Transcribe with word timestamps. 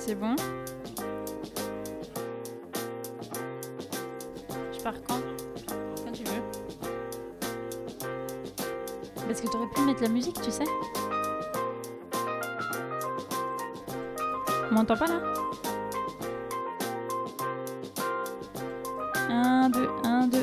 C'est 0.00 0.14
bon 0.14 0.34
Je 4.72 4.82
pars 4.82 4.94
quand 5.06 5.20
Quand 6.04 6.12
tu 6.12 6.24
veux. 6.24 6.42
Parce 9.26 9.42
que 9.42 9.46
t'aurais 9.48 9.68
pu 9.74 9.82
mettre 9.82 10.02
la 10.02 10.08
musique, 10.08 10.40
tu 10.40 10.50
sais 10.50 10.64
On 14.70 14.74
m'entend 14.74 14.96
pas 14.96 15.06
là 15.06 15.20
1, 19.28 19.68
2, 19.68 19.88
1, 20.04 20.26
2. 20.28 20.38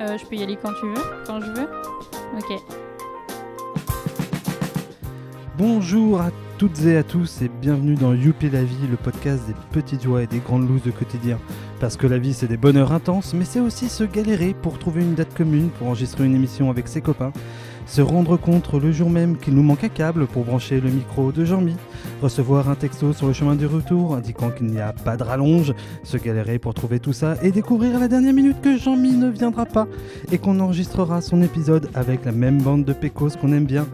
Euh, 0.00 0.16
je 0.16 0.26
peux 0.26 0.36
y 0.36 0.44
aller 0.44 0.56
quand 0.56 0.72
tu 0.74 0.86
veux, 0.86 1.02
quand 1.26 1.40
je 1.40 1.50
veux. 1.50 1.68
Ok. 2.38 2.62
Bonjour 5.58 6.20
à 6.20 6.30
toutes 6.60 6.84
et 6.84 6.98
à 6.98 7.02
tous 7.02 7.40
et 7.40 7.50
bienvenue 7.62 7.94
dans 7.94 8.12
Youpi 8.12 8.50
la 8.50 8.62
vie, 8.62 8.86
le 8.90 8.98
podcast 8.98 9.40
des 9.46 9.54
petites 9.72 10.02
joies 10.02 10.24
et 10.24 10.26
des 10.26 10.40
grandes 10.40 10.68
looses 10.68 10.82
de 10.82 10.90
quotidien. 10.90 11.38
Parce 11.80 11.96
que 11.96 12.06
la 12.06 12.18
vie 12.18 12.34
c'est 12.34 12.48
des 12.48 12.58
bonheurs 12.58 12.92
intenses, 12.92 13.32
mais 13.32 13.46
c'est 13.46 13.60
aussi 13.60 13.88
se 13.88 14.04
galérer 14.04 14.54
pour 14.60 14.78
trouver 14.78 15.00
une 15.00 15.14
date 15.14 15.32
commune 15.32 15.70
pour 15.70 15.86
enregistrer 15.86 16.26
une 16.26 16.34
émission 16.34 16.68
avec 16.68 16.86
ses 16.86 17.00
copains, 17.00 17.32
se 17.86 18.02
rendre 18.02 18.36
compte 18.36 18.74
le 18.74 18.92
jour 18.92 19.08
même 19.08 19.38
qu'il 19.38 19.54
nous 19.54 19.62
manque 19.62 19.84
un 19.84 19.88
câble 19.88 20.26
pour 20.26 20.44
brancher 20.44 20.82
le 20.82 20.90
micro 20.90 21.32
de 21.32 21.46
Jean-Mi, 21.46 21.76
recevoir 22.20 22.68
un 22.68 22.74
texto 22.74 23.14
sur 23.14 23.26
le 23.26 23.32
chemin 23.32 23.54
du 23.54 23.64
retour 23.64 24.14
indiquant 24.14 24.50
qu'il 24.50 24.66
n'y 24.66 24.80
a 24.80 24.92
pas 24.92 25.16
de 25.16 25.22
rallonge, 25.22 25.72
se 26.02 26.18
galérer 26.18 26.58
pour 26.58 26.74
trouver 26.74 27.00
tout 27.00 27.14
ça 27.14 27.36
et 27.42 27.52
découvrir 27.52 27.96
à 27.96 28.00
la 28.00 28.08
dernière 28.08 28.34
minute 28.34 28.60
que 28.60 28.76
Jean-Mi 28.76 29.12
ne 29.12 29.30
viendra 29.30 29.64
pas 29.64 29.88
et 30.30 30.36
qu'on 30.36 30.60
enregistrera 30.60 31.22
son 31.22 31.40
épisode 31.40 31.88
avec 31.94 32.26
la 32.26 32.32
même 32.32 32.60
bande 32.60 32.84
de 32.84 32.92
pécos 32.92 33.30
qu'on 33.40 33.54
aime 33.54 33.64
bien. 33.64 33.86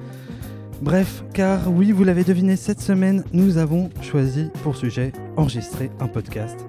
Bref, 0.83 1.25
car 1.33 1.73
oui, 1.73 1.91
vous 1.91 2.05
l'avez 2.05 2.23
deviné, 2.23 2.55
cette 2.55 2.83
semaine, 2.83 3.25
nous 3.33 3.57
avons 3.57 3.89
choisi 4.03 4.51
pour 4.63 4.77
sujet 4.77 5.13
enregistrer 5.37 5.91
un 6.01 6.07
podcast. 6.07 6.67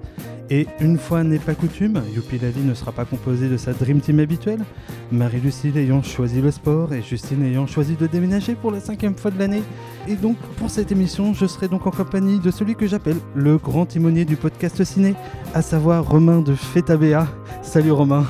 Et 0.48 0.66
une 0.80 0.96
fois 0.96 1.24
n'est 1.24 1.38
pas 1.38 1.54
coutume, 1.54 2.02
Youpi 2.14 2.38
la 2.38 2.48
vie 2.48 2.62
ne 2.62 2.72
sera 2.72 2.90
pas 2.90 3.04
composée 3.04 3.50
de 3.50 3.58
sa 3.58 3.74
Dream 3.74 4.00
Team 4.00 4.18
habituelle, 4.18 4.64
Marie-Lucille 5.12 5.76
ayant 5.76 6.02
choisi 6.02 6.40
le 6.40 6.50
sport 6.50 6.94
et 6.94 7.02
Justine 7.02 7.44
ayant 7.44 7.66
choisi 7.66 7.96
de 7.96 8.06
déménager 8.06 8.54
pour 8.54 8.70
la 8.70 8.80
cinquième 8.80 9.14
fois 9.14 9.30
de 9.30 9.38
l'année. 9.38 9.62
Et 10.08 10.16
donc, 10.16 10.38
pour 10.56 10.70
cette 10.70 10.90
émission, 10.90 11.34
je 11.34 11.44
serai 11.44 11.68
donc 11.68 11.86
en 11.86 11.90
compagnie 11.90 12.40
de 12.40 12.50
celui 12.50 12.76
que 12.76 12.86
j'appelle 12.86 13.18
le 13.34 13.58
grand 13.58 13.84
timonier 13.84 14.24
du 14.24 14.36
podcast 14.36 14.82
ciné, 14.84 15.14
à 15.52 15.60
savoir 15.60 16.08
Romain 16.08 16.40
de 16.40 16.54
Fetabéa. 16.54 17.28
Salut 17.60 17.92
Romain 17.92 18.24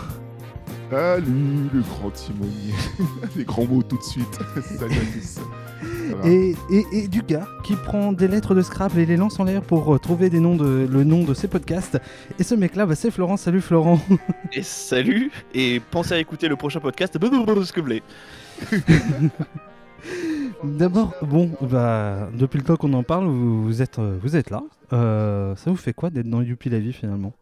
Salut 0.91 1.69
le 1.73 1.83
grand 1.83 2.11
timonier. 2.11 2.75
Les 3.37 3.45
grands 3.45 3.67
mots 3.67 3.83
tout 3.83 3.99
de 3.99 4.03
suite. 4.03 4.39
Et, 6.25 6.55
et- 6.71 6.87
et 6.93 7.09
du 7.09 7.23
gars 7.23 7.47
qui 7.65 7.75
prend 7.77 8.13
des 8.13 8.29
lettres 8.29 8.55
de 8.55 8.63
Scrabble 8.63 8.99
et 8.99 9.07
les 9.07 9.17
lance 9.17 9.39
en 9.41 9.45
l'air 9.45 9.63
pour 9.63 9.95
euh, 9.95 9.99
trouver 9.99 10.31
des 10.31 10.41
noms 10.41 10.57
de, 10.57 10.87
le 10.91 11.05
nom 11.05 11.25
de 11.25 11.35
ses 11.35 11.49
podcasts. 11.49 11.99
Et 12.39 12.43
ce 12.43 12.55
mec-là, 12.55 12.87
bah, 12.87 12.95
c'est 12.95 13.11
Florent. 13.11 13.37
Salut 13.37 13.61
Florent. 13.61 14.01
Et 14.53 14.63
salut 14.63 15.31
Et 15.55 15.81
pensez 15.91 16.15
à 16.15 16.19
écouter 16.19 16.49
le 16.49 16.57
prochain 16.57 16.81
podcast. 16.81 17.17
D'abord, 20.65 21.15
bon, 21.23 21.51
bah, 21.61 22.29
depuis 22.35 22.59
le 22.59 22.65
temps 22.65 22.77
qu'on 22.77 22.93
en 22.95 23.03
parle, 23.03 23.27
vous, 23.27 23.63
vous 23.65 23.83
êtes, 23.83 23.99
euh, 23.99 24.19
vous 24.23 24.35
êtes 24.37 24.51
là. 24.51 24.63
Euh, 24.93 25.55
ça 25.57 25.71
vous 25.71 25.77
fait 25.77 25.93
quoi 25.93 26.11
d'être 26.11 26.29
dans 26.29 26.41
Youpi 26.43 26.69
la 26.71 26.79
vie 26.81 26.93
finalement? 26.93 27.33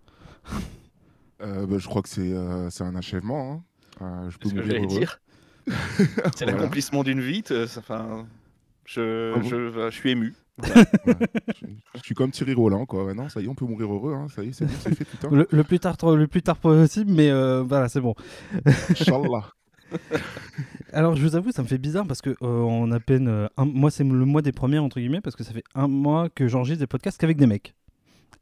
Euh, 1.42 1.66
bah, 1.66 1.76
je 1.78 1.86
crois 1.86 2.02
que 2.02 2.08
c'est 2.08 2.32
euh, 2.32 2.68
un 2.80 2.96
achèvement. 2.96 3.62
hein. 4.00 4.04
Euh, 4.04 4.30
je 4.30 4.38
peux 4.38 4.48
C'est 4.50 4.56
ce 4.56 4.60
que 4.60 4.86
dire. 4.86 5.20
C'est 5.96 6.44
Voilà. 6.44 6.52
l'accomplissement 6.52 7.02
d'une 7.04 7.20
vie. 7.20 7.42
Enfin, 7.78 8.26
je, 8.86 9.32
Ah 9.34 9.38
bon 9.38 9.48
je, 9.48 9.70
je 9.90 9.90
suis 9.90 10.10
ému. 10.10 10.34
Ouais. 10.62 10.68
je, 11.06 11.66
je 11.96 12.02
suis 12.02 12.14
comme 12.14 12.30
Thierry 12.30 12.54
Roland, 12.54 12.86
quoi. 12.86 13.12
Non, 13.12 13.28
ça 13.28 13.40
y 13.40 13.44
est, 13.44 13.48
on 13.48 13.54
peut 13.54 13.66
mourir 13.66 13.92
heureux. 13.92 14.14
hein. 14.14 14.26
Ça 14.34 14.42
y 14.42 14.48
est, 14.48 14.52
c'est 14.52 14.64
bon, 14.64 14.72
fait, 14.72 15.04
putain. 15.04 15.28
le, 15.30 15.46
le 15.50 15.64
plus 15.64 15.78
tard, 15.78 15.96
le 16.16 16.26
plus 16.26 16.42
tard 16.42 16.56
possible, 16.56 17.10
mais 17.12 17.30
euh, 17.30 17.62
voilà, 17.62 17.88
c'est 17.88 18.00
bon. 18.00 18.14
Inch'Allah. 18.90 19.50
Alors, 20.92 21.14
je 21.14 21.22
vous 21.22 21.36
avoue, 21.36 21.52
ça 21.52 21.62
me 21.62 21.68
fait 21.68 21.78
bizarre 21.78 22.06
parce 22.06 22.22
que 22.22 22.30
euh, 22.30 22.36
on 22.42 22.90
a 22.90 23.00
peine, 23.00 23.28
euh, 23.28 23.48
un- 23.56 23.66
moi, 23.66 23.90
c'est 23.90 24.04
le 24.04 24.24
mois 24.24 24.42
des 24.42 24.52
premières 24.52 24.82
entre 24.82 24.98
guillemets 24.98 25.20
parce 25.20 25.36
que 25.36 25.44
ça 25.44 25.52
fait 25.52 25.64
un 25.74 25.88
mois 25.88 26.28
que 26.30 26.48
j'enregistre 26.48 26.80
des 26.80 26.86
podcasts 26.86 27.20
qu'avec 27.20 27.36
des 27.36 27.46
mecs. 27.46 27.74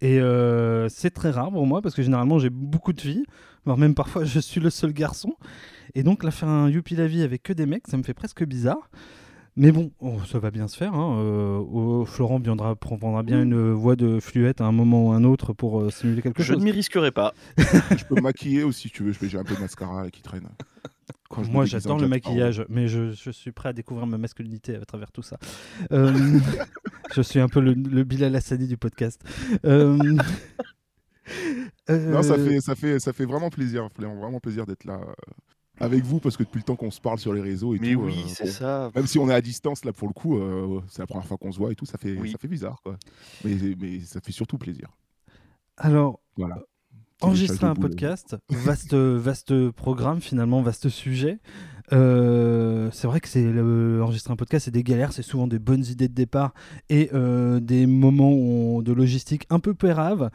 Et 0.00 0.20
euh, 0.20 0.88
c'est 0.88 1.10
très 1.10 1.30
rare 1.30 1.50
pour 1.50 1.66
moi 1.66 1.80
parce 1.82 1.94
que 1.94 2.02
généralement 2.02 2.38
j'ai 2.38 2.50
beaucoup 2.50 2.92
de 2.92 3.00
filles, 3.00 3.24
voire 3.64 3.76
même 3.78 3.94
parfois 3.94 4.24
je 4.24 4.38
suis 4.40 4.60
le 4.60 4.70
seul 4.70 4.92
garçon. 4.92 5.34
Et 5.94 6.02
donc 6.02 6.22
là, 6.24 6.30
faire 6.30 6.48
un 6.48 6.68
Youpi 6.70 6.94
la 6.96 7.06
vie 7.06 7.22
avec 7.22 7.42
que 7.42 7.52
des 7.52 7.66
mecs, 7.66 7.86
ça 7.88 7.96
me 7.96 8.02
fait 8.02 8.14
presque 8.14 8.44
bizarre. 8.44 8.90
Mais 9.56 9.70
bon, 9.70 9.92
oh, 10.00 10.18
ça 10.26 10.40
va 10.40 10.50
bien 10.50 10.66
se 10.66 10.76
faire. 10.76 10.94
hein. 10.94 11.16
Euh, 11.20 11.58
oh, 11.58 12.04
Florent 12.04 12.40
viendra, 12.40 12.74
prendra 12.74 13.22
bien 13.22 13.42
une 13.42 13.70
voix 13.72 13.94
de 13.94 14.18
fluette 14.18 14.60
à 14.60 14.64
un 14.64 14.72
moment 14.72 15.08
ou 15.08 15.12
un 15.12 15.22
autre 15.22 15.52
pour 15.52 15.80
euh, 15.80 15.90
simuler 15.90 16.22
quelque 16.22 16.42
Je 16.42 16.48
chose. 16.54 16.58
ne 16.58 16.64
m'y 16.64 16.72
risquerai 16.72 17.12
pas. 17.12 17.34
je 17.56 18.04
peux 18.04 18.16
me 18.16 18.20
maquiller 18.22 18.64
aussi, 18.64 18.88
si 18.88 18.90
tu 18.90 19.04
veux. 19.04 19.12
Je 19.12 19.26
J'ai 19.26 19.38
un 19.38 19.44
peu 19.44 19.54
de 19.54 19.60
mascara 19.60 20.10
qui 20.10 20.22
traîne. 20.22 20.48
Quand 21.30 21.44
je 21.44 21.50
Moi, 21.50 21.64
j'adore 21.66 21.98
le 21.98 22.08
maquillage, 22.08 22.64
mais 22.68 22.88
je, 22.88 23.12
je 23.12 23.30
suis 23.30 23.52
prêt 23.52 23.68
à 23.68 23.72
découvrir 23.72 24.06
ma 24.06 24.18
masculinité 24.18 24.74
à 24.76 24.84
travers 24.84 25.12
tout 25.12 25.22
ça. 25.22 25.38
Euh, 25.92 26.12
je 27.14 27.22
suis 27.22 27.38
un 27.40 27.48
peu 27.48 27.60
le, 27.60 27.74
le 27.74 28.02
Bilal 28.04 28.34
Hassani 28.34 28.66
du 28.66 28.76
podcast. 28.76 29.20
Euh, 29.64 29.96
Non, 31.88 32.22
ça 32.22 32.36
fait, 32.36 32.60
ça, 32.60 32.74
fait, 32.74 32.98
ça 32.98 33.12
fait 33.12 33.24
vraiment 33.24 33.50
plaisir. 33.50 33.88
Vraiment 33.98 34.40
plaisir 34.40 34.66
d'être 34.66 34.84
là 34.84 35.00
avec 35.80 36.04
vous 36.04 36.20
parce 36.20 36.36
que 36.36 36.42
depuis 36.44 36.58
le 36.58 36.64
temps 36.64 36.76
qu'on 36.76 36.90
se 36.90 37.00
parle 37.00 37.18
sur 37.18 37.32
les 37.32 37.40
réseaux 37.40 37.74
et 37.74 37.78
Mais 37.80 37.92
tout. 37.94 38.02
oui, 38.02 38.14
euh, 38.24 38.28
c'est 38.28 38.44
bon, 38.44 38.50
ça. 38.50 38.90
Même 38.94 39.06
si 39.06 39.18
on 39.18 39.28
est 39.28 39.34
à 39.34 39.40
distance, 39.40 39.84
là, 39.84 39.92
pour 39.92 40.08
le 40.08 40.14
coup, 40.14 40.38
euh, 40.38 40.80
c'est 40.88 41.00
la 41.02 41.06
première 41.06 41.26
fois 41.26 41.36
qu'on 41.36 41.52
se 41.52 41.58
voit 41.58 41.72
et 41.72 41.74
tout, 41.74 41.84
ça 41.86 41.98
fait, 41.98 42.16
Oui. 42.18 42.30
ça 42.32 42.38
fait 42.38 42.48
bizarre, 42.48 42.80
quoi. 42.82 42.96
Mais, 43.44 43.56
mais 43.80 44.00
ça 44.00 44.20
fait 44.20 44.32
surtout 44.32 44.58
plaisir. 44.58 44.88
Alors, 45.76 46.20
Voilà. 46.36 46.60
enregistrer 47.20 47.66
un 47.66 47.74
podcast, 47.74 48.36
vaste, 48.48 48.94
vaste 48.94 49.70
programme 49.70 50.20
finalement, 50.20 50.62
vaste 50.62 50.88
sujet. 50.88 51.40
Euh, 51.92 52.88
c'est 52.92 53.06
vrai 53.06 53.20
que 53.20 53.28
c'est 53.28 53.46
enregistrer 54.00 54.32
un 54.32 54.36
podcast, 54.36 54.64
c'est 54.66 54.70
des 54.70 54.82
galères, 54.82 55.12
c'est 55.12 55.22
souvent 55.22 55.46
des 55.46 55.58
bonnes 55.58 55.84
idées 55.84 56.08
de 56.08 56.14
départ 56.14 56.54
et 56.88 57.10
euh, 57.12 57.60
des 57.60 57.86
moments 57.86 58.32
où 58.32 58.78
on- 58.78 58.82
de 58.82 58.92
logistique 58.92 59.46
un 59.50 59.60
peu 59.60 59.74
péraves. 59.74 60.30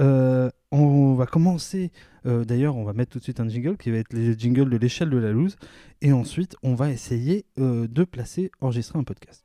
Euh, 0.00 0.48
on 0.70 1.14
va 1.14 1.26
commencer, 1.26 1.90
euh, 2.26 2.44
d'ailleurs, 2.44 2.76
on 2.76 2.84
va 2.84 2.92
mettre 2.92 3.12
tout 3.12 3.18
de 3.18 3.24
suite 3.24 3.40
un 3.40 3.48
jingle 3.48 3.76
qui 3.76 3.90
va 3.90 3.98
être 3.98 4.12
le 4.12 4.32
jingle 4.32 4.70
de 4.70 4.76
l'échelle 4.76 5.10
de 5.10 5.18
la 5.18 5.32
loose, 5.32 5.56
et 6.00 6.12
ensuite 6.12 6.56
on 6.62 6.74
va 6.74 6.90
essayer 6.90 7.44
euh, 7.58 7.86
de 7.88 8.04
placer 8.04 8.50
enregistrer 8.60 8.98
un 8.98 9.04
podcast. 9.04 9.44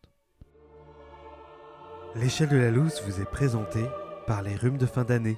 L'échelle 2.16 2.50
de 2.50 2.58
la 2.58 2.72
loose 2.72 3.02
vous 3.06 3.22
est 3.22 3.30
présentée 3.30 3.86
par 4.26 4.42
les 4.42 4.56
rhumes 4.56 4.78
de 4.78 4.86
fin 4.86 5.04
d'année. 5.04 5.38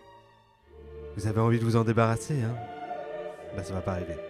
Vous 1.16 1.28
avez 1.28 1.40
envie 1.40 1.60
de 1.60 1.66
vous 1.66 1.76
en 1.76 1.84
débarrasser, 1.84 2.42
hein? 2.42 2.56
Bah 3.56 3.64
ça 3.64 3.74
va 3.74 3.82
pas 3.82 3.94
arriver. 3.94 4.29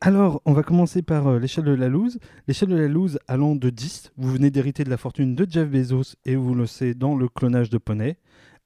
Alors, 0.00 0.40
on 0.44 0.52
va 0.52 0.62
commencer 0.62 1.02
par 1.02 1.26
euh, 1.26 1.38
l'échelle 1.40 1.64
de 1.64 1.72
la 1.72 1.88
loose. 1.88 2.18
L'échelle 2.46 2.68
de 2.68 2.76
la 2.76 2.86
loose 2.86 3.18
allant 3.26 3.56
de 3.56 3.68
10, 3.70 4.12
vous 4.16 4.30
venez 4.30 4.50
d'hériter 4.50 4.84
de 4.84 4.90
la 4.90 4.96
fortune 4.96 5.34
de 5.34 5.44
Jeff 5.48 5.68
Bezos 5.68 6.14
et 6.24 6.36
vous 6.36 6.54
le 6.54 6.66
savez 6.66 6.94
dans 6.94 7.16
le 7.16 7.28
clonage 7.28 7.68
de 7.68 7.78
poney. 7.78 8.16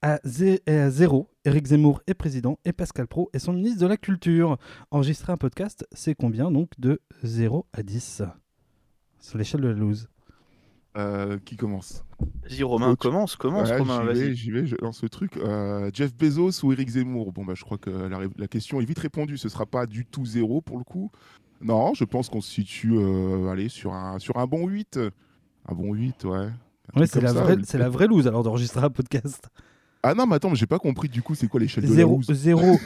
À, 0.02 0.18
zé- 0.24 0.60
et 0.66 0.76
à 0.76 0.90
0, 0.90 1.30
Eric 1.44 1.66
Zemmour 1.68 2.02
est 2.06 2.14
président 2.14 2.58
et 2.66 2.72
Pascal 2.72 3.06
Pro 3.06 3.30
est 3.32 3.38
son 3.38 3.54
ministre 3.54 3.80
de 3.80 3.86
la 3.86 3.96
Culture. 3.96 4.58
Enregistrer 4.90 5.32
un 5.32 5.36
podcast, 5.38 5.86
c'est 5.92 6.14
combien 6.14 6.50
donc 6.50 6.70
de 6.78 7.00
0 7.22 7.66
à 7.72 7.82
10 7.82 8.22
Sur 9.20 9.38
l'échelle 9.38 9.62
de 9.62 9.68
la 9.68 9.74
loose. 9.74 10.08
Euh, 10.98 11.38
qui 11.42 11.56
commence 11.56 12.04
Vas-y, 12.44 12.62
Romain, 12.62 12.94
commence, 12.96 13.34
commence, 13.36 13.70
Ouais, 13.70 13.78
Romain, 13.78 14.02
J'y 14.02 14.06
vais, 14.08 14.12
vas-y. 14.26 14.34
j'y 14.36 14.50
vais, 14.50 14.66
je 14.66 14.76
lance 14.82 15.02
le 15.02 15.08
truc. 15.08 15.38
Euh, 15.38 15.90
Jeff 15.94 16.14
Bezos 16.14 16.62
ou 16.64 16.72
Eric 16.72 16.90
Zemmour? 16.90 17.32
Bon, 17.32 17.46
bah, 17.46 17.54
je 17.56 17.64
crois 17.64 17.78
que 17.78 17.88
la, 17.88 18.46
question 18.46 18.78
est 18.78 18.84
vite 18.84 18.98
répondue. 18.98 19.38
Ce 19.38 19.48
sera 19.48 19.64
pas 19.64 19.86
du 19.86 20.04
tout 20.04 20.26
zéro 20.26 20.60
pour 20.60 20.76
le 20.76 20.84
coup. 20.84 21.10
Non, 21.62 21.94
je 21.94 22.04
pense 22.04 22.28
qu'on 22.28 22.42
se 22.42 22.50
situe 22.50 22.92
euh, 22.98 23.48
allez, 23.48 23.70
sur, 23.70 23.94
un, 23.94 24.18
sur 24.18 24.36
un 24.36 24.46
bon 24.46 24.66
8. 24.68 25.00
Un 25.66 25.74
bon 25.74 25.94
8, 25.94 26.24
ouais. 26.24 26.48
C'est 27.06 27.22
la, 27.22 27.32
ça, 27.32 27.42
vraie- 27.42 27.56
c'est 27.64 27.78
la 27.78 27.88
vraie 27.88 28.06
loose 28.06 28.26
alors 28.26 28.42
d'enregistrer 28.42 28.82
un 28.84 28.90
podcast. 28.90 29.48
Ah 30.02 30.14
non, 30.14 30.26
mais 30.26 30.34
attends, 30.34 30.50
mais 30.50 30.56
j'ai 30.56 30.66
pas 30.66 30.80
compris 30.80 31.08
du 31.08 31.22
coup, 31.22 31.34
c'est 31.36 31.46
quoi 31.46 31.60
l'échelle 31.60 31.84
de 31.84 31.88
la 31.88 31.94
0, 31.94 32.16
loose? 32.16 32.32
0, 32.32 32.78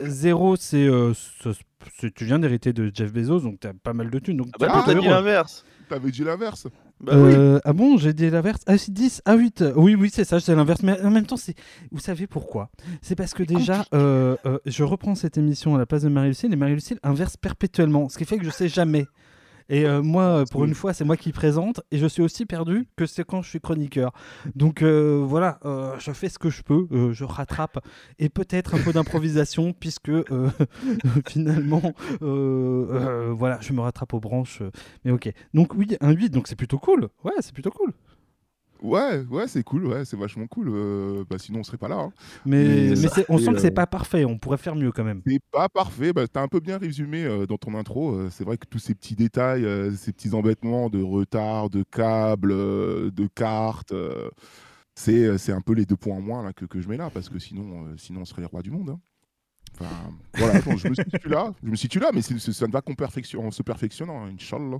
0 0.00 0.56
c'est, 0.56 0.86
euh, 0.88 1.14
ce- 1.14 1.52
c'est- 1.98 2.12
Tu 2.12 2.24
viens 2.24 2.40
d'hériter 2.40 2.72
de 2.72 2.90
Jeff 2.92 3.12
Bezos, 3.12 3.40
donc 3.40 3.60
tu 3.60 3.66
as 3.68 3.72
pas 3.72 3.92
mal 3.92 4.10
de 4.10 4.18
thunes. 4.18 4.36
Donc 4.36 4.48
Ah 4.54 4.56
bah 4.58 4.68
non, 4.68 4.82
t'as 4.84 4.94
dit 5.00 5.06
l'inverse. 5.06 5.64
T'avais 5.88 6.10
dit 6.10 6.24
l'inverse 6.24 6.66
Bah 7.00 7.12
oui. 7.16 7.32
Euh, 7.34 7.60
Ah 7.64 7.72
bon, 7.72 7.96
j'ai 7.98 8.12
dit 8.12 8.30
l'inverse. 8.30 8.60
Ah, 8.66 8.78
si, 8.78 8.90
10, 8.90 9.22
ah 9.24 9.34
8. 9.34 9.64
Oui, 9.76 9.94
oui, 9.94 10.10
c'est 10.12 10.24
ça, 10.24 10.40
c'est 10.40 10.54
l'inverse. 10.54 10.82
Mais 10.82 11.00
en 11.02 11.10
même 11.10 11.26
temps, 11.26 11.36
c'est... 11.36 11.54
vous 11.92 11.98
savez 12.00 12.26
pourquoi? 12.26 12.70
C'est 13.02 13.14
parce 13.14 13.34
que 13.34 13.42
déjà, 13.42 13.84
euh, 13.94 14.36
euh, 14.46 14.58
je 14.64 14.84
reprends 14.84 15.14
cette 15.14 15.36
émission 15.36 15.74
à 15.74 15.78
la 15.78 15.86
place 15.86 16.02
de 16.02 16.08
Marie-Lucille 16.08 16.52
et 16.52 16.56
Marie-Lucille 16.56 16.98
inverse 17.02 17.36
perpétuellement, 17.36 18.08
ce 18.08 18.16
qui 18.18 18.24
fait 18.24 18.38
que 18.38 18.44
je 18.44 18.50
sais 18.50 18.68
jamais. 18.68 19.06
Et 19.68 19.86
euh, 19.86 20.02
moi, 20.02 20.22
euh, 20.22 20.44
pour 20.50 20.64
une 20.64 20.74
fois, 20.74 20.92
c'est 20.92 21.04
moi 21.04 21.16
qui 21.16 21.32
présente 21.32 21.80
et 21.90 21.98
je 21.98 22.06
suis 22.06 22.22
aussi 22.22 22.46
perdu 22.46 22.86
que 22.96 23.06
c'est 23.06 23.24
quand 23.24 23.42
je 23.42 23.48
suis 23.48 23.60
chroniqueur. 23.60 24.12
Donc 24.54 24.82
euh, 24.82 25.22
voilà, 25.26 25.58
euh, 25.64 25.94
je 25.98 26.12
fais 26.12 26.28
ce 26.28 26.38
que 26.38 26.50
je 26.50 26.62
peux, 26.62 26.86
je 27.12 27.24
rattrape 27.24 27.84
et 28.18 28.28
peut-être 28.28 28.74
un 28.74 28.78
peu 28.78 28.92
d'improvisation 28.92 29.72
puisque 29.78 30.12
finalement, 31.28 31.94
voilà, 32.20 33.58
je 33.60 33.72
me 33.72 33.80
rattrape 33.80 34.12
aux 34.14 34.20
branches. 34.20 34.62
mais 35.04 35.10
ok. 35.10 35.32
Donc 35.54 35.74
oui, 35.74 35.96
un 36.00 36.12
8, 36.12 36.30
donc 36.30 36.48
c'est 36.48 36.56
plutôt 36.56 36.78
cool. 36.78 37.08
Ouais, 37.24 37.32
c'est 37.40 37.54
plutôt 37.54 37.70
cool. 37.70 37.92
Ouais, 38.84 39.20
ouais, 39.30 39.48
c'est 39.48 39.62
cool, 39.62 39.86
ouais, 39.86 40.04
c'est 40.04 40.16
vachement 40.18 40.46
cool. 40.46 40.68
euh, 40.70 41.24
bah, 41.28 41.38
sinon, 41.38 41.60
on 41.60 41.64
serait 41.64 41.78
pas 41.78 41.88
là. 41.88 41.96
hein. 41.96 42.12
Mais, 42.44 42.94
c'est- 42.96 43.24
on 43.30 43.38
sent 43.38 43.54
que 43.54 43.60
c'est 43.60 43.68
euh, 43.68 43.74
pas 43.74 43.86
parfait, 43.86 44.24
on 44.26 44.38
pourrait 44.38 44.58
faire 44.58 44.76
mieux 44.76 44.92
quand 44.92 45.04
même. 45.04 45.22
C'est 45.26 45.40
pas 45.50 45.70
parfait, 45.70 46.12
bah, 46.12 46.28
t'as 46.28 46.42
un 46.42 46.48
peu 46.48 46.60
bien 46.60 46.76
résumé 46.76 47.24
euh, 47.24 47.46
dans 47.46 47.56
ton 47.56 47.74
intro. 47.76 48.14
euh, 48.14 48.28
c'est 48.30 48.44
vrai 48.44 48.58
que 48.58 48.66
tous 48.66 48.78
ces 48.78 48.94
petits 48.94 49.14
détails, 49.16 49.64
euh, 49.64 49.90
ces 49.92 50.12
petits 50.12 50.34
embêtements 50.34 50.90
de 50.90 51.02
retard, 51.02 51.70
de 51.70 51.82
câbles, 51.82 52.52
euh, 52.52 53.10
de 53.10 53.26
cartes, 53.26 53.92
euh, 53.92 54.28
c'est 54.94 55.24
euh, 55.24 55.38
un 55.48 55.60
peu 55.62 55.72
les 55.72 55.86
deux 55.86 55.96
points 55.96 56.16
en 56.16 56.20
moins 56.20 56.42
là, 56.44 56.52
que, 56.52 56.66
que 56.66 56.80
je 56.80 56.88
mets 56.88 56.98
là, 56.98 57.08
parce 57.08 57.30
que 57.30 57.38
sinon, 57.38 57.86
euh, 57.86 57.94
sinon 57.96 58.20
on 58.20 58.24
serait 58.26 58.42
les 58.42 58.48
rois 58.48 58.62
du 58.62 58.70
monde. 58.70 58.90
hein. 58.90 59.00
Enfin, 59.80 59.90
voilà, 60.36 60.60
je 60.60 60.88
me 60.88 60.94
situe 60.94 61.28
là, 61.28 61.52
je 61.64 61.68
me 61.70 61.74
situe 61.74 61.98
là, 61.98 62.10
mais 62.14 62.22
ça 62.22 62.32
ne 62.66 62.70
va 62.72 62.80
qu'en 62.80 62.94
perfection, 62.94 63.44
en 63.46 63.50
se 63.50 63.62
perfectionnant, 63.62 64.24
hein, 64.24 64.30
Inch'Allah. 64.34 64.78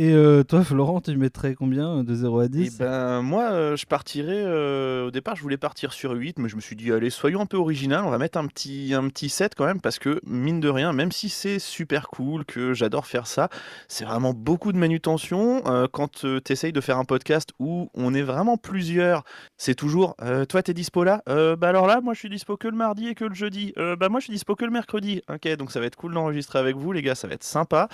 Et 0.00 0.12
euh, 0.12 0.44
toi, 0.44 0.62
Florent, 0.62 1.00
tu 1.00 1.16
mettrais 1.16 1.56
combien 1.56 2.04
de 2.04 2.14
0 2.14 2.38
à 2.38 2.44
Et 2.44 2.48
10 2.48 2.78
ben 2.78 3.20
moi 3.20 3.50
euh, 3.50 3.76
je 3.76 3.84
partirais 3.84 4.44
euh, 4.46 5.08
au 5.08 5.10
départ 5.10 5.34
je 5.34 5.42
voulais 5.42 5.56
partir 5.56 5.92
sur 5.92 6.12
8 6.12 6.38
mais 6.38 6.48
je 6.48 6.54
me 6.54 6.60
suis 6.60 6.76
dit 6.76 6.92
allez 6.92 7.10
soyons 7.10 7.40
un 7.40 7.46
peu 7.46 7.56
original, 7.56 8.04
on 8.04 8.10
va 8.10 8.18
mettre 8.18 8.38
un 8.38 8.46
petit 8.46 8.94
un 8.94 9.08
petit 9.08 9.28
7 9.28 9.56
quand 9.56 9.66
même 9.66 9.80
parce 9.80 9.98
que 9.98 10.20
mine 10.24 10.60
de 10.60 10.68
rien 10.68 10.92
même 10.92 11.10
si 11.10 11.28
c'est 11.28 11.58
super 11.58 12.06
cool 12.10 12.44
que 12.44 12.74
j'adore 12.74 13.06
faire 13.06 13.26
ça, 13.26 13.48
c'est 13.88 14.04
vraiment 14.04 14.32
beaucoup 14.32 14.70
de 14.70 14.78
manutention 14.78 15.62
Euh, 15.66 15.88
quand 15.90 16.20
tu 16.20 16.52
essayes 16.52 16.72
de 16.72 16.80
faire 16.80 16.98
un 16.98 17.04
podcast 17.04 17.50
où 17.58 17.90
on 17.94 18.14
est 18.14 18.22
vraiment 18.22 18.56
plusieurs, 18.56 19.24
c'est 19.56 19.74
toujours 19.74 20.14
euh, 20.22 20.44
toi 20.44 20.62
t'es 20.62 20.74
dispo 20.74 21.02
là? 21.02 21.22
Euh, 21.28 21.56
bah 21.56 21.70
alors 21.70 21.88
là 21.88 22.00
moi 22.00 22.14
je 22.14 22.20
suis 22.20 22.30
dispo 22.30 22.56
que 22.56 22.68
le 22.68 22.76
mardi 22.76 23.08
et 23.08 23.16
que 23.16 23.24
le 23.24 23.34
jeudi. 23.34 23.72
Euh, 23.78 23.96
bah 23.96 24.08
moi 24.08 24.20
je 24.20 24.26
suis 24.26 24.32
dispo 24.32 24.54
que 24.54 24.64
le 24.64 24.70
mercredi. 24.70 25.22
OK, 25.28 25.48
donc 25.56 25.72
ça 25.72 25.80
va 25.80 25.86
être 25.86 25.96
cool 25.96 26.14
d'enregistrer 26.14 26.60
avec 26.60 26.76
vous 26.76 26.92
les 26.92 27.02
gars, 27.02 27.16
ça 27.16 27.26
va 27.26 27.34
être 27.34 27.42
sympa. 27.42 27.88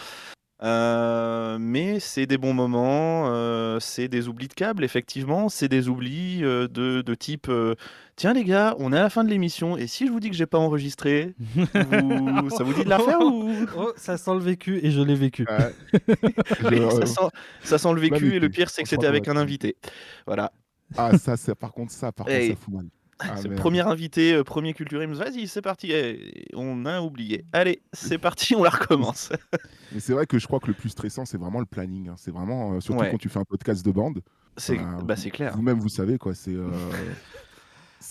Euh, 0.62 1.58
mais 1.58 1.98
c'est 2.00 2.26
des 2.26 2.38
bons 2.38 2.54
moments, 2.54 3.24
euh, 3.28 3.80
c'est 3.80 4.06
des 4.08 4.28
oublis 4.28 4.46
de 4.48 4.54
câbles, 4.54 4.84
effectivement, 4.84 5.48
c'est 5.48 5.68
des 5.68 5.88
oublis 5.88 6.44
euh, 6.44 6.68
de, 6.68 7.02
de 7.02 7.14
type 7.14 7.48
euh, 7.48 7.74
Tiens 8.16 8.32
les 8.32 8.44
gars, 8.44 8.76
on 8.78 8.92
est 8.92 8.96
à 8.96 9.02
la 9.02 9.10
fin 9.10 9.24
de 9.24 9.28
l'émission 9.28 9.76
et 9.76 9.88
si 9.88 10.06
je 10.06 10.12
vous 10.12 10.20
dis 10.20 10.30
que 10.30 10.36
j'ai 10.36 10.46
pas 10.46 10.58
enregistré, 10.58 11.34
vous- 11.56 12.50
ça 12.50 12.62
vous 12.62 12.72
dit 12.72 12.84
de 12.84 12.88
la 12.88 13.00
faire 13.00 13.18
ou? 13.24 13.50
Oh, 13.76 13.92
ça 13.96 14.16
sent 14.16 14.32
le 14.34 14.38
vécu 14.40 14.78
et 14.86 14.92
je 14.92 15.00
l'ai 15.02 15.16
vécu. 15.16 15.44
Ouais. 15.50 16.00
Oui, 16.70 16.76
Je- 16.80 17.00
ça, 17.00 17.06
sent, 17.06 17.28
ça 17.64 17.78
sent 17.78 17.92
le 17.92 18.00
vécu 18.00 18.14
vécu, 18.14 18.36
et 18.36 18.38
le 18.38 18.48
pire 18.48 18.70
c'est 18.70 18.84
que 18.84 18.88
c'était 18.88 19.08
avec 19.08 19.26
un 19.26 19.36
invité. 19.36 19.76
Voilà, 20.26 20.52
Ah, 20.96 21.18
ça, 21.18 21.36
c'est 21.36 21.56
par 21.56 21.72
contre, 21.72 21.90
ça, 21.92 22.12
par 22.12 22.26
contre, 22.26 22.36
Hey. 22.38 22.50
ça 22.50 22.56
fout 22.56 22.72
mal. 22.74 22.86
Ah, 23.20 23.36
c'est 23.36 23.48
merde. 23.48 23.60
premier 23.60 23.80
invité, 23.80 24.34
euh, 24.34 24.42
premier 24.44 24.74
culture, 24.74 25.00
vas-y 25.14 25.46
c'est 25.46 25.62
parti, 25.62 25.92
Eh, 25.92 26.46
on 26.54 26.84
a 26.86 27.00
oublié. 27.00 27.44
Allez, 27.52 27.80
c'est 27.92 28.18
parti, 28.18 28.54
on 28.56 28.62
la 28.64 28.70
recommence. 28.70 29.30
Mais 29.92 30.00
c'est 30.00 30.12
vrai 30.12 30.26
que 30.26 30.38
je 30.38 30.46
crois 30.46 30.60
que 30.60 30.66
le 30.66 30.74
plus 30.74 30.88
stressant, 30.90 31.24
c'est 31.24 31.38
vraiment 31.38 31.60
le 31.60 31.66
planning. 31.66 32.08
hein. 32.08 32.14
C'est 32.16 32.32
vraiment, 32.32 32.74
euh, 32.74 32.80
surtout 32.80 33.00
Ouais. 33.00 33.10
quand 33.10 33.18
tu 33.18 33.28
fais 33.28 33.38
un 33.38 33.44
podcast 33.44 33.84
de 33.84 33.90
bande. 33.92 34.20
C'est 34.56 34.78
Bah, 35.04 35.16
c'est 35.16 35.30
clair. 35.30 35.54
Vous-même, 35.56 35.78
vous 35.80 35.88
savez, 35.88 36.18
quoi. 36.18 36.34
C'est. 36.34 36.54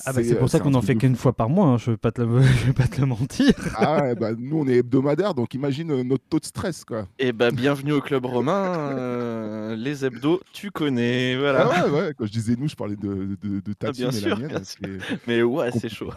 Ah 0.05 0.11
bah 0.13 0.21
c'est 0.23 0.35
pour 0.35 0.49
ça 0.49 0.59
qu'on 0.59 0.73
en 0.73 0.81
fait 0.81 0.95
qu'une 0.95 1.15
fois 1.15 1.33
par 1.33 1.49
mois, 1.49 1.67
hein, 1.67 1.77
je 1.77 1.91
vais 1.91 1.97
pas 1.97 2.11
te 2.11 2.21
le, 2.21 2.41
je 2.41 2.65
vais 2.65 2.73
pas 2.73 2.87
te 2.87 2.99
le 2.99 3.07
mentir. 3.07 3.53
Ah 3.75 4.01
ouais, 4.01 4.15
bah, 4.15 4.31
nous 4.37 4.57
on 4.59 4.67
est 4.67 4.77
hebdomadaire, 4.77 5.33
donc 5.33 5.53
imagine 5.53 5.91
euh, 5.91 6.03
notre 6.03 6.25
taux 6.29 6.39
de 6.39 6.45
stress 6.45 6.83
quoi. 6.83 7.07
Et 7.19 7.31
bah 7.31 7.51
bienvenue 7.51 7.93
au 7.93 8.01
club 8.01 8.25
romain, 8.25 8.73
euh, 8.97 9.75
les 9.75 10.03
hebdos, 10.05 10.41
tu 10.51 10.71
connais, 10.71 11.37
voilà. 11.37 11.69
Ah 11.71 11.87
ouais, 11.87 11.91
ouais, 12.01 12.13
quand 12.17 12.25
je 12.25 12.31
disais 12.31 12.55
nous, 12.57 12.67
je 12.67 12.75
parlais 12.75 12.95
de, 12.95 13.37
de, 13.41 13.59
de 13.59 13.73
ta 13.73 13.87
Ah, 13.89 13.91
bien 13.91 14.09
et 14.09 14.11
sûr, 14.13 14.29
la 14.29 14.35
mienne. 14.35 14.61
bien 14.81 14.97
Mais 15.27 15.41
ouais, 15.43 15.71
c'est 15.71 15.89
chaud, 15.89 16.11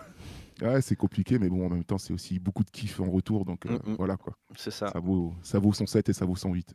Ouais, 0.62 0.80
c'est 0.80 0.96
compliqué, 0.96 1.38
mais 1.38 1.48
bon, 1.50 1.66
en 1.66 1.68
même 1.70 1.84
temps, 1.84 1.98
c'est 1.98 2.14
aussi 2.14 2.38
beaucoup 2.38 2.64
de 2.64 2.70
kiff 2.70 2.98
en 3.00 3.10
retour, 3.10 3.44
donc 3.44 3.66
euh, 3.66 3.78
Mm, 3.86 3.92
mm. 3.92 3.96
voilà 3.98 4.16
quoi. 4.16 4.32
c'est 4.56 4.70
ça. 4.70 4.88
Ça 4.90 5.00
vaut, 5.00 5.34
ça 5.42 5.58
vaut 5.58 5.72
107 5.72 6.08
et 6.08 6.12
ça 6.14 6.24
vaut 6.24 6.34
108. 6.36 6.74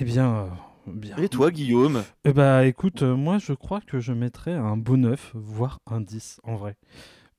Eh 0.00 0.04
bien, 0.04 0.30
euh, 0.36 0.46
bien. 0.92 1.16
Et 1.18 1.28
toi, 1.28 1.50
Guillaume 1.50 2.02
Eh 2.24 2.32
bah 2.32 2.66
écoute, 2.66 3.02
euh, 3.02 3.14
moi 3.16 3.38
je 3.38 3.52
crois 3.52 3.80
que 3.80 3.98
je 4.00 4.12
mettrais 4.12 4.54
un 4.54 4.76
beau 4.76 4.96
9, 4.96 5.32
voire 5.34 5.78
un 5.90 6.00
10 6.00 6.40
en 6.44 6.56
vrai. 6.56 6.76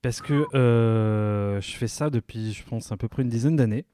Parce 0.01 0.21
que 0.21 0.45
euh, 0.55 1.59
je 1.61 1.71
fais 1.75 1.87
ça 1.87 2.09
depuis, 2.09 2.53
je 2.53 2.63
pense, 2.63 2.91
à 2.91 2.97
peu 2.97 3.07
près 3.07 3.23
une 3.23 3.29
dizaine 3.29 3.55
d'années. 3.55 3.85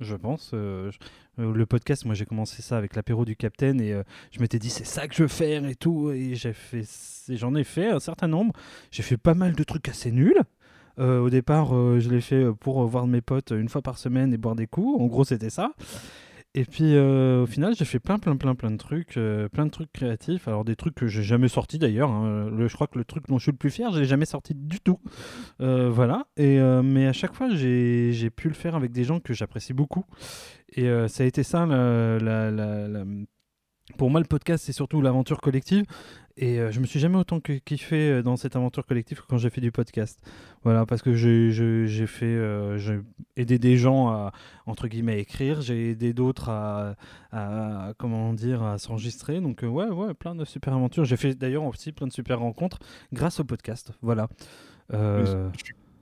Je 0.00 0.16
pense. 0.16 0.50
euh, 0.54 0.90
je- 0.90 0.98
euh, 1.42 1.52
le 1.52 1.66
podcast, 1.66 2.04
moi 2.04 2.14
j'ai 2.14 2.24
commencé 2.26 2.62
ça 2.62 2.76
avec 2.78 2.94
l'apéro 2.96 3.24
du 3.24 3.36
Capitaine 3.36 3.80
et 3.80 3.92
euh, 3.92 4.02
je 4.32 4.40
m'étais 4.40 4.58
dit 4.58 4.70
c'est 4.70 4.84
ça 4.86 5.06
que 5.08 5.14
je 5.14 5.22
veux 5.22 5.28
faire 5.28 5.64
et 5.66 5.74
tout. 5.76 6.10
Et 6.10 6.34
j'ai 6.34 6.52
fait, 6.52 6.84
et 7.28 7.36
j'en 7.36 7.54
ai 7.54 7.64
fait 7.64 7.88
un 7.90 8.00
certain 8.00 8.28
nombre. 8.28 8.52
J'ai 8.90 9.02
fait 9.02 9.16
pas 9.16 9.34
mal 9.34 9.54
de 9.54 9.62
trucs 9.64 9.88
assez 9.88 10.10
nuls. 10.12 10.40
Euh, 11.00 11.18
au 11.20 11.28
départ, 11.30 11.74
euh, 11.76 11.98
je 11.98 12.08
l'ai 12.08 12.20
fait 12.20 12.46
pour 12.60 12.82
euh, 12.82 12.86
voir 12.86 13.06
mes 13.08 13.20
potes 13.20 13.50
une 13.50 13.68
fois 13.68 13.82
par 13.82 13.98
semaine 13.98 14.32
et 14.32 14.36
boire 14.36 14.54
des 14.54 14.68
coups. 14.68 15.00
En 15.00 15.06
gros, 15.06 15.24
c'était 15.24 15.50
ça. 15.50 15.72
Et 16.56 16.64
puis 16.64 16.94
euh, 16.94 17.42
au 17.42 17.46
final, 17.46 17.74
j'ai 17.74 17.84
fait 17.84 17.98
plein, 17.98 18.20
plein, 18.20 18.36
plein, 18.36 18.54
plein 18.54 18.70
de 18.70 18.76
trucs, 18.76 19.16
euh, 19.16 19.48
plein 19.48 19.66
de 19.66 19.70
trucs 19.70 19.92
créatifs. 19.92 20.46
Alors 20.46 20.64
des 20.64 20.76
trucs 20.76 20.94
que 20.94 21.08
j'ai 21.08 21.24
jamais 21.24 21.48
sortis 21.48 21.78
d'ailleurs. 21.78 22.10
hein. 22.10 22.48
Je 22.56 22.72
crois 22.74 22.86
que 22.86 22.96
le 22.96 23.04
truc 23.04 23.26
dont 23.26 23.38
je 23.38 23.44
suis 23.44 23.52
le 23.52 23.58
plus 23.58 23.70
fier, 23.70 23.92
je 23.92 23.98
l'ai 23.98 24.06
jamais 24.06 24.24
sorti 24.24 24.54
du 24.54 24.78
tout. 24.78 25.00
Euh, 25.60 25.90
voilà. 25.90 26.26
Et 26.36 26.60
mais 26.82 27.08
à 27.08 27.12
chaque 27.12 27.34
fois, 27.34 27.48
j'ai 27.50 28.30
pu 28.30 28.48
le 28.48 28.54
faire 28.54 28.76
avec 28.76 28.92
des 28.92 29.02
gens 29.02 29.18
que 29.18 29.34
j'apprécie 29.34 29.72
beaucoup. 29.72 30.04
Et 30.76 30.88
ça 31.08 31.24
a 31.24 31.26
été 31.26 31.42
ça, 31.42 31.66
pour 33.98 34.10
moi, 34.10 34.20
le 34.20 34.26
podcast, 34.26 34.64
c'est 34.64 34.72
surtout 34.72 35.02
l'aventure 35.02 35.40
collective. 35.40 35.84
Et 36.36 36.58
euh, 36.58 36.72
je 36.72 36.80
me 36.80 36.86
suis 36.86 36.98
jamais 36.98 37.16
autant 37.16 37.38
kiffé 37.40 38.10
euh, 38.10 38.22
dans 38.22 38.36
cette 38.36 38.56
aventure 38.56 38.84
collective 38.86 39.20
que 39.20 39.26
quand 39.28 39.38
j'ai 39.38 39.50
fait 39.50 39.60
du 39.60 39.70
podcast. 39.70 40.18
Voilà, 40.64 40.84
parce 40.84 41.00
que 41.00 41.14
j'ai- 41.14 41.50
euh, 42.24 43.00
aidé 43.36 43.58
des 43.60 43.76
gens 43.76 44.08
à 44.08 44.32
entre 44.66 44.88
guillemets 44.88 45.20
écrire, 45.20 45.60
j'ai 45.62 45.90
aidé 45.90 46.12
d'autres 46.12 46.48
à, 46.50 46.96
comment 47.98 48.32
dire 48.32 48.62
à 48.64 48.78
s'enregistrer. 48.78 49.40
Donc 49.40 49.62
euh, 49.62 49.68
ouais, 49.68 49.88
ouais, 49.88 50.12
plein 50.14 50.34
de 50.34 50.44
super 50.44 50.74
aventures. 50.74 51.04
J'ai 51.04 51.16
fait 51.16 51.34
d'ailleurs 51.34 51.64
aussi 51.64 51.92
plein 51.92 52.08
de 52.08 52.12
super 52.12 52.40
rencontres 52.40 52.78
grâce 53.12 53.38
au 53.38 53.44
podcast. 53.44 53.92
Voilà. 54.02 54.28
Je, 54.90 55.48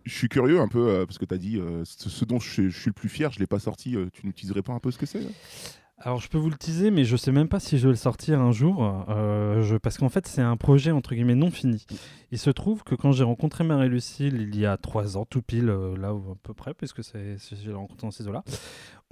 suis- 0.07 0.29
curieux 0.29 0.61
un 0.61 0.69
peu, 0.69 1.05
parce 1.07 1.19
que 1.19 1.25
tu 1.27 1.35
as 1.35 1.39
dit 1.39 1.61
ce, 1.85 2.25
dont 2.25 2.41
je, 2.41 2.51
suis- 2.71 2.71
le 2.87 2.93
plus 2.95 3.09
fier, 3.11 3.31
je 3.33 3.39
l'ai 3.39 3.47
pas 3.47 3.59
sorti. 3.61 3.97
tu 4.13 4.27
nous 4.27 4.33
teaserais 4.33 4.63
pas 4.63 4.73
un 4.73 4.81
peu 4.81 4.91
ce 4.91 4.99
que 4.99 5.07
c'est 5.07 5.21
Alors 6.05 6.21
je 6.21 6.29
peux 6.29 6.39
vous 6.39 6.51
le 6.51 6.57
teaser, 6.57 6.91
mais 6.91 7.05
je 7.05 7.17
sais 7.17 7.31
même 7.31 7.47
pas 7.49 7.61
si 7.61 7.79
je 7.79 7.85
vais 7.87 7.93
le 7.93 7.97
sortir 7.97 8.41
un 8.41 8.51
jour, 8.51 9.05
euh, 9.09 9.63
je- 9.63 9.77
parce 9.77 9.99
qu'en 9.99 10.09
fait 10.09 10.27
c'est 10.27 10.41
un 10.43 10.57
projet 10.57 10.91
entre 10.91 11.15
guillemets 11.15 11.37
non 11.37 11.53
fini. 11.53 11.87
Il 12.33 12.39
se 12.39 12.51
trouve 12.51 12.83
que 12.83 12.97
quand 12.97 13.13
j'ai 13.13 13.23
rencontré 13.23 13.63
Marie 13.63 13.89
Lucille 13.89 14.41
il 14.53 14.59
y 14.59 14.67
a 14.67 14.77
trois 14.79 15.17
ans, 15.17 15.25
tout 15.25 15.43
pile 15.43 15.69
euh, 15.69 15.97
là 15.97 16.09
à 16.09 16.35
peu 16.43 16.55
près, 16.55 16.75
puisque 16.75 17.05
c'est 17.05 17.37
l'ai 17.65 17.73
rencontré 17.73 18.05
dans 18.09 18.11
ces 18.11 18.27
eaux-là, 18.27 18.43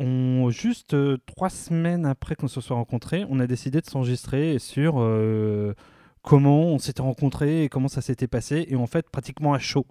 on 0.01 0.51
juste 0.51 0.95
euh, 0.95 1.17
trois 1.27 1.49
semaines 1.49 2.07
après 2.07 2.35
qu'on 2.35 2.49
se 2.49 2.61
soit 2.61 2.75
rencontrés, 2.75 3.25
on 3.29 3.39
a 3.39 3.47
décidé 3.47 3.81
de 3.81 3.87
s'enregistrer 3.87 4.59
sur 4.59 4.95
euh, 4.99 5.75
comment 6.23 6.65
on 6.73 6.79
s'était 6.81 7.03
rencontrés 7.03 7.63
et 7.63 7.69
comment 7.69 7.87
ça 7.89 8.01
s'était 8.01 8.27
passé, 8.27 8.67
et 8.69 8.75
en 8.75 8.89
fait 8.89 9.09
pratiquement 9.11 9.55
à 9.55 9.61
chaud. 9.61 9.87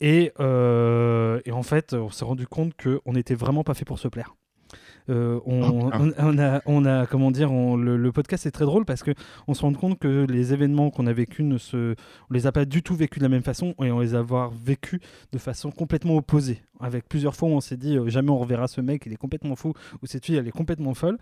Et, 0.00 0.32
et 0.38 1.52
en 1.52 1.62
fait, 1.62 1.94
on 1.94 2.10
s'est 2.10 2.24
rendu 2.24 2.46
compte 2.46 2.72
qu'on 2.76 3.12
n'était 3.12 3.34
vraiment 3.34 3.64
pas 3.64 3.74
fait 3.74 3.84
pour 3.86 3.98
se 3.98 4.08
plaire. 4.08 4.34
Euh, 5.10 5.38
on, 5.44 5.90
putain. 5.90 6.00
on- 6.00 6.12
on 6.34 6.38
a, 6.38 6.62
on 6.64 6.84
a, 6.86 7.06
comment 7.06 7.30
dire, 7.30 7.52
on- 7.52 7.76
le, 7.76 7.96
le 7.98 8.12
podcast 8.12 8.46
est 8.46 8.50
très 8.50 8.64
drôle 8.64 8.86
parce 8.86 9.02
que 9.02 9.10
on 9.46 9.52
se 9.52 9.60
rend 9.60 9.72
compte 9.74 9.98
que 9.98 10.24
les 10.28 10.54
événements 10.54 10.90
qu'on 10.90 11.06
a 11.06 11.12
vécus 11.12 11.44
ne 11.44 11.58
se, 11.58 11.94
on 12.30 12.32
les 12.34 12.46
a 12.46 12.52
pas 12.52 12.64
du 12.64 12.82
tout 12.82 12.94
vécus 12.94 13.18
de 13.18 13.24
la 13.24 13.28
même 13.28 13.42
façon 13.42 13.74
et 13.82 13.90
on 13.92 14.00
les 14.00 14.14
a 14.14 14.24
vécus 14.64 15.00
de 15.32 15.38
façon 15.38 15.70
complètement 15.70 16.16
opposée. 16.16 16.62
Avec 16.80 17.06
plusieurs 17.08 17.36
fois 17.36 17.48
où 17.48 17.52
on 17.52 17.60
s'est 17.60 17.76
dit 17.76 17.96
euh, 17.98 18.08
jamais 18.08 18.30
on 18.30 18.38
reverra 18.38 18.66
ce 18.66 18.80
mec, 18.80 19.02
il 19.06 19.12
est 19.12 19.16
complètement 19.16 19.56
fou 19.56 19.74
ou 20.02 20.06
cette 20.06 20.24
fille 20.24 20.36
elle 20.36 20.48
est 20.48 20.52
complètement 20.52 20.94
folle. 20.94 21.18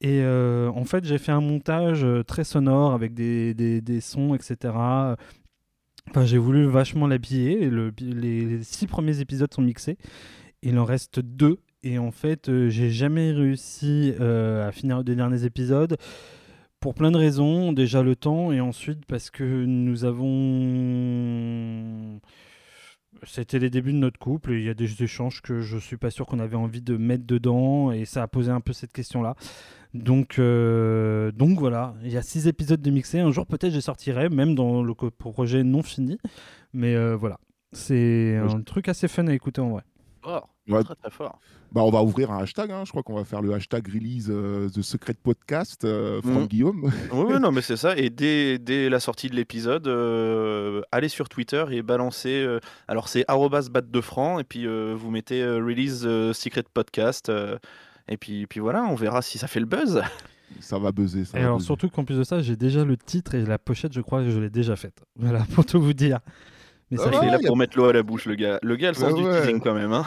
Et 0.00 0.20
euh, 0.22 0.68
en 0.74 0.84
fait 0.84 1.04
j'ai 1.04 1.18
fait 1.18 1.32
un 1.32 1.40
montage 1.40 2.04
très 2.26 2.42
sonore 2.44 2.92
avec 2.94 3.14
des, 3.14 3.54
des, 3.54 3.80
des 3.80 4.00
sons 4.00 4.34
etc. 4.34 4.56
Enfin, 6.08 6.24
j'ai 6.24 6.38
voulu 6.38 6.64
vachement 6.66 7.06
l'habiller. 7.06 7.70
le- 7.70 7.92
Les 8.00 8.62
six 8.64 8.86
premiers 8.88 9.20
épisodes 9.20 9.52
sont 9.54 9.62
mixés. 9.62 9.96
Il 10.62 10.78
en 10.78 10.84
reste 10.84 11.20
deux. 11.20 11.58
Et 11.82 11.98
en 11.98 12.10
fait, 12.10 12.48
euh, 12.50 12.68
j'ai 12.68 12.90
jamais 12.90 13.32
réussi 13.32 14.12
euh, 14.20 14.68
à 14.68 14.72
finir 14.72 15.02
les 15.02 15.14
derniers 15.14 15.44
épisodes. 15.44 15.96
Pour 16.78 16.94
plein 16.94 17.10
de 17.10 17.16
raisons. 17.16 17.72
Déjà 17.72 18.02
le 18.02 18.16
temps. 18.16 18.52
Et 18.52 18.60
ensuite 18.60 19.06
parce 19.06 19.30
que 19.30 19.64
nous 19.64 20.04
avons. 20.04 21.40
C'était 23.24 23.58
les 23.58 23.70
débuts 23.70 23.92
de 23.92 23.98
notre 23.98 24.18
couple. 24.18 24.52
Et 24.52 24.58
il 24.58 24.64
y 24.64 24.68
a 24.68 24.74
des 24.74 25.02
échanges 25.02 25.40
que 25.40 25.60
je 25.60 25.78
suis 25.78 25.96
pas 25.96 26.10
sûr 26.10 26.26
qu'on 26.26 26.38
avait 26.38 26.56
envie 26.56 26.82
de 26.82 26.98
mettre 26.98 27.24
dedans. 27.26 27.92
Et 27.92 28.04
ça 28.04 28.22
a 28.22 28.28
posé 28.28 28.50
un 28.50 28.60
peu 28.60 28.74
cette 28.74 28.92
question-là. 28.92 29.34
Donc, 29.92 30.38
euh, 30.38 31.32
donc 31.32 31.58
voilà, 31.58 31.94
il 32.04 32.12
y 32.12 32.16
a 32.16 32.22
six 32.22 32.46
épisodes 32.46 32.80
de 32.80 32.90
mixés. 32.90 33.18
Un 33.20 33.32
jour 33.32 33.44
peut-être 33.46 33.72
je 33.72 33.80
sortirai, 33.80 34.28
même 34.28 34.54
dans 34.54 34.82
le 34.82 34.94
projet 34.94 35.64
non 35.64 35.82
fini. 35.82 36.18
Mais 36.72 36.94
voilà, 37.14 37.40
c'est 37.72 38.36
un 38.36 38.60
truc 38.60 38.88
assez 38.88 39.08
fun 39.08 39.26
à 39.26 39.34
écouter 39.34 39.60
en 39.60 39.70
vrai. 39.70 39.82
Oh, 40.24 40.40
Ouais. 40.72 40.84
Très 40.84 40.94
très 40.94 41.10
fort. 41.10 41.38
Bah, 41.72 41.82
on 41.82 41.90
va 41.90 42.02
ouvrir 42.02 42.30
un 42.32 42.38
hashtag. 42.42 42.70
hein. 42.72 42.82
Je 42.84 42.90
crois 42.90 43.02
qu'on 43.02 43.14
va 43.14 43.24
faire 43.24 43.42
le 43.42 43.52
hashtag 43.54 43.86
release 43.86 44.26
euh, 44.28 44.68
The 44.68 44.82
Secret 44.82 45.14
Podcast 45.22 45.84
euh, 45.84 46.20
from 46.22 46.40
Mhm. 46.42 46.46
Guillaume. 46.48 46.90
Oui, 47.12 47.24
oui, 47.34 47.40
non, 47.40 47.52
mais 47.52 47.62
c'est 47.62 47.76
ça. 47.76 47.96
Et 47.96 48.10
dès, 48.10 48.58
dès 48.58 48.88
la 48.88 48.98
sortie 49.00 49.28
de 49.30 49.36
l'épisode, 49.36 49.86
euh, 49.86 50.82
allez 50.92 51.08
sur 51.08 51.28
Twitter 51.28 51.64
et 51.70 51.82
balancez. 51.82 52.42
euh, 52.42 52.58
alors, 52.88 53.08
c'est 53.08 53.24
arrobas 53.28 53.68
bat 53.70 53.82
de 53.82 54.00
francs. 54.00 54.40
Et 54.40 54.44
puis, 54.44 54.66
euh, 54.66 54.94
vous 54.96 55.10
mettez 55.10 55.42
euh, 55.42 55.56
release 55.64 56.02
euh, 56.04 56.32
secret 56.32 56.64
podcast. 56.74 57.28
euh, 57.28 57.56
et 58.08 58.16
puis, 58.16 58.46
puis 58.48 58.58
voilà, 58.58 58.82
on 58.84 58.96
verra 58.96 59.22
si 59.22 59.38
ça 59.38 59.46
fait 59.46 59.60
le 59.60 59.66
buzz. 59.66 60.02
ça 60.60 60.78
va 60.80 60.90
buzzer. 60.90 61.24
Ça 61.24 61.38
Et 61.38 61.40
va 61.42 61.46
alors 61.46 61.58
buzzer. 61.58 61.66
surtout 61.66 61.88
qu'en 61.88 62.04
plus 62.04 62.18
de 62.18 62.24
ça, 62.24 62.40
j'ai 62.42 62.56
déjà 62.56 62.84
le 62.84 62.96
titre 62.96 63.36
et 63.36 63.44
la 63.44 63.58
pochette, 63.58 63.92
je 63.92 64.00
crois 64.00 64.24
que 64.24 64.30
je 64.30 64.40
l'ai 64.40 64.50
déjà 64.50 64.74
faite. 64.74 65.00
Voilà, 65.16 65.44
pour 65.54 65.64
tout 65.64 65.80
vous 65.80 65.92
dire. 65.92 66.18
Mais 66.90 66.96
Ah 66.98 67.04
ça 67.04 67.10
ouais, 67.10 67.16
Il 67.22 67.28
est 67.28 67.30
là 67.30 67.38
a- 67.40 67.46
pour 67.46 67.56
mettre 67.56 67.78
l'eau 67.78 67.84
à 67.84 67.92
la 67.92 68.02
bouche, 68.02 68.26
le 68.26 68.34
gars. 68.34 68.58
Le 68.64 68.74
gars 68.74 68.88
le 68.88 68.94
sens 68.94 69.12
Ouais, 69.12 69.18
du 69.20 69.24
ouais. 69.24 69.40
teasing 69.42 69.60
quand 69.60 69.74
même. 69.74 69.92
Hein. 69.92 70.04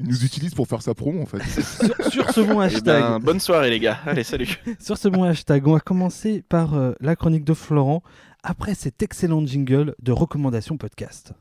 Il 0.00 0.08
nous 0.08 0.24
utilise 0.24 0.54
pour 0.54 0.66
faire 0.66 0.82
sa 0.82 0.94
promo 0.94 1.22
en 1.22 1.26
fait. 1.26 1.42
sur, 2.10 2.10
sur 2.10 2.30
ce 2.30 2.40
bon 2.40 2.60
Eh 2.60 2.64
hashtag, 2.66 3.02
ben, 3.02 3.20
bonne 3.20 3.40
soirée, 3.40 3.70
les 3.70 3.80
gars. 3.80 3.98
Allez, 4.06 4.24
salut. 4.24 4.48
sur 4.80 4.98
ce 4.98 5.08
bon 5.08 5.22
hashtag, 5.22 5.66
on 5.66 5.74
va 5.74 5.80
commencer 5.80 6.42
par 6.48 6.74
euh, 6.74 6.92
la 7.00 7.16
chronique 7.16 7.44
de 7.44 7.54
Florent 7.54 8.02
après 8.42 8.74
cet 8.74 9.02
excellent 9.02 9.44
jingle 9.46 9.94
de 10.02 10.12
recommandation 10.12 10.76
podcast. 10.76 11.32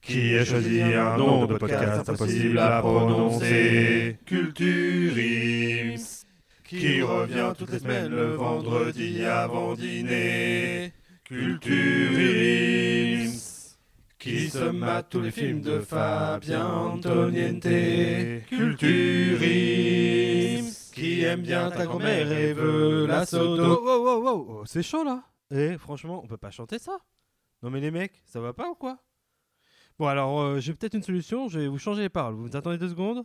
Qui 0.00 0.38
a 0.38 0.44
choisi 0.44 0.80
un 0.80 1.16
nom 1.18 1.44
de 1.46 1.58
podcast 1.58 2.08
impossible 2.08 2.58
à 2.58 2.80
prononcer? 2.80 4.16
Culturims 4.24 6.00
Qui 6.64 7.02
revient 7.02 7.52
toutes 7.58 7.72
les 7.72 7.80
semaines 7.80 8.08
le 8.08 8.30
vendredi 8.34 9.24
avant 9.24 9.74
dîner? 9.74 10.92
Culturims 11.24 12.70
Qui 14.20 14.50
se 14.50 14.64
mate 14.64 15.08
tous 15.08 15.22
les 15.22 15.30
films 15.30 15.62
de 15.62 15.80
Fabien 15.80 16.66
Antoniente 16.66 17.62
Culturims 18.48 19.40
Qui 20.92 21.22
aime 21.22 21.40
bien 21.40 21.70
ta 21.70 21.86
grand-mère 21.86 22.30
et 22.30 22.52
veut 22.52 23.06
la 23.06 23.24
sodo 23.24 23.64
Oh, 23.64 23.80
oh, 23.82 24.04
oh, 24.06 24.22
oh, 24.26 24.46
oh, 24.50 24.62
c'est 24.66 24.82
chaud 24.82 25.04
là 25.04 25.22
Eh, 25.50 25.78
franchement, 25.78 26.20
on 26.22 26.26
peut 26.26 26.36
pas 26.36 26.50
chanter 26.50 26.78
ça 26.78 26.98
Non 27.62 27.70
mais 27.70 27.80
les 27.80 27.90
mecs, 27.90 28.20
ça 28.26 28.40
va 28.40 28.52
pas 28.52 28.68
ou 28.68 28.74
quoi? 28.74 28.98
Bon 29.98 30.06
alors, 30.06 30.38
euh, 30.40 30.60
j'ai 30.60 30.74
peut-être 30.74 30.92
une 30.94 31.02
solution, 31.02 31.48
je 31.48 31.60
vais 31.60 31.68
vous 31.68 31.78
changer 31.78 32.02
les 32.02 32.10
paroles. 32.10 32.34
Vous 32.34 32.54
attendez 32.54 32.76
deux 32.76 32.90
secondes? 32.90 33.24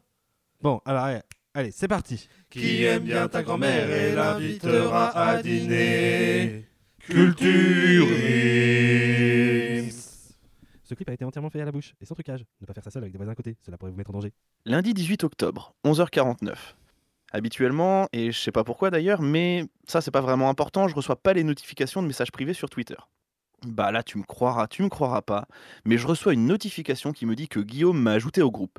Bon, 0.62 0.80
alors 0.86 1.04
allez, 1.04 1.20
allez, 1.54 1.72
c'est 1.72 1.90
parti. 1.90 2.30
Qui 2.50 2.86
aime 2.86 3.04
bien 3.04 3.28
ta 3.28 3.44
grand-mère 3.44 3.92
et 3.92 4.16
l'invitera 4.16 5.10
à 5.10 5.42
dîner. 5.42 6.66
Culturims. 7.00 9.45
Ce 10.86 10.94
clip 10.94 11.10
a 11.10 11.14
été 11.14 11.26
entièrement 11.26 11.50
fait 11.50 11.60
à 11.60 11.66
la 11.66 11.72
bouche 11.72 11.96
et 12.00 12.06
sans 12.06 12.14
trucage. 12.14 12.46
Ne 12.62 12.68
pas 12.68 12.74
faire 12.74 12.84
ça 12.84 12.92
seul 12.92 13.02
avec 13.02 13.12
des 13.12 13.18
voisins 13.18 13.32
à 13.32 13.36
côté, 13.36 13.58
cela 13.66 13.76
pourrait 13.76 13.92
vous 13.92 13.98
mettre 13.98 14.12
en 14.12 14.14
danger. 14.14 14.32
Lundi 14.66 14.94
18 14.94 15.24
octobre, 15.24 15.74
11h49. 15.84 16.76
Habituellement, 17.32 18.08
et 18.14 18.32
je 18.32 18.40
sais 18.40 18.52
pas 18.52 18.64
pourquoi 18.64 18.92
d'ailleurs, 18.92 19.24
mais 19.24 19.66
ça 19.88 20.00
c'est 20.00 20.12
pas 20.12 20.22
vraiment 20.22 20.48
important, 20.48 20.88
je 20.88 20.94
reçois 20.94 21.16
pas 21.16 21.34
les 21.34 21.44
notifications 21.44 22.04
de 22.04 22.08
messages 22.08 22.32
privés 22.32 22.54
sur 22.54 22.70
Twitter. 22.70 22.96
Bah 23.66 23.92
là 23.92 24.04
tu 24.04 24.20
me 24.20 24.24
croiras, 24.24 24.68
tu 24.68 24.84
me 24.84 24.90
croiras 24.90 25.24
pas, 25.24 25.48
mais 25.86 25.98
je 25.98 26.06
reçois 26.06 26.34
une 26.34 26.46
notification 26.46 27.14
qui 27.14 27.26
me 27.26 27.36
dit 27.36 27.48
que 27.48 27.60
Guillaume 27.60 28.00
m'a 28.00 28.12
ajouté 28.12 28.44
au 28.44 28.52
groupe. 28.52 28.78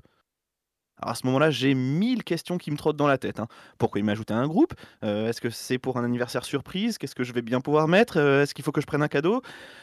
Alors 0.98 1.12
à 1.12 1.14
ce 1.14 1.26
moment-là, 1.26 1.50
j'ai 1.50 1.74
mille 1.74 2.24
questions 2.24 2.56
qui 2.56 2.70
me 2.70 2.76
trottent 2.76 2.96
dans 2.96 3.06
la 3.06 3.18
tête. 3.18 3.38
hein. 3.38 3.48
Pourquoi 3.76 4.00
il 4.00 4.04
m'a 4.04 4.12
ajouté 4.12 4.32
un 4.32 4.46
groupe? 4.46 4.72
Euh, 5.04 5.28
Est-ce 5.28 5.40
que 5.42 5.50
c'est 5.50 5.76
pour 5.78 5.98
un 5.98 6.04
anniversaire 6.04 6.44
surprise? 6.44 6.96
Qu'est-ce 6.96 7.14
que 7.14 7.22
je 7.24 7.32
vais 7.34 7.42
bien 7.42 7.60
pouvoir 7.60 7.86
mettre? 7.86 8.18
Euh, 8.18 8.42
Est-ce 8.42 8.54
qu'il 8.54 8.64
faut 8.64 8.72
que 8.72 8.80
je 8.80 8.86
prenne 8.86 9.02
un 9.02 9.08
cadeau? 9.08 9.42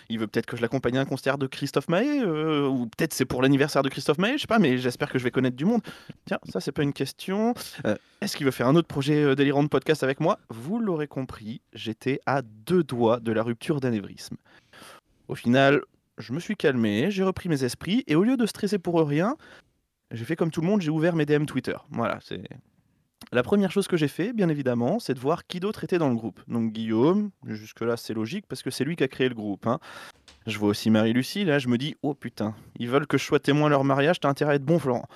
Il 0.09 0.19
veut 0.19 0.27
peut-être 0.27 0.47
que 0.47 0.57
je 0.57 0.61
l'accompagne 0.61 0.97
à 0.97 1.01
un 1.01 1.05
concert 1.05 1.37
de 1.37 1.45
Christophe 1.45 1.87
Maé 1.87 2.21
euh, 2.21 2.67
Ou 2.67 2.87
peut-être 2.87 3.13
c'est 3.13 3.25
pour 3.25 3.41
l'anniversaire 3.41 3.83
de 3.83 3.89
Christophe 3.89 4.17
Maé 4.17 4.33
Je 4.37 4.41
sais 4.41 4.47
pas, 4.47 4.59
mais 4.59 4.77
j'espère 4.79 5.09
que 5.11 5.19
je 5.19 5.23
vais 5.23 5.31
connaître 5.31 5.55
du 5.55 5.65
monde. 5.65 5.81
Tiens, 6.25 6.39
ça 6.51 6.59
c'est 6.59 6.71
pas 6.71 6.83
une 6.83 6.93
question. 6.93 7.53
Est-ce 8.21 8.35
qu'il 8.35 8.45
veut 8.45 8.51
faire 8.51 8.67
un 8.67 8.75
autre 8.75 8.87
projet 8.87 9.35
délirant 9.35 9.63
de 9.63 9.67
podcast 9.69 10.03
avec 10.03 10.19
moi? 10.19 10.39
Vous 10.49 10.79
l'aurez 10.79 11.07
compris, 11.07 11.61
j'étais 11.73 12.19
à 12.25 12.41
deux 12.41 12.83
doigts 12.83 13.19
de 13.19 13.31
la 13.31 13.43
rupture 13.43 13.79
d'anévrisme. 13.79 14.37
Au 15.27 15.35
final, 15.35 15.81
je 16.17 16.33
me 16.33 16.39
suis 16.39 16.55
calmé, 16.55 17.11
j'ai 17.11 17.23
repris 17.23 17.49
mes 17.49 17.63
esprits, 17.63 18.03
et 18.07 18.15
au 18.15 18.23
lieu 18.23 18.37
de 18.37 18.45
stresser 18.45 18.79
pour 18.79 18.99
rien, 19.07 19.35
j'ai 20.13 20.25
fait 20.25 20.35
comme 20.35 20.51
tout 20.51 20.61
le 20.61 20.67
monde, 20.67 20.81
j'ai 20.81 20.91
ouvert 20.91 21.15
mes 21.15 21.25
DM 21.25 21.45
Twitter. 21.45 21.75
Voilà, 21.89 22.19
c'est... 22.23 22.43
La 23.31 23.41
première 23.41 23.71
chose 23.71 23.87
que 23.87 23.97
j'ai 23.97 24.07
fait, 24.07 24.31
bien 24.31 24.47
évidemment, 24.49 24.99
c'est 24.99 25.13
de 25.15 25.19
voir 25.19 25.47
qui 25.47 25.59
d'autre 25.59 25.83
était 25.83 25.97
dans 25.97 26.09
le 26.09 26.15
groupe. 26.15 26.41
Donc 26.47 26.71
Guillaume, 26.71 27.31
jusque-là 27.47 27.97
c'est 27.97 28.13
logique 28.13 28.45
parce 28.47 28.61
que 28.61 28.69
c'est 28.69 28.83
lui 28.83 28.95
qui 28.95 29.03
a 29.03 29.07
créé 29.07 29.27
le 29.27 29.35
groupe. 29.35 29.65
hein. 29.65 29.79
Je 30.45 30.59
vois 30.59 30.69
aussi 30.69 30.89
Marie-Lucie, 30.91 31.45
là 31.45 31.57
je 31.57 31.67
me 31.67 31.77
dis, 31.77 31.95
oh 32.03 32.13
putain, 32.13 32.53
ils 32.77 32.89
veulent 32.89 33.07
que 33.07 33.17
je 33.17 33.23
sois 33.23 33.39
témoin 33.39 33.65
de 33.65 33.71
leur 33.71 33.83
mariage, 33.83 34.19
t'as 34.19 34.29
intérêt 34.29 34.51
à 34.51 34.55
être 34.55 34.65
bon 34.65 34.77
Florent. 34.77 35.07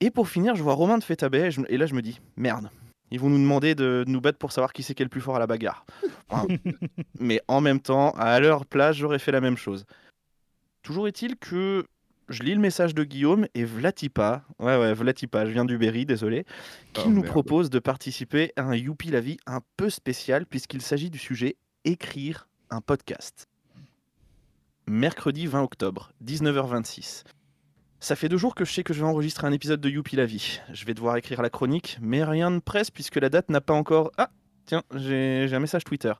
Et 0.00 0.10
pour 0.10 0.28
finir, 0.28 0.56
je 0.56 0.62
vois 0.62 0.74
Romain 0.74 0.98
de 0.98 1.04
Fétabé, 1.04 1.50
et, 1.68 1.78
là 1.78 1.86
je 1.86 1.94
me 1.94 2.02
dis, 2.02 2.20
merde, 2.36 2.70
ils 3.10 3.20
vont 3.20 3.28
nous 3.28 3.38
demander 3.38 3.74
de 3.74 4.04
nous 4.08 4.20
battre 4.20 4.38
pour 4.38 4.50
savoir 4.50 4.72
qui 4.72 4.82
c'est 4.82 4.94
qui 4.94 5.02
est 5.02 5.06
le 5.06 5.10
plus 5.10 5.20
fort 5.20 5.36
à 5.36 5.38
la 5.38 5.46
bagarre. 5.46 5.86
Enfin, 6.28 6.46
mais 7.20 7.40
en 7.46 7.60
même 7.60 7.80
temps, 7.80 8.10
à 8.12 8.40
leur 8.40 8.66
place, 8.66 8.96
j'aurais 8.96 9.18
fait 9.18 9.32
la 9.32 9.40
même 9.40 9.56
chose. 9.56 9.84
Toujours 10.82 11.06
est-il 11.06 11.36
que 11.36 11.86
je 12.28 12.42
lis 12.42 12.54
le 12.54 12.60
message 12.60 12.94
de 12.94 13.04
Guillaume 13.04 13.46
et 13.54 13.64
Vlatipa, 13.64 14.44
ouais 14.58 14.76
ouais, 14.78 14.94
Vlatipa, 14.94 15.44
je 15.46 15.50
viens 15.50 15.64
du 15.64 15.76
Berry, 15.78 16.06
désolé, 16.06 16.44
qui 16.92 17.02
Oh, 17.06 17.08
nous 17.10 17.16
merde. 17.22 17.26
propose 17.26 17.70
de 17.70 17.78
participer 17.78 18.52
à 18.56 18.62
un 18.62 18.74
Youpi 18.74 19.10
la 19.10 19.20
vie 19.20 19.36
un 19.46 19.60
peu 19.76 19.90
spécial 19.90 20.46
puisqu'il 20.46 20.82
s'agit 20.82 21.10
du 21.10 21.18
sujet 21.18 21.56
écrire 21.84 22.48
un 22.70 22.80
podcast. 22.80 23.48
Mercredi 24.86 25.46
20 25.46 25.62
octobre, 25.62 26.12
19h26. 26.24 27.24
Ça 28.00 28.16
fait 28.16 28.28
deux 28.28 28.36
jours 28.36 28.54
que 28.54 28.64
je 28.66 28.72
sais 28.72 28.84
que 28.84 28.92
je 28.92 29.00
vais 29.00 29.06
enregistrer 29.06 29.46
un 29.46 29.52
épisode 29.52 29.80
de 29.80 29.88
Youpi 29.88 30.14
la 30.16 30.26
vie. 30.26 30.60
Je 30.72 30.84
vais 30.84 30.92
devoir 30.92 31.16
écrire 31.16 31.40
la 31.40 31.48
chronique, 31.48 31.98
mais 32.02 32.22
rien 32.22 32.50
ne 32.50 32.58
presse 32.58 32.90
puisque 32.90 33.16
la 33.16 33.30
date 33.30 33.48
n'a 33.48 33.62
pas 33.62 33.72
encore. 33.72 34.12
Ah, 34.18 34.30
tiens, 34.66 34.82
j'ai 34.94 35.46
j'ai 35.48 35.56
un 35.56 35.60
message 35.60 35.84
Twitter. 35.84 36.12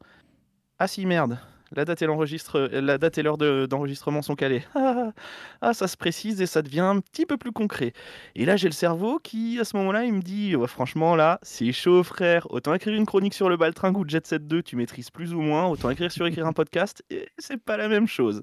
Ah 0.79 0.89
si, 0.89 1.05
merde. 1.05 1.39
La 1.77 1.85
date 1.85 2.03
et 2.03 2.07
l'enregistre, 2.07 2.61
la 2.73 2.99
date 2.99 3.19
et 3.19 3.23
l'heure 3.23 3.39
de- 3.39 3.67
d'enregistrement 3.67 4.23
sont 4.23 4.35
calées. 4.37 4.65
Ah, 4.75 5.13
ah, 5.61 5.75
ça 5.75 5.89
se 5.89 5.97
précise 5.97 6.41
et 6.41 6.47
ça 6.47 6.63
devient 6.63 6.81
un 6.81 7.01
petit 7.01 7.27
peu 7.27 7.37
plus 7.37 7.53
concret. 7.53 7.93
Et 8.35 8.45
là, 8.45 8.57
j'ai 8.57 8.69
le 8.69 8.73
cerveau 8.75 9.19
qui, 9.19 9.59
à 9.61 9.65
ce 9.65 9.77
moment-là, 9.77 10.05
il 10.05 10.13
me 10.13 10.23
dit 10.23 10.55
franchement, 10.67 11.17
là, 11.17 11.39
c'est 11.43 11.73
chaud, 11.73 12.03
frère. 12.03 12.47
Autant 12.51 12.75
écrire 12.75 12.95
une 12.95 13.07
chronique 13.07 13.35
sur 13.35 13.49
le 13.49 13.57
Baltringue 13.57 13.99
ou 13.99 14.05
Jet 14.09 14.27
Set 14.27 14.47
2, 14.47 14.63
tu 14.63 14.77
maîtrises 14.77 15.11
plus 15.11 15.35
ou 15.35 15.41
moins. 15.41 15.67
Autant 15.67 15.91
écrire 15.91 16.11
sur 16.13 16.27
écrire 16.27 16.47
un 16.47 16.53
podcast, 16.53 17.03
et 17.11 17.29
c'est 17.39 17.57
pas 17.63 17.77
la 17.77 17.89
même 17.89 18.07
chose. 18.07 18.43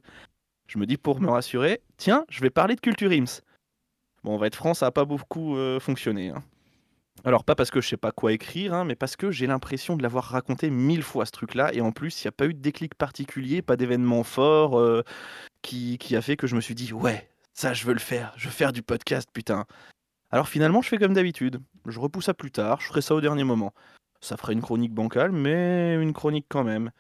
Je 0.68 0.78
me 0.78 0.86
dis 0.86 0.98
pour 0.98 1.20
me 1.20 1.30
rassurer 1.30 1.82
Tiens, 1.98 2.26
je 2.30 2.42
vais 2.42 2.50
parler 2.50 2.76
de 2.76 2.82
Culture 2.82 3.12
Ims. 3.12 3.42
Bon, 4.24 4.36
on 4.36 4.38
va 4.38 4.48
être 4.48 4.56
franc, 4.56 4.74
ça 4.74 4.86
n'a 4.88 4.92
pas 4.92 5.06
beaucoup 5.06 5.58
euh, 5.58 5.80
fonctionné. 5.80 6.30
hein. 6.30 6.44
Alors, 7.24 7.44
pas 7.44 7.56
parce 7.56 7.70
que 7.70 7.82
je 7.82 7.88
sais 7.88 7.98
pas 7.98 8.12
quoi 8.12 8.34
écrire, 8.34 8.74
hein, 8.74 8.84
mais 8.84 8.96
parce 8.96 9.16
que 9.16 9.30
j'ai 9.30 9.46
l'impression 9.46 9.96
de 9.96 10.02
l'avoir 10.02 10.26
raconté 10.26 10.70
mille 10.70 11.04
fois 11.04 11.26
ce 11.26 11.32
truc-là, 11.32 11.74
et 11.74 11.82
en 11.82 11.92
plus, 11.92 12.22
il 12.22 12.28
n'y 12.28 12.30
a 12.30 12.32
pas 12.32 12.46
eu 12.46 12.54
de 12.54 12.60
déclic 12.60 12.96
particulier, 12.96 13.62
pas 13.62 13.78
d'événement 13.78 14.24
fort 14.24 14.80
euh, 14.80 15.04
qui, 15.62 15.98
qui 16.00 16.16
a 16.16 16.22
fait 16.22 16.38
que 16.38 16.48
je 16.48 16.56
me 16.56 16.62
suis 16.62 16.76
dit 16.76 16.94
Ouais, 16.94 17.30
ça, 17.54 17.74
je 17.74 17.86
veux 17.86 17.94
le 17.94 18.00
faire, 18.00 18.34
je 18.38 18.46
veux 18.46 18.54
faire 18.54 18.74
du 18.74 18.82
podcast, 18.82 19.30
putain. 19.32 19.66
Alors 20.32 20.48
finalement, 20.48 20.82
je 20.82 20.90
fais 20.90 20.98
comme 20.98 21.14
d'habitude. 21.14 21.62
Je 21.88 22.00
repousse 22.00 22.30
à 22.30 22.34
plus 22.34 22.52
tard, 22.52 22.80
je 22.82 22.88
ferai 22.88 23.02
ça 23.02 23.14
au 23.14 23.22
dernier 23.22 23.44
moment. 23.44 23.74
Ça 24.22 24.38
ferait 24.38 24.54
une 24.54 24.62
chronique 24.62 24.94
bancale, 24.94 25.32
mais 25.32 25.96
une 25.96 26.14
chronique 26.14 26.46
quand 26.48 26.64
même. 26.64 26.92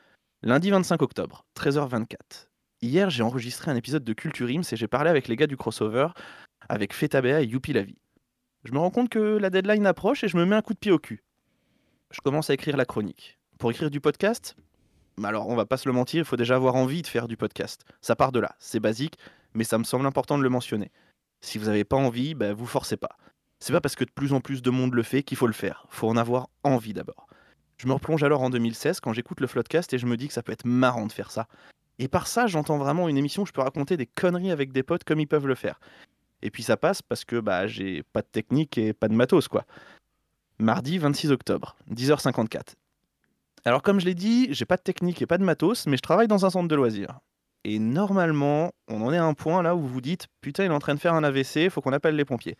Lundi 0.44 0.70
25 0.70 1.02
octobre, 1.02 1.46
13h24. 1.58 2.48
Hier, 2.82 3.10
j'ai 3.10 3.24
enregistré 3.24 3.72
un 3.72 3.76
épisode 3.76 4.04
de 4.04 4.14
Culture 4.14 4.50
Ims 4.50 4.64
et 4.72 4.76
j'ai 4.76 4.88
parlé 4.88 5.10
avec 5.10 5.28
les 5.28 5.36
gars 5.36 5.48
du 5.48 5.56
crossover, 5.56 6.08
avec 6.68 6.94
Fetabea 6.94 7.42
et 7.42 7.46
Youpi 7.46 7.74
la 7.74 7.84
vie. 7.84 7.98
Je 8.64 8.74
me 8.74 8.78
rends 8.78 8.92
compte 8.92 9.10
que 9.10 9.38
la 9.38 9.50
deadline 9.50 9.88
approche 9.88 10.24
et 10.24 10.28
je 10.28 10.38
me 10.38 10.46
mets 10.46 10.56
un 10.56 10.62
coup 10.62 10.74
de 10.74 10.80
pied 10.80 10.92
au 10.92 11.00
cul. 11.00 11.24
Je 12.12 12.22
commence 12.22 12.52
à 12.52 12.54
écrire 12.54 12.78
la 12.78 12.86
chronique. 12.86 13.40
Pour 13.58 13.72
écrire 13.72 13.90
du 13.90 14.00
podcast, 14.00 14.56
bah 15.18 15.30
alors 15.30 15.48
on 15.48 15.56
va 15.56 15.66
pas 15.66 15.78
se 15.78 15.90
le 15.90 15.94
mentir, 15.94 16.20
il 16.20 16.26
faut 16.26 16.36
déjà 16.36 16.56
avoir 16.56 16.76
envie 16.76 17.02
de 17.02 17.08
faire 17.08 17.28
du 17.28 17.38
podcast. 17.38 17.86
Ça 18.02 18.16
part 18.16 18.32
de 18.32 18.40
là, 18.40 18.56
c'est 18.60 18.80
basique, 18.80 19.18
mais 19.56 19.64
ça 19.64 19.80
me 19.80 19.84
semble 19.84 20.06
important 20.06 20.38
de 20.38 20.44
le 20.44 20.50
mentionner. 20.50 20.92
Si 21.42 21.58
vous 21.58 21.66
n'avez 21.66 21.84
pas 21.84 21.98
envie, 21.98 22.36
bah, 22.36 22.54
vous 22.54 22.68
forcez 22.68 22.98
pas. 22.98 23.18
C'est 23.60 23.74
pas 23.74 23.82
parce 23.82 23.96
que 23.96 24.04
de 24.04 24.12
plus 24.12 24.34
en 24.34 24.42
plus 24.42 24.62
de 24.62 24.70
monde 24.70 24.94
le 24.94 25.04
fait 25.04 25.24
qu'il 25.24 25.38
faut 25.38 25.48
le 25.48 25.54
faire. 25.54 25.88
Faut 25.90 26.08
en 26.08 26.18
avoir 26.18 26.50
envie 26.64 26.94
d'abord. 26.94 27.28
Je 27.78 27.88
me 27.88 27.94
replonge 27.94 28.24
alors 28.24 28.44
en 28.44 28.52
2016 28.52 29.00
quand 29.00 29.14
j'écoute 29.14 29.40
le 29.40 29.48
Floodcast 29.48 29.92
et 29.94 29.98
je 29.98 30.06
me 30.06 30.18
dis 30.18 30.28
que 30.28 30.34
ça 30.34 30.44
peut 30.44 30.52
être 30.52 30.66
marrant 30.66 31.08
de 31.08 31.12
faire 31.12 31.32
ça. 31.32 31.48
Et 31.98 32.08
par 32.08 32.28
ça, 32.28 32.46
j'entends 32.46 32.78
vraiment 32.78 33.10
une 33.10 33.18
émission 33.18 33.42
où 33.42 33.46
je 33.48 33.52
peux 33.52 33.62
raconter 33.62 33.98
des 33.98 34.06
conneries 34.06 34.52
avec 34.52 34.72
des 34.72 34.84
potes 34.84 35.04
comme 35.04 35.20
ils 35.20 35.28
peuvent 35.28 35.48
le 35.48 35.56
faire. 35.56 35.80
Et 36.42 36.52
puis 36.52 36.64
ça 36.64 36.78
passe 36.78 37.02
parce 37.02 37.26
que 37.26 37.40
bah, 37.40 37.68
j'ai 37.68 38.04
pas 38.04 38.22
de 38.22 38.28
technique 38.28 38.78
et 38.78 38.94
pas 38.94 39.08
de 39.08 39.14
matos, 39.14 39.48
quoi. 39.48 39.66
Mardi 40.60 40.98
26 40.98 41.32
octobre, 41.32 41.76
10h54. 41.92 42.76
Alors 43.66 43.82
comme 43.82 44.00
je 44.00 44.06
l'ai 44.06 44.16
dit, 44.16 44.48
j'ai 44.52 44.66
pas 44.66 44.78
de 44.78 44.82
technique 44.82 45.22
et 45.22 45.26
pas 45.26 45.38
de 45.38 45.44
matos, 45.44 45.88
mais 45.88 45.98
je 45.98 46.02
travaille 46.02 46.28
dans 46.28 46.46
un 46.46 46.50
centre 46.50 46.68
de 46.68 46.76
loisirs. 46.76 47.20
Et 47.64 47.78
normalement, 47.78 48.72
on 48.88 49.02
en 49.02 49.14
est 49.14 49.18
à 49.18 49.24
un 49.26 49.34
point 49.36 49.62
là 49.62 49.76
où 49.76 49.82
vous 49.82 49.88
vous 49.88 50.02
dites 50.02 50.28
putain, 50.42 50.64
il 50.66 50.72
est 50.72 50.74
en 50.74 50.80
train 50.80 50.96
de 50.96 51.00
faire 51.00 51.14
un 51.14 51.24
AVC, 51.24 51.70
faut 51.70 51.82
qu'on 51.82 51.94
appelle 51.94 52.16
les 52.16 52.26
pompiers. 52.26 52.56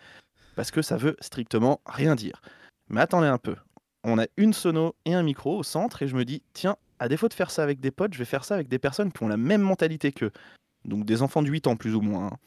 Parce 0.56 0.70
que 0.70 0.82
ça 0.82 0.98
veut 0.98 1.16
strictement 1.22 1.82
rien 1.86 2.16
dire. 2.16 2.42
Mais 2.90 3.02
attendez 3.02 3.28
un 3.28 3.38
peu. 3.38 3.56
On 4.04 4.20
a 4.20 4.26
une 4.38 4.54
sono 4.54 4.96
et 5.06 5.14
un 5.14 5.24
micro 5.24 5.58
au 5.58 5.64
centre 5.64 6.04
et 6.04 6.08
je 6.08 6.16
me 6.16 6.26
dis 6.26 6.44
tiens, 6.54 6.76
à 7.00 7.08
défaut 7.08 7.28
de 7.30 7.34
faire 7.34 7.50
ça 7.50 7.64
avec 7.64 7.80
des 7.80 7.92
potes, 7.92 8.14
je 8.14 8.20
vais 8.20 8.26
faire 8.26 8.44
ça 8.44 8.56
avec 8.56 8.68
des 8.68 8.80
personnes 8.80 9.12
qui 9.12 9.24
ont 9.24 9.28
la 9.28 9.38
même 9.38 9.62
mentalité 9.62 10.12
qu'eux. 10.12 10.32
Donc 10.86 11.06
des 11.06 11.22
enfants 11.22 11.42
de 11.42 11.50
8 11.50 11.68
ans 11.68 11.76
plus 11.76 11.96
ou 11.96 12.02
moins. 12.02 12.28
hein. 12.28 12.38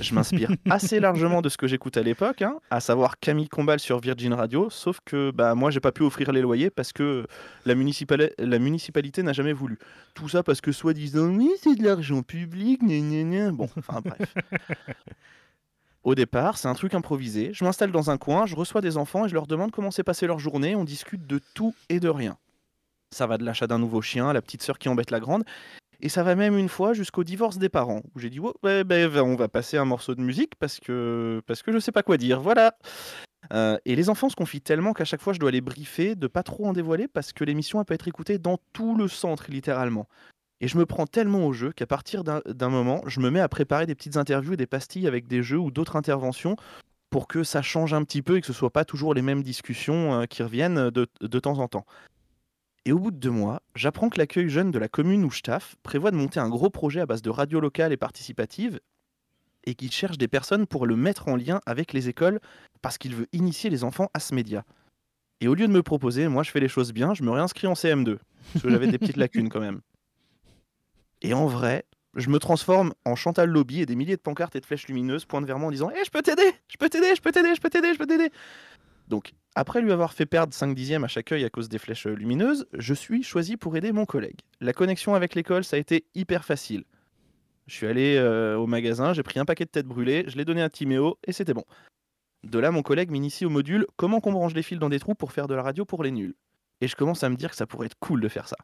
Je 0.00 0.14
m'inspire 0.14 0.50
assez 0.70 0.98
largement 0.98 1.40
de 1.40 1.48
ce 1.48 1.56
que 1.56 1.66
j'écoute 1.68 1.96
à 1.96 2.02
l'époque, 2.02 2.42
hein, 2.42 2.56
à 2.70 2.80
savoir 2.80 3.18
Camille 3.18 3.48
Combal 3.48 3.78
sur 3.78 4.00
Virgin 4.00 4.32
Radio, 4.34 4.68
sauf 4.70 4.98
que 5.04 5.30
bah, 5.30 5.54
moi, 5.54 5.70
j'ai 5.70 5.80
pas 5.80 5.92
pu 5.92 6.02
offrir 6.02 6.32
les 6.32 6.40
loyers 6.40 6.70
parce 6.70 6.92
que 6.92 7.26
la, 7.64 7.74
municipali- 7.74 8.32
la 8.38 8.58
municipalité 8.58 9.22
n'a 9.22 9.32
jamais 9.32 9.52
voulu. 9.52 9.78
Tout 10.14 10.28
ça 10.28 10.42
parce 10.42 10.60
que 10.60 10.72
soi-disant, 10.72 11.28
oui, 11.28 11.50
c'est 11.62 11.76
de 11.76 11.84
l'argent 11.84 12.22
public, 12.22 12.80
gna 12.82 12.98
gna 12.98 13.22
gna. 13.22 13.52
Bon, 13.52 13.68
enfin 13.78 14.00
bref. 14.04 14.34
Au 16.02 16.14
départ, 16.14 16.58
c'est 16.58 16.68
un 16.68 16.74
truc 16.74 16.92
improvisé. 16.94 17.50
Je 17.54 17.64
m'installe 17.64 17.90
dans 17.90 18.10
un 18.10 18.18
coin, 18.18 18.44
je 18.46 18.54
reçois 18.56 18.80
des 18.82 18.98
enfants 18.98 19.24
et 19.24 19.28
je 19.28 19.34
leur 19.34 19.46
demande 19.46 19.70
comment 19.70 19.90
s'est 19.90 20.02
passée 20.02 20.26
leur 20.26 20.38
journée. 20.38 20.74
On 20.76 20.84
discute 20.84 21.26
de 21.26 21.40
tout 21.54 21.74
et 21.88 21.98
de 21.98 22.08
rien. 22.10 22.36
Ça 23.10 23.26
va 23.26 23.38
de 23.38 23.44
l'achat 23.44 23.66
d'un 23.66 23.78
nouveau 23.78 24.02
chien 24.02 24.28
à 24.28 24.32
la 24.32 24.42
petite 24.42 24.62
sœur 24.62 24.78
qui 24.78 24.88
embête 24.88 25.10
la 25.10 25.20
grande. 25.20 25.44
Et 26.04 26.10
ça 26.10 26.22
va 26.22 26.34
même 26.34 26.58
une 26.58 26.68
fois 26.68 26.92
jusqu'au 26.92 27.24
divorce 27.24 27.56
des 27.56 27.70
parents, 27.70 28.02
où 28.14 28.20
j'ai 28.20 28.28
dit 28.28 28.38
oh, 28.38 28.52
ben, 28.62 29.16
on 29.20 29.36
va 29.36 29.48
passer 29.48 29.78
un 29.78 29.86
morceau 29.86 30.14
de 30.14 30.20
musique 30.20 30.54
parce 30.56 30.78
que 30.78 31.40
parce 31.46 31.62
que 31.62 31.72
je 31.72 31.78
sais 31.78 31.92
pas 31.92 32.02
quoi 32.02 32.18
dire. 32.18 32.42
Voilà. 32.42 32.76
Euh, 33.54 33.78
et 33.86 33.96
les 33.96 34.10
enfants 34.10 34.28
se 34.28 34.36
confient 34.36 34.60
tellement 34.60 34.92
qu'à 34.92 35.06
chaque 35.06 35.22
fois 35.22 35.32
je 35.32 35.38
dois 35.38 35.50
les 35.50 35.62
briefer 35.62 36.14
de 36.14 36.26
pas 36.26 36.42
trop 36.42 36.66
en 36.66 36.74
dévoiler 36.74 37.08
parce 37.08 37.32
que 37.32 37.42
l'émission 37.42 37.80
elle 37.80 37.86
peut 37.86 37.94
être 37.94 38.06
écoutée 38.06 38.36
dans 38.36 38.58
tout 38.74 38.94
le 38.94 39.08
centre 39.08 39.46
littéralement. 39.50 40.06
Et 40.60 40.68
je 40.68 40.76
me 40.76 40.84
prends 40.84 41.06
tellement 41.06 41.46
au 41.46 41.54
jeu 41.54 41.72
qu'à 41.72 41.86
partir 41.86 42.22
d'un 42.22 42.68
moment, 42.68 43.02
je 43.06 43.20
me 43.20 43.30
mets 43.30 43.40
à 43.40 43.48
préparer 43.48 43.86
des 43.86 43.94
petites 43.94 44.18
interviews 44.18 44.52
et 44.52 44.58
des 44.58 44.66
pastilles 44.66 45.06
avec 45.06 45.26
des 45.26 45.42
jeux 45.42 45.58
ou 45.58 45.70
d'autres 45.70 45.96
interventions 45.96 46.56
pour 47.08 47.28
que 47.28 47.44
ça 47.44 47.62
change 47.62 47.94
un 47.94 48.04
petit 48.04 48.20
peu 48.20 48.36
et 48.36 48.40
que 48.42 48.46
ce 48.46 48.52
soit 48.52 48.72
pas 48.72 48.84
toujours 48.84 49.14
les 49.14 49.22
mêmes 49.22 49.42
discussions 49.42 50.20
euh, 50.20 50.24
qui 50.26 50.42
reviennent 50.42 50.90
de 50.90 51.38
temps 51.38 51.60
en 51.60 51.68
temps. 51.68 51.86
Et 52.86 52.92
au 52.92 52.98
bout 52.98 53.10
de 53.10 53.16
deux 53.16 53.30
mois, 53.30 53.62
j'apprends 53.74 54.10
que 54.10 54.18
l'accueil 54.18 54.48
jeune 54.48 54.70
de 54.70 54.78
la 54.78 54.88
commune 54.88 55.24
où 55.24 55.30
je 55.30 55.40
taffe 55.40 55.76
prévoit 55.82 56.10
de 56.10 56.16
monter 56.16 56.38
un 56.38 56.50
gros 56.50 56.70
projet 56.70 57.00
à 57.00 57.06
base 57.06 57.22
de 57.22 57.30
radio 57.30 57.60
locale 57.60 57.92
et 57.92 57.96
participative 57.96 58.80
et 59.64 59.74
qu'il 59.74 59.90
cherche 59.90 60.18
des 60.18 60.28
personnes 60.28 60.66
pour 60.66 60.86
le 60.86 60.94
mettre 60.94 61.28
en 61.28 61.36
lien 61.36 61.60
avec 61.64 61.94
les 61.94 62.08
écoles 62.08 62.40
parce 62.82 62.98
qu'il 62.98 63.14
veut 63.14 63.26
initier 63.32 63.70
les 63.70 63.84
enfants 63.84 64.10
à 64.12 64.20
ce 64.20 64.34
média. 64.34 64.64
Et 65.40 65.48
au 65.48 65.54
lieu 65.54 65.66
de 65.66 65.72
me 65.72 65.82
proposer, 65.82 66.28
moi 66.28 66.42
je 66.42 66.50
fais 66.50 66.60
les 66.60 66.68
choses 66.68 66.92
bien, 66.92 67.14
je 67.14 67.22
me 67.22 67.30
réinscris 67.30 67.66
en 67.66 67.72
CM2 67.72 68.18
parce 68.52 68.62
que 68.62 68.70
j'avais 68.70 68.86
des 68.86 68.98
petites 68.98 69.16
lacunes 69.16 69.48
quand 69.48 69.60
même. 69.60 69.80
Et 71.22 71.32
en 71.32 71.46
vrai, 71.46 71.86
je 72.14 72.28
me 72.28 72.38
transforme 72.38 72.92
en 73.06 73.16
Chantal 73.16 73.48
Lobby 73.48 73.80
et 73.80 73.86
des 73.86 73.96
milliers 73.96 74.16
de 74.16 74.20
pancartes 74.20 74.56
et 74.56 74.60
de 74.60 74.66
flèches 74.66 74.86
lumineuses 74.88 75.24
pointent 75.24 75.46
vers 75.46 75.58
moi 75.58 75.68
en 75.68 75.72
disant 75.72 75.90
Eh, 75.90 76.04
je 76.04 76.10
peux 76.10 76.22
t'aider 76.22 76.52
Je 76.68 76.76
peux 76.76 76.90
t'aider 76.90 77.14
Je 77.16 77.22
peux 77.22 77.32
t'aider 77.32 77.54
Je 77.54 77.60
peux 77.60 77.70
t'aider 77.70 77.92
Je 77.94 77.98
peux 77.98 78.06
t'aider 78.06 78.30
Donc, 79.08 79.34
après 79.54 79.80
lui 79.80 79.92
avoir 79.92 80.12
fait 80.12 80.26
perdre 80.26 80.52
5 80.52 80.74
dixièmes 80.74 81.04
à 81.04 81.08
chaque 81.08 81.30
œil 81.32 81.44
à 81.44 81.50
cause 81.50 81.68
des 81.68 81.78
flèches 81.78 82.06
lumineuses, 82.06 82.66
je 82.72 82.94
suis 82.94 83.22
choisi 83.22 83.56
pour 83.56 83.76
aider 83.76 83.92
mon 83.92 84.04
collègue. 84.04 84.40
La 84.60 84.72
connexion 84.72 85.14
avec 85.14 85.34
l'école, 85.34 85.64
ça 85.64 85.76
a 85.76 85.78
été 85.78 86.04
hyper 86.14 86.44
facile. 86.44 86.84
Je 87.66 87.74
suis 87.74 87.86
allé 87.86 88.16
euh, 88.16 88.56
au 88.56 88.66
magasin, 88.66 89.12
j'ai 89.12 89.22
pris 89.22 89.38
un 89.38 89.44
paquet 89.44 89.64
de 89.64 89.70
têtes 89.70 89.86
brûlées, 89.86 90.24
je 90.28 90.36
l'ai 90.36 90.44
donné 90.44 90.62
à 90.62 90.68
Timéo 90.68 91.18
et 91.26 91.32
c'était 91.32 91.54
bon. 91.54 91.64
De 92.42 92.58
là, 92.58 92.70
mon 92.70 92.82
collègue 92.82 93.10
m'initie 93.10 93.46
au 93.46 93.50
module 93.50 93.86
Comment 93.96 94.20
qu'on 94.20 94.32
branche 94.32 94.54
les 94.54 94.62
fils 94.62 94.78
dans 94.78 94.90
des 94.90 94.98
trous 94.98 95.14
pour 95.14 95.32
faire 95.32 95.48
de 95.48 95.54
la 95.54 95.62
radio 95.62 95.86
pour 95.86 96.02
les 96.02 96.10
nuls. 96.10 96.34
Et 96.80 96.88
je 96.88 96.96
commence 96.96 97.24
à 97.24 97.30
me 97.30 97.36
dire 97.36 97.50
que 97.50 97.56
ça 97.56 97.66
pourrait 97.66 97.86
être 97.86 97.98
cool 98.00 98.20
de 98.20 98.28
faire 98.28 98.48
ça. 98.48 98.56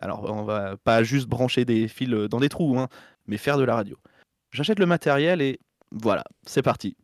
Alors, 0.00 0.24
on 0.24 0.44
va 0.44 0.76
pas 0.78 1.02
juste 1.02 1.28
brancher 1.28 1.64
des 1.66 1.88
fils 1.88 2.12
euh, 2.12 2.28
dans 2.28 2.40
des 2.40 2.48
trous, 2.48 2.78
hein, 2.78 2.88
mais 3.26 3.36
faire 3.36 3.58
de 3.58 3.64
la 3.64 3.74
radio. 3.74 3.98
J'achète 4.52 4.78
le 4.78 4.86
matériel 4.86 5.42
et 5.42 5.60
voilà, 5.90 6.24
c'est 6.46 6.62
parti. 6.62 6.96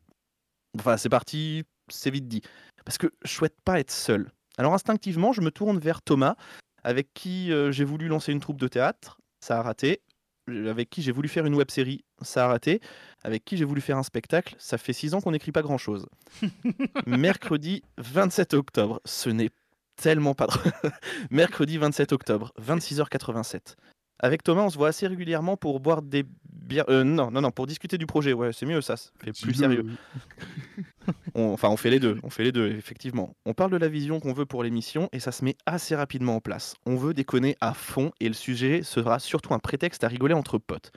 Enfin, 0.79 0.97
c'est 0.97 1.09
parti, 1.09 1.65
c'est 1.89 2.11
vite 2.11 2.29
dit. 2.29 2.43
Parce 2.85 2.99
que 2.99 3.13
je 3.25 3.31
souhaite 3.31 3.57
pas 3.65 3.81
être 3.81 3.91
seul. 3.91 4.31
Alors, 4.59 4.75
instinctivement, 4.75 5.33
je 5.33 5.41
me 5.41 5.51
tourne 5.51 5.79
vers 5.79 6.03
Thomas, 6.03 6.37
avec 6.83 7.13
qui 7.15 7.53
euh, 7.53 7.73
j'ai 7.73 7.85
voulu 7.85 8.09
lancer 8.09 8.33
une 8.33 8.41
troupe 8.41 8.61
de 8.61 8.69
théâtre. 8.69 9.19
Ça 9.41 9.59
a 9.59 9.63
raté. 9.63 10.01
Avec 10.49 10.91
qui 10.91 11.03
j'ai 11.03 11.11
voulu 11.11 11.29
faire 11.29 11.45
une 11.45 11.55
web 11.57 11.71
série. 11.71 12.05
Ça 12.23 12.45
a 12.45 12.49
raté. 12.49 12.81
Avec 13.25 13.45
qui 13.45 13.57
j'ai 13.57 13.65
voulu 13.65 13.81
faire 13.81 13.99
un 13.99 14.05
spectacle. 14.05 14.55
Ça 14.59 14.79
fait 14.79 14.93
six 14.93 15.13
ans 15.13 15.21
qu'on 15.21 15.33
n'écrit 15.33 15.53
pas 15.53 15.63
grand 15.63 15.79
chose. 15.79 16.07
Mercredi 17.07 17.83
27 17.99 18.55
octobre. 18.55 19.01
Ce 19.05 19.29
n'est 19.29 19.51
tellement 19.97 20.35
pas 20.35 20.47
drôle. 20.47 20.73
Mercredi 21.31 21.79
27 21.79 22.13
octobre, 22.13 22.53
26h87. 22.63 23.75
Avec 24.19 24.43
Thomas, 24.43 24.63
on 24.63 24.71
se 24.71 24.79
voit 24.79 24.89
assez 24.89 25.07
régulièrement 25.07 25.57
pour 25.57 25.79
boire 25.81 26.01
des 26.03 26.25
bières. 26.51 26.87
euh, 26.89 27.05
non, 27.05 27.31
non, 27.31 27.41
non, 27.43 27.51
pour 27.51 27.67
discuter 27.67 27.99
du 27.99 28.07
projet. 28.07 28.33
Ouais, 28.33 28.53
c'est 28.53 28.65
mieux 28.67 28.81
ça. 28.81 28.97
Fait 28.97 29.33
plus 29.33 29.53
sérieux. 29.55 29.85
On- 31.35 31.53
enfin, 31.53 31.69
on 31.69 31.77
fait 31.77 31.91
les 31.91 32.01
deux. 32.01 32.19
On 32.23 32.31
fait 32.31 32.43
les 32.45 32.51
deux, 32.53 32.67
effectivement. 32.69 33.35
On 33.45 33.53
parle 33.55 33.71
de 33.71 33.77
la 33.77 33.89
vision 33.89 34.19
qu'on 34.21 34.33
veut 34.33 34.47
pour 34.47 34.63
l'émission 34.65 35.09
et 35.13 35.21
ça 35.21 35.31
se 35.33 35.45
met 35.45 35.55
assez 35.67 35.95
rapidement 35.95 36.37
en 36.37 36.41
place. 36.41 36.75
On 36.87 36.97
veut 36.97 37.15
déconner 37.15 37.57
à 37.61 37.75
fond 37.75 38.11
et 38.21 38.27
le 38.29 38.35
sujet 38.35 38.83
sera 38.83 39.19
surtout 39.19 39.55
un 39.55 39.59
prétexte 39.61 40.03
à 40.03 40.09
rigoler 40.09 40.35
entre 40.35 40.59
potes. 40.59 40.91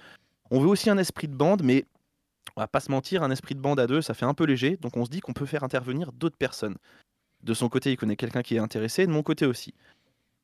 On 0.50 0.60
veut 0.60 0.68
aussi 0.68 0.90
un 0.90 0.98
esprit 0.98 1.28
de 1.28 1.36
bande, 1.36 1.62
mais 1.64 1.86
on 2.56 2.62
va 2.62 2.68
pas 2.68 2.80
se 2.80 2.90
mentir, 2.90 3.22
un 3.22 3.30
esprit 3.32 3.54
de 3.54 3.60
bande 3.60 3.80
à 3.80 3.86
deux, 3.86 4.02
ça 4.02 4.14
fait 4.16 4.26
un 4.26 4.34
peu 4.34 4.46
léger. 4.46 4.78
Donc 4.78 4.98
on 4.98 5.06
se 5.06 5.12
dit 5.12 5.20
qu'on 5.20 5.34
peut 5.34 5.46
faire 5.46 5.64
intervenir 5.64 6.12
d'autres 6.12 6.38
personnes. 6.38 6.76
De 7.44 7.54
son 7.54 7.70
côté, 7.70 7.92
il 7.92 7.98
connaît 7.98 8.16
quelqu'un 8.16 8.42
qui 8.42 8.56
est 8.56 8.60
intéressé, 8.60 9.06
de 9.06 9.12
mon 9.12 9.22
côté 9.24 9.46
aussi. 9.46 9.74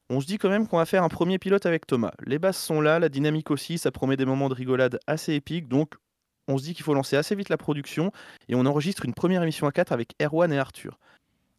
On 0.09 0.21
se 0.21 0.27
dit 0.27 0.37
quand 0.37 0.49
même 0.49 0.67
qu'on 0.67 0.77
va 0.77 0.85
faire 0.85 1.03
un 1.03 1.09
premier 1.09 1.39
pilote 1.39 1.65
avec 1.65 1.87
Thomas. 1.87 2.13
Les 2.25 2.37
basses 2.37 2.61
sont 2.61 2.79
là, 2.79 2.99
la 2.99 3.09
dynamique 3.09 3.49
aussi, 3.49 3.77
ça 3.77 3.91
promet 3.91 4.17
des 4.17 4.25
moments 4.25 4.49
de 4.49 4.53
rigolade 4.53 4.99
assez 5.07 5.33
épiques, 5.33 5.67
donc 5.67 5.95
on 6.47 6.59
se 6.59 6.63
dit 6.63 6.75
qu'il 6.75 6.83
faut 6.83 6.93
lancer 6.93 7.15
assez 7.17 7.35
vite 7.35 7.49
la 7.49 7.57
production 7.57 8.11
et 8.47 8.55
on 8.55 8.65
enregistre 8.67 9.05
une 9.05 9.15
première 9.15 9.41
émission 9.41 9.65
à 9.65 9.71
4 9.71 9.91
avec 9.91 10.13
Erwan 10.21 10.53
et 10.53 10.59
Arthur. 10.59 10.99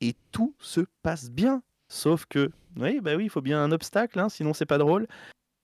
Et 0.00 0.14
tout 0.30 0.54
se 0.60 0.82
passe 1.02 1.30
bien, 1.30 1.62
sauf 1.88 2.26
que, 2.26 2.52
oui, 2.76 3.00
bah 3.00 3.16
oui, 3.16 3.24
il 3.24 3.30
faut 3.30 3.40
bien 3.40 3.62
un 3.62 3.72
obstacle, 3.72 4.20
hein, 4.20 4.28
sinon 4.28 4.54
c'est 4.54 4.66
pas 4.66 4.78
drôle. 4.78 5.08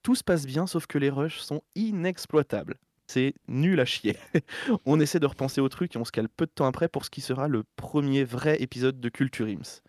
Tout 0.01 0.15
se 0.15 0.23
passe 0.23 0.45
bien, 0.45 0.67
sauf 0.67 0.85
que 0.85 0.97
les 0.97 1.09
rushs 1.09 1.39
sont 1.39 1.61
inexploitables. 1.75 2.75
C'est 3.07 3.33
nul 3.47 3.79
à 3.79 3.85
chier. 3.85 4.17
on 4.85 4.99
essaie 4.99 5.19
de 5.19 5.25
repenser 5.25 5.61
au 5.61 5.69
truc 5.69 5.95
et 5.95 5.99
on 5.99 6.05
se 6.05 6.11
cale 6.11 6.27
peu 6.27 6.45
de 6.45 6.51
temps 6.51 6.65
après 6.65 6.89
pour 6.89 7.05
ce 7.05 7.09
qui 7.09 7.21
sera 7.21 7.47
le 7.47 7.63
premier 7.77 8.25
vrai 8.25 8.61
épisode 8.61 8.99
de 8.99 9.09
Culture 9.09 9.47
Ims. 9.47 9.81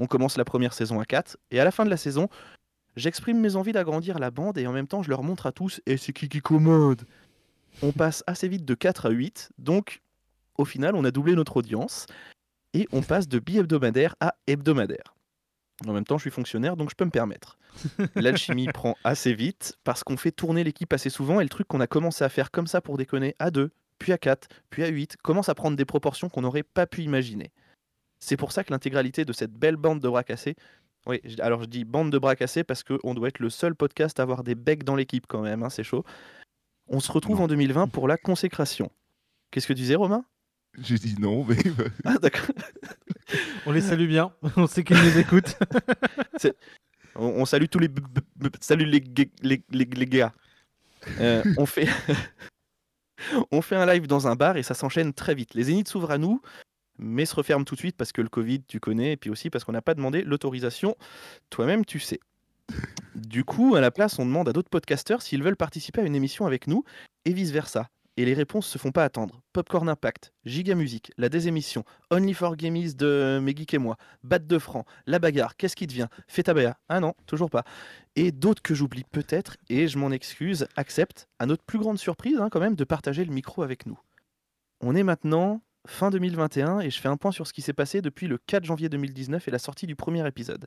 On 0.00 0.06
commence 0.06 0.38
la 0.38 0.46
première 0.46 0.72
saison 0.72 0.98
à 0.98 1.04
4 1.04 1.36
et 1.50 1.60
à 1.60 1.64
la 1.64 1.70
fin 1.70 1.84
de 1.84 1.90
la 1.90 1.98
saison, 1.98 2.30
j'exprime 2.96 3.38
mes 3.38 3.56
envies 3.56 3.72
d'agrandir 3.72 4.18
la 4.18 4.30
bande 4.30 4.56
et 4.56 4.66
en 4.66 4.72
même 4.72 4.86
temps 4.86 5.02
je 5.02 5.10
leur 5.10 5.22
montre 5.22 5.44
à 5.44 5.52
tous 5.52 5.82
et 5.84 5.98
c'est 5.98 6.14
qui 6.14 6.30
qui 6.30 6.40
commode. 6.40 7.02
On 7.82 7.92
passe 7.92 8.24
assez 8.26 8.48
vite 8.48 8.64
de 8.64 8.74
4 8.74 9.06
à 9.06 9.10
8, 9.10 9.50
donc 9.58 10.00
au 10.56 10.64
final 10.64 10.96
on 10.96 11.04
a 11.04 11.10
doublé 11.10 11.34
notre 11.34 11.58
audience 11.58 12.06
et 12.72 12.88
on 12.92 13.02
passe 13.02 13.28
de 13.28 13.38
bi-hebdomadaire 13.38 14.16
à 14.20 14.36
hebdomadaire. 14.46 15.14
En 15.86 15.92
même 15.92 16.04
temps, 16.04 16.18
je 16.18 16.22
suis 16.22 16.30
fonctionnaire, 16.30 16.76
donc 16.76 16.90
je 16.90 16.94
peux 16.94 17.04
me 17.04 17.10
permettre. 17.10 17.58
L'alchimie 18.14 18.68
prend 18.68 18.96
assez 19.04 19.34
vite 19.34 19.76
parce 19.84 20.02
qu'on 20.02 20.16
fait 20.16 20.32
tourner 20.32 20.64
l'équipe 20.64 20.92
assez 20.92 21.10
souvent 21.10 21.40
et 21.40 21.42
le 21.42 21.48
truc 21.50 21.68
qu'on 21.68 21.80
a 21.80 21.86
commencé 21.86 22.24
à 22.24 22.28
faire 22.30 22.50
comme 22.50 22.66
ça 22.66 22.80
pour 22.80 22.96
déconner 22.96 23.34
à 23.38 23.50
2, 23.50 23.70
puis 23.98 24.12
à 24.12 24.18
4, 24.18 24.48
puis 24.70 24.82
à 24.82 24.88
8, 24.88 25.18
commence 25.18 25.50
à 25.50 25.54
prendre 25.54 25.76
des 25.76 25.84
proportions 25.84 26.30
qu'on 26.30 26.40
n'aurait 26.40 26.62
pas 26.62 26.86
pu 26.86 27.02
imaginer. 27.02 27.50
C'est 28.20 28.36
pour 28.36 28.52
ça 28.52 28.64
que 28.64 28.70
l'intégralité 28.72 29.24
de 29.24 29.32
cette 29.32 29.52
belle 29.52 29.76
bande 29.76 30.00
de 30.00 30.08
bras 30.08 30.22
cassés, 30.24 30.54
oui, 31.06 31.20
alors 31.40 31.62
je 31.62 31.66
dis 31.68 31.84
bande 31.84 32.10
de 32.12 32.18
bras 32.18 32.36
cassés 32.36 32.64
parce 32.64 32.82
qu'on 32.84 33.14
doit 33.14 33.28
être 33.28 33.38
le 33.38 33.48
seul 33.50 33.74
podcast 33.74 34.20
à 34.20 34.22
avoir 34.22 34.44
des 34.44 34.54
becs 34.54 34.84
dans 34.84 34.96
l'équipe 34.96 35.26
quand 35.26 35.40
même, 35.40 35.62
hein, 35.62 35.70
c'est 35.70 35.82
chaud. 35.84 36.04
On 36.88 37.00
se 37.00 37.10
retrouve 37.10 37.38
Non. 37.38 37.44
en 37.44 37.48
2020 37.48 37.88
pour 37.88 38.06
la 38.08 38.16
consécration. 38.18 38.90
Qu'est-ce 39.50 39.66
que 39.66 39.72
tu 39.72 39.80
disais, 39.80 39.94
Romain? 39.94 40.24
J'ai 40.78 40.96
dit 40.98 41.16
non, 41.18 41.44
mais 41.44 41.56
Ah, 42.04 42.18
d'accord. 42.18 42.46
On 43.66 43.72
les 43.72 43.80
salue 43.80 44.06
bien, 44.08 44.32
on 44.56 44.66
sait 44.66 44.82
qu'ils 44.84 44.96
nous 44.98 45.18
écoutent. 45.18 45.56
On, 47.16 47.26
on 47.26 47.44
salue 47.44 47.66
tous 47.70 47.78
les. 47.80 47.88
b- 47.88 48.00
b- 48.00 48.48
b- 48.48 48.54
Salut 48.60 48.84
les, 48.86 49.02
les, 49.42 49.62
les, 49.70 49.84
les 49.84 50.06
gars. 50.06 50.32
Euh, 51.18 51.42
on, 51.58 51.66
fait 51.66 51.88
on 53.50 53.62
fait 53.62 53.76
un 53.76 53.84
live 53.86 54.06
dans 54.06 54.28
un 54.28 54.36
bar 54.36 54.56
et 54.56 54.62
ça 54.62 54.74
s'enchaîne 54.74 55.12
très 55.12 55.34
vite. 55.34 55.54
Les 55.54 55.64
zéniths 55.64 55.88
s'ouvrent 55.88 56.10
à 56.12 56.18
nous, 56.18 56.40
mais 57.00 57.26
se 57.26 57.34
referment 57.34 57.64
tout 57.64 57.74
de 57.74 57.80
suite 57.80 57.96
parce 57.96 58.12
que 58.12 58.22
le 58.22 58.28
Covid, 58.28 58.62
tu 58.62 58.78
connais, 58.78 59.12
et 59.12 59.16
puis 59.16 59.30
aussi 59.30 59.50
parce 59.50 59.64
qu'on 59.64 59.72
n'a 59.72 59.82
pas 59.82 59.94
demandé 59.94 60.22
l'autorisation. 60.22 60.96
Toi-même, 61.48 61.84
tu 61.84 61.98
sais. 61.98 62.20
Du 63.14 63.44
coup, 63.44 63.74
à 63.74 63.80
la 63.80 63.90
place, 63.90 64.18
on 64.18 64.26
demande 64.26 64.48
à 64.48 64.52
d'autres 64.52 64.70
podcasteurs 64.70 65.22
s'ils 65.22 65.42
veulent 65.42 65.56
participer 65.56 66.00
à 66.00 66.04
une 66.04 66.14
émission 66.14 66.46
avec 66.46 66.66
nous 66.66 66.84
et 67.24 67.32
vice-versa. 67.32 67.88
Et 68.16 68.24
les 68.24 68.34
réponses 68.34 68.66
se 68.66 68.76
font 68.76 68.92
pas 68.92 69.04
attendre. 69.04 69.40
Popcorn 69.52 69.88
Impact, 69.88 70.32
Giga 70.44 70.74
Music, 70.74 71.10
La 71.16 71.28
Désémission, 71.28 71.84
Only 72.10 72.34
for 72.34 72.56
Gamies 72.56 72.94
de 72.94 73.40
Mes 73.42 73.56
Geeks 73.56 73.74
et 73.74 73.78
moi, 73.78 73.96
Batte 74.24 74.46
de 74.46 74.58
Franc, 74.58 74.84
La 75.06 75.18
Bagarre, 75.18 75.56
Qu'est-ce 75.56 75.76
qui 75.76 75.86
devient 75.86 76.08
Fetabea, 76.28 76.76
ah 76.88 77.00
non, 77.00 77.14
toujours 77.26 77.50
pas. 77.50 77.64
Et 78.16 78.30
d'autres 78.30 78.62
que 78.62 78.74
j'oublie 78.74 79.04
peut-être, 79.10 79.56
et 79.68 79.88
je 79.88 79.96
m'en 79.96 80.10
excuse, 80.10 80.66
acceptent, 80.76 81.28
à 81.38 81.46
notre 81.46 81.64
plus 81.64 81.78
grande 81.78 81.98
surprise 81.98 82.38
hein, 82.40 82.48
quand 82.50 82.60
même, 82.60 82.74
de 82.74 82.84
partager 82.84 83.24
le 83.24 83.32
micro 83.32 83.62
avec 83.62 83.86
nous. 83.86 83.98
On 84.82 84.94
est 84.94 85.04
maintenant 85.04 85.62
fin 85.86 86.10
2021 86.10 86.80
et 86.80 86.90
je 86.90 87.00
fais 87.00 87.08
un 87.08 87.16
point 87.16 87.32
sur 87.32 87.46
ce 87.46 87.52
qui 87.52 87.62
s'est 87.62 87.72
passé 87.72 88.02
depuis 88.02 88.26
le 88.26 88.38
4 88.38 88.64
janvier 88.64 88.88
2019 88.88 89.46
et 89.48 89.50
la 89.50 89.58
sortie 89.58 89.86
du 89.86 89.96
premier 89.96 90.26
épisode. 90.26 90.66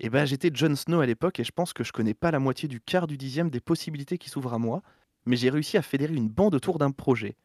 Et 0.00 0.10
ben 0.10 0.24
j'étais 0.24 0.50
Jon 0.52 0.74
Snow 0.74 1.00
à 1.00 1.06
l'époque 1.06 1.38
et 1.40 1.44
je 1.44 1.52
pense 1.52 1.72
que 1.72 1.84
je 1.84 1.92
connais 1.92 2.14
pas 2.14 2.30
la 2.30 2.38
moitié 2.38 2.68
du 2.68 2.80
quart 2.80 3.06
du 3.06 3.16
dixième 3.16 3.50
des 3.50 3.60
possibilités 3.60 4.18
qui 4.18 4.30
s'ouvrent 4.30 4.54
à 4.54 4.58
moi, 4.58 4.82
mais 5.26 5.36
j'ai 5.36 5.50
réussi 5.50 5.76
à 5.76 5.82
fédérer 5.82 6.14
une 6.14 6.28
bande 6.28 6.54
autour 6.54 6.78
d'un 6.78 6.90
projet. 6.90 7.36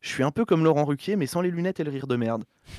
Je 0.00 0.08
suis 0.08 0.22
un 0.22 0.30
peu 0.30 0.46
comme 0.46 0.64
Laurent 0.64 0.86
Ruquier, 0.86 1.16
mais 1.16 1.26
sans 1.26 1.42
les 1.42 1.50
lunettes 1.50 1.78
et 1.80 1.84
le 1.84 1.90
rire 1.90 2.06
de 2.06 2.16
merde. 2.16 2.44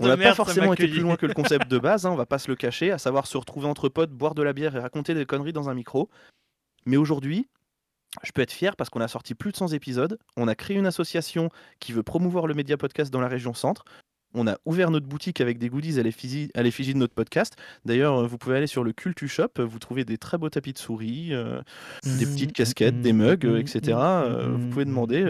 On 0.00 0.06
n'a 0.06 0.16
pas 0.16 0.34
forcément 0.34 0.72
été 0.72 0.86
plus 0.86 1.00
loin 1.00 1.16
que 1.16 1.26
le 1.26 1.34
concept 1.34 1.68
de 1.68 1.78
base, 1.78 2.06
hein, 2.06 2.10
on 2.10 2.16
va 2.16 2.26
pas 2.26 2.38
se 2.38 2.48
le 2.48 2.56
cacher, 2.56 2.92
à 2.92 2.98
savoir 2.98 3.26
se 3.26 3.36
retrouver 3.36 3.66
entre 3.66 3.88
potes, 3.88 4.10
boire 4.10 4.34
de 4.34 4.42
la 4.42 4.52
bière 4.52 4.76
et 4.76 4.78
raconter 4.78 5.14
des 5.14 5.26
conneries 5.26 5.52
dans 5.52 5.68
un 5.68 5.74
micro. 5.74 6.08
Mais 6.86 6.96
aujourd'hui, 6.96 7.48
je 8.22 8.32
peux 8.32 8.42
être 8.42 8.52
fier 8.52 8.76
parce 8.76 8.90
qu'on 8.90 9.00
a 9.00 9.08
sorti 9.08 9.34
plus 9.34 9.52
de 9.52 9.56
100 9.56 9.68
épisodes. 9.68 10.18
On 10.36 10.48
a 10.48 10.54
créé 10.54 10.76
une 10.76 10.86
association 10.86 11.50
qui 11.80 11.92
veut 11.92 12.02
promouvoir 12.02 12.46
le 12.46 12.54
média 12.54 12.76
podcast 12.76 13.12
dans 13.12 13.20
la 13.20 13.28
région 13.28 13.54
centre. 13.54 13.84
On 14.34 14.46
a 14.46 14.56
ouvert 14.66 14.90
notre 14.90 15.06
boutique 15.06 15.40
avec 15.40 15.58
des 15.58 15.70
goodies 15.70 15.98
à 15.98 16.02
l'effigie 16.02 16.92
de 16.94 16.98
notre 16.98 17.14
podcast. 17.14 17.54
D'ailleurs, 17.84 18.18
euh, 18.18 18.26
vous 18.26 18.36
pouvez 18.36 18.56
aller 18.56 18.66
sur 18.66 18.84
le 18.84 18.92
Cultu 18.92 19.26
Shop, 19.26 19.48
euh, 19.58 19.64
vous 19.64 19.78
trouvez 19.78 20.04
des 20.04 20.18
très 20.18 20.36
beaux 20.36 20.50
tapis 20.50 20.74
de 20.74 20.78
souris, 20.78 21.32
euh, 21.32 21.62
des 22.04 22.26
petites 22.26 22.52
casquettes, 22.52 23.00
des 23.00 23.12
mugs, 23.12 23.46
euh, 23.46 23.58
etc. 23.58 23.96
Euh, 23.98 24.56
vous 24.58 24.68
pouvez 24.68 24.84
demander, 24.84 25.24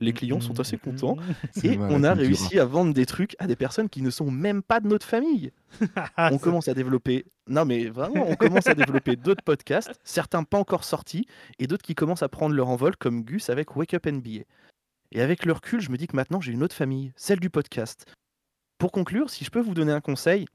les 0.00 0.12
clients 0.12 0.40
sont 0.40 0.58
assez 0.60 0.78
contents. 0.78 1.16
Et 1.62 1.78
on 1.78 2.02
a 2.04 2.14
réussi 2.14 2.58
à 2.58 2.64
vendre 2.64 2.94
des 2.94 3.06
trucs 3.06 3.36
à 3.38 3.46
des 3.46 3.56
personnes 3.56 3.88
qui 3.88 4.02
ne 4.02 4.10
sont 4.10 4.30
même 4.30 4.62
pas 4.62 4.80
de 4.80 4.88
notre 4.88 5.06
famille. 5.06 5.52
On 6.18 6.38
commence 6.38 6.68
à 6.68 6.74
développer. 6.74 7.26
Non, 7.48 7.64
mais 7.64 7.86
vraiment, 7.86 8.28
on 8.28 8.36
commence 8.36 8.66
à 8.66 8.74
développer 8.74 9.16
d'autres 9.16 9.42
podcasts, 9.42 9.98
certains 10.04 10.44
pas 10.44 10.58
encore 10.58 10.84
sortis, 10.84 11.26
et 11.58 11.66
d'autres 11.66 11.82
qui 11.82 11.94
commencent 11.94 12.22
à 12.22 12.28
prendre 12.28 12.54
leur 12.54 12.68
envol, 12.68 12.94
comme 12.96 13.22
Gus 13.22 13.48
avec 13.48 13.74
Wake 13.74 13.94
Up 13.94 14.06
NBA. 14.06 14.42
Et 15.12 15.22
avec 15.22 15.46
le 15.46 15.52
recul, 15.52 15.80
je 15.80 15.90
me 15.90 15.96
dis 15.96 16.06
que 16.06 16.16
maintenant 16.16 16.40
j'ai 16.40 16.52
une 16.52 16.62
autre 16.62 16.74
famille, 16.74 17.12
celle 17.16 17.40
du 17.40 17.48
podcast. 17.48 18.04
Pour 18.78 18.92
conclure, 18.92 19.28
si 19.28 19.44
je 19.44 19.50
peux 19.50 19.60
vous 19.60 19.74
donner 19.74 19.92
un 19.92 20.00
conseil, 20.00 20.46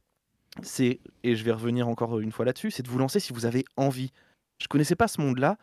c'est, 0.62 1.00
et 1.24 1.36
je 1.36 1.44
vais 1.44 1.52
revenir 1.52 1.88
encore 1.88 2.20
une 2.20 2.32
fois 2.32 2.46
là-dessus, 2.46 2.72
c'est 2.72 2.84
de 2.84 2.90
vous 2.90 2.98
lancer 2.98 3.20
si 3.20 3.34
vous 3.34 3.46
avez 3.46 3.66
envie. 3.76 4.12
Je 4.62 4.68
connaissais 4.68 4.96
pas 4.96 5.08
ce 5.08 5.20
monde-là, 5.20 5.58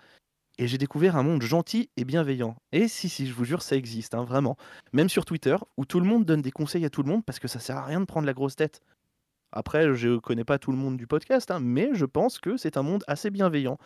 et 0.60 0.68
j'ai 0.68 0.76
découvert 0.76 1.16
un 1.16 1.22
monde 1.22 1.40
gentil 1.40 1.88
et 1.96 2.04
bienveillant. 2.04 2.54
Et 2.72 2.86
si, 2.86 3.08
si, 3.08 3.26
je 3.26 3.32
vous 3.32 3.46
jure, 3.46 3.62
ça 3.62 3.76
existe, 3.76 4.14
hein, 4.14 4.24
vraiment. 4.24 4.58
Même 4.92 5.08
sur 5.08 5.24
Twitter, 5.24 5.56
où 5.78 5.86
tout 5.86 6.00
le 6.00 6.06
monde 6.06 6.26
donne 6.26 6.42
des 6.42 6.50
conseils 6.50 6.84
à 6.84 6.90
tout 6.90 7.02
le 7.02 7.08
monde 7.08 7.24
parce 7.24 7.38
que 7.38 7.48
ça 7.48 7.60
sert 7.60 7.78
à 7.78 7.84
rien 7.86 8.00
de 8.00 8.04
prendre 8.04 8.26
la 8.26 8.34
grosse 8.34 8.56
tête. 8.56 8.82
Après, 9.52 9.94
je 9.94 10.18
connais 10.18 10.44
pas 10.44 10.58
tout 10.58 10.70
le 10.70 10.76
monde 10.76 10.98
du 10.98 11.06
podcast, 11.06 11.50
hein, 11.50 11.60
mais 11.60 11.90
je 11.94 12.04
pense 12.04 12.38
que 12.38 12.58
c'est 12.58 12.76
un 12.76 12.82
monde 12.82 13.04
assez 13.06 13.30
bienveillant. 13.30 13.78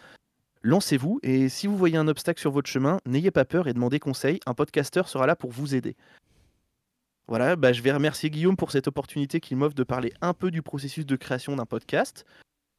Lancez-vous 0.62 1.20
et 1.22 1.48
si 1.48 1.68
vous 1.68 1.76
voyez 1.76 1.96
un 1.96 2.08
obstacle 2.08 2.40
sur 2.40 2.50
votre 2.50 2.68
chemin, 2.68 2.98
n'ayez 3.06 3.30
pas 3.30 3.44
peur 3.44 3.68
et 3.68 3.72
demandez 3.72 4.00
conseil. 4.00 4.40
Un 4.44 4.54
podcasteur 4.54 5.08
sera 5.08 5.28
là 5.28 5.36
pour 5.36 5.52
vous 5.52 5.76
aider. 5.76 5.94
Voilà, 7.26 7.56
bah, 7.56 7.72
je 7.72 7.80
vais 7.80 7.92
remercier 7.92 8.30
Guillaume 8.30 8.56
pour 8.56 8.70
cette 8.70 8.86
opportunité 8.86 9.40
qu'il 9.40 9.56
m'offre 9.56 9.74
de 9.74 9.82
parler 9.82 10.12
un 10.20 10.34
peu 10.34 10.50
du 10.50 10.60
processus 10.62 11.06
de 11.06 11.16
création 11.16 11.56
d'un 11.56 11.64
podcast. 11.64 12.26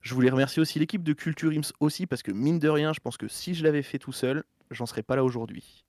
Je 0.02 0.14
voulais 0.14 0.30
remercier 0.30 0.62
aussi 0.62 0.78
l'équipe 0.78 1.02
de 1.04 1.14
Culture 1.14 1.52
Ims 1.52 1.72
aussi 1.80 2.06
parce 2.06 2.22
que 2.22 2.32
mine 2.32 2.60
de 2.60 2.70
rien, 2.70 2.94
je 2.94 3.00
pense 3.00 3.18
que 3.18 3.28
si 3.28 3.56
je 3.56 3.64
l'avais 3.64 3.82
fait 3.82 3.98
tout 3.98 4.12
seul, 4.12 4.44
j'en 4.70 4.86
serais 4.86 5.02
pas 5.02 5.16
là 5.16 5.24
aujourd'hui. 5.24 5.84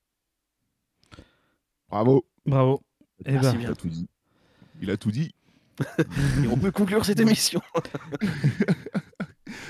Bravo. 1.91 2.25
Bravo. 2.47 2.83
Eh 3.27 3.33
Merci 3.33 3.49
ben, 3.49 3.55
Il 3.55 3.59
bien. 3.61 3.71
a 3.71 3.75
tout 3.75 3.89
dit. 3.89 4.09
Il 4.81 4.91
a 4.91 4.97
tout 4.97 5.11
dit. 5.11 5.35
Et 5.99 6.49
on 6.51 6.57
peut 6.57 6.71
conclure 6.71 7.05
cette 7.05 7.21
émission. 7.21 7.61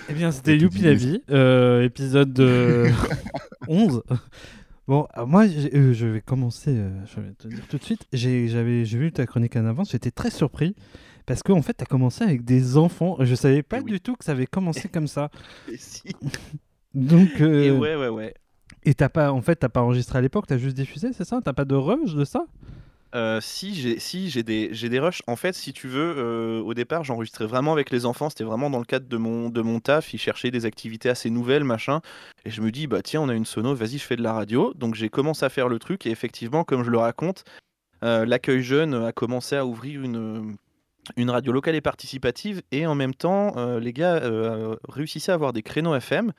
Eh 0.08 0.14
bien, 0.14 0.30
c'était 0.30 0.56
Youpi 0.56 0.80
la 0.82 0.94
vie, 0.94 1.20
euh, 1.30 1.82
épisode 1.82 2.38
euh, 2.40 2.90
11. 3.68 4.02
Bon, 4.88 5.08
moi, 5.26 5.44
euh, 5.46 5.92
je 5.92 6.06
vais 6.06 6.20
commencer, 6.20 6.70
euh, 6.76 6.90
je 7.06 7.20
vais 7.20 7.32
te 7.32 7.48
dire 7.48 7.66
tout 7.68 7.76
de 7.78 7.82
suite. 7.82 8.06
J'ai 8.12 8.46
vu 8.46 9.10
ta 9.12 9.26
chronique 9.26 9.56
en 9.56 9.66
avance, 9.66 9.90
j'étais 9.90 10.10
très 10.12 10.30
surpris. 10.30 10.76
Parce 11.26 11.42
qu'en 11.42 11.60
fait, 11.60 11.74
tu 11.76 11.82
as 11.82 11.86
commencé 11.86 12.22
avec 12.22 12.44
des 12.44 12.76
enfants. 12.76 13.16
Je 13.20 13.34
savais 13.34 13.64
pas 13.64 13.78
Eh 13.78 13.82
oui. 13.82 13.90
du 13.92 14.00
tout 14.00 14.14
que 14.14 14.24
ça 14.24 14.30
avait 14.32 14.46
commencé 14.46 14.88
comme 14.88 15.08
ça. 15.08 15.28
Et 15.72 15.76
si. 15.76 16.02
Donc, 16.94 17.40
euh, 17.40 17.64
Et 17.64 17.70
ouais, 17.72 17.96
ouais, 17.96 18.08
ouais. 18.08 18.32
et 18.84 18.94
t'as 18.94 19.08
pas, 19.08 19.32
en 19.32 19.42
fait, 19.42 19.56
t'as 19.56 19.68
pas 19.68 19.82
enregistré 19.82 20.18
à 20.18 20.22
l'époque, 20.22 20.46
t'as 20.46 20.56
juste 20.56 20.76
diffusé, 20.76 21.12
c'est 21.12 21.24
ça? 21.24 21.40
T'as 21.44 21.52
pas 21.52 21.64
de 21.64 21.74
rush 21.74 22.14
de 22.14 22.24
ça? 22.24 22.46
Euh, 23.16 23.40
si 23.40 23.74
j'ai 24.28 24.42
des 24.42 24.98
rushs 24.98 25.22
en 25.26 25.36
fait 25.36 25.54
si 25.54 25.72
tu 25.72 25.88
veux 25.88 26.14
euh, 26.18 26.60
au 26.60 26.74
départ 26.74 27.02
j'enregistrais 27.02 27.46
vraiment 27.46 27.72
avec 27.72 27.88
les 27.88 28.04
enfants 28.04 28.28
c'était 28.28 28.44
vraiment 28.44 28.68
dans 28.68 28.78
le 28.78 28.84
cadre 28.84 29.08
de 29.08 29.16
mon 29.16 29.80
taf 29.80 30.12
ils 30.12 30.18
cherchaient 30.18 30.50
des 30.50 30.66
activités 30.66 31.08
assez 31.08 31.30
nouvelles 31.30 31.64
machin. 31.64 32.02
Et 32.44 32.50
je 32.50 32.60
me 32.60 32.70
dis 32.70 32.86
bah 32.86 33.00
tiens 33.02 33.22
on 33.22 33.30
a 33.30 33.34
une 33.34 33.46
sono 33.46 33.74
vas-y 33.74 33.96
je 33.96 34.04
fais 34.04 34.16
de 34.16 34.22
la 34.22 34.34
radio. 34.34 34.74
Donc 34.74 34.96
j'ai 34.96 35.08
commencé 35.08 35.46
à 35.46 35.48
faire 35.48 35.70
le 35.70 35.78
truc 35.78 36.04
et 36.04 36.10
effectivement 36.10 36.62
comme 36.62 36.84
je 36.84 36.90
le 36.90 36.98
raconte 36.98 37.44
euh, 38.04 38.26
l'accueil 38.26 38.62
jeune 38.62 38.92
a 38.92 39.12
commencé 39.12 39.56
à 39.56 39.64
ouvrir 39.64 40.02
une 40.02 40.58
radio 41.30 41.52
locale 41.52 41.74
et 41.74 41.80
participative. 41.80 42.60
Et 42.70 42.86
en 42.86 42.94
même 42.94 43.14
temps 43.14 43.78
les 43.78 43.94
gars 43.94 44.20
réussissaient 44.90 45.32
à 45.32 45.36
avoir 45.36 45.54
des 45.54 45.62
créneaux 45.62 45.94
FM 45.94 46.32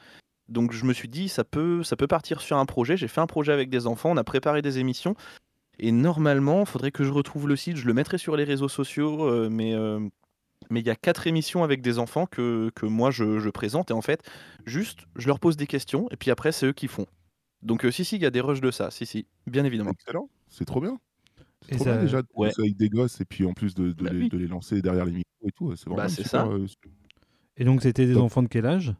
donc 0.47 0.73
je 0.73 0.85
me 0.85 0.93
suis 0.93 1.09
dit 1.09 1.27
ça 1.27 1.43
peut 1.43 1.81
partir 2.07 2.39
sur 2.41 2.57
un 2.57 2.65
projet. 2.67 2.97
J'ai 2.97 3.07
fait 3.07 3.21
un 3.21 3.25
projet 3.25 3.51
avec 3.51 3.71
des 3.71 3.87
enfants 3.87 4.11
on 4.11 4.17
a 4.17 4.23
préparé 4.23 4.61
des 4.61 4.77
émissions 4.77 5.15
et 5.79 5.91
normalement, 5.91 6.61
il 6.61 6.65
faudrait 6.65 6.91
que 6.91 7.03
je 7.03 7.11
retrouve 7.11 7.47
le 7.47 7.55
site, 7.55 7.77
je 7.77 7.85
le 7.85 7.93
mettrai 7.93 8.17
sur 8.17 8.35
les 8.37 8.43
réseaux 8.43 8.67
sociaux, 8.69 9.23
euh, 9.29 9.49
mais 9.49 9.73
euh, 9.75 9.99
mais 10.69 10.79
il 10.81 10.85
y 10.87 10.89
a 10.89 10.95
quatre 10.95 11.27
émissions 11.27 11.63
avec 11.63 11.81
des 11.81 11.99
enfants 11.99 12.25
que, 12.25 12.71
que 12.75 12.85
moi 12.85 13.11
je, 13.11 13.39
je 13.39 13.49
présente, 13.49 13.91
et 13.91 13.93
en 13.93 14.01
fait, 14.01 14.21
juste, 14.65 15.01
je 15.15 15.27
leur 15.27 15.39
pose 15.39 15.55
des 15.57 15.67
questions, 15.67 16.07
et 16.11 16.17
puis 16.17 16.31
après, 16.31 16.51
c'est 16.51 16.65
eux 16.67 16.73
qui 16.73 16.87
font. 16.87 17.05
Donc 17.61 17.85
euh, 17.85 17.91
si, 17.91 18.03
si, 18.05 18.15
il 18.17 18.21
y 18.21 18.25
a 18.25 18.29
des 18.31 18.41
rushs 18.41 18.61
de 18.61 18.71
ça, 18.71 18.91
si, 18.91 19.05
si, 19.05 19.25
bien 19.45 19.63
évidemment. 19.65 19.91
Excellent. 19.91 20.29
C'est 20.49 20.65
trop 20.65 20.81
bien. 20.81 20.97
C'est 21.61 21.73
Et 21.73 21.75
trop 21.75 21.85
ça- 21.85 21.93
bien 21.93 22.01
déjà 22.03 22.21
de 22.21 22.27
Ouais. 22.35 22.51
avec 22.57 22.75
des 22.77 22.89
gosses 22.89 23.19
et 23.21 23.25
puis 23.25 23.45
en 23.45 23.53
plus 23.53 23.73
de, 23.75 23.91
de 23.91 24.03
Bah 24.03 24.11
les, 24.11 24.19
oui. 24.19 24.29
de 24.29 24.37
les 24.37 24.47
lancer 24.47 24.81
derrière 24.81 25.05
les 25.05 25.11
micros 25.11 25.47
et 25.47 25.51
tout. 25.51 25.75
C'est 25.75 25.85
vraiment 25.85 26.03
Bah, 26.03 26.09
c'est 26.09 26.23
super, 26.23 26.29
ça. 26.29 26.47
euh, 26.47 26.67
Et 27.57 27.63
donc, 27.65 27.81
c'était 27.81 28.05
des 28.05 28.13
Top. 28.13 28.23
enfants 28.23 28.43
de 28.43 28.47
quel 28.47 28.65
âge? 28.65 28.93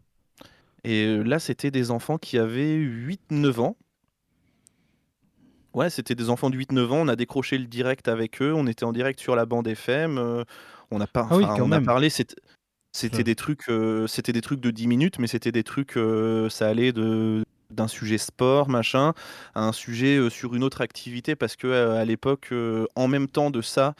Et 0.84 1.06
euh, 1.06 1.22
là, 1.24 1.38
c'était 1.40 1.70
des 1.72 1.92
enfants 1.92 2.18
qui 2.18 2.38
avaient 2.38 2.76
8-9 2.76 3.60
ans. 3.60 3.78
Ouais, 5.78 5.92
c'était 5.92 6.16
des 6.16 6.32
enfants 6.32 6.50
de 6.50 6.58
8-9 6.58 6.92
ans. 6.92 6.98
On 7.02 7.08
a 7.08 7.16
décroché 7.16 7.60
le 7.60 7.66
direct 7.68 8.08
avec 8.08 8.42
eux. 8.42 8.52
On 8.52 8.66
était 8.66 8.84
en 8.84 8.92
direct 8.92 9.20
sur 9.20 9.36
la 9.36 9.46
bande 9.46 9.68
FM. 9.68 10.18
euh, 10.18 10.44
on 10.90 11.00
a, 11.02 11.06
Ah 11.14 11.28
oui, 11.32 11.44
enfin, 11.46 11.56
quand 11.58 11.68
on 11.68 11.72
a 11.72 11.80
parlé. 11.82 12.10
C'était 12.10 12.36
c'était 12.94 13.18
Ouais. 13.18 13.24
des 13.24 13.36
trucs, 13.36 13.70
euh, 13.70 14.08
c'était 14.08 14.34
des 14.34 14.42
trucs 14.42 14.60
de 14.60 14.72
10 14.72 14.88
minutes, 14.88 15.20
mais 15.20 15.28
c'était 15.28 15.52
des 15.52 15.64
trucs. 15.64 15.96
euh, 15.98 16.50
ça 16.50 16.68
allait 16.68 16.92
de 16.94 17.44
d'un 17.70 17.88
sujet 17.90 18.18
sport, 18.18 18.70
machin, 18.70 19.14
à 19.54 19.62
un 19.68 19.72
sujet 19.74 20.18
euh, 20.18 20.30
sur 20.32 20.56
une 20.56 20.64
autre 20.64 20.82
activité, 20.82 21.36
parce 21.36 21.56
que 21.58 21.68
euh, 21.68 22.00
à 22.02 22.06
l'époque, 22.06 22.48
euh, 22.54 22.88
en 22.96 23.08
même 23.08 23.28
temps 23.28 23.52
de 23.52 23.62
ça, 23.62 23.94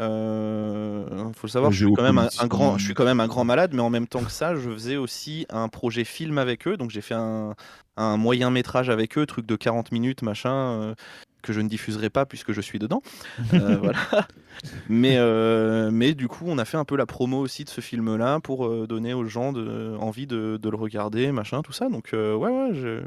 euh, 0.00 1.32
faut 1.32 1.46
le 1.46 1.50
savoir, 1.50 1.72
je 1.72 1.86
suis 1.86 1.94
quand 1.94 2.02
même 2.02 2.18
un, 2.18 2.46
grand, 2.46 2.78
je 2.78 2.84
suis 2.84 2.94
quand 2.94 3.04
même 3.04 3.20
un 3.20 3.26
grand 3.26 3.44
malade, 3.44 3.72
mais 3.74 3.80
en 3.80 3.90
même 3.90 4.06
temps 4.06 4.22
que 4.22 4.30
ça, 4.30 4.54
je 4.54 4.70
faisais 4.70 4.96
aussi 4.96 5.46
un 5.48 5.68
projet 5.68 6.04
film 6.04 6.38
avec 6.38 6.66
eux, 6.68 6.76
donc 6.76 6.90
j'ai 6.90 7.00
fait 7.00 7.14
un, 7.14 7.54
un 7.96 8.16
moyen 8.16 8.50
métrage 8.50 8.90
avec 8.90 9.16
eux, 9.18 9.26
truc 9.26 9.46
de 9.46 9.56
40 9.56 9.92
minutes, 9.92 10.22
machin, 10.22 10.54
euh, 10.54 10.94
que 11.46 11.52
je 11.52 11.60
ne 11.60 11.68
diffuserai 11.68 12.10
pas 12.10 12.26
puisque 12.26 12.52
je 12.52 12.60
suis 12.60 12.78
dedans. 12.78 13.02
Euh, 13.54 13.76
voilà. 13.82 14.26
Mais, 14.88 15.16
euh, 15.16 15.90
mais 15.90 16.14
du 16.14 16.28
coup, 16.28 16.44
on 16.46 16.58
a 16.58 16.64
fait 16.64 16.76
un 16.76 16.84
peu 16.84 16.96
la 16.96 17.06
promo 17.06 17.38
aussi 17.38 17.64
de 17.64 17.70
ce 17.70 17.80
film-là 17.80 18.40
pour 18.40 18.66
euh, 18.66 18.86
donner 18.86 19.14
aux 19.14 19.24
gens 19.24 19.52
de, 19.52 19.96
envie 19.98 20.26
de, 20.26 20.58
de 20.60 20.68
le 20.68 20.76
regarder, 20.76 21.32
machin, 21.32 21.62
tout 21.62 21.72
ça. 21.72 21.88
Donc, 21.88 22.10
euh, 22.12 22.34
ouais, 22.34 22.50
ouais, 22.50 22.74
je... 22.74 23.02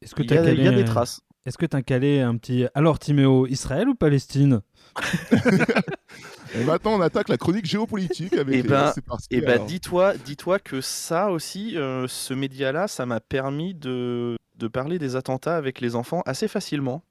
Est-ce 0.00 0.14
que 0.14 0.22
il 0.22 0.30
y, 0.30 0.38
a, 0.38 0.52
il 0.52 0.58
y 0.58 0.62
a 0.62 0.70
calé, 0.70 0.76
des 0.76 0.82
euh, 0.82 0.92
traces. 0.92 1.20
Est-ce 1.44 1.58
que 1.58 1.66
t'as 1.66 1.82
calé 1.82 2.20
un 2.20 2.36
petit. 2.36 2.66
Alors, 2.74 2.98
Timéo, 3.00 3.46
Israël 3.48 3.88
ou 3.88 3.94
Palestine? 3.96 4.60
Et 6.54 6.64
maintenant, 6.64 6.92
on 6.94 7.00
attaque 7.00 7.28
la 7.28 7.36
chronique 7.36 7.66
géopolitique 7.66 8.32
avec. 8.32 8.54
Eh 8.54 8.62
les- 8.62 8.68
ben- 8.68 8.92
parti, 9.06 9.26
Et 9.30 9.40
bah, 9.42 9.52
alors. 9.54 9.66
dis-toi, 9.66 10.14
dis-toi 10.24 10.58
que 10.58 10.80
ça 10.80 11.30
aussi, 11.30 11.76
euh, 11.76 12.06
ce 12.08 12.32
média-là, 12.34 12.88
ça 12.88 13.04
m'a 13.06 13.20
permis 13.20 13.74
de, 13.74 14.36
de 14.56 14.68
parler 14.68 14.98
des 14.98 15.14
attentats 15.14 15.56
avec 15.56 15.80
les 15.80 15.94
enfants 15.94 16.22
assez 16.24 16.48
facilement. 16.48 17.02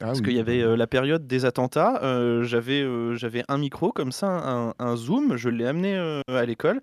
Ah 0.00 0.06
Parce 0.06 0.18
oui. 0.18 0.24
qu'il 0.26 0.34
y 0.34 0.40
avait 0.40 0.60
euh, 0.62 0.76
la 0.76 0.86
période 0.86 1.26
des 1.26 1.44
attentats, 1.44 2.00
euh, 2.02 2.42
j'avais 2.42 2.80
euh, 2.82 3.14
j'avais 3.14 3.44
un 3.48 3.58
micro 3.58 3.92
comme 3.92 4.10
ça, 4.12 4.26
un, 4.28 4.72
un 4.78 4.96
zoom, 4.96 5.36
je 5.36 5.48
l'ai 5.48 5.66
amené 5.66 5.96
à 6.28 6.44
l'école. 6.44 6.80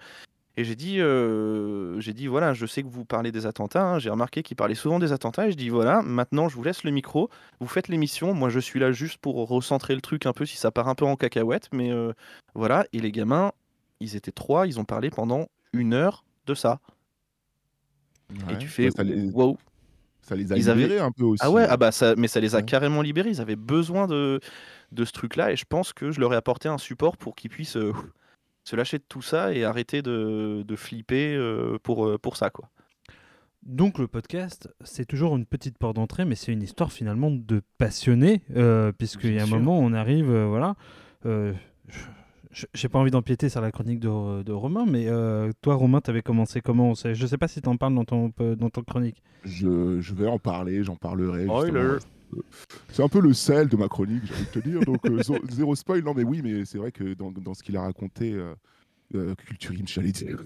Et 0.61 0.63
j'ai 0.63 0.75
dit, 0.75 0.99
euh, 1.01 1.99
j'ai 1.99 2.13
dit, 2.13 2.27
voilà, 2.27 2.53
je 2.53 2.67
sais 2.67 2.83
que 2.83 2.87
vous 2.87 3.03
parlez 3.03 3.31
des 3.31 3.47
attentats, 3.47 3.83
hein, 3.83 3.97
j'ai 3.97 4.11
remarqué 4.11 4.43
qu'il 4.43 4.55
parlait 4.55 4.75
souvent 4.75 4.99
des 4.99 5.11
attentats, 5.11 5.47
et 5.47 5.51
je 5.51 5.57
dis, 5.57 5.69
voilà, 5.69 6.03
maintenant 6.03 6.49
je 6.49 6.55
vous 6.55 6.61
laisse 6.61 6.83
le 6.83 6.91
micro, 6.91 7.31
vous 7.59 7.65
faites 7.67 7.87
l'émission, 7.87 8.35
moi 8.35 8.49
je 8.49 8.59
suis 8.59 8.79
là 8.79 8.91
juste 8.91 9.17
pour 9.17 9.37
recentrer 9.47 9.95
le 9.95 10.01
truc 10.01 10.27
un 10.27 10.33
peu 10.33 10.45
si 10.45 10.57
ça 10.57 10.69
part 10.69 10.87
un 10.87 10.93
peu 10.93 11.03
en 11.03 11.15
cacahuète, 11.15 11.67
mais 11.73 11.91
euh, 11.91 12.13
voilà, 12.53 12.85
et 12.93 12.99
les 12.99 13.11
gamins, 13.11 13.53
ils 14.01 14.15
étaient 14.15 14.31
trois, 14.31 14.67
ils 14.67 14.79
ont 14.79 14.85
parlé 14.85 15.09
pendant 15.09 15.47
une 15.73 15.95
heure 15.95 16.23
de 16.45 16.53
ça. 16.53 16.79
Ouais. 18.29 18.53
Et 18.53 18.57
tu 18.59 18.67
fais, 18.67 18.91
ça, 18.91 19.01
les, 19.01 19.31
wow. 19.31 19.57
ça 20.21 20.35
les 20.35 20.53
a 20.53 20.57
Ils 20.57 20.69
avaient- 20.69 20.83
libérés 20.83 20.99
un 21.01 21.11
peu 21.11 21.23
aussi. 21.23 21.41
Ah 21.43 21.49
ouais, 21.49 21.65
ah 21.67 21.75
bah 21.77 21.91
ça, 21.91 22.13
mais 22.17 22.27
ça 22.27 22.39
les 22.39 22.53
a 22.53 22.59
Ouais. 22.59 22.65
carrément 22.65 23.01
libérés. 23.01 23.29
Ils 23.31 23.41
avaient 23.41 23.55
besoin 23.55 24.05
de, 24.05 24.39
de 24.91 25.05
ce 25.05 25.11
truc-là 25.11 25.51
et 25.51 25.55
je 25.55 25.65
pense 25.67 25.91
que 25.91 26.11
je 26.11 26.19
leur 26.19 26.33
ai 26.33 26.35
apporté 26.35 26.69
un 26.69 26.77
support 26.77 27.17
pour 27.17 27.33
qu'ils 27.35 27.49
puissent 27.49 27.77
euh, 27.77 27.93
se 28.63 28.75
lâcher 28.75 28.97
de 28.99 29.03
tout 29.07 29.21
ça 29.21 29.53
et 29.53 29.63
arrêter 29.63 30.01
de, 30.01 30.63
de 30.67 30.75
flipper 30.75 31.35
euh, 31.35 31.77
pour, 31.83 32.05
euh, 32.07 32.17
pour 32.17 32.37
ça. 32.37 32.49
quoi. 32.49 32.69
Donc 33.63 33.99
le 33.99 34.07
podcast, 34.07 34.69
c'est 34.83 35.05
toujours 35.05 35.35
une 35.37 35.45
petite 35.45 35.77
porte 35.77 35.95
d'entrée, 35.95 36.25
mais 36.25 36.35
c'est 36.35 36.51
une 36.51 36.63
histoire 36.63 36.91
finalement 36.91 37.29
de 37.31 37.61
passionnés, 37.77 38.41
euh, 38.55 38.91
puisqu'il 38.91 39.33
y 39.33 39.39
a 39.39 39.43
un 39.43 39.45
sûr. 39.45 39.57
moment, 39.59 39.77
on 39.79 39.93
arrive, 39.93 40.31
euh, 40.31 40.45
voilà. 40.47 40.75
euh, 41.27 41.53
J'ai 42.73 42.89
pas 42.89 42.97
envie 42.99 43.11
d'empiéter 43.11 43.49
sur 43.49 43.61
la 43.61 43.71
chronique 43.71 43.99
de, 43.99 44.41
de 44.43 44.51
Romain, 44.51 44.85
mais 44.87 45.05
euh, 45.07 45.51
toi, 45.61 45.75
Romain, 45.75 46.01
t'avais 46.01 46.21
commencé 46.23 46.59
comment? 46.61 46.93
Je 46.95 47.25
sais 47.27 47.37
pas 47.37 47.47
si 47.47 47.61
t'en 47.61 47.77
parles 47.77 47.95
dans 47.95 48.03
ton, 48.03 48.31
dans 48.39 48.69
ton 48.69 48.81
chronique. 48.81 49.21
Je, 49.43 50.01
je 50.01 50.13
vais 50.15 50.27
en 50.27 50.39
parler, 50.39 50.83
j'en 50.83 50.95
parlerai. 50.95 51.43
Spoiler. 51.45 51.93
justement. 51.93 52.11
C'est 52.89 53.03
un 53.03 53.07
peu 53.09 53.19
le 53.19 53.33
sel 53.33 53.67
de 53.67 53.75
ma 53.77 53.87
chronique, 53.87 54.23
j'ai 54.25 54.33
envie 54.33 54.43
de 54.45 54.49
te 54.49 54.59
dire. 54.59 54.79
Donc, 54.81 55.05
euh, 55.05 55.21
zéro 55.51 55.75
spoil, 55.75 56.03
non, 56.03 56.13
mais 56.13 56.23
oui, 56.23 56.41
mais 56.43 56.65
c'est 56.65 56.77
vrai 56.77 56.91
que 56.91 57.13
dans, 57.13 57.31
dans 57.31 57.53
ce 57.53 57.63
qu'il 57.63 57.75
a 57.77 57.81
raconté, 57.81 58.33
euh, 58.33 58.53
euh, 59.15 59.35
culturisme, 59.35 59.85
j'allais 59.87 60.11
dire. 60.13 60.37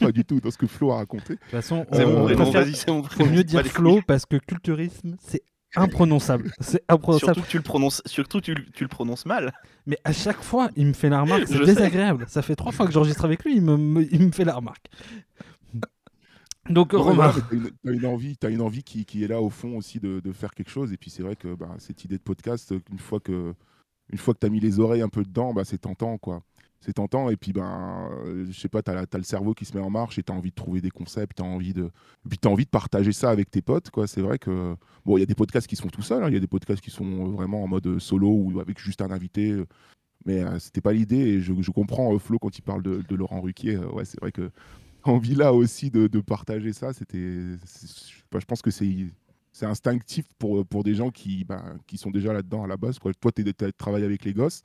pas 0.00 0.12
du 0.12 0.24
tout 0.24 0.40
dans 0.40 0.50
ce 0.50 0.58
que 0.58 0.66
Flo 0.66 0.92
a 0.92 0.96
raconté. 0.96 1.34
De 1.34 1.38
toute 1.40 1.50
façon, 1.50 1.86
on 1.90 2.26
vas-y, 2.26 2.74
c'est 2.74 2.90
mon 2.90 3.02
faut 3.04 3.26
mieux 3.26 3.44
dire 3.44 3.62
couilles. 3.72 4.02
parce 4.06 4.26
que 4.26 4.36
culturisme, 4.36 5.16
c'est 5.20 5.42
imprononçable. 5.76 6.50
C'est 6.60 6.82
imprononçable. 6.88 7.34
Surtout 7.34 7.46
que 7.46 7.50
tu 7.52 7.56
le 7.58 7.62
prononces, 7.62 8.02
surtout 8.06 8.40
tu, 8.40 8.54
tu 8.72 8.82
le 8.84 8.88
prononces 8.88 9.26
mal. 9.26 9.52
Mais 9.86 9.96
à 10.02 10.12
chaque 10.12 10.42
fois, 10.42 10.70
il 10.76 10.86
me 10.86 10.92
fait 10.92 11.08
la 11.08 11.20
remarque, 11.22 11.44
c'est 11.46 11.54
Je 11.56 11.64
sais. 11.64 11.74
désagréable. 11.74 12.24
Ça 12.28 12.42
fait 12.42 12.56
trois 12.56 12.72
fois 12.72 12.86
que 12.86 12.92
j'enregistre 12.92 13.24
avec 13.24 13.44
lui, 13.44 13.54
il 13.56 13.62
me, 13.62 13.76
me- 13.76 14.12
il 14.12 14.26
me 14.26 14.32
fait 14.32 14.44
la 14.44 14.54
remarque. 14.56 14.86
Donc, 16.70 16.92
Romain, 16.92 17.32
mais 17.52 17.70
t'as 17.84 17.92
une, 17.92 18.06
envie, 18.06 18.36
t'as 18.36 18.50
une 18.50 18.60
envie 18.62 18.82
qui, 18.82 19.04
qui 19.04 19.24
est 19.24 19.28
là 19.28 19.40
au 19.40 19.50
fond 19.50 19.76
aussi 19.76 20.00
de, 20.00 20.20
de 20.20 20.32
faire 20.32 20.52
quelque 20.54 20.70
chose. 20.70 20.92
Et 20.92 20.96
puis 20.96 21.10
c'est 21.10 21.22
vrai 21.22 21.36
que 21.36 21.54
bah, 21.54 21.74
cette 21.78 22.04
idée 22.04 22.16
de 22.16 22.22
podcast, 22.22 22.72
une 22.90 22.98
fois 22.98 23.20
que, 23.20 23.54
une 24.12 24.18
fois 24.18 24.34
que 24.34 24.38
t'as 24.40 24.48
mis 24.48 24.60
les 24.60 24.80
oreilles 24.80 25.02
un 25.02 25.08
peu 25.08 25.22
dedans, 25.24 25.52
bah, 25.54 25.64
c'est 25.64 25.78
tentant 25.78 26.18
quoi. 26.18 26.42
C'est 26.82 26.94
tentant 26.94 27.28
et 27.28 27.36
puis 27.36 27.52
ben, 27.52 28.08
euh, 28.24 28.46
je 28.50 28.58
sais 28.58 28.68
pas, 28.70 28.82
t'as, 28.82 28.94
la- 28.94 29.06
t'as 29.06 29.18
le 29.18 29.24
cerveau 29.24 29.52
qui 29.52 29.66
se 29.66 29.76
met 29.76 29.82
en 29.82 29.90
marche 29.90 30.18
et 30.18 30.22
t'as 30.22 30.32
envie 30.32 30.48
de 30.50 30.54
trouver 30.54 30.80
des 30.80 30.88
concepts, 30.90 31.36
t'as 31.36 31.44
envie 31.44 31.74
de, 31.74 31.84
et 32.24 32.28
puis 32.30 32.38
envie 32.46 32.64
de 32.64 32.70
partager 32.70 33.12
ça 33.12 33.30
avec 33.30 33.50
tes 33.50 33.60
potes 33.62 33.90
quoi. 33.90 34.06
C'est 34.06 34.22
vrai 34.22 34.38
que 34.38 34.74
bon, 35.04 35.18
il 35.18 35.20
y 35.20 35.22
a 35.22 35.26
des 35.26 35.34
podcasts 35.34 35.66
qui 35.66 35.76
sont 35.76 35.88
tout 35.88 36.00
seuls, 36.02 36.24
hein. 36.24 36.28
il 36.28 36.34
y 36.34 36.38
a 36.38 36.40
des 36.40 36.46
podcasts 36.46 36.80
qui 36.82 36.90
sont 36.90 37.26
vraiment 37.32 37.62
en 37.62 37.68
mode 37.68 37.98
solo 37.98 38.28
ou 38.30 38.60
avec 38.60 38.78
juste 38.80 39.02
un 39.02 39.10
invité. 39.10 39.50
euh, 39.52 39.66
Mais 40.26 40.42
euh, 40.42 40.58
c'était 40.58 40.80
pas 40.80 40.92
l'idée 40.94 41.16
et 41.18 41.40
je, 41.40 41.52
je 41.60 41.70
comprends 41.70 42.14
euh, 42.14 42.18
Flo 42.18 42.38
quand 42.38 42.56
il 42.58 42.62
parle 42.62 42.82
de, 42.82 43.02
de 43.06 43.14
Laurent 43.16 43.40
Ruquier. 43.42 43.76
euh, 43.76 43.90
ouais, 43.92 44.04
c'est 44.06 44.20
vrai 44.20 44.32
que 44.32 44.50
envie 45.08 45.34
là 45.34 45.52
aussi 45.52 45.90
de, 45.90 46.06
de 46.06 46.20
partager 46.20 46.72
ça. 46.72 46.92
C'était, 46.92 47.56
c'est- 47.64 48.10
je 48.38 48.44
pense 48.46 48.62
que 48.62 48.70
c'est 48.70 49.06
c'est 49.52 49.66
instinctif 49.66 50.26
pour, 50.38 50.64
pour 50.64 50.84
des 50.84 50.94
gens 50.94 51.10
qui, 51.10 51.44
bah, 51.44 51.62
qui 51.86 51.98
sont 51.98 52.10
déjà 52.10 52.32
là-dedans 52.32 52.62
à 52.64 52.66
la 52.68 52.76
base. 52.76 52.98
Quoi. 52.98 53.12
Toi, 53.14 53.32
tu 53.32 53.44
travailles 53.76 54.04
avec 54.04 54.24
les 54.24 54.32
gosses. 54.32 54.62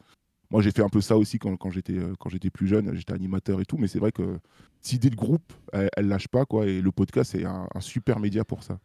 Moi, 0.52 0.62
j'ai 0.62 0.70
fait 0.72 0.84
un 0.84 0.90
peu 0.90 1.02
ça 1.02 1.18
aussi 1.18 1.40
quand, 1.40 1.58
quand 1.58 1.72
j'étais 1.72 1.98
euh, 1.98 2.14
quand 2.20 2.30
j'étais 2.30 2.52
plus 2.52 2.68
jeune. 2.68 2.94
J'étais 2.96 3.14
animateur 3.14 3.60
et 3.60 3.66
tout. 3.66 3.78
Mais 3.78 3.88
c'est 3.88 3.98
vrai 4.00 4.12
que 4.12 4.40
cette 4.82 4.94
idée 4.94 5.10
de 5.10 5.16
groupe, 5.16 5.52
elle, 5.74 5.90
elle 5.98 6.08
lâche 6.08 6.28
pas. 6.28 6.46
Quoi, 6.46 6.68
et 6.68 6.82
le 6.82 6.92
podcast, 6.92 7.32
c'est 7.32 7.44
un, 7.46 7.68
un 7.74 7.80
super 7.82 8.20
média 8.20 8.46
pour 8.46 8.62
ça. 8.64 8.80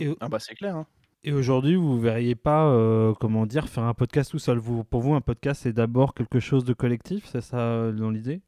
Et- 0.00 0.14
Ah 0.20 0.28
bah 0.28 0.38
c'est 0.40 0.54
clair. 0.56 0.76
hein. 0.76 0.86
et 1.22 1.32
aujourd'hui, 1.32 1.76
vous 1.76 1.94
ne 1.96 2.00
verriez 2.00 2.34
pas, 2.34 2.66
euh, 2.66 3.14
comment 3.20 3.46
dire, 3.46 3.68
faire 3.68 3.84
un 3.84 3.94
podcast 3.94 4.32
tout 4.32 4.40
seul. 4.40 4.58
Vous, 4.58 4.82
pour 4.82 5.02
vous, 5.02 5.14
un 5.14 5.20
podcast, 5.20 5.60
c'est 5.62 5.72
d'abord 5.72 6.14
quelque 6.14 6.40
chose 6.40 6.64
de 6.64 6.74
collectif, 6.74 7.26
c'est 7.30 7.40
ça 7.42 7.58
euh, 7.58 7.92
dans 7.92 8.10
l'idée? 8.10 8.42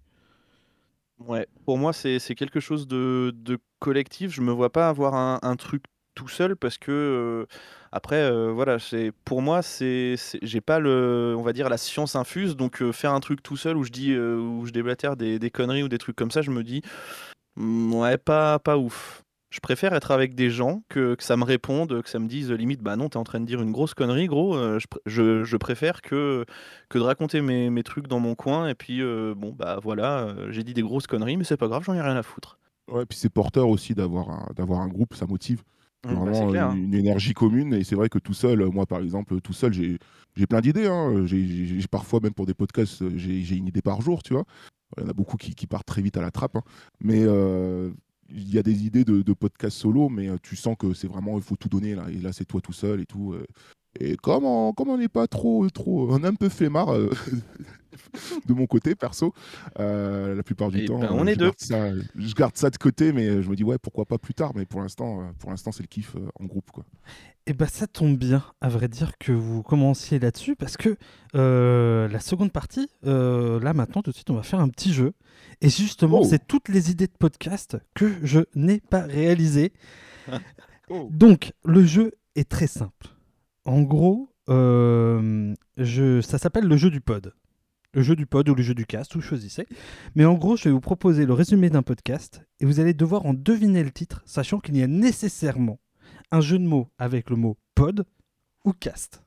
Ouais, 1.18 1.46
pour 1.64 1.78
moi, 1.78 1.92
c'est 1.92 2.18
quelque 2.34 2.60
chose 2.60 2.86
de, 2.86 3.32
collectif. 3.78 4.30
Je 4.32 4.42
me 4.42 4.52
vois 4.52 4.70
pas 4.70 4.88
avoir 4.88 5.14
un, 5.14 5.56
truc 5.56 5.84
tout 6.14 6.28
seul 6.28 6.56
parce 6.56 6.78
que 6.78 6.92
euh, 6.92 7.46
après, 7.92 8.16
euh, 8.22 8.52
voilà, 8.52 8.78
c'est 8.78 9.12
pour 9.24 9.42
moi, 9.42 9.62
c'est 9.62 10.16
j'ai 10.42 10.60
pas 10.60 10.78
le, 10.78 11.34
on 11.36 11.42
va 11.42 11.52
dire 11.52 11.68
la 11.68 11.78
science 11.78 12.16
infuse. 12.16 12.56
Donc 12.56 12.82
euh, 12.82 12.92
faire 12.92 13.12
un 13.12 13.20
truc 13.20 13.42
tout 13.42 13.56
seul 13.56 13.76
où 13.76 13.84
je 13.84 13.90
dis, 13.90 14.16
où 14.16 14.66
je 14.66 14.72
déblatère 14.72 15.16
des, 15.16 15.38
des 15.38 15.50
conneries 15.50 15.82
ou 15.82 15.88
des 15.88 15.98
trucs 15.98 16.16
comme 16.16 16.30
ça, 16.30 16.42
je 16.42 16.50
me 16.50 16.62
dis, 16.62 16.82
mm, 17.56 17.94
ouais, 17.94 18.18
pas 18.18 18.58
pas 18.58 18.78
ouf. 18.78 19.25
Je 19.50 19.60
préfère 19.60 19.94
être 19.94 20.10
avec 20.10 20.34
des 20.34 20.50
gens 20.50 20.82
que, 20.88 21.14
que 21.14 21.22
ça 21.22 21.36
me 21.36 21.44
réponde, 21.44 22.02
que 22.02 22.08
ça 22.10 22.18
me 22.18 22.26
dise 22.28 22.50
limite, 22.50 22.82
bah 22.82 22.96
non, 22.96 23.08
t'es 23.08 23.16
en 23.16 23.24
train 23.24 23.40
de 23.40 23.46
dire 23.46 23.62
une 23.62 23.72
grosse 23.72 23.94
connerie, 23.94 24.26
gros. 24.26 24.56
euh, 24.56 24.78
je, 24.78 24.86
je, 25.06 25.44
je 25.44 25.56
préfère 25.56 26.02
que 26.02 26.44
que 26.88 26.98
de 26.98 27.02
raconter 27.04 27.40
mes, 27.40 27.70
mes 27.70 27.82
trucs 27.82 28.08
dans 28.08 28.20
mon 28.20 28.34
coin 28.34 28.68
et 28.68 28.74
puis 28.74 29.00
euh, 29.02 29.34
bon 29.36 29.52
bah 29.52 29.78
voilà 29.82 30.20
euh, 30.28 30.50
j'ai 30.52 30.62
dit 30.64 30.74
des 30.74 30.82
grosses 30.82 31.06
conneries 31.06 31.36
mais 31.36 31.44
c'est 31.44 31.56
pas 31.56 31.68
grave 31.68 31.84
j'en 31.84 31.94
ai 31.94 32.00
rien 32.00 32.16
à 32.16 32.22
foutre 32.22 32.58
Ouais, 32.88 33.04
puis 33.04 33.18
c'est 33.18 33.28
porteur 33.30 33.68
aussi 33.68 33.94
d'avoir 33.94 34.30
un, 34.30 34.46
d'avoir 34.54 34.80
un 34.80 34.86
groupe, 34.88 35.14
ça 35.14 35.26
motive. 35.26 35.62
Mmh, 36.04 36.20
bah, 36.22 36.32
vraiment 36.32 36.32
c'est 36.32 36.46
clair, 36.46 36.70
une, 36.70 36.84
une 36.84 36.94
énergie 36.94 37.34
commune. 37.34 37.74
Et 37.74 37.82
c'est 37.82 37.96
vrai 37.96 38.08
que 38.08 38.18
tout 38.20 38.34
seul, 38.34 38.64
moi 38.66 38.86
par 38.86 39.00
exemple, 39.00 39.40
tout 39.40 39.52
seul, 39.52 39.72
j'ai 39.72 39.98
j'ai 40.36 40.46
plein 40.46 40.60
d'idées. 40.60 40.86
hein. 40.86 41.26
J'ai 41.26 41.44
j'ai- 41.46 41.80
j'ai- 41.80 41.88
parfois, 41.88 42.20
même 42.20 42.32
pour 42.34 42.46
des 42.46 42.54
podcasts, 42.54 43.02
j'ai 43.16 43.42
j'ai 43.42 43.56
une 43.56 43.66
idée 43.66 43.82
par 43.82 44.00
jour, 44.02 44.22
tu 44.22 44.34
vois. 44.34 44.44
Il 44.98 45.02
y 45.04 45.06
en 45.06 45.10
a 45.10 45.12
beaucoup 45.14 45.36
qui, 45.36 45.54
qui 45.54 45.66
partent 45.66 45.86
très 45.86 46.02
vite 46.02 46.16
à 46.16 46.20
la 46.22 46.30
trappe. 46.30 46.56
hein. 46.56 46.62
Mais 47.00 47.22
euh, 47.24 47.90
il 48.28 48.52
y 48.52 48.58
a 48.58 48.62
des 48.62 48.84
idées 48.84 49.04
de, 49.04 49.32
podcasts 49.32 49.78
solo, 49.78 50.08
mais 50.08 50.28
euh, 50.28 50.36
tu 50.42 50.56
sens 50.56 50.76
que 50.78 50.94
c'est 50.94 51.08
vraiment, 51.08 51.36
il 51.36 51.42
faut 51.42 51.56
tout 51.56 51.68
donner. 51.68 51.94
Là. 51.94 52.06
Et 52.10 52.18
là, 52.18 52.32
c'est 52.32 52.44
toi 52.44 52.60
tout 52.60 52.72
seul 52.72 53.00
et 53.00 53.06
tout. 53.06 53.34
Euh. 54.02 54.04
Et 54.12 54.16
comme 54.16 54.44
on 54.44 54.72
comme 54.72 54.98
n'est 54.98 55.08
pas 55.08 55.26
trop, 55.26 55.68
trop, 55.70 56.08
on 56.10 56.22
a 56.24 56.28
un 56.28 56.34
peu 56.34 56.48
fait 56.48 56.68
marre 56.68 56.94
euh, 56.94 57.10
de 58.46 58.52
mon 58.54 58.66
côté 58.66 58.94
perso, 58.94 59.32
euh, 59.78 60.34
la 60.34 60.42
plupart 60.42 60.70
du 60.70 60.80
Eh 60.80 60.84
temps, 60.84 60.98
ben, 60.98 61.08
euh, 61.10 61.10
on 61.12 61.26
est 61.26 61.34
je 61.34 61.38
deux. 61.38 61.44
garde 61.46 61.58
ça, 61.58 61.90
je 62.16 62.34
garde 62.34 62.56
ça 62.56 62.70
de 62.70 62.76
côté, 62.76 63.12
mais 63.12 63.26
euh, 63.26 63.42
je 63.42 63.48
me 63.50 63.56
dis 63.56 63.64
ouais, 63.64 63.78
pourquoi 63.78 64.04
pas 64.04 64.18
plus 64.18 64.34
tard. 64.34 64.52
Mais 64.54 64.66
pour 64.66 64.80
l'instant, 64.80 65.20
euh, 65.20 65.24
pour 65.38 65.50
l'instant, 65.50 65.72
c'est 65.72 65.82
le 65.82 65.88
kiff 65.88 66.14
euh, 66.16 66.28
en 66.40 66.44
groupe 66.44 66.70
quoi. 66.70 66.84
Eh 67.46 67.52
ben 67.54 67.66
ça 67.66 67.86
tombe 67.86 68.16
bien, 68.18 68.42
à 68.60 68.68
vrai 68.68 68.88
dire, 68.88 69.12
que 69.18 69.30
vous 69.30 69.62
commenciez 69.62 70.18
là-dessus, 70.18 70.56
parce 70.56 70.76
que 70.76 70.96
euh, 71.36 72.08
la 72.08 72.18
seconde 72.20 72.50
partie, 72.50 72.88
euh, 73.06 73.60
là 73.60 73.72
maintenant, 73.72 74.02
tout 74.02 74.10
de 74.10 74.16
suite, 74.16 74.30
on 74.30 74.34
va 74.34 74.42
faire 74.42 74.58
un 74.60 74.68
petit 74.68 74.92
jeu. 74.92 75.12
Et 75.60 75.68
justement, 75.68 76.20
Oh. 76.22 76.26
c'est 76.28 76.44
toutes 76.46 76.68
les 76.68 76.90
idées 76.90 77.06
de 77.06 77.12
podcast 77.18 77.76
que 77.94 78.12
je 78.22 78.40
n'ai 78.54 78.80
pas 78.80 79.02
réalisées. 79.02 79.72
Oh. 80.88 81.08
Donc, 81.10 81.52
le 81.64 81.84
jeu 81.84 82.12
est 82.36 82.48
très 82.48 82.68
simple. 82.68 83.08
En 83.66 83.82
gros, 83.82 84.28
euh, 84.48 85.54
ça 86.22 86.38
s'appelle 86.38 86.66
le 86.68 86.76
jeu 86.76 86.88
du 86.88 87.00
pod. 87.00 87.34
Le 87.92 88.02
jeu 88.02 88.14
du 88.14 88.24
pod 88.24 88.48
ou 88.48 88.54
le 88.54 88.62
jeu 88.62 88.74
du 88.74 88.86
cast, 88.86 89.14
vous 89.14 89.20
choisissez. 89.20 89.66
Mais 90.14 90.24
en 90.24 90.34
gros, 90.34 90.56
je 90.56 90.64
vais 90.64 90.70
vous 90.70 90.80
proposer 90.80 91.26
le 91.26 91.32
résumé 91.32 91.68
d'un 91.68 91.82
podcast 91.82 92.42
et 92.60 92.64
vous 92.64 92.78
allez 92.78 92.94
devoir 92.94 93.26
en 93.26 93.34
deviner 93.34 93.82
le 93.82 93.90
titre, 93.90 94.22
sachant 94.24 94.60
qu'il 94.60 94.76
y 94.76 94.82
a 94.82 94.86
nécessairement 94.86 95.80
un 96.30 96.40
jeu 96.40 96.60
de 96.60 96.64
mots 96.64 96.90
avec 96.98 97.28
le 97.28 97.36
mot 97.36 97.56
pod 97.74 98.06
ou 98.64 98.72
cast. 98.72 99.25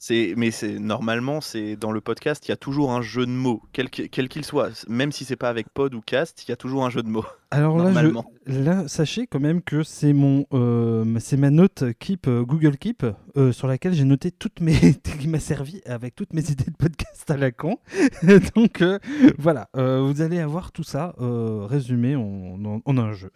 C'est 0.00 0.34
mais 0.36 0.50
c'est 0.52 0.78
normalement 0.78 1.40
c'est 1.40 1.74
dans 1.76 1.90
le 1.90 2.00
podcast 2.00 2.46
il 2.46 2.50
y 2.50 2.52
a 2.52 2.56
toujours 2.56 2.92
un 2.92 3.02
jeu 3.02 3.26
de 3.26 3.32
mots 3.32 3.62
quel 3.72 3.90
qu'- 3.90 4.08
quel 4.08 4.28
qu'il 4.28 4.44
soit 4.44 4.86
même 4.88 5.10
si 5.10 5.24
c'est 5.24 5.34
pas 5.36 5.48
avec 5.48 5.68
pod 5.70 5.92
ou 5.94 6.00
cast 6.00 6.44
il 6.46 6.50
y 6.50 6.52
a 6.52 6.56
toujours 6.56 6.84
un 6.86 6.90
jeu 6.90 7.02
de 7.02 7.08
mots 7.08 7.24
Alors 7.50 7.78
là, 7.78 7.84
je- 7.84 7.94
Normalement. 7.94 8.24
là, 8.46 8.86
sachez 8.88 9.26
quand 9.26 9.40
même 9.40 9.62
que 9.62 9.82
c'est 9.82 10.12
mon, 10.12 10.44
euh, 10.52 11.18
c'est 11.18 11.38
ma 11.38 11.48
note 11.50 11.82
Keep 11.98 12.28
euh, 12.28 12.42
Google 12.44 12.76
Keep 12.76 13.06
euh, 13.38 13.52
sur 13.52 13.66
laquelle 13.66 13.94
j'ai 13.94 14.04
noté 14.04 14.30
toutes 14.30 14.60
mes, 14.60 14.74
qui 15.18 15.28
m'a 15.28 15.40
servi 15.40 15.80
avec 15.86 16.14
toutes 16.14 16.34
mes 16.34 16.42
idées 16.50 16.70
de 16.70 16.76
podcast 16.76 17.30
à 17.30 17.38
la 17.38 17.50
con. 17.50 17.78
Donc 18.54 18.82
euh, 18.82 18.98
voilà, 19.38 19.70
euh, 19.78 20.02
vous 20.06 20.20
allez 20.20 20.40
avoir 20.40 20.72
tout 20.72 20.82
ça 20.82 21.14
euh, 21.22 21.64
résumé 21.64 22.16
en, 22.16 22.58
en- 22.66 22.82
en 22.84 22.98
un 22.98 23.12
jeu. 23.14 23.30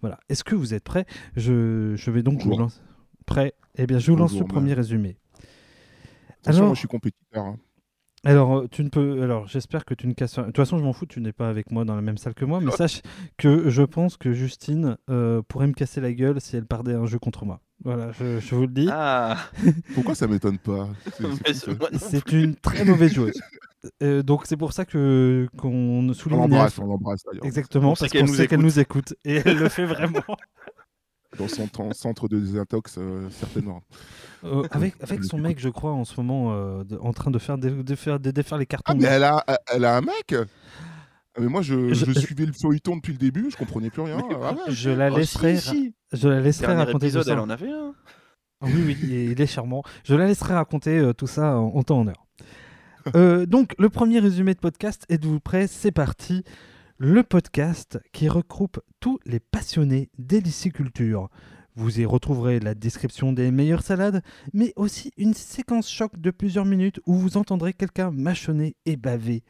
Voilà. 0.00 0.18
Est-ce 0.30 0.44
que 0.44 0.54
vous 0.54 0.72
êtes 0.72 0.84
prêts? 0.84 1.04
Je, 1.36 1.92
je 1.94 2.10
vais 2.10 2.22
donc 2.22 2.40
vous 2.42 2.56
lancer. 2.56 2.80
Prêt? 3.26 3.52
Eh 3.76 3.86
bien, 3.86 3.98
je 3.98 4.10
vous 4.10 4.16
lance 4.16 4.38
le 4.38 4.46
premier 4.46 4.72
résumé. 4.72 5.18
Attention, 6.48 6.58
Alors- 6.62 6.66
moi, 6.68 6.74
je 6.74 6.78
suis 6.80 6.88
compétiteur. 6.88 7.44
hein. 7.44 7.56
Alors, 8.24 8.58
euh, 8.58 8.66
tu 8.68 8.82
ne 8.82 8.88
peux. 8.88 9.22
Alors, 9.22 9.46
j'espère 9.46 9.84
que 9.84 9.94
tu 9.94 10.08
ne 10.08 10.12
casses. 10.12 10.34
De 10.40 10.42
toute 10.42 10.56
façon, 10.56 10.76
je 10.76 10.82
m'en 10.82 10.92
fous. 10.92 11.06
Tu 11.06 11.20
n'es 11.20 11.30
pas 11.32 11.48
avec 11.48 11.70
moi 11.70 11.84
dans 11.84 11.94
la 11.94 12.02
même 12.02 12.18
salle 12.18 12.34
que 12.34 12.44
moi, 12.44 12.60
mais 12.60 12.72
sache 12.76 13.00
que 13.36 13.70
je 13.70 13.82
pense 13.82 14.16
que 14.16 14.32
Justine 14.32 14.96
euh, 15.08 15.40
pourrait 15.46 15.68
me 15.68 15.72
casser 15.72 16.00
la 16.00 16.12
gueule 16.12 16.40
si 16.40 16.56
elle 16.56 16.66
pardait 16.66 16.94
un 16.94 17.06
jeu 17.06 17.20
contre 17.20 17.44
moi. 17.44 17.60
Voilà, 17.84 18.10
je, 18.10 18.40
je 18.40 18.54
vous 18.56 18.62
le 18.62 18.66
dis. 18.72 18.88
ah 18.90 19.36
Pourquoi 19.94 20.16
ça 20.16 20.26
m'étonne 20.26 20.58
pas? 20.58 20.88
C'est- 21.96 22.32
une 22.32 22.56
très 22.56 22.84
mauvaise 22.84 23.12
joueuse. 23.14 23.40
Euh, 24.02 24.24
donc, 24.24 24.46
c'est 24.46 24.56
pour 24.56 24.72
ça 24.72 24.84
que 24.84 25.46
qu'on 25.56 26.08
On 26.08 26.12
souligne. 26.12 26.38
l'embrasse, 26.40 26.76
on 26.80 26.86
l'embrasse. 26.86 27.22
Exactement, 27.44 27.92
On 27.92 27.94
parce 27.94 28.10
qu'on 28.10 28.26
sait 28.26 28.48
qu'elle 28.48 28.60
nous 28.62 28.80
écoute 28.80 29.14
et 29.24 29.42
elle 29.46 29.58
le 29.58 29.68
fait 29.68 29.86
vraiment. 29.86 30.24
Dans 31.38 31.48
son 31.48 31.66
temps- 31.68 31.92
centre 31.92 32.28
de 32.28 32.38
désintox, 32.38 32.96
euh, 32.98 33.28
certainement. 33.30 33.82
Euh, 34.44 34.62
avec 34.70 34.94
avec 35.00 35.24
son 35.24 35.38
mec, 35.38 35.58
je 35.58 35.68
crois, 35.68 35.92
en 35.92 36.04
ce 36.04 36.14
moment, 36.20 36.52
euh, 36.52 36.84
de- 36.84 36.96
en 36.98 37.12
train 37.12 37.30
de 37.30 37.38
faire, 37.38 37.58
des- 37.58 37.70
de 37.70 37.94
faire, 37.94 38.18
de 38.20 38.30
défaire 38.30 38.58
les 38.58 38.66
cartons. 38.66 38.92
Ah, 38.92 38.96
mais 38.96 39.04
elle 39.06 39.24
a, 39.24 39.44
elle 39.72 39.84
a 39.84 39.96
un 39.96 40.00
mec 40.00 40.34
Ah, 40.34 41.40
mais 41.40 41.46
moi, 41.46 41.62
je, 41.62 41.92
Je- 41.94 42.04
je 42.06 42.18
suivais 42.18 42.46
le 42.46 42.52
feuilleton 42.52 42.96
depuis 42.96 43.12
le 43.12 43.18
début, 43.18 43.48
je 43.50 43.56
comprenais 43.56 43.90
plus 43.90 44.02
rien. 44.02 44.18
Ah 44.42 44.52
ouais, 44.52 44.58
je 44.68 44.90
la 44.90 45.10
Oh, 45.12 45.16
laisserai, 45.16 45.56
si, 45.58 45.68
si. 45.68 45.94
je 46.12 46.28
la 46.28 46.40
laisserai 46.40 46.66
dernier 46.68 46.82
raconter 46.84 46.98
tout 46.98 47.04
épisode 47.06 47.24
ça. 47.24 47.32
elle 47.32 47.38
en 47.38 47.48
avait 47.50 47.70
un 47.70 47.94
Ah 48.60 48.66
Oui, 48.66 48.82
oui, 48.86 48.96
il 49.04 49.14
est- 49.14 49.24
il 49.26 49.40
est 49.40 49.46
charmant. 49.46 49.84
Je 50.04 50.16
la 50.16 50.26
laisserai 50.26 50.54
raconter 50.54 50.98
euh, 50.98 51.12
tout 51.12 51.28
ça 51.28 51.56
en, 51.56 51.66
en 51.76 51.82
temps 51.84 52.00
en 52.00 52.08
heure. 52.08 52.26
Euh, 53.14 53.46
donc, 53.46 53.74
le 53.78 53.88
premier 53.88 54.18
résumé 54.18 54.52
de 54.54 54.58
podcast, 54.58 55.04
êtes-vous 55.08 55.38
prêts 55.40 55.66
C'est 55.68 55.92
parti. 55.92 56.42
Le 57.00 57.22
podcast 57.22 58.00
qui 58.12 58.28
regroupe 58.28 58.80
tous 58.98 59.20
les 59.24 59.38
passionnés 59.38 60.10
d'héliciculture. 60.18 61.28
Vous 61.76 62.00
y 62.00 62.04
retrouverez 62.04 62.58
la 62.58 62.74
description 62.74 63.32
des 63.32 63.52
meilleures 63.52 63.84
salades, 63.84 64.20
mais 64.52 64.72
aussi 64.74 65.12
une 65.16 65.32
séquence 65.32 65.88
choc 65.88 66.18
de 66.18 66.32
plusieurs 66.32 66.64
minutes 66.64 66.98
où 67.06 67.14
vous 67.14 67.36
entendrez 67.36 67.72
quelqu'un 67.72 68.10
mâchonner 68.10 68.74
et 68.84 68.96
baver. 68.96 69.44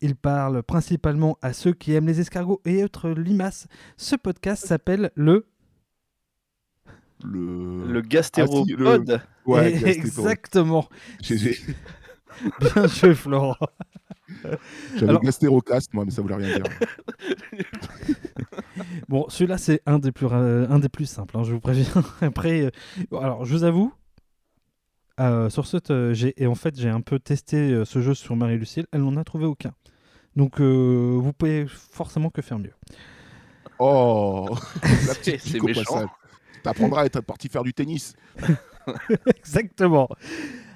Il 0.00 0.14
parle 0.14 0.62
principalement 0.62 1.38
à 1.42 1.52
ceux 1.52 1.72
qui 1.72 1.92
aiment 1.92 2.06
les 2.06 2.20
escargots 2.20 2.62
et 2.64 2.84
autres 2.84 3.10
limaces. 3.10 3.66
Ce 3.96 4.14
podcast 4.14 4.64
s'appelle 4.64 5.10
le 5.16 5.48
Le... 7.24 7.90
le 7.92 8.00
gastéropode 8.00 9.22
Ouais. 9.44 9.74
Exactement. 9.88 10.88
Bien 12.60 12.86
joué, 12.86 13.12
Florent. 13.14 13.56
J'avais 14.94 15.08
Alors- 15.08 15.22
gastérocast, 15.22 15.92
moi, 15.94 16.04
mais 16.04 16.10
ça 16.10 16.22
voulait 16.22 16.34
rien 16.36 16.56
dire. 16.56 16.64
Bon, 19.08 19.26
celui-là, 19.28 19.58
c'est 19.58 19.80
un, 19.86 19.98
des 19.98 20.12
plus 20.12 20.26
ra- 20.26 20.38
un 20.38 20.78
des 20.78 20.88
plus 20.88 21.06
simples, 21.06 21.36
hein, 21.38 21.44
je 21.44 21.52
vous 21.52 21.60
préviens. 21.60 21.86
Après, 22.20 22.62
euh, 22.66 22.70
bon, 23.10 23.18
alors, 23.20 23.44
je 23.44 23.52
vous 23.56 23.64
avoue, 23.64 23.92
euh, 25.20 25.48
sur 25.48 25.66
ce, 25.66 25.78
euh, 25.90 26.12
j'ai, 26.12 26.34
et 26.42 26.46
en 26.46 26.54
fait, 26.54 26.78
j'ai 26.78 26.88
un 26.90 27.00
peu 27.00 27.18
testé 27.18 27.56
euh, 27.72 27.84
ce 27.84 28.00
jeu 28.00 28.14
sur 28.14 28.36
Marie-Lucille, 28.36 28.86
elle 28.92 29.02
n'en 29.02 29.16
a 29.16 29.24
trouvé 29.24 29.46
aucun. 29.46 29.72
Donc 30.34 30.60
euh, 30.60 31.16
vous 31.18 31.32
pouvez 31.32 31.66
forcément 31.68 32.28
que 32.30 32.42
faire 32.42 32.58
mieux. 32.58 32.74
Oh 33.78 34.48
La 34.82 35.14
C'est- 35.22 35.62
méchant. 35.62 36.06
T'apprendras 36.62 37.02
à 37.02 37.06
être 37.06 37.20
parti 37.20 37.48
faire 37.48 37.62
du 37.62 37.72
tennis. 37.72 38.14
Exactement. 39.38 40.08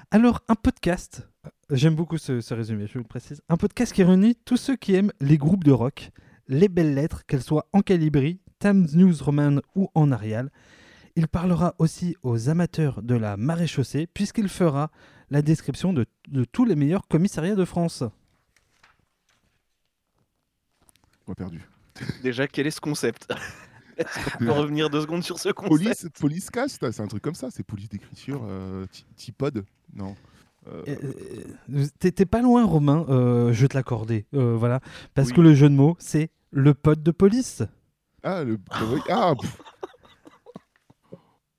Alors, 0.09 0.41
un 0.47 0.55
podcast, 0.55 1.27
j'aime 1.71 1.95
beaucoup 1.95 2.17
ce, 2.17 2.41
ce 2.41 2.53
résumé, 2.53 2.87
je 2.87 2.93
vous 2.93 2.99
le 2.99 3.05
précise. 3.05 3.41
Un 3.49 3.57
podcast 3.57 3.93
qui 3.93 4.03
réunit 4.03 4.35
tous 4.45 4.57
ceux 4.57 4.75
qui 4.75 4.95
aiment 4.95 5.11
les 5.19 5.37
groupes 5.37 5.63
de 5.63 5.71
rock, 5.71 6.11
les 6.47 6.69
belles 6.69 6.93
lettres, 6.93 7.25
qu'elles 7.25 7.43
soient 7.43 7.67
en 7.73 7.81
calibri, 7.81 8.39
Times 8.59 8.87
News 8.93 9.15
Roman 9.21 9.61
ou 9.75 9.89
en 9.95 10.11
Arial. 10.11 10.51
Il 11.15 11.27
parlera 11.27 11.75
aussi 11.77 12.15
aux 12.23 12.49
amateurs 12.49 13.01
de 13.01 13.15
la 13.15 13.37
maréchaussée, 13.37 14.07
puisqu'il 14.07 14.47
fera 14.47 14.91
la 15.29 15.41
description 15.41 15.93
de, 15.93 16.05
de 16.27 16.45
tous 16.45 16.65
les 16.65 16.75
meilleurs 16.75 17.07
commissariats 17.07 17.55
de 17.55 17.65
France. 17.65 18.03
Pas 21.25 21.35
perdu. 21.35 21.61
Déjà, 22.23 22.47
quel 22.47 22.67
est 22.67 22.71
ce 22.71 22.81
concept? 22.81 23.31
Est-ce 23.97 24.31
qu'on 24.31 24.45
peut 24.45 24.51
revenir 24.51 24.89
deux 24.89 25.01
secondes 25.01 25.23
sur 25.23 25.37
ce 25.37 25.49
concept 25.49 25.83
Police, 25.83 26.07
police 26.19 26.49
cast, 26.49 26.91
c'est 26.91 27.01
un 27.01 27.07
truc 27.07 27.21
comme 27.21 27.35
ça, 27.35 27.51
c'est 27.51 27.63
police 27.63 27.89
d'écriture, 27.89 28.41
euh, 28.45 28.85
T-Pod 29.17 29.63
Non? 29.93 30.15
Euh, 30.67 30.83
Euh, 30.87 30.95
euh, 31.73 31.85
T'es 31.99 32.11
t'es 32.11 32.25
pas 32.25 32.41
loin, 32.41 32.63
Romain, 32.65 33.05
euh, 33.09 33.51
je 33.53 33.61
vais 33.63 33.67
te 33.67 33.75
l'accorder. 33.77 34.25
euh, 34.35 34.55
voilà. 34.57 34.79
Parce 35.15 35.29
Oui. 35.29 35.33
que 35.35 35.41
le 35.41 35.53
jeu 35.55 35.69
de 35.69 35.75
mots, 35.75 35.95
c'est 35.99 36.29
le 36.51 36.73
pote 36.73 37.01
de 37.01 37.11
police. 37.11 37.63
Ah, 38.23 38.43
le... 38.43 38.59
ah. 39.09 39.33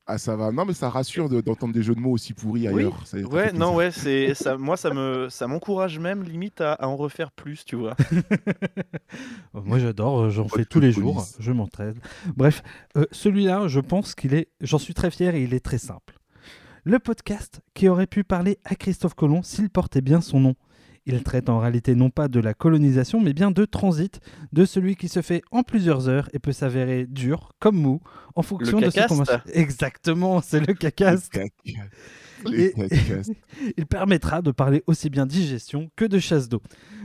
Ah, 0.04 0.18
ça 0.18 0.34
va. 0.36 0.50
Non, 0.50 0.64
mais 0.64 0.72
ça 0.74 0.90
rassure 0.90 1.28
de- 1.28 1.40
d'entendre 1.40 1.72
des 1.72 1.82
jeux 1.82 1.94
de 1.94 2.00
mots 2.00 2.10
aussi 2.10 2.34
pourris 2.34 2.68
Oui, 2.68 2.80
ailleurs. 2.80 3.06
Ça- 3.06 3.20
ça 3.20 3.26
Ouais, 3.28 3.52
non, 3.52 3.74
ouais, 3.76 3.92
c'est 3.92 4.34
ça. 4.34 4.56
Moi, 4.58 4.76
ça 4.76 4.92
me, 4.92 5.28
ça 5.30 5.46
m'encourage 5.46 5.98
même 6.00 6.24
limite 6.24 6.60
à, 6.60 6.72
à 6.74 6.86
en 6.88 6.96
refaire 6.96 7.30
plus, 7.30 7.64
tu 7.64 7.76
vois. 7.76 7.94
Moi 9.54 9.78
j'adore, 9.78 10.28
j'en 10.30 10.48
fais 10.48 10.64
tous 10.64 10.80
les 10.80 10.92
police. 10.92 11.00
jours, 11.00 11.24
je 11.38 11.52
m'entraîne. 11.52 11.94
Bref, 12.36 12.62
euh, 12.96 13.04
celui-là, 13.12 13.68
je 13.68 13.78
pense 13.80 14.14
qu'il 14.14 14.34
est, 14.34 14.48
j'en 14.60 14.78
suis 14.78 14.92
très 14.92 15.10
fier 15.10 15.34
et 15.36 15.42
il 15.44 15.54
est 15.54 15.60
très 15.64 15.78
simple. 15.78 16.18
Le 16.84 16.98
podcast 16.98 17.60
qui 17.74 17.88
aurait 17.88 18.06
pu 18.08 18.24
parler 18.24 18.58
à 18.64 18.74
Christophe 18.74 19.14
Colomb 19.14 19.42
s'il 19.42 19.70
portait 19.70 20.00
bien 20.00 20.20
son 20.20 20.40
nom. 20.40 20.54
Il 21.06 21.20
traite 21.24 21.48
en 21.48 21.58
réalité 21.58 21.94
non 21.96 22.10
pas 22.10 22.28
de 22.28 22.38
la 22.38 22.54
colonisation, 22.54 23.20
mais 23.20 23.32
bien 23.32 23.50
de 23.50 23.64
transit, 23.64 24.20
de 24.52 24.64
celui 24.64 24.94
qui 24.94 25.08
se 25.08 25.20
fait 25.20 25.42
en 25.50 25.62
plusieurs 25.64 26.08
heures 26.08 26.28
et 26.32 26.38
peut 26.38 26.52
s'avérer 26.52 27.06
dur 27.06 27.52
comme 27.58 27.76
mou 27.76 28.00
en 28.36 28.42
fonction 28.42 28.78
de 28.78 28.86
ses 28.86 28.92
cacaste. 28.92 29.08
conventions. 29.08 29.40
Exactement, 29.52 30.40
c'est 30.40 30.60
le 30.64 30.74
cacaste. 30.74 31.36
Et- 32.52 32.72
cacastes. 32.72 33.32
Il 33.76 33.86
permettra 33.86 34.42
de 34.42 34.50
parler 34.52 34.82
aussi 34.86 35.10
bien 35.10 35.26
digestion 35.26 35.90
que 35.96 36.04
de 36.04 36.18
chasse 36.20 36.48
d'eau. 36.48 36.62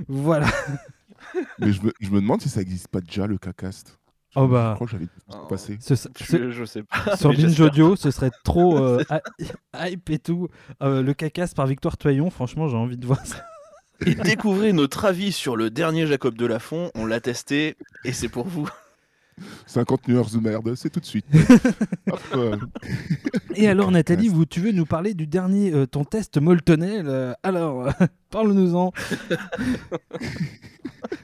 Voilà. 0.07 0.47
Mais 1.59 1.71
je 1.71 1.81
me, 1.81 1.91
je 1.99 2.09
me 2.11 2.21
demande 2.21 2.41
si 2.41 2.49
ça 2.49 2.61
existe 2.61 2.87
pas 2.89 3.01
déjà 3.01 3.25
le 3.25 3.37
cacaste. 3.39 3.99
Je, 4.37 4.41
Oh 4.43 4.47
bah. 4.47 4.69
je 4.71 4.75
crois 4.75 4.87
que 4.87 4.91
j'avais 4.91 5.07
Oh. 5.33 5.57
Ce- 5.57 5.95
ce- 5.95 6.07
Je, 6.19 6.51
je 6.51 6.63
sais 6.65 6.83
pas. 6.83 7.15
Sur 7.17 7.31
Binge. 7.33 7.59
Audio, 7.59 7.95
ce 7.95 8.11
serait 8.11 8.31
trop 8.43 8.77
euh, 8.77 9.03
hy- 9.39 9.51
hype 9.91 10.09
et 10.11 10.19
tout. 10.19 10.47
Euh, 10.83 11.01
le 11.01 11.13
cacasse 11.13 11.53
par 11.53 11.65
Victoire 11.67 11.97
Toyon, 11.97 12.29
franchement, 12.29 12.67
j'ai 12.67 12.77
envie 12.77 12.97
de 12.97 13.05
voir 13.05 13.25
ça. 13.25 13.37
Et 14.05 14.13
découvrez 14.13 14.73
notre 14.73 15.05
avis 15.05 15.31
sur 15.31 15.55
le 15.55 15.71
dernier 15.71 16.05
Jacob 16.05 16.35
Delafont. 16.37 16.91
On 16.93 17.05
l'a 17.07 17.19
testé 17.19 17.77
et 18.05 18.13
c'est 18.13 18.29
pour 18.29 18.45
vous. 18.47 18.69
50 19.65 20.07
nuances 20.07 20.33
de 20.33 20.39
merde, 20.39 20.73
c'est 20.75 20.89
tout 20.89 20.99
de 20.99 21.05
suite. 21.05 21.25
Hop, 22.11 22.19
euh, 22.35 22.57
Et 23.55 23.67
alors, 23.67 23.91
Nathalie, 23.91 24.27
vous, 24.29 24.45
tu 24.45 24.61
veux 24.61 24.71
nous 24.71 24.85
parler 24.85 25.13
du 25.13 25.27
dernier, 25.27 25.73
euh, 25.73 25.85
ton 25.85 26.03
test 26.03 26.37
Moltonel 26.39 27.05
euh, 27.07 27.33
Alors, 27.43 27.87
parle-nous-en. 28.31 28.91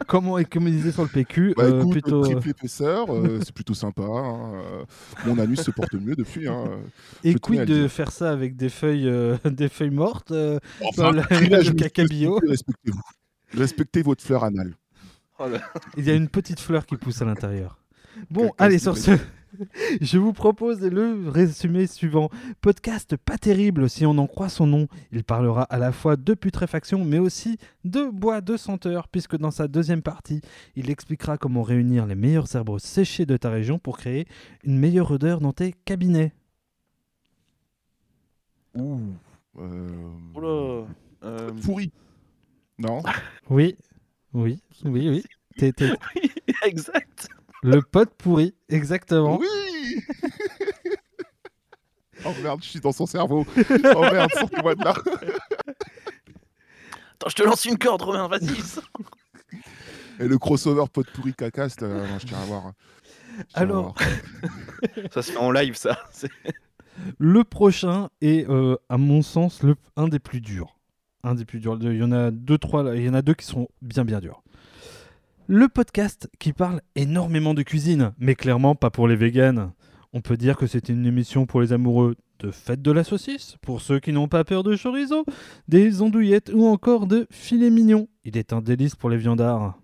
Comment 0.07 0.37
économiser 0.37 0.91
sur 0.91 1.03
le 1.03 1.09
PQ 1.09 1.53
bah, 1.57 1.63
Euh, 1.63 1.79
écoute, 1.79 1.91
plutôt, 1.91 2.21
triple 2.21 2.49
épaisseur, 2.49 3.13
euh, 3.13 3.39
c'est 3.43 3.53
plutôt 3.53 3.73
sympa. 3.73 4.03
hein, 4.03 4.53
euh, 4.55 4.83
Mon 5.25 5.39
anus 5.39 5.61
se 5.61 5.71
porte 5.71 5.93
mieux 5.93 6.15
depuis. 6.15 6.47
Hein. 6.47 6.65
Et 7.23 7.35
quid 7.35 7.65
de 7.65 7.87
faire 7.87 8.11
ça 8.11 8.31
avec 8.31 8.55
des 8.55 8.69
feuilles, 8.69 9.07
euh, 9.07 9.37
des 9.45 9.69
feuilles 9.69 9.89
mortes 9.89 10.31
euh, 10.31 10.59
Enfin, 10.81 11.03
dans 11.03 11.11
le, 11.11 11.21
Respectez-vous. 12.47 13.01
Respectez 13.55 14.01
votre 14.01 14.23
fleur 14.23 14.43
anale. 14.43 14.75
Oh 15.39 15.47
là. 15.47 15.59
Il 15.97 16.05
y 16.05 16.11
a 16.11 16.13
une 16.13 16.29
petite 16.29 16.59
fleur 16.59 16.85
qui 16.85 16.95
pousse 16.95 17.21
à 17.21 17.25
l'intérieur. 17.25 17.77
Bon, 18.29 18.51
allez, 18.57 18.79
sur 18.79 18.97
ce, 18.97 19.11
je 20.01 20.17
vous 20.17 20.33
propose 20.33 20.81
le 20.81 21.27
résumé 21.29 21.87
suivant. 21.87 22.29
Podcast 22.61 23.15
pas 23.17 23.37
terrible 23.37 23.89
si 23.89 24.05
on 24.05 24.17
en 24.17 24.27
croit 24.27 24.49
son 24.49 24.67
nom. 24.67 24.87
Il 25.11 25.23
parlera 25.23 25.63
à 25.63 25.77
la 25.77 25.91
fois 25.91 26.15
de 26.15 26.33
putréfaction, 26.33 27.03
mais 27.05 27.19
aussi 27.19 27.57
de 27.83 28.05
bois 28.09 28.41
de 28.41 28.57
senteur, 28.57 29.07
puisque 29.07 29.37
dans 29.37 29.51
sa 29.51 29.67
deuxième 29.67 30.01
partie, 30.01 30.41
il 30.75 30.89
expliquera 30.89 31.37
comment 31.37 31.61
réunir 31.63 32.05
les 32.05 32.15
meilleurs 32.15 32.55
herbes 32.55 32.79
séchés 32.79 33.25
de 33.25 33.37
ta 33.37 33.49
région 33.49 33.79
pour 33.79 33.97
créer 33.97 34.27
une 34.63 34.77
meilleure 34.77 35.11
odeur 35.11 35.39
dans 35.39 35.53
tes 35.53 35.73
cabinets. 35.85 36.33
Ouh. 38.75 38.99
Euh... 39.59 40.09
Oula. 40.35 40.87
Euh, 41.23 41.51
Pourri. 41.63 41.91
Non 42.79 43.01
Oui, 43.49 43.77
oui, 44.33 44.59
oui, 44.83 45.09
oui. 45.09 45.23
T'es- 45.57 45.71
t'es- 45.73 45.91
oui, 46.15 46.31
exact. 46.65 47.29
Le 47.63 47.81
pote 47.81 48.13
pourri, 48.17 48.53
exactement. 48.69 49.37
Oui 49.39 49.47
Oh 52.25 52.31
merde, 52.41 52.61
je 52.63 52.69
suis 52.69 52.79
dans 52.79 52.91
son 52.93 53.05
cerveau. 53.05 53.45
Oh 53.57 54.01
merde, 54.01 54.31
sortez-moi 54.33 54.75
de 54.75 54.83
là. 54.85 54.93
Attends, 57.15 57.29
je 57.29 57.35
te 57.35 57.43
lance 57.43 57.65
une 57.65 57.77
corde, 57.77 58.01
Romain, 58.01 58.27
vas-y. 58.29 58.47
Et 60.19 60.27
le 60.27 60.37
crossover 60.37 60.85
pote 60.91 61.09
pourri 61.11 61.33
cacaste, 61.33 61.83
euh, 61.83 62.07
non, 62.07 62.19
je 62.19 62.27
tiens 62.27 62.37
à 62.39 62.45
voir. 62.45 62.67
hein. 62.67 62.73
Alors. 63.55 63.95
Ça 65.11 65.21
se 65.21 65.31
fait 65.31 65.37
en 65.37 65.51
live, 65.51 65.75
ça. 65.75 65.97
Le 67.17 67.43
prochain 67.43 68.09
est, 68.21 68.47
euh, 68.49 68.77
à 68.89 68.97
mon 68.97 69.21
sens, 69.21 69.63
le, 69.63 69.75
un 69.97 70.07
des 70.07 70.19
plus 70.19 70.39
durs. 70.39 70.77
Un 71.23 71.33
des 71.35 71.43
plus 71.45 71.59
durs. 71.59 71.77
Il 71.81 71.97
y 71.97 72.03
en 72.03 72.11
a 72.11 72.29
deux, 72.31 72.57
trois. 72.59 72.83
là. 72.83 72.95
Il 72.95 73.03
y 73.03 73.09
en 73.09 73.13
a 73.15 73.21
deux 73.23 73.33
qui 73.33 73.45
sont 73.45 73.67
bien, 73.81 74.05
bien 74.05 74.19
durs. 74.19 74.43
Le 75.47 75.67
podcast 75.67 76.29
qui 76.39 76.53
parle 76.53 76.81
énormément 76.95 77.53
de 77.53 77.63
cuisine, 77.63 78.13
mais 78.17 78.35
clairement 78.35 78.75
pas 78.75 78.89
pour 78.89 79.07
les 79.07 79.15
véganes. 79.15 79.71
On 80.13 80.21
peut 80.21 80.37
dire 80.37 80.57
que 80.57 80.67
c'est 80.67 80.89
une 80.89 81.05
émission 81.05 81.45
pour 81.45 81.61
les 81.61 81.73
amoureux 81.73 82.15
de 82.39 82.51
fête 82.51 82.81
de 82.81 82.91
la 82.91 83.03
saucisse, 83.03 83.57
pour 83.61 83.81
ceux 83.81 83.99
qui 83.99 84.13
n'ont 84.13 84.27
pas 84.27 84.43
peur 84.43 84.63
de 84.63 84.75
chorizo, 84.75 85.25
des 85.67 86.01
andouillettes 86.01 86.51
ou 86.53 86.65
encore 86.67 87.07
de 87.07 87.27
filet 87.31 87.69
mignon. 87.69 88.07
Il 88.23 88.37
est 88.37 88.53
un 88.53 88.61
délice 88.61 88.95
pour 88.95 89.09
les 89.09 89.17
viandards. 89.17 89.77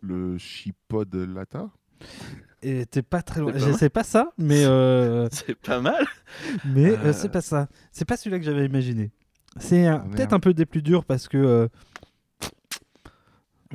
Le 0.00 0.38
chipod 0.38 1.14
lata? 1.14 1.70
Et 2.62 2.86
t'es 2.86 3.02
pas 3.02 3.22
très 3.22 3.40
loin. 3.40 3.52
C'est 3.54 3.58
pas 3.58 3.64
Je 3.64 3.70
mal. 3.70 3.78
sais 3.78 3.90
pas 3.90 4.04
ça, 4.04 4.32
mais 4.38 4.64
euh, 4.66 5.28
C'est 5.30 5.54
pas 5.54 5.80
mal. 5.80 6.04
Mais 6.64 6.90
euh, 6.90 6.96
Euh. 7.06 7.12
c'est 7.12 7.30
pas 7.30 7.40
ça. 7.42 7.68
C'est 7.92 8.04
pas 8.06 8.16
celui-là 8.16 8.38
que 8.38 8.44
j'avais 8.44 8.66
imaginé. 8.66 9.12
C'est 9.58 9.86
Ah, 9.86 10.04
peut-être 10.10 10.32
un 10.32 10.40
peu 10.40 10.52
des 10.52 10.66
plus 10.66 10.82
durs 10.82 11.04
parce 11.04 11.28
que. 11.28 11.68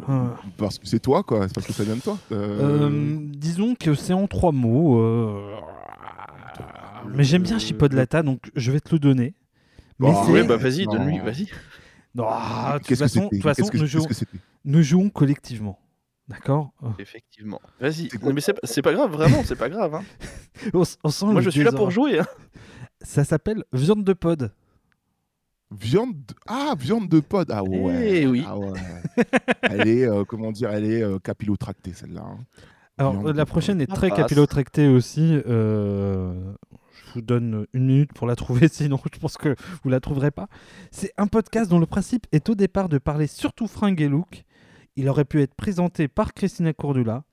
Ah. 0.08 0.36
Parce 0.58 0.80
que 0.80 0.88
c'est 0.88 1.00
toi, 1.00 1.24
quoi. 1.24 1.48
C'est 1.48 1.54
parce 1.56 1.68
que 1.68 1.74
ça 1.74 1.84
vient 1.84 1.96
de 1.96 2.02
toi. 2.02 2.18
Euh, 2.32 2.88
euh, 2.90 3.18
disons 3.22 3.76
que 3.76 3.94
c'est 3.96 4.14
en 4.14 4.28
trois 4.28 4.52
mots. 4.52 5.00
euh, 5.02 5.56
Mais 7.14 7.24
j'aime 7.24 7.44
bien 7.44 7.60
Chipod 7.60 7.94
Lata, 7.94 8.22
donc 8.24 8.50
je 8.56 8.72
vais 8.72 8.80
te 8.80 8.94
le 8.94 9.00
donner. 9.00 9.34
Mais 10.00 10.10
Ah, 10.14 10.24
c'est. 10.26 10.32
Ouais, 10.32 10.44
bah 10.44 10.58
vas-y, 10.58 10.86
donne-lui, 10.86 11.20
vas-y. 11.20 11.48
Non, 12.16 12.24
de 12.26 12.78
toute 12.80 12.88
Qu'est-ce 12.88 13.00
que 13.02 13.06
façon, 13.08 13.20
de 13.20 13.24
c'était 13.26 13.36
toute 13.38 13.44
façon, 13.44 13.62
Qu'est-ce 13.64 13.72
que- 13.72 13.78
nous, 13.78 13.86
jouons, 13.88 14.06
que 14.06 14.14
nous 14.66 14.84
jouons 14.84 15.10
collectivement. 15.10 15.80
D'accord? 16.28 16.72
Effectivement. 17.00 17.60
Vas-y. 17.80 18.10
Mais 18.34 18.42
c'est 18.64 18.82
pas- 18.82 18.94
grave, 18.94 19.12
vraiment, 19.12 19.44
c'est 19.44 19.56
pas 19.56 19.70
grave. 19.70 19.96
hein. 19.96 20.04
on, 20.74 20.82
s- 20.84 20.98
on 21.04 21.10
sent 21.10 21.26
Moi, 21.26 21.36
le 21.36 21.42
je 21.42 21.50
suis 21.50 21.64
là 21.64 21.72
pour 21.72 21.90
jouer. 21.92 22.20
hein. 22.20 22.26
Ça 23.02 23.24
s'appelle 23.24 23.64
Viande 23.74 24.04
de 24.04 24.14
Pod. 24.14 24.52
Viande. 25.72 26.14
de- 26.28 26.34
Ah, 26.48 26.74
viande 26.78 27.08
de 27.10 27.20
pod. 27.20 27.50
Ah 27.52 27.64
ouais. 27.64 28.22
Eh 28.22 28.28
oui. 28.28 28.44
Ah 28.48 28.58
ouais. 28.58 28.72
elle 29.62 29.88
est, 29.88 30.06
euh, 30.06 30.24
comment 30.26 30.52
dire, 30.52 30.72
elle 30.72 30.86
est 30.86 31.04
euh, 31.04 31.20
capillotractée, 31.20 31.94
celle-là. 31.94 32.22
hein. 32.26 32.40
Alors, 32.98 33.14
Viande 33.14 33.28
euh, 33.28 33.34
la 33.34 33.46
pod. 33.46 33.52
prochaine 33.52 33.82
est 33.82 33.88
très 33.88 34.10
capillotractée 34.12 34.88
aussi. 34.88 35.40
euh, 35.48 36.54
Je 37.08 37.14
vous 37.14 37.22
donne 37.22 37.66
une 37.74 37.86
minute 37.86 38.14
pour 38.14 38.28
la 38.28 38.36
trouver, 38.36 38.68
sinon 38.72 39.00
je 39.14 39.20
pense 39.20 39.38
que 39.38 39.56
vous 39.84 39.90
la 39.90 40.00
trouverez 40.00 40.32
pas. 40.32 40.48
C'est 40.92 41.14
un 41.18 41.28
podcast 41.28 41.70
dont 41.70 41.80
le 41.80 41.86
principe 41.86 42.26
est 42.32 42.50
au 42.50 42.56
départ 42.56 42.90
de 42.90 42.98
parler 42.98 43.28
surtout 43.28 43.68
fringues 43.68 44.02
et 44.02 44.10
look. 44.10 44.44
Il 44.96 45.08
aurait 45.08 45.24
pu 45.26 45.42
être 45.42 45.54
présenté 45.56 46.08
par 46.10 46.34
Christina 46.34 46.74
Cordula, 46.74 47.24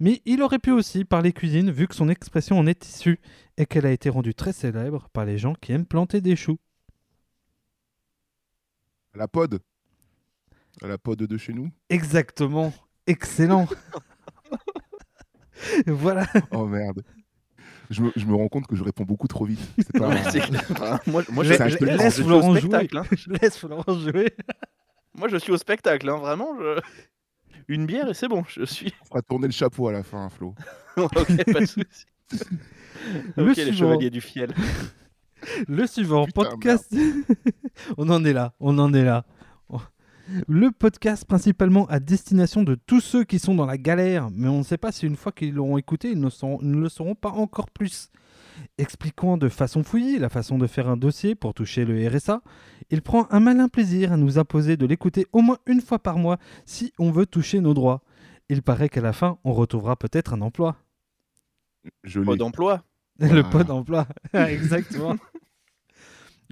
mais 0.00 0.22
il 0.26 0.42
aurait 0.42 0.58
pu 0.58 0.72
aussi 0.72 1.04
parler 1.04 1.32
cuisine 1.32 1.70
vu 1.70 1.86
que 1.86 1.94
son 1.94 2.08
expression 2.08 2.58
en 2.58 2.66
est 2.66 2.84
issue 2.88 3.20
et 3.58 3.66
qu'elle 3.66 3.86
a 3.86 3.92
été 3.92 4.08
rendue 4.10 4.34
très 4.34 4.52
célèbre 4.52 5.08
par 5.12 5.24
les 5.24 5.38
gens 5.38 5.54
qui 5.60 5.72
aiment 5.72 5.86
planter 5.86 6.20
des 6.20 6.34
choux. 6.36 6.58
À 9.14 9.18
la 9.18 9.28
pod. 9.28 9.60
À 10.82 10.86
la 10.86 10.98
pod 10.98 11.18
de 11.18 11.36
chez 11.36 11.52
nous. 11.52 11.70
Exactement. 11.90 12.72
Excellent. 13.06 13.66
voilà. 15.86 16.26
Oh 16.50 16.66
merde. 16.66 17.02
Je 17.90 18.02
me, 18.02 18.10
je 18.16 18.24
me 18.24 18.34
rends 18.34 18.48
compte 18.48 18.66
que 18.66 18.74
je 18.76 18.82
réponds 18.82 19.04
beaucoup 19.04 19.28
trop 19.28 19.44
vite. 19.44 19.60
C'est 19.76 19.92
pas. 19.98 20.08
Moi, 21.06 21.22
moi, 21.30 21.44
Je- 21.44 21.52
je- 21.52 21.84
laisse 21.84 22.22
Florent 22.22 22.54
hein. 22.56 23.04
Je 23.12 23.30
laisse 23.30 23.58
Florent 23.58 23.98
jouer. 23.98 24.34
moi, 25.14 25.28
je 25.28 25.36
suis 25.36 25.52
au 25.52 25.58
spectacle, 25.58 26.08
hein, 26.08 26.16
vraiment. 26.16 26.56
je- 26.58 26.80
Une 27.68 27.84
bière 27.84 28.08
et 28.08 28.14
c'est 28.14 28.28
bon, 28.28 28.44
je 28.48 28.64
suis. 28.64 28.94
On 29.02 29.04
fera 29.06 29.22
tourner 29.22 29.46
le 29.46 29.52
chapeau 29.52 29.88
à 29.88 29.92
la 29.92 30.02
fin, 30.02 30.28
Flo. 30.30 30.54
ok, 30.96 31.52
pas 31.52 31.60
de 31.60 31.66
souci. 31.66 32.06
Le 33.36 33.50
ok, 33.50 33.56
les 33.56 33.72
chevaliers 33.74 34.10
du 34.10 34.20
fiel. 34.22 34.54
Le 35.68 35.86
suivant, 35.86 36.24
Putain, 36.26 36.42
podcast. 36.42 36.94
on 37.98 38.08
en 38.10 38.24
est 38.24 38.32
là, 38.32 38.54
on 38.60 38.78
en 38.78 38.92
est 38.94 39.04
là. 39.04 39.24
Le 40.48 40.70
podcast 40.70 41.24
principalement 41.24 41.84
à 41.86 41.98
destination 41.98 42.62
de 42.62 42.76
tous 42.76 43.00
ceux 43.00 43.24
qui 43.24 43.38
sont 43.40 43.54
dans 43.56 43.66
la 43.66 43.76
galère, 43.76 44.30
mais 44.32 44.48
on 44.48 44.58
ne 44.58 44.62
sait 44.62 44.78
pas 44.78 44.92
si 44.92 45.04
une 45.06 45.16
fois 45.16 45.32
qu'ils 45.32 45.52
l'auront 45.52 45.78
écouté, 45.78 46.12
ils 46.12 46.20
ne, 46.20 46.30
sont- 46.30 46.58
ils 46.62 46.70
ne 46.70 46.80
le 46.80 46.88
sauront 46.88 47.16
pas 47.16 47.30
encore 47.30 47.68
plus. 47.70 48.08
Expliquant 48.78 49.36
de 49.36 49.48
façon 49.48 49.82
fouillée 49.82 50.18
la 50.20 50.28
façon 50.28 50.58
de 50.58 50.66
faire 50.68 50.88
un 50.88 50.96
dossier 50.96 51.34
pour 51.34 51.54
toucher 51.54 51.84
le 51.84 52.06
RSA, 52.08 52.40
il 52.90 53.02
prend 53.02 53.26
un 53.30 53.40
malin 53.40 53.68
plaisir 53.68 54.12
à 54.12 54.16
nous 54.16 54.38
imposer 54.38 54.76
de 54.76 54.86
l'écouter 54.86 55.26
au 55.32 55.40
moins 55.40 55.58
une 55.66 55.80
fois 55.80 55.98
par 55.98 56.18
mois 56.18 56.38
si 56.66 56.92
on 56.98 57.10
veut 57.10 57.26
toucher 57.26 57.60
nos 57.60 57.74
droits. 57.74 58.02
Il 58.48 58.62
paraît 58.62 58.88
qu'à 58.88 59.00
la 59.00 59.12
fin, 59.12 59.38
on 59.44 59.52
retrouvera 59.52 59.96
peut-être 59.96 60.34
un 60.34 60.40
emploi. 60.40 60.76
Je 62.04 62.20
Pas 62.20 62.36
d'emploi. 62.36 62.84
Le 63.36 63.42
pod 63.42 63.66
d'emploi. 63.66 64.06
Exactement. 64.34 65.16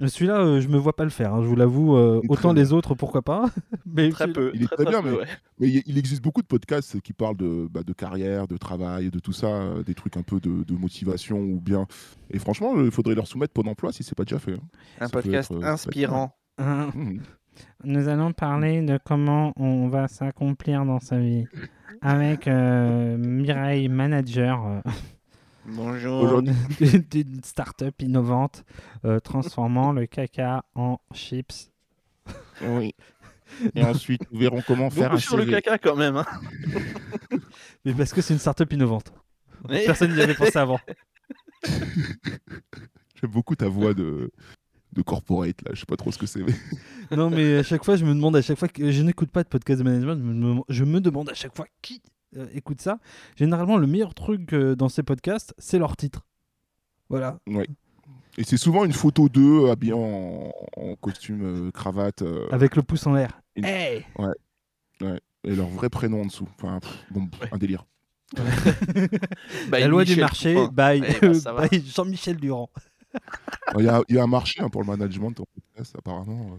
Celui-là, 0.03 0.39
euh, 0.39 0.59
je 0.61 0.67
me 0.67 0.77
vois 0.79 0.95
pas 0.95 1.03
le 1.03 1.11
faire, 1.11 1.31
hein, 1.35 1.43
je 1.43 1.47
vous 1.47 1.55
l'avoue. 1.55 1.95
euh, 1.95 2.21
autant 2.27 2.53
les 2.53 2.73
autres, 2.73 2.95
pourquoi 2.95 3.21
pas. 3.21 3.45
mais 3.85 4.09
Très 4.09 4.31
peu. 4.31 4.49
Il 4.55 4.63
est 4.63 4.65
très, 4.65 4.77
très 4.77 4.85
très 4.85 4.91
bien, 4.93 5.03
peu, 5.03 5.11
mais- 5.11 5.17
ouais. 5.17 5.25
Mais 5.59 5.67
il 5.85 5.95
existe 5.99 6.23
beaucoup 6.23 6.41
de 6.41 6.47
podcasts 6.47 6.99
qui 7.01 7.13
parlent 7.13 7.37
de, 7.37 7.67
bah, 7.69 7.83
de 7.85 7.93
carrière, 7.93 8.47
de 8.47 8.57
travail, 8.57 9.11
de 9.11 9.19
tout 9.19 9.31
ça, 9.33 9.45
euh, 9.47 9.83
des 9.83 9.93
trucs 9.93 10.17
un 10.17 10.23
peu 10.23 10.39
de, 10.39 10.63
de 10.63 10.73
motivation 10.73 11.37
ou 11.39 11.59
bien. 11.61 11.85
Et 12.31 12.39
franchement, 12.39 12.73
il 12.83 12.89
faudrait 12.89 13.13
leur 13.13 13.27
soumettre 13.27 13.53
Pôle 13.53 13.67
emploi 13.67 13.91
si 13.91 14.01
c'est 14.01 14.15
pas 14.15 14.23
déjà 14.23 14.39
fait. 14.39 14.53
hein. 14.53 14.61
Un 15.01 15.05
Ça 15.05 15.11
podcast 15.11 15.51
être, 15.51 15.57
euh, 15.61 15.67
inspirant. 15.67 16.35
Hein, 16.57 16.89
Mhm. 16.95 17.21
Nous 17.83 18.07
allons 18.07 18.31
parler 18.31 18.81
de 18.81 18.97
comment 19.05 19.53
on 19.57 19.87
va 19.87 20.07
s'accomplir 20.07 20.83
dans 20.85 20.99
sa 20.99 21.19
vie. 21.19 21.45
Avec 22.01 22.47
euh, 22.47 23.17
Mireille, 23.17 23.87
manager 23.87 24.65
euh, 24.65 24.79
Bonjour. 25.65 26.23
Aujourd'hui- 26.23 26.53
d'une 27.11 27.43
start-up 27.43 28.01
innovante, 28.01 28.63
euh, 29.05 29.19
transformant 29.19 29.91
le 29.93 30.05
caca 30.07 30.65
en 30.75 30.99
chips. 31.13 31.71
Oui. 32.61 32.95
Et 33.75 33.83
ensuite, 33.83 34.21
nous 34.31 34.39
verrons 34.39 34.61
comment 34.65 34.89
faire 34.89 35.09
Beaucoup 35.09 35.15
un 35.17 35.19
sur 35.19 35.37
le 35.37 35.45
caca 35.45 35.77
quand 35.77 35.95
même. 35.95 36.17
hein. 36.17 36.25
Mais 37.85 37.93
parce 37.93 38.13
que 38.13 38.21
c'est 38.21 38.33
une 38.33 38.39
start-up 38.39 38.71
innovante. 38.73 39.11
Mais- 39.69 39.85
Personne 39.85 40.13
n'y 40.13 40.21
avait 40.21 40.33
pensé 40.33 40.57
avant. 40.57 40.79
J'aime 41.63 43.29
beaucoup 43.31 43.55
ta 43.55 43.67
voix 43.67 43.93
de, 43.93 44.31
de 44.93 45.01
corporate, 45.01 45.61
là. 45.63 45.71
Je 45.73 45.81
sais 45.81 45.85
pas 45.85 45.97
trop 45.97 46.11
ce 46.11 46.17
que 46.17 46.25
c'est. 46.25 46.41
mais- 46.43 47.15
Non, 47.15 47.29
mais 47.29 47.57
à 47.57 47.63
chaque 47.63 47.83
fois, 47.83 47.97
je 47.97 48.05
me 48.05 48.13
demande 48.15 48.35
à 48.35 48.41
chaque 48.41 48.57
fois 48.57 48.67
que 48.67 48.89
je 48.89 49.01
n'écoute 49.03 49.29
pas 49.29 49.43
de 49.43 49.49
podcast 49.49 49.79
de 49.79 49.83
management, 49.83 50.17
je 50.17 50.23
me, 50.23 50.61
je 50.69 50.83
me 50.85 50.99
demande 51.01 51.29
à 51.29 51.33
chaque 51.35 51.55
fois 51.55 51.67
qui 51.81 52.01
euh, 52.37 52.47
écoute 52.53 52.81
ça. 52.81 52.99
Généralement, 53.35 53.77
le 53.77 53.87
meilleur 53.87 54.13
truc 54.13 54.53
euh, 54.53 54.75
dans 54.75 54.89
ces 54.89 55.03
podcasts, 55.03 55.53
c'est 55.57 55.77
leur 55.79 55.95
titre. 55.97 56.25
Voilà. 57.09 57.39
Et 58.37 58.43
c'est 58.43 58.57
souvent 58.57 58.85
une 58.85 58.93
photo 58.93 59.27
d'eux 59.29 59.69
habillés 59.69 59.93
en, 59.93 60.51
en 60.77 60.95
costume, 60.95 61.41
euh, 61.67 61.71
cravate, 61.71 62.21
euh, 62.21 62.47
Avec 62.51 62.75
le 62.75 62.83
pouce 62.83 63.05
en 63.07 63.13
l'air. 63.13 63.41
Une- 63.55 63.65
Hey 63.65 64.05
et 65.43 65.55
leur 65.55 65.67
vrai 65.67 65.89
prénom 65.89 66.21
en 66.21 66.25
dessous. 66.25 66.47
Enfin, 66.57 66.79
pff, 66.79 67.05
bon, 67.09 67.21
Ouais. 67.41 67.49
un 67.51 67.57
délire. 67.57 67.85
Bah, 68.35 68.43
La 69.79 69.87
loi 69.87 70.05
du 70.05 70.15
marché, 70.15 70.53
by, 70.71 71.01
Eh 71.03 71.19
ben, 71.19 71.31
va. 71.45 71.67
by 71.67 71.83
Jean-Michel 71.85 72.37
Durand. 72.37 72.69
Il 73.77 73.83
y, 73.85 73.89
a, 73.89 74.01
il 74.07 74.15
y 74.15 74.19
a 74.19 74.23
un 74.23 74.27
marché 74.27 74.61
hein, 74.61 74.69
pour 74.69 74.81
le 74.81 74.87
management 74.87 75.37
en 75.39 75.43
podcast, 75.53 75.95
apparemment. 75.97 76.51
euh. 76.53 76.57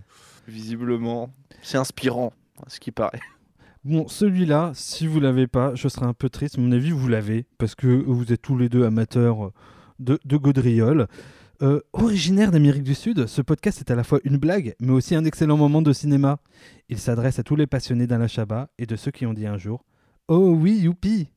Visiblement, 0.49 1.33
c'est 1.63 1.79
inspirant, 1.79 2.33
à 2.67 2.69
ce 2.69 2.81
qui 2.81 2.91
paraît. 2.91 3.21
Bon, 3.85 4.07
celui-là, 4.07 4.71
si 4.75 5.07
vous 5.09 5.19
l'avez 5.19 5.49
pas, 5.49 5.75
je 5.75 5.89
serais 5.89 6.07
un 6.07 6.15
peu 6.15 6.29
triste. 6.29 6.57
À 6.57 6.61
mon 6.61 6.71
avis, 6.71 6.91
vous 6.93 7.09
l'avez, 7.09 7.47
parce 7.59 7.75
que 7.75 7.87
vous 7.89 8.33
êtes 8.33 8.43
tous 8.43 8.57
les 8.57 8.69
deux 8.69 8.85
amateurs 8.85 9.51
de, 9.99 10.21
de 10.25 10.37
gaudriole. 10.37 11.09
Euh, 11.63 11.81
originaire 11.93 12.51
d'Amérique 12.51 12.83
du 12.83 12.95
Sud, 12.95 13.27
ce 13.27 13.41
podcast 13.43 13.81
est 13.81 13.91
à 13.91 13.95
la 13.95 14.03
fois 14.05 14.19
une 14.25 14.37
blague, 14.37 14.75
mais 14.81 14.93
aussi 14.93 15.15
un 15.15 15.25
excellent 15.25 15.57
moment 15.57 15.83
de 15.83 15.93
cinéma. 15.93 16.39
Il 16.89 16.99
s'adresse 16.99 17.39
à 17.39 17.43
tous 17.45 17.57
les 17.57 17.67
passionnés 17.67 18.07
d'Alain 18.07 18.27
Chabat 18.27 18.69
et 18.79 18.87
de 18.87 18.97
ceux 18.97 19.11
qui 19.13 19.27
ont 19.27 19.33
dit 19.35 19.47
un 19.47 19.59
jour 19.59 19.85
Oh 20.29 20.51
oui, 20.51 20.79
youpi 20.79 21.29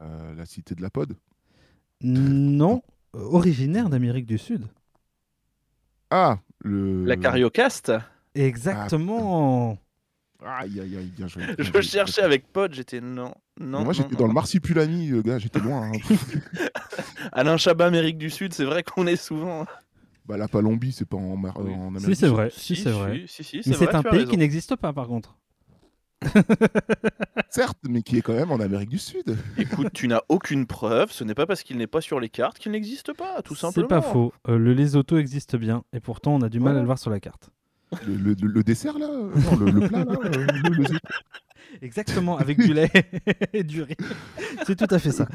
Euh, 0.00 0.34
la 0.34 0.44
cité 0.44 0.74
de 0.74 0.82
la 0.82 0.90
pod? 0.90 1.16
Non, 2.02 2.82
euh, 3.14 3.20
originaire 3.20 3.88
d'Amérique 3.88 4.26
du 4.26 4.38
Sud. 4.38 4.66
Ah, 6.10 6.38
le. 6.60 7.04
La 7.04 7.16
Cariocast? 7.16 7.92
Exactement 8.34 9.78
Aïe, 10.46 10.80
aïe, 10.80 10.96
aïe, 10.98 11.12
bien 11.16 11.26
joué. 11.26 11.42
bien 11.46 11.54
Je 11.58 11.80
cherchais 11.80 12.22
avec 12.22 12.46
Pod, 12.52 12.72
j'étais 12.74 13.00
non, 13.00 13.32
Mais 13.58 13.66
non. 13.66 13.84
moi, 13.84 13.92
j'étais 13.92 14.14
dans 14.14 14.22
non. 14.22 14.28
le 14.28 14.34
marsipulami, 14.34 15.08
le 15.08 15.22
gars, 15.22 15.38
j'étais 15.38 15.58
loin. 15.60 15.90
hein. 15.92 15.98
Alain 17.32 17.56
Chabat, 17.56 17.86
Amérique 17.86 18.18
du 18.18 18.30
Sud, 18.30 18.52
c'est 18.52 18.64
vrai 18.64 18.82
qu'on 18.82 19.06
est 19.06 19.16
souvent. 19.16 19.64
bah, 20.26 20.36
la 20.36 20.48
Palombie, 20.48 20.92
c'est 20.92 21.08
pas 21.08 21.16
en, 21.16 21.36
Mar- 21.36 21.58
Oui. 21.60 21.72
en 21.72 21.88
Amérique. 21.88 22.00
Si, 22.02 22.08
du 22.08 22.14
c'est 22.14 22.26
Sud. 22.26 22.34
vrai, 22.34 22.50
si, 22.54 22.76
c'est 22.76 22.90
vrai. 22.90 23.24
Si, 23.26 23.42
si, 23.44 23.60
Mais 23.66 23.74
c'est 23.74 23.94
un 23.94 24.02
pays 24.02 24.18
raison. 24.20 24.30
qui 24.30 24.36
n'existe 24.38 24.76
pas, 24.76 24.92
par 24.92 25.06
contre. 25.08 25.36
Certes, 27.50 27.78
mais 27.88 28.02
qui 28.02 28.16
est 28.18 28.22
quand 28.22 28.32
même 28.34 28.50
en 28.50 28.58
Amérique 28.60 28.88
du 28.88 28.98
Sud. 28.98 29.36
Écoute, 29.58 29.88
tu 29.92 30.08
n'as 30.08 30.20
aucune 30.28 30.66
preuve, 30.66 31.12
ce 31.12 31.22
n'est 31.24 31.34
pas 31.34 31.46
parce 31.46 31.62
qu'il 31.62 31.76
n'est 31.76 31.86
pas 31.86 32.00
sur 32.00 32.18
les 32.20 32.28
cartes 32.28 32.58
qu'il 32.58 32.72
n'existe 32.72 33.12
pas, 33.12 33.42
tout 33.42 33.54
simplement. 33.54 33.86
C'est 33.86 33.88
pas 33.88 34.00
faux. 34.02 34.32
Euh, 34.48 34.58
le 34.58 34.72
Lesotho 34.74 35.18
existe 35.18 35.56
bien, 35.56 35.84
et 35.92 36.00
pourtant 36.00 36.34
on 36.34 36.40
a 36.40 36.48
du 36.48 36.60
mal 36.60 36.76
à 36.76 36.80
le 36.80 36.86
voir 36.86 36.98
sur 36.98 37.10
la 37.10 37.20
carte. 37.20 37.50
Le, 38.06 38.34
le- 38.34 38.48
le 38.48 38.62
dessert, 38.62 38.98
là 38.98 39.06
euh, 39.10 39.30
Non, 39.50 39.56
le, 39.56 39.70
le 39.70 39.88
plat, 39.88 40.04
là 40.04 40.16
euh, 40.24 40.46
le- 40.70 40.82
le- 40.84 40.98
Exactement, 41.82 42.36
avec 42.38 42.58
du 42.58 42.72
lait 42.72 42.90
et 43.52 43.64
du 43.64 43.82
riz. 43.82 43.96
C'est 44.66 44.76
tout 44.76 44.92
à 44.92 44.98
fait 44.98 45.10
ça. 45.12 45.26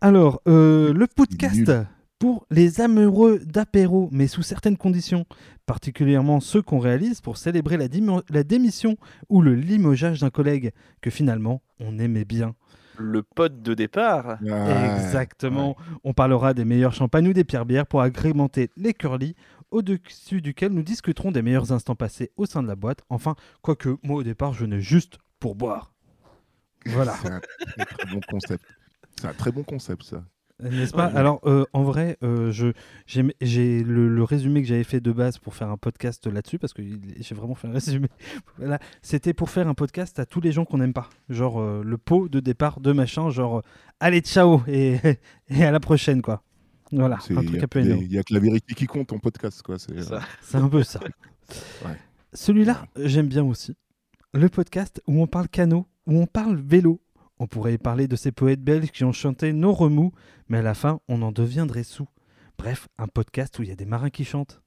Alors, 0.00 0.40
euh, 0.48 0.92
le 0.92 1.06
podcast 1.06 1.70
pour 2.18 2.46
les 2.50 2.80
amoureux 2.80 3.40
d'apéro, 3.44 4.08
mais 4.12 4.26
sous 4.26 4.42
certaines 4.42 4.78
conditions, 4.78 5.26
particulièrement 5.66 6.40
ceux 6.40 6.62
qu'on 6.62 6.78
réalise 6.78 7.20
pour 7.20 7.36
célébrer 7.36 7.76
la, 7.76 8.42
démission 8.42 8.96
ou 9.28 9.42
le 9.42 9.54
limogeage 9.54 10.20
d'un 10.20 10.30
collègue 10.30 10.72
que 11.02 11.10
finalement 11.10 11.60
on 11.78 11.98
aimait 11.98 12.24
bien. 12.24 12.54
Le 12.98 13.22
pote 13.22 13.60
de 13.60 13.74
départ. 13.74 14.38
Ah, 14.50 14.96
Exactement. 14.96 15.76
On 16.04 16.14
parlera 16.14 16.54
des 16.54 16.64
meilleurs 16.64 16.94
champagnes 16.94 17.28
ou 17.28 17.34
des 17.34 17.44
pierres 17.44 17.66
bières 17.66 17.86
pour 17.86 18.00
agrémenter 18.00 18.70
les 18.78 18.94
curly, 18.94 19.34
au-dessus 19.76 20.40
duquel 20.40 20.72
nous 20.72 20.82
discuterons 20.82 21.30
des 21.32 21.42
meilleurs 21.42 21.72
instants 21.72 21.94
passés 21.94 22.32
au 22.36 22.46
sein 22.46 22.62
de 22.62 22.68
la 22.68 22.76
boîte. 22.76 23.02
Enfin, 23.08 23.36
quoique, 23.62 23.96
moi 24.02 24.16
au 24.16 24.22
départ, 24.22 24.52
je 24.52 24.60
venais 24.60 24.80
juste 24.80 25.18
pour 25.38 25.54
boire. 25.54 25.92
Voilà. 26.86 27.14
C'est 27.22 27.30
un 27.30 27.40
très, 27.84 28.06
bon 28.12 28.20
concept. 28.28 28.64
C'est 29.20 29.26
un 29.26 29.34
très 29.34 29.52
bon 29.52 29.62
concept, 29.64 30.02
ça. 30.04 30.24
N'est-ce 30.62 30.92
pas? 30.92 31.08
Ouais. 31.08 31.16
Alors, 31.16 31.40
euh, 31.44 31.66
en 31.74 31.82
vrai, 31.82 32.16
euh, 32.22 32.50
je, 32.50 32.72
j'ai, 33.06 33.82
le, 33.82 34.08
le 34.08 34.24
résumé 34.24 34.62
que 34.62 34.68
j'avais 34.68 34.84
fait 34.84 35.00
de 35.00 35.12
base 35.12 35.36
pour 35.36 35.54
faire 35.54 35.68
un 35.68 35.76
podcast 35.76 36.26
là-dessus, 36.26 36.58
parce 36.58 36.72
que 36.72 36.82
j'ai 37.18 37.34
vraiment 37.34 37.54
fait 37.54 37.68
un 37.68 37.72
résumé. 37.72 38.08
Voilà. 38.56 38.78
C'était 39.02 39.34
pour 39.34 39.50
faire 39.50 39.68
un 39.68 39.74
podcast 39.74 40.18
à 40.18 40.24
tous 40.24 40.40
les 40.40 40.52
gens 40.52 40.64
qu'on 40.64 40.78
n'aime 40.78 40.94
pas. 40.94 41.10
Genre 41.28 41.60
euh, 41.60 41.82
le 41.84 41.98
pot 41.98 42.28
de 42.30 42.40
départ 42.40 42.80
de 42.80 42.92
machin, 42.92 43.28
genre 43.28 43.58
euh, 43.58 43.62
allez, 44.00 44.20
ciao 44.20 44.62
et, 44.66 44.98
et 45.48 45.64
à 45.64 45.70
la 45.70 45.80
prochaine, 45.80 46.22
quoi. 46.22 46.42
Voilà, 46.92 47.18
C'est- 47.20 47.36
un 47.36 47.42
Il 47.42 47.48
truc 47.48 47.60
y, 47.60 47.64
un 47.64 47.68
peu 47.68 47.80
énorme. 47.80 48.02
il 48.02 48.12
y 48.12 48.18
a 48.18 48.22
que 48.22 48.32
la 48.34 48.40
vérité 48.40 48.74
qui 48.74 48.86
compte 48.86 49.12
en 49.12 49.18
podcast, 49.18 49.62
quoi. 49.62 49.78
C'est, 49.78 50.12
euh, 50.12 50.20
C'est 50.42 50.58
un 50.58 50.68
peu 50.68 50.82
ça. 50.82 51.00
Ouais. 51.84 51.96
Celui-là, 52.32 52.86
j'aime 52.96 53.28
bien 53.28 53.44
aussi. 53.44 53.76
Le 54.34 54.48
podcast 54.48 55.00
où 55.06 55.22
on 55.22 55.26
parle 55.26 55.48
canot, 55.48 55.86
où 56.06 56.18
on 56.20 56.26
parle 56.26 56.56
vélo. 56.60 57.00
On 57.38 57.46
pourrait 57.46 57.74
y 57.74 57.78
parler 57.78 58.08
de 58.08 58.16
ces 58.16 58.32
poètes 58.32 58.62
belges 58.62 58.90
qui 58.90 59.04
ont 59.04 59.12
chanté 59.12 59.52
nos 59.52 59.72
remous, 59.72 60.12
mais 60.48 60.58
à 60.58 60.62
la 60.62 60.74
fin, 60.74 61.00
on 61.08 61.22
en 61.22 61.32
deviendrait 61.32 61.84
sous. 61.84 62.08
Bref, 62.58 62.88
un 62.98 63.06
podcast 63.08 63.58
où 63.58 63.62
il 63.62 63.68
y 63.68 63.72
a 63.72 63.76
des 63.76 63.84
marins 63.84 64.10
qui 64.10 64.24
chantent. 64.24 64.60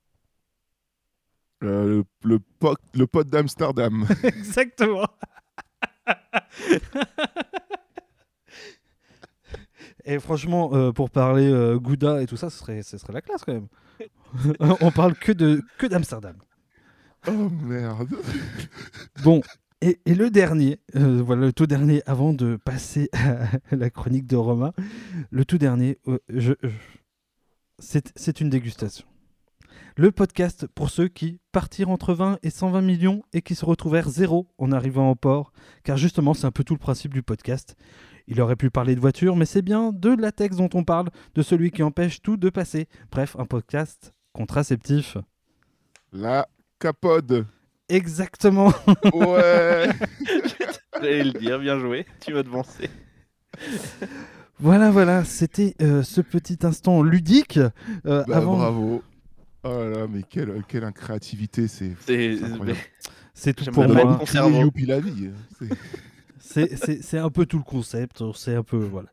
euh, 1.63 2.03
le, 2.24 2.30
le, 2.36 2.39
po- 2.39 2.76
le 2.93 3.07
pote 3.07 3.28
d'Amsterdam. 3.28 4.05
Exactement. 4.24 5.07
Et 10.10 10.18
franchement, 10.18 10.72
euh, 10.74 10.91
pour 10.91 11.12
parler 11.12 11.47
euh, 11.47 11.78
Gouda 11.78 12.24
et 12.24 12.26
tout 12.26 12.36
ça, 12.36 12.49
ce 12.49 12.57
serait, 12.57 12.82
ce 12.82 12.97
serait 12.97 13.14
la 13.14 13.22
classe 13.22 13.43
quand 13.45 13.53
même. 13.53 13.68
on 14.82 14.89
parle 14.89 15.14
que 15.14 15.32
de 15.32 15.62
que 15.78 15.86
d'Amsterdam. 15.86 16.36
oh 17.28 17.49
merde. 17.62 18.10
Bon, 19.24 19.41
et, 19.82 19.99
et 20.07 20.16
le 20.16 20.32
dernier, 20.32 20.80
euh, 20.95 21.22
voilà 21.24 21.45
le 21.45 21.53
tout 21.53 21.68
dernier 21.68 22.01
avant 22.07 22.34
de 22.34 22.55
passer 22.55 23.10
à 23.14 23.76
la 23.76 23.91
chronique 23.91 24.26
de 24.26 24.36
Romain. 24.36 24.74
Le 25.30 25.45
tout 25.45 25.60
dernier, 25.60 25.99
je, 26.28 26.53
c'est 27.78 28.41
une 28.41 28.49
dégustation. 28.49 29.05
Le 29.95 30.12
podcast 30.12 30.66
pour 30.74 30.89
ceux 30.89 31.07
qui 31.07 31.39
partirent 31.51 31.89
entre 31.89 32.14
20 32.14 32.39
et 32.41 32.49
120 32.49 32.82
millions 32.82 33.22
et 33.34 33.41
qui 33.41 33.53
se 33.53 33.66
retrouvèrent 33.66 34.10
zéro 34.10 34.47
en 34.57 34.72
arrivant 34.72 35.12
au 35.12 35.16
port, 35.16 35.51
car 35.84 35.97
justement 35.97 36.34
c'est 36.34 36.45
un 36.45 36.51
peu 36.51 36.64
tout 36.64 36.74
le 36.74 36.80
principe 36.80 37.14
du 37.14 37.22
podcast. 37.22 37.76
Il 38.30 38.39
aurait 38.41 38.55
pu 38.55 38.69
parler 38.69 38.95
de 38.95 38.99
voiture, 39.01 39.36
mais 39.36 39.45
c'est 39.45 39.61
bien 39.63 39.91
de 39.91 40.09
latex 40.15 40.55
dont 40.55 40.69
on 40.75 40.84
parle, 40.84 41.09
de 41.36 41.41
celui 41.41 41.71
qui 41.71 41.84
empêche 41.84 42.21
tout 42.21 42.38
de 42.38 42.49
passer. 42.49 42.88
Bref, 43.11 43.36
un 43.39 43.45
podcast 43.45 44.13
contraceptif. 44.34 45.17
La 46.13 46.47
Capode. 46.80 47.45
Exactement. 47.89 48.71
Ouais. 49.13 49.89
J'allais 51.01 51.23
le 51.23 51.32
dire, 51.39 51.59
bien 51.59 51.80
joué. 51.80 52.05
Tu 52.23 52.32
vas 52.34 52.43
devancer. 52.43 52.89
Voilà, 54.59 54.91
voilà, 54.91 55.23
c'était 55.23 55.73
euh, 55.82 56.03
ce 56.03 56.19
petit 56.21 56.57
instant 56.63 57.01
ludique. 57.01 57.57
euh, 57.57 58.23
Bah, 58.27 58.38
avant, 58.38 58.57
Bravo. 58.57 59.03
Oh 59.63 59.69
là 59.69 59.89
là, 59.89 60.07
mais 60.09 60.23
quelle, 60.23 60.63
quelle 60.67 60.89
créativité, 60.93 61.67
c'est 61.67 61.95
C'est- 62.05 62.38
c'est 62.38 62.43
incroyable. 62.45 62.80
c'est 63.34 63.53
tout 63.53 63.63
J'aimerais 63.65 63.86
pour 64.03 64.05
moi. 64.05 64.59
Youpi 64.61 64.86
la 64.86 64.99
vie. 64.99 65.32
C'est- 66.52 67.18
un 67.20 67.30
peu 67.30 67.45
tout 67.45 67.58
le 67.58 67.64
concept. 67.64 68.24
C'est 68.34 68.56
un 68.56 68.64
peu 68.64 68.78
voilà. 68.78 69.10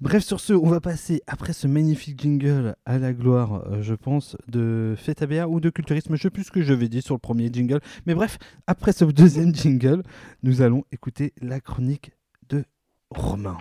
Bref, 0.00 0.22
sur 0.22 0.40
ce, 0.40 0.52
on 0.52 0.68
va 0.68 0.80
passer 0.80 1.22
après 1.26 1.52
ce 1.52 1.66
magnifique 1.66 2.20
jingle 2.20 2.76
à 2.84 2.98
la 2.98 3.12
gloire, 3.12 3.66
euh, 3.66 3.82
je 3.82 3.94
pense, 3.94 4.36
de 4.48 4.94
Fête 4.98 5.22
ABA 5.22 5.48
ou 5.48 5.60
de 5.60 5.70
culturisme. 5.70 6.16
Je 6.16 6.22
sais 6.22 6.30
plus 6.30 6.44
ce 6.44 6.50
que 6.50 6.62
je 6.62 6.74
vais 6.74 6.88
dire 6.88 7.02
sur 7.02 7.14
le 7.14 7.18
premier 7.20 7.50
jingle, 7.52 7.80
mais 8.06 8.14
bref, 8.14 8.38
après 8.66 8.92
ce 8.92 9.04
deuxième 9.12 9.54
jingle, 9.54 10.02
nous 10.42 10.60
allons 10.62 10.84
écouter 10.92 11.32
la 11.40 11.60
chronique 11.60 12.12
de 12.48 12.64
Romain. 13.10 13.58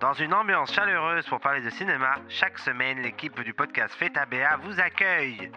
Dans 0.00 0.12
une 0.12 0.34
ambiance 0.34 0.72
chaleureuse 0.72 1.24
pour 1.26 1.40
parler 1.40 1.62
de 1.62 1.70
cinéma, 1.70 2.16
chaque 2.28 2.58
semaine, 2.58 2.98
l'équipe 3.02 3.40
du 3.42 3.54
podcast 3.54 3.94
Feta 3.98 4.26
BA 4.26 4.58
vous 4.64 4.78
accueille. 4.80 5.50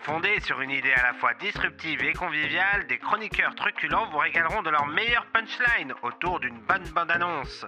Fondée 0.00 0.40
sur 0.40 0.60
une 0.60 0.70
idée 0.70 0.92
à 0.92 1.02
la 1.02 1.14
fois 1.14 1.34
disruptive 1.34 2.02
et 2.02 2.12
conviviale, 2.12 2.86
des 2.86 2.98
chroniqueurs 2.98 3.54
truculents 3.54 4.06
vous 4.10 4.18
régaleront 4.18 4.62
de 4.62 4.70
leur 4.70 4.86
meilleure 4.86 5.26
punchline 5.26 5.94
autour 6.02 6.40
d'une 6.40 6.58
bonne 6.60 6.88
bande-annonce. 6.94 7.66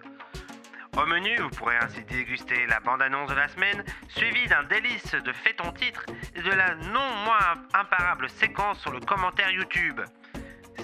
Au 0.96 1.07
menu, 1.07 1.34
vous 1.38 1.48
pourrez 1.48 1.78
ainsi 1.78 2.05
déguster 2.05 2.66
la 2.66 2.78
bande-annonce 2.80 3.30
de 3.30 3.34
la 3.34 3.48
semaine, 3.48 3.82
suivie 4.09 4.46
d'un 4.46 4.62
délice 4.64 5.12
de 5.12 5.32
fait 5.32 5.55
ton 5.55 5.72
titre 5.72 6.05
et 6.34 6.42
de 6.42 6.50
la 6.50 6.74
non 6.74 7.14
moins 7.24 7.55
imparable 7.72 8.28
séquence 8.28 8.80
sur 8.80 8.92
le 8.92 9.00
commentaire 9.00 9.50
YouTube. 9.50 10.00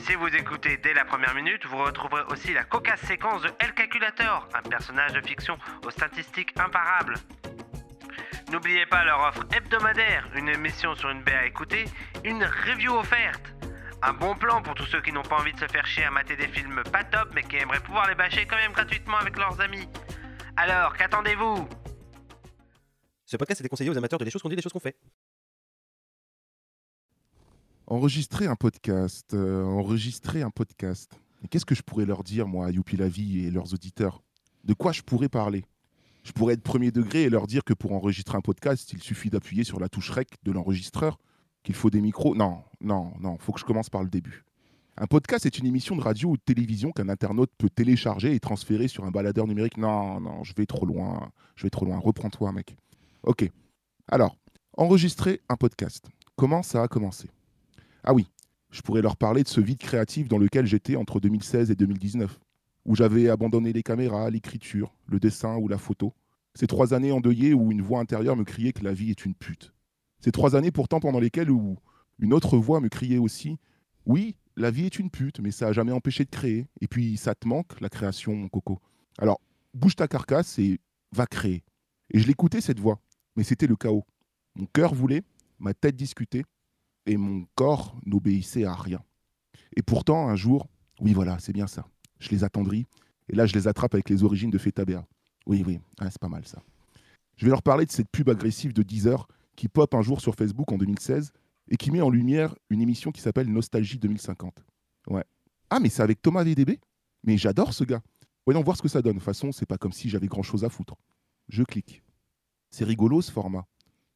Si 0.01 0.15
vous 0.15 0.35
écoutez 0.35 0.79
dès 0.79 0.95
la 0.95 1.05
première 1.05 1.35
minute, 1.35 1.67
vous 1.67 1.77
retrouverez 1.77 2.23
aussi 2.29 2.55
la 2.55 2.65
cocasse 2.65 3.01
séquence 3.03 3.43
de 3.43 3.51
El 3.59 3.75
Calculator, 3.75 4.49
un 4.55 4.63
personnage 4.63 5.13
de 5.13 5.21
fiction 5.21 5.59
aux 5.85 5.91
statistiques 5.91 6.59
imparables. 6.59 7.17
N'oubliez 8.51 8.87
pas 8.87 9.05
leur 9.05 9.21
offre 9.21 9.45
hebdomadaire, 9.55 10.31
une 10.35 10.49
émission 10.49 10.95
sur 10.95 11.11
une 11.11 11.23
baie 11.23 11.35
à 11.35 11.47
écouter, 11.47 11.85
une 12.25 12.43
review 12.45 12.93
offerte. 12.95 13.53
Un 14.01 14.15
bon 14.15 14.35
plan 14.35 14.63
pour 14.63 14.75
tous 14.75 14.87
ceux 14.87 15.03
qui 15.03 15.13
n'ont 15.13 15.23
pas 15.23 15.39
envie 15.41 15.53
de 15.53 15.59
se 15.59 15.67
faire 15.67 15.87
chier 15.87 16.05
à 16.05 16.11
mater 16.11 16.35
des 16.37 16.49
films 16.49 16.83
pas 16.91 17.05
top 17.05 17.31
mais 17.35 17.43
qui 17.43 17.57
aimeraient 17.57 17.81
pouvoir 17.81 18.09
les 18.09 18.15
bâcher 18.15 18.47
quand 18.47 18.57
même 18.57 18.73
gratuitement 18.73 19.19
avec 19.19 19.37
leurs 19.37 19.61
amis. 19.61 19.87
Alors, 20.57 20.97
qu'attendez-vous? 20.97 21.69
Ce 23.27 23.37
podcast 23.37 23.61
est 23.61 23.65
déconseillé 23.65 23.91
aux 23.91 23.99
amateurs 23.99 24.19
de 24.19 24.25
les 24.25 24.31
choses 24.31 24.41
qu'on 24.41 24.49
dit, 24.49 24.57
des 24.57 24.63
choses 24.63 24.73
qu'on 24.73 24.81
fait. 24.81 24.97
Enregistrer 27.87 28.47
un 28.47 28.57
podcast. 28.57 29.35
euh, 29.35 29.63
enregistrer 29.65 30.43
un 30.43 30.51
podcast. 30.51 31.21
Et 31.45 31.49
qu'est-ce 31.49 31.67
que 31.67 31.75
je 31.75 31.83
pourrais 31.83 32.07
leur 32.07 32.25
dire, 32.25 32.49
moi, 32.49 32.67
à 32.67 32.71
Youpi 32.71 32.97
la 32.97 33.09
vie 33.09 33.47
et 33.47 33.51
leurs 33.51 33.75
auditeurs? 33.75 34.23
De 34.65 34.73
quoi 34.73 34.93
je 34.93 35.03
pourrais 35.03 35.29
parler? 35.29 35.65
Je 36.29 36.35
pourrais 36.35 36.53
être 36.53 36.63
premier 36.63 36.91
degré 36.91 37.23
et 37.23 37.31
leur 37.31 37.47
dire 37.47 37.65
que 37.65 37.73
pour 37.73 37.93
enregistrer 37.93 38.37
un 38.37 38.43
podcast, 38.43 38.93
il 38.93 39.03
suffit 39.03 39.31
d'appuyer 39.31 39.65
sur 39.65 39.81
la 39.81 39.89
touche 39.89 40.11
REC 40.11 40.29
de 40.43 40.53
l'enregistreur, 40.53 41.19
qu'il 41.63 41.75
faut 41.75 41.89
des 41.89 42.03
micros. 42.03 42.35
Non, 42.35 42.65
non, 42.83 43.15
non, 43.19 43.39
faut 43.39 43.53
que 43.53 43.59
je 43.59 43.65
commence 43.65 43.89
par 43.89 44.03
le 44.03 44.11
début. 44.11 44.45
Un 44.99 45.07
podcast 45.07 45.47
est 45.47 45.59
une 45.59 45.65
émission 45.65 45.97
de 45.97 46.03
radio 46.03 46.29
ou 46.29 46.37
de 46.37 46.43
télévision 46.43 46.93
qu'un 46.93 47.09
internaute 47.09 47.51
peut 47.57 47.71
télécharger 47.71 48.35
et 48.35 48.41
transférer 48.41 48.89
sur 48.89 49.07
un 49.07 49.11
baladeur 49.11 49.47
numérique. 49.47 49.79
Non, 49.79 50.21
non, 50.21 50.45
je 50.45 50.53
vais 50.55 50.67
trop 50.67 50.85
loin. 50.85 51.31
Je 51.57 51.63
vais 51.63 51.71
trop 51.71 51.87
loin. 51.87 51.97
Reprends-toi, 51.97 52.53
mec. 52.53 52.77
Ok. 53.23 53.51
Alors, 54.07 54.37
enregistrer 54.77 55.41
un 55.49 55.57
podcast. 55.57 56.09
Comment 56.37 56.63
ça 56.63 56.83
a 56.83 56.89
commencé? 56.89 57.31
Ah 58.05 58.13
oui, 58.13 58.27
je 58.71 58.83
pourrais 58.83 59.01
leur 59.01 59.17
parler 59.17 59.45
de 59.45 59.49
ce 59.49 59.63
vide 59.63 59.79
créatif 59.79 60.29
dans 60.29 60.37
lequel 60.37 60.67
j'étais 60.67 60.97
entre 60.97 61.21
2016 61.21 61.71
et 61.71 61.75
2019, 61.75 62.39
où 62.85 62.95
j'avais 62.95 63.29
abandonné 63.29 63.73
les 63.73 63.83
caméras, 63.83 64.31
l'écriture, 64.31 64.95
le 65.07 65.21
dessin 65.21 65.57
ou 65.57 65.69
la 65.69 65.79
photo. 65.79 66.15
Ces 66.55 66.67
trois 66.67 66.95
années 66.95 67.13
endeuillées 67.13 67.55
où 67.55 67.71
une 67.71 67.83
voix 67.83 68.01
intérieure 68.01 68.37
me 68.37 68.45
criait 68.45 68.73
que 68.73 68.83
la 68.83 68.93
vie 68.93 69.11
est 69.11 69.25
une 69.25 69.35
pute. 69.35 69.73
Ces 70.21 70.33
trois 70.33 70.57
années 70.57 70.71
pourtant 70.71 71.01
pendant 71.01 71.21
lesquelles 71.21 71.51
une 72.19 72.33
autre 72.33 72.59
voix 72.59 72.81
me 72.81 72.89
criait 72.89 73.19
aussi 73.19 73.59
Oui, 74.07 74.35
la 74.57 74.71
vie 74.71 74.87
est 74.87 74.99
une 74.99 75.11
pute, 75.11 75.41
mais 75.41 75.51
ça 75.51 75.67
n'a 75.67 75.73
jamais 75.73 75.93
empêché 75.93 76.25
de 76.25 76.31
créer. 76.31 76.67
Et 76.81 76.89
puis 76.89 77.17
ça 77.17 77.35
te 77.35 77.47
manque, 77.47 77.81
la 77.81 77.89
création, 77.89 78.35
mon 78.35 78.49
coco. 78.49 78.81
Alors, 79.19 79.41
bouge 79.75 79.97
ta 79.97 80.09
carcasse 80.09 80.59
et 80.59 80.81
va 81.13 81.27
créer. 81.27 81.63
Et 82.11 82.19
je 82.19 82.27
l'écoutais 82.27 82.61
cette 82.61 82.81
voix, 82.81 83.01
mais 83.37 83.45
c'était 83.45 83.67
le 83.67 83.77
chaos. 83.77 84.05
Mon 84.57 84.67
cœur 84.67 84.95
voulait, 84.95 85.23
ma 85.59 85.75
tête 85.75 85.95
discutait, 85.95 86.45
et 87.07 87.17
mon 87.17 87.47
corps 87.55 87.97
n'obéissait 88.05 88.65
à 88.65 88.75
rien. 88.75 89.03
Et 89.77 89.83
pourtant, 89.83 90.29
un 90.29 90.37
jour, 90.37 90.67
oui, 91.01 91.13
voilà, 91.13 91.39
c'est 91.39 91.53
bien 91.53 91.67
ça. 91.67 91.87
Je 92.21 92.31
les 92.31 92.45
attendris, 92.45 92.87
et 93.29 93.37
là, 93.37 93.47
je 93.47 93.55
les 93.55 93.69
attrape 93.69 93.95
avec 93.95 94.09
les 94.09 94.25
origines 94.25 94.51
de 94.51 94.59
Feta 94.59 94.85
Béa. 94.85 95.07
Oui, 95.47 95.63
oui, 95.67 95.81
ah, 95.99 96.11
c'est 96.11 96.21
pas 96.21 96.29
mal 96.29 96.47
ça. 96.47 96.63
Je 97.37 97.45
vais 97.45 97.51
leur 97.51 97.63
parler 97.63 97.87
de 97.87 97.93
cette 97.93 98.11
pub 98.11 98.29
agressive 98.29 98.73
de 98.73 98.83
Deezer 98.83 99.27
qui 99.57 99.69
pop 99.69 99.95
un 99.95 100.03
jour 100.03 100.21
sur 100.21 100.35
Facebook 100.35 100.71
en 100.73 100.79
2016 100.79 101.33
et 101.71 101.77
qui 101.77 101.91
met 101.91 102.01
en 102.01 102.11
lumière 102.11 102.55
une 102.71 102.81
émission 102.81 103.13
qui 103.13 103.21
s'appelle 103.21 103.51
Nostalgie 103.51 103.99
2050. 103.99 104.65
Ouais. 105.09 105.25
Ah, 105.71 105.81
mais 105.81 105.89
c'est 105.89 106.03
avec 106.03 106.23
Thomas 106.23 106.45
VDB 106.45 106.79
Mais 107.25 107.37
j'adore 107.37 107.73
ce 107.73 107.85
gars. 107.85 108.03
Voyons 108.47 108.63
voir 108.63 108.77
ce 108.77 108.83
que 108.83 108.89
ça 108.89 109.03
donne. 109.03 109.15
De 109.15 109.19
toute 109.19 109.25
façon, 109.25 109.53
c'est 109.53 109.67
pas 109.67 109.79
comme 109.79 109.93
si 109.93 110.09
j'avais 110.09 110.27
grand 110.27 110.43
chose 110.43 110.65
à 110.65 110.69
foutre. 110.69 110.97
Je 111.49 111.63
clique. 111.63 112.03
C'est 112.71 112.85
rigolo 112.85 113.21
ce 113.21 113.31
format. 113.31 113.67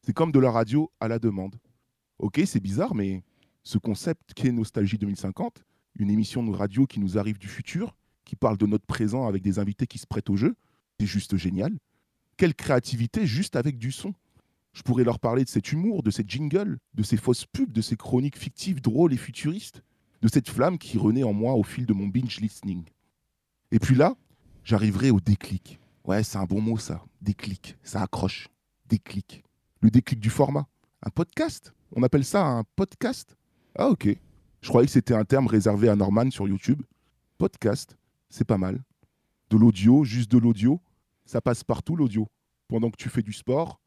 C'est 0.01 0.13
comme 0.13 0.31
de 0.31 0.39
la 0.39 0.51
radio 0.51 0.91
à 0.99 1.07
la 1.07 1.19
demande. 1.19 1.55
Ok, 2.19 2.41
c'est 2.45 2.59
bizarre, 2.59 2.95
mais 2.95 3.23
ce 3.63 3.77
concept 3.77 4.33
qu'est 4.33 4.51
Nostalgie 4.51 4.97
2050, 4.97 5.63
une 5.95 6.09
émission 6.09 6.43
de 6.43 6.51
radio 6.51 6.85
qui 6.85 6.99
nous 6.99 7.17
arrive 7.17 7.37
du 7.37 7.47
futur, 7.47 7.95
qui 8.25 8.35
parle 8.35 8.57
de 8.57 8.65
notre 8.65 8.85
présent 8.85 9.27
avec 9.27 9.41
des 9.41 9.59
invités 9.59 9.87
qui 9.87 9.97
se 9.97 10.07
prêtent 10.07 10.29
au 10.29 10.37
jeu, 10.37 10.55
c'est 10.99 11.05
juste 11.05 11.35
génial. 11.37 11.77
Quelle 12.37 12.55
créativité 12.55 13.27
juste 13.27 13.55
avec 13.55 13.77
du 13.77 13.91
son. 13.91 14.13
Je 14.73 14.81
pourrais 14.81 15.03
leur 15.03 15.19
parler 15.19 15.43
de 15.43 15.49
cet 15.49 15.71
humour, 15.71 16.01
de 16.01 16.09
cette 16.09 16.29
jingle, 16.29 16.79
de 16.95 17.03
ces 17.03 17.17
fausses 17.17 17.45
pubs, 17.45 17.71
de 17.71 17.81
ces 17.81 17.95
chroniques 17.95 18.37
fictives 18.37 18.81
drôles 18.81 19.13
et 19.13 19.17
futuristes, 19.17 19.83
de 20.21 20.27
cette 20.27 20.49
flamme 20.49 20.79
qui 20.79 20.97
renaît 20.97 21.23
en 21.23 21.33
moi 21.33 21.53
au 21.53 21.63
fil 21.63 21.85
de 21.85 21.93
mon 21.93 22.07
binge 22.07 22.39
listening. 22.39 22.85
Et 23.71 23.79
puis 23.79 23.95
là, 23.95 24.15
j'arriverai 24.63 25.11
au 25.11 25.19
déclic. 25.19 25.79
Ouais, 26.05 26.23
c'est 26.23 26.37
un 26.37 26.45
bon 26.45 26.61
mot 26.61 26.77
ça, 26.77 27.03
déclic, 27.21 27.77
ça 27.83 28.01
accroche. 28.01 28.49
Déclic. 28.87 29.43
Le 29.81 29.91
déclic 29.91 30.19
du 30.19 30.29
format. 30.29 30.67
Un 31.03 31.09
podcast? 31.09 31.73
On 31.95 32.03
appelle 32.03 32.25
ça 32.25 32.45
un 32.45 32.63
podcast? 32.75 33.37
Ah 33.77 33.89
ok. 33.89 34.17
Je 34.63 34.69
croyais 34.69 34.85
que 34.85 34.93
c'était 34.93 35.13
un 35.13 35.25
terme 35.25 35.47
réservé 35.47 35.89
à 35.89 35.95
Norman 35.97 36.31
sur 36.31 36.47
YouTube. 36.47 36.81
Podcast, 37.37 37.97
c'est 38.29 38.45
pas 38.45 38.57
mal. 38.57 38.81
De 39.49 39.57
l'audio, 39.57 40.05
juste 40.05 40.31
de 40.31 40.37
l'audio, 40.37 40.79
ça 41.25 41.41
passe 41.41 41.65
partout 41.65 41.97
l'audio. 41.97 42.29
Pendant 42.69 42.89
que 42.89 42.95
tu 42.95 43.09
fais 43.09 43.21
du 43.21 43.33
sport, 43.33 43.81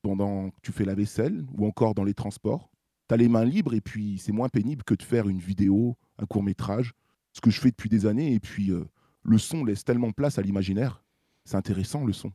pendant 0.00 0.50
que 0.50 0.56
tu 0.62 0.70
fais 0.70 0.84
la 0.84 0.94
vaisselle 0.94 1.44
ou 1.52 1.66
encore 1.66 1.96
dans 1.96 2.04
les 2.04 2.14
transports. 2.14 2.70
Tu 3.08 3.14
as 3.14 3.16
les 3.16 3.28
mains 3.28 3.44
libres 3.44 3.74
et 3.74 3.80
puis 3.80 4.18
c'est 4.18 4.30
moins 4.30 4.48
pénible 4.48 4.84
que 4.84 4.94
de 4.94 5.02
faire 5.02 5.28
une 5.28 5.40
vidéo, 5.40 5.96
un 6.18 6.26
court 6.26 6.44
métrage, 6.44 6.92
ce 7.32 7.40
que 7.40 7.50
je 7.50 7.60
fais 7.60 7.70
depuis 7.70 7.88
des 7.88 8.06
années. 8.06 8.32
Et 8.32 8.38
puis 8.38 8.70
euh, 8.70 8.84
le 9.24 9.38
son 9.38 9.64
laisse 9.64 9.82
tellement 9.82 10.12
place 10.12 10.38
à 10.38 10.42
l'imaginaire. 10.42 11.02
C'est 11.44 11.56
intéressant 11.56 12.04
le 12.04 12.12
son. 12.12 12.30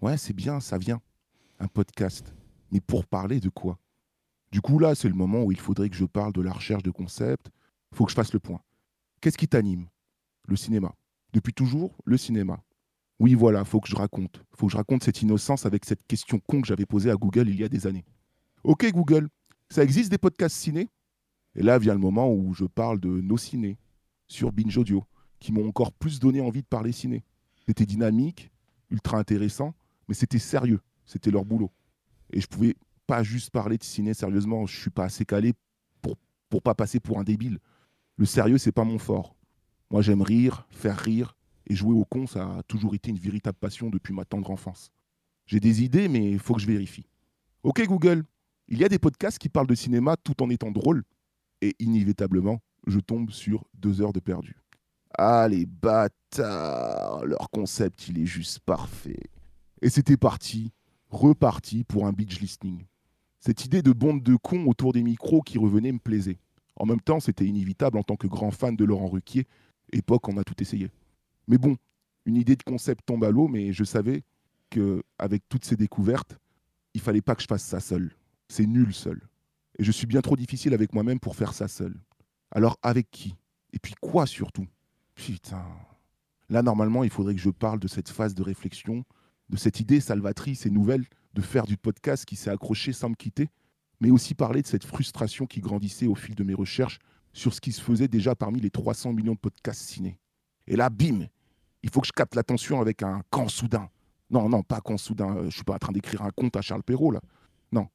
Ouais, 0.00 0.16
c'est 0.16 0.32
bien, 0.32 0.60
ça 0.60 0.78
vient. 0.78 1.00
Un 1.58 1.66
podcast. 1.66 2.36
Mais 2.70 2.80
pour 2.80 3.04
parler 3.04 3.40
de 3.40 3.48
quoi? 3.48 3.80
Du 4.52 4.60
coup, 4.60 4.78
là, 4.78 4.94
c'est 4.94 5.08
le 5.08 5.14
moment 5.14 5.42
où 5.42 5.50
il 5.50 5.58
faudrait 5.58 5.88
que 5.88 5.96
je 5.96 6.04
parle 6.04 6.34
de 6.34 6.42
la 6.42 6.52
recherche 6.52 6.82
de 6.82 6.90
concepts. 6.90 7.50
Il 7.90 7.96
faut 7.96 8.04
que 8.04 8.10
je 8.10 8.14
fasse 8.14 8.34
le 8.34 8.38
point. 8.38 8.60
Qu'est-ce 9.22 9.38
qui 9.38 9.48
t'anime? 9.48 9.88
Le 10.46 10.56
cinéma. 10.56 10.94
Depuis 11.32 11.54
toujours, 11.54 11.96
le 12.04 12.18
cinéma. 12.18 12.62
Oui, 13.18 13.32
voilà, 13.34 13.64
faut 13.64 13.80
que 13.80 13.88
je 13.88 13.96
raconte. 13.96 14.44
Faut 14.54 14.66
que 14.66 14.72
je 14.72 14.76
raconte 14.76 15.04
cette 15.04 15.22
innocence 15.22 15.64
avec 15.64 15.86
cette 15.86 16.06
question 16.06 16.38
con 16.38 16.60
que 16.60 16.66
j'avais 16.66 16.84
posée 16.84 17.10
à 17.10 17.14
Google 17.14 17.48
il 17.48 17.58
y 17.58 17.64
a 17.64 17.68
des 17.70 17.86
années. 17.86 18.04
Ok, 18.62 18.84
Google, 18.92 19.28
ça 19.70 19.82
existe 19.82 20.10
des 20.10 20.18
podcasts 20.18 20.56
ciné? 20.56 20.90
Et 21.54 21.62
là 21.62 21.78
vient 21.78 21.94
le 21.94 22.00
moment 22.00 22.30
où 22.30 22.52
je 22.52 22.66
parle 22.66 23.00
de 23.00 23.08
nos 23.08 23.38
ciné 23.38 23.78
sur 24.28 24.52
Binge 24.52 24.76
Audio, 24.76 25.04
qui 25.38 25.52
m'ont 25.52 25.66
encore 25.66 25.92
plus 25.92 26.20
donné 26.20 26.42
envie 26.42 26.62
de 26.62 26.66
parler 26.66 26.92
ciné. 26.92 27.24
C'était 27.66 27.86
dynamique, 27.86 28.50
ultra 28.90 29.18
intéressant, 29.18 29.74
mais 30.08 30.14
c'était 30.14 30.38
sérieux. 30.38 30.80
C'était 31.06 31.30
leur 31.30 31.46
boulot. 31.46 31.70
Et 32.32 32.40
je 32.40 32.46
pouvais 32.46 32.76
pas 33.06 33.22
juste 33.22 33.50
parler 33.50 33.78
de 33.78 33.84
ciné 33.84 34.14
sérieusement. 34.14 34.66
Je 34.66 34.78
suis 34.78 34.90
pas 34.90 35.04
assez 35.04 35.24
calé 35.24 35.52
pour, 36.00 36.16
pour 36.48 36.62
pas 36.62 36.74
passer 36.74 37.00
pour 37.00 37.18
un 37.18 37.24
débile. 37.24 37.58
Le 38.16 38.26
sérieux, 38.26 38.58
c'est 38.58 38.72
pas 38.72 38.84
mon 38.84 38.98
fort. 38.98 39.34
Moi, 39.90 40.02
j'aime 40.02 40.22
rire, 40.22 40.66
faire 40.70 40.98
rire, 40.98 41.36
et 41.66 41.74
jouer 41.74 41.94
au 41.94 42.04
con, 42.04 42.26
ça 42.26 42.58
a 42.58 42.62
toujours 42.64 42.94
été 42.94 43.10
une 43.10 43.18
véritable 43.18 43.58
passion 43.58 43.90
depuis 43.90 44.12
ma 44.12 44.24
tendre 44.24 44.50
enfance. 44.50 44.90
J'ai 45.46 45.60
des 45.60 45.82
idées, 45.82 46.08
mais 46.08 46.30
il 46.30 46.38
faut 46.38 46.54
que 46.54 46.60
je 46.60 46.66
vérifie. 46.66 47.06
Ok 47.62 47.84
Google, 47.86 48.24
il 48.68 48.78
y 48.78 48.84
a 48.84 48.88
des 48.88 48.98
podcasts 48.98 49.38
qui 49.38 49.48
parlent 49.48 49.66
de 49.66 49.74
cinéma 49.74 50.16
tout 50.16 50.42
en 50.42 50.50
étant 50.50 50.70
drôles. 50.70 51.04
Et 51.60 51.74
inévitablement, 51.78 52.60
je 52.86 52.98
tombe 52.98 53.30
sur 53.30 53.64
deux 53.74 54.00
heures 54.00 54.12
de 54.12 54.20
perdu. 54.20 54.56
Ah 55.16 55.46
les 55.48 55.66
bâtards, 55.66 57.24
leur 57.26 57.50
concept, 57.50 58.08
il 58.08 58.18
est 58.18 58.26
juste 58.26 58.60
parfait. 58.60 59.30
Et 59.82 59.90
c'était 59.90 60.16
parti, 60.16 60.72
reparti 61.08 61.84
pour 61.84 62.06
un 62.06 62.12
beach 62.12 62.40
listening. 62.40 62.84
Cette 63.44 63.64
idée 63.64 63.82
de 63.82 63.90
bande 63.90 64.22
de 64.22 64.36
cons 64.36 64.66
autour 64.66 64.92
des 64.92 65.02
micros 65.02 65.42
qui 65.42 65.58
revenait 65.58 65.90
me 65.90 65.98
plaisait. 65.98 66.38
En 66.76 66.86
même 66.86 67.00
temps, 67.00 67.18
c'était 67.18 67.44
inévitable 67.44 67.98
en 67.98 68.04
tant 68.04 68.14
que 68.14 68.28
grand 68.28 68.52
fan 68.52 68.76
de 68.76 68.84
Laurent 68.84 69.08
Ruquier, 69.08 69.48
époque 69.92 70.28
on 70.28 70.36
a 70.36 70.44
tout 70.44 70.54
essayé. 70.62 70.92
Mais 71.48 71.58
bon, 71.58 71.76
une 72.24 72.36
idée 72.36 72.54
de 72.54 72.62
concept 72.62 73.04
tombe 73.04 73.24
à 73.24 73.32
l'eau, 73.32 73.48
mais 73.48 73.72
je 73.72 73.82
savais 73.82 74.22
que 74.70 75.02
avec 75.18 75.42
toutes 75.48 75.64
ces 75.64 75.74
découvertes, 75.74 76.38
il 76.94 77.00
fallait 77.00 77.20
pas 77.20 77.34
que 77.34 77.42
je 77.42 77.48
fasse 77.48 77.64
ça 77.64 77.80
seul. 77.80 78.14
C'est 78.46 78.64
nul 78.64 78.94
seul. 78.94 79.20
Et 79.76 79.82
je 79.82 79.90
suis 79.90 80.06
bien 80.06 80.20
trop 80.20 80.36
difficile 80.36 80.72
avec 80.72 80.92
moi-même 80.92 81.18
pour 81.18 81.34
faire 81.34 81.52
ça 81.52 81.66
seul. 81.66 81.96
Alors 82.52 82.78
avec 82.80 83.10
qui? 83.10 83.34
Et 83.72 83.80
puis 83.80 83.94
quoi 84.00 84.26
surtout? 84.26 84.68
Putain. 85.16 85.66
Là, 86.48 86.62
normalement, 86.62 87.02
il 87.02 87.10
faudrait 87.10 87.34
que 87.34 87.40
je 87.40 87.50
parle 87.50 87.80
de 87.80 87.88
cette 87.88 88.08
phase 88.08 88.36
de 88.36 88.42
réflexion, 88.44 89.02
de 89.48 89.56
cette 89.56 89.80
idée 89.80 89.98
salvatrice 89.98 90.64
et 90.64 90.70
nouvelle 90.70 91.06
de 91.34 91.40
faire 91.40 91.64
du 91.64 91.76
podcast 91.76 92.24
qui 92.24 92.36
s'est 92.36 92.50
accroché 92.50 92.92
sans 92.92 93.08
me 93.10 93.14
quitter, 93.14 93.48
mais 94.00 94.10
aussi 94.10 94.34
parler 94.34 94.62
de 94.62 94.66
cette 94.66 94.84
frustration 94.84 95.46
qui 95.46 95.60
grandissait 95.60 96.06
au 96.06 96.14
fil 96.14 96.34
de 96.34 96.44
mes 96.44 96.54
recherches 96.54 96.98
sur 97.32 97.54
ce 97.54 97.60
qui 97.60 97.72
se 97.72 97.80
faisait 97.80 98.08
déjà 98.08 98.34
parmi 98.34 98.60
les 98.60 98.70
300 98.70 99.12
millions 99.12 99.34
de 99.34 99.38
podcasts 99.38 99.82
ciné. 99.82 100.18
Et 100.66 100.76
là, 100.76 100.90
bim, 100.90 101.26
il 101.82 101.90
faut 101.90 102.00
que 102.00 102.06
je 102.06 102.12
capte 102.12 102.34
l'attention 102.34 102.80
avec 102.80 103.02
un 103.02 103.22
camp 103.30 103.48
soudain. 103.48 103.88
Non, 104.30 104.48
non, 104.48 104.62
pas 104.62 104.80
camp 104.80 104.96
soudain. 104.98 105.36
euh, 105.36 105.44
Je 105.50 105.54
suis 105.56 105.64
pas 105.64 105.74
en 105.74 105.78
train 105.78 105.92
d'écrire 105.92 106.22
un 106.22 106.30
conte 106.30 106.56
à 106.56 106.62
Charles 106.62 106.82
Perrault, 106.82 107.10
là. 107.10 107.20
Non. 107.70 107.88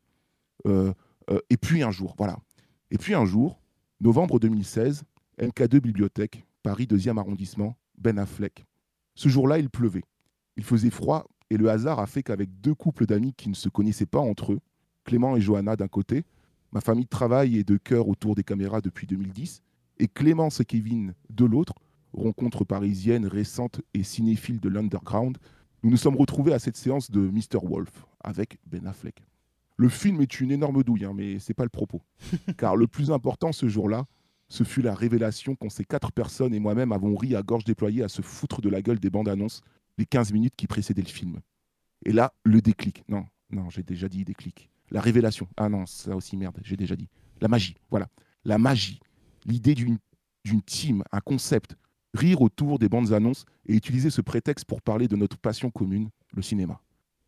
Euh, 0.65 0.93
euh, 1.29 1.39
et 1.49 1.57
puis 1.57 1.83
un 1.83 1.91
jour, 1.91 2.15
voilà. 2.17 2.37
Et 2.89 2.97
puis 2.97 3.13
un 3.13 3.25
jour, 3.25 3.59
novembre 4.01 4.39
2016, 4.39 5.03
MK2 5.39 5.79
Bibliothèque, 5.79 6.45
Paris 6.63 6.85
2e 6.85 7.17
arrondissement, 7.17 7.77
Ben 7.97 8.17
Affleck. 8.17 8.65
Ce 9.15 9.29
jour-là, 9.29 9.59
il 9.59 9.69
pleuvait. 9.69 10.03
Il 10.57 10.63
faisait 10.63 10.89
froid 10.89 11.27
et 11.49 11.57
le 11.57 11.69
hasard 11.69 11.99
a 11.99 12.07
fait 12.07 12.23
qu'avec 12.23 12.49
deux 12.61 12.75
couples 12.75 13.05
d'amis 13.05 13.33
qui 13.33 13.49
ne 13.49 13.55
se 13.55 13.69
connaissaient 13.69 14.05
pas 14.05 14.19
entre 14.19 14.53
eux, 14.53 14.59
Clément 15.03 15.37
et 15.37 15.41
Johanna 15.41 15.75
d'un 15.75 15.87
côté, 15.87 16.25
ma 16.71 16.81
famille 16.81 17.05
de 17.05 17.09
travail 17.09 17.57
et 17.57 17.63
de 17.63 17.77
cœur 17.77 18.07
autour 18.09 18.35
des 18.35 18.43
caméras 18.43 18.81
depuis 18.81 19.07
2010, 19.07 19.61
et 19.99 20.07
Clémence 20.07 20.59
et 20.59 20.65
Kevin 20.65 21.13
de 21.29 21.45
l'autre, 21.45 21.73
rencontre 22.13 22.65
parisienne 22.65 23.25
récente 23.25 23.81
et 23.93 24.03
cinéphile 24.03 24.59
de 24.59 24.69
l'underground, 24.69 25.37
nous 25.83 25.91
nous 25.91 25.97
sommes 25.97 26.17
retrouvés 26.17 26.53
à 26.53 26.59
cette 26.59 26.77
séance 26.77 27.11
de 27.11 27.21
Mr. 27.21 27.59
Wolf 27.63 28.05
avec 28.21 28.57
Ben 28.65 28.85
Affleck. 28.87 29.23
Le 29.77 29.89
film 29.89 30.21
est 30.21 30.39
une 30.39 30.51
énorme 30.51 30.83
douille, 30.83 31.05
hein, 31.05 31.13
mais 31.15 31.39
c'est 31.39 31.53
pas 31.53 31.63
le 31.63 31.69
propos. 31.69 32.01
Car 32.57 32.75
le 32.75 32.87
plus 32.87 33.11
important 33.11 33.51
ce 33.51 33.67
jour-là, 33.67 34.05
ce 34.49 34.63
fut 34.63 34.81
la 34.81 34.95
révélation 34.95 35.55
qu'on 35.55 35.69
ces 35.69 35.83
quatre 35.83 36.11
personnes 36.11 36.53
et 36.53 36.59
moi-même 36.59 36.91
avons 36.91 37.15
ri 37.15 37.35
à 37.35 37.43
gorge 37.43 37.63
déployée 37.63 38.03
à 38.03 38.07
se 38.07 38.21
foutre 38.21 38.61
de 38.61 38.69
la 38.69 38.81
gueule 38.81 38.99
des 38.99 39.09
bandes 39.09 39.29
annonces 39.29 39.61
les 39.97 40.05
15 40.05 40.31
minutes 40.33 40.55
qui 40.55 40.67
précédaient 40.67 41.01
le 41.01 41.07
film. 41.07 41.39
Et 42.05 42.11
là, 42.11 42.33
le 42.43 42.61
déclic. 42.61 43.03
Non, 43.07 43.25
non, 43.49 43.69
j'ai 43.69 43.83
déjà 43.83 44.07
dit 44.07 44.23
déclic. 44.23 44.69
La 44.91 45.01
révélation. 45.01 45.47
Ah 45.57 45.69
non, 45.69 45.85
ça 45.85 46.15
aussi, 46.15 46.37
merde, 46.37 46.57
j'ai 46.63 46.77
déjà 46.77 46.95
dit. 46.95 47.09
La 47.41 47.47
magie, 47.47 47.75
voilà. 47.89 48.07
La 48.45 48.57
magie. 48.57 48.99
L'idée 49.45 49.75
d'une 49.75 49.99
team, 50.65 51.03
un 51.11 51.19
concept. 51.19 51.75
Rire 52.13 52.41
autour 52.41 52.79
des 52.79 52.89
bandes 52.89 53.13
annonces 53.13 53.45
et 53.65 53.75
utiliser 53.75 54.09
ce 54.09 54.21
prétexte 54.21 54.65
pour 54.65 54.81
parler 54.81 55.07
de 55.07 55.15
notre 55.15 55.37
passion 55.37 55.69
commune, 55.69 56.09
le 56.33 56.41
cinéma. 56.41 56.81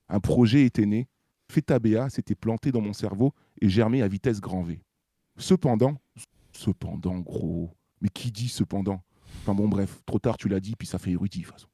Un 0.08 0.20
projet 0.20 0.66
était 0.66 0.86
né, 0.86 1.08
Feta 1.52 1.80
BA 1.80 2.10
s'était 2.10 2.36
planté 2.36 2.72
dans 2.72 2.82
mon 2.82 2.94
cerveau 2.94 3.34
et 3.60 3.70
germé 3.70 4.02
à 4.02 4.08
vitesse 4.08 4.40
grand 4.40 4.64
V. 4.64 4.82
Cependant, 5.38 6.00
cependant, 6.54 7.20
gros, 7.20 7.76
mais 8.02 8.10
qui 8.10 8.32
dit 8.32 8.50
cependant? 8.50 9.04
Enfin 9.42 9.54
bon, 9.54 9.68
bref, 9.68 10.02
trop 10.06 10.20
tard 10.20 10.38
tu 10.38 10.48
l'as 10.48 10.60
dit, 10.60 10.76
puis 10.76 10.88
ça 10.88 11.00
fait 11.00 11.12
érudit 11.12 11.40
de 11.40 11.46
toute 11.46 11.54
façon. 11.54 11.69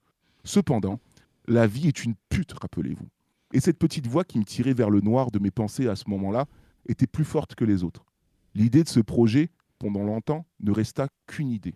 Cependant, 0.46 1.00
la 1.48 1.68
vie 1.68 1.88
est 1.88 2.06
une 2.06 2.16
pute, 2.30 2.54
rappelez-vous. 2.54 3.10
Et 3.52 3.60
cette 3.60 3.80
petite 3.80 4.08
voix 4.08 4.24
qui 4.24 4.38
me 4.38 4.46
tirait 4.46 4.74
vers 4.74 4.90
le 4.90 5.02
noir 5.02 5.32
de 5.32 5.40
mes 5.40 5.52
pensées 5.52 5.88
à 5.88 5.96
ce 5.96 6.10
moment-là 6.10 6.46
était 6.88 7.08
plus 7.08 7.26
forte 7.26 7.56
que 7.56 7.66
les 7.66 7.84
autres. 7.84 8.06
L'idée 8.54 8.84
de 8.84 8.90
ce 8.90 9.00
projet, 9.00 9.50
pendant 9.80 10.04
longtemps, 10.04 10.46
ne 10.60 10.72
resta 10.72 11.08
qu'une 11.26 11.50
idée. 11.50 11.76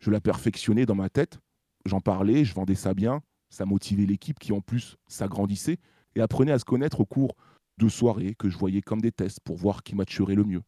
Je 0.00 0.10
la 0.10 0.20
perfectionnais 0.20 0.86
dans 0.86 0.94
ma 0.96 1.08
tête, 1.08 1.38
j'en 1.84 2.00
parlais, 2.00 2.44
je 2.44 2.54
vendais 2.54 2.74
ça 2.74 2.94
bien, 2.94 3.22
ça 3.48 3.64
motivait 3.64 4.06
l'équipe 4.06 4.38
qui 4.38 4.52
en 4.52 4.60
plus 4.60 4.96
s'agrandissait 5.06 5.78
et 6.16 6.20
apprenait 6.20 6.52
à 6.52 6.58
se 6.58 6.64
connaître 6.64 7.00
au 7.00 7.06
cours 7.06 7.36
de 7.78 7.88
soirées 7.88 8.34
que 8.34 8.50
je 8.50 8.58
voyais 8.58 8.82
comme 8.82 9.00
des 9.00 9.12
tests 9.12 9.40
pour 9.40 9.56
voir 9.56 9.82
qui 9.84 9.94
maturait 9.94 10.34
le 10.34 10.44
mieux. 10.44 10.62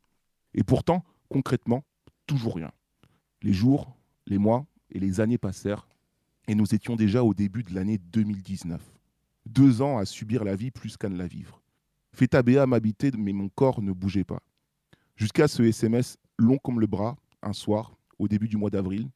Et 0.55 0.63
pourtant, 0.63 1.05
concrètement, 1.29 1.85
toujours 2.27 2.55
rien. 2.55 2.71
Les 3.43 3.53
jours, 3.53 3.97
les 4.27 4.39
mois 4.39 4.67
et 4.91 5.01
les 5.01 5.21
années 5.21 5.39
passèrent 5.39 5.89
et 6.49 6.55
nous 6.55 6.75
étions 6.75 6.97
déjà 6.97 7.23
au 7.23 7.35
début 7.35 7.63
de 7.63 7.75
l'année 7.75 7.99
2019. 7.99 8.81
Deux 9.47 9.83
ans 9.83 9.99
à 9.99 10.05
subir 10.05 10.45
la 10.45 10.57
vie 10.57 10.71
plus 10.71 10.97
qu'à 10.97 11.09
ne 11.09 11.17
la 11.17 11.27
vivre. 11.27 11.63
Feta 12.15 12.43
BA 12.43 12.67
m'habitait, 12.67 13.11
mais 13.17 13.33
mon 13.33 13.49
corps 13.49 13.83
ne 13.83 13.93
bougeait 13.93 14.25
pas. 14.25 14.41
Jusqu'à 15.17 15.49
ce 15.49 15.63
SMS 15.63 16.19
long 16.39 16.59
comme 16.59 16.81
le 16.81 16.87
bras, 16.87 17.17
un 17.43 17.53
soir, 17.53 17.97
au 18.19 18.29
début 18.29 18.49
du 18.49 18.57
mois 18.57 18.71
d'avril, 18.71 19.09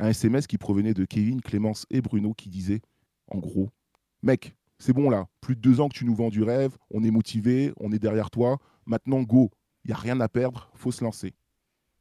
un 0.00 0.08
SMS 0.08 0.46
qui 0.46 0.58
provenait 0.58 0.94
de 0.94 1.04
Kevin, 1.04 1.40
Clémence 1.40 1.86
et 1.90 2.00
Bruno 2.00 2.34
qui 2.34 2.48
disait, 2.48 2.80
en 3.28 3.38
gros, 3.38 3.70
Mec, 4.22 4.54
c'est 4.78 4.92
bon 4.92 5.10
là, 5.10 5.26
plus 5.40 5.56
de 5.56 5.60
deux 5.60 5.80
ans 5.80 5.88
que 5.88 5.96
tu 5.96 6.04
nous 6.04 6.14
vends 6.14 6.28
du 6.28 6.42
rêve, 6.42 6.76
on 6.90 7.02
est 7.02 7.10
motivé, 7.10 7.72
on 7.78 7.92
est 7.92 7.98
derrière 7.98 8.30
toi, 8.30 8.58
maintenant 8.86 9.22
go, 9.22 9.50
il 9.84 9.92
a 9.92 9.96
rien 9.96 10.20
à 10.20 10.28
perdre, 10.28 10.70
faut 10.74 10.92
se 10.92 11.02
lancer. 11.02 11.34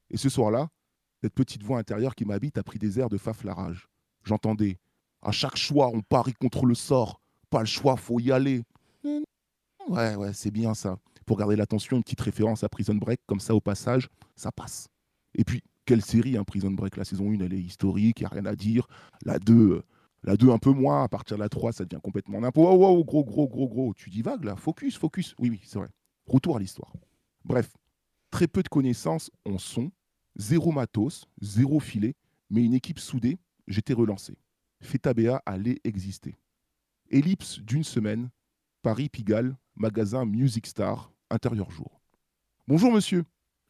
Et 0.10 0.18
ce 0.18 0.30
soir-là, 0.30 0.70
cette 1.22 1.34
petite 1.34 1.64
voix 1.64 1.80
intérieure 1.80 2.16
qui 2.16 2.26
m'habite 2.26 2.58
a 2.58 2.64
pris 2.64 2.80
des 2.80 3.00
airs 3.00 3.10
de 3.10 3.18
faflarage. 3.18 3.90
J'entendais 4.28 4.78
À 5.22 5.32
chaque 5.32 5.56
choix, 5.56 5.88
on 5.88 6.02
parie 6.02 6.34
contre 6.34 6.66
le 6.66 6.76
sort. 6.76 7.22
Pas 7.50 7.62
le 7.62 7.66
choix, 7.66 7.96
faut 7.96 8.20
y 8.20 8.32
aller. 8.32 8.62
Ouais, 9.88 10.16
ouais, 10.16 10.34
c'est 10.34 10.52
bien 10.52 10.74
ça. 10.74 10.98
Pour 11.26 11.38
garder 11.38 11.56
l'attention, 11.56 11.96
une 11.96 12.04
petite 12.04 12.20
référence 12.20 12.62
à 12.64 12.68
Prison 12.70 12.96
Break, 12.96 13.22
comme 13.26 13.40
ça 13.40 13.56
au 13.56 13.62
passage, 13.62 14.10
ça 14.36 14.52
passe. 14.52 14.90
Et 15.34 15.46
puis, 15.46 15.64
quelle 15.86 16.02
série, 16.02 16.36
hein, 16.36 16.44
Prison 16.44 16.72
Break? 16.72 16.98
La 16.98 17.06
saison 17.06 17.32
1, 17.32 17.40
elle 17.40 17.54
est 17.54 17.62
historique, 17.62 18.20
il 18.20 18.24
n'y 18.24 18.26
a 18.26 18.30
rien 18.30 18.46
à 18.46 18.56
dire. 18.56 18.88
La 19.24 19.40
2, 19.40 19.54
euh, 19.54 19.84
la 20.24 20.36
2 20.36 20.52
un 20.52 20.58
peu 20.58 20.72
moins. 20.72 21.04
À 21.04 21.08
partir 21.08 21.38
de 21.38 21.42
la 21.44 21.48
3, 21.48 21.72
ça 21.72 21.86
devient 21.86 22.02
complètement 22.02 22.42
n'importe 22.42 22.68
Wow, 22.68 22.96
wow, 22.98 23.04
gros, 23.06 23.24
gros, 23.24 23.48
gros, 23.48 23.70
gros. 23.70 23.94
Tu 23.94 24.10
divagues 24.10 24.44
là 24.44 24.58
Focus, 24.58 24.98
focus. 24.98 25.36
Oui, 25.40 25.50
oui, 25.50 25.62
c'est 25.64 25.80
vrai. 25.80 25.88
Retour 26.28 26.58
à 26.58 26.60
l'histoire. 26.60 26.92
Bref, 27.46 27.72
très 28.30 28.48
peu 28.48 28.62
de 28.62 28.68
connaissances 28.68 29.32
en 29.46 29.58
son, 29.58 29.90
zéro 30.36 30.74
matos, 30.74 31.24
zéro 31.42 31.80
filet, 31.80 32.14
mais 32.50 32.64
une 32.64 32.74
équipe 32.74 33.00
soudée, 33.00 33.38
j'étais 33.68 33.94
relancé. 33.94 34.38
Fetabea 34.82 35.42
allait 35.46 35.80
exister. 35.84 36.36
Ellipse 37.10 37.60
d'une 37.60 37.84
semaine, 37.84 38.30
Paris 38.82 39.10
Pigalle, 39.10 39.56
magasin 39.76 40.26
Music 40.26 40.68
Star, 40.68 41.12
intérieur 41.30 41.72
jour. 41.72 42.02
Bonjour 42.68 42.92
monsieur. 42.92 43.24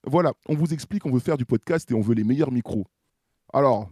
Voilà, 0.06 0.34
on 0.48 0.56
vous 0.56 0.74
explique, 0.74 1.06
on 1.06 1.12
veut 1.12 1.20
faire 1.20 1.38
du 1.38 1.46
podcast 1.46 1.90
et 1.92 1.94
on 1.94 2.02
veut 2.02 2.16
les 2.16 2.24
meilleurs 2.24 2.52
micros. 2.52 2.86
Alors, 3.54 3.90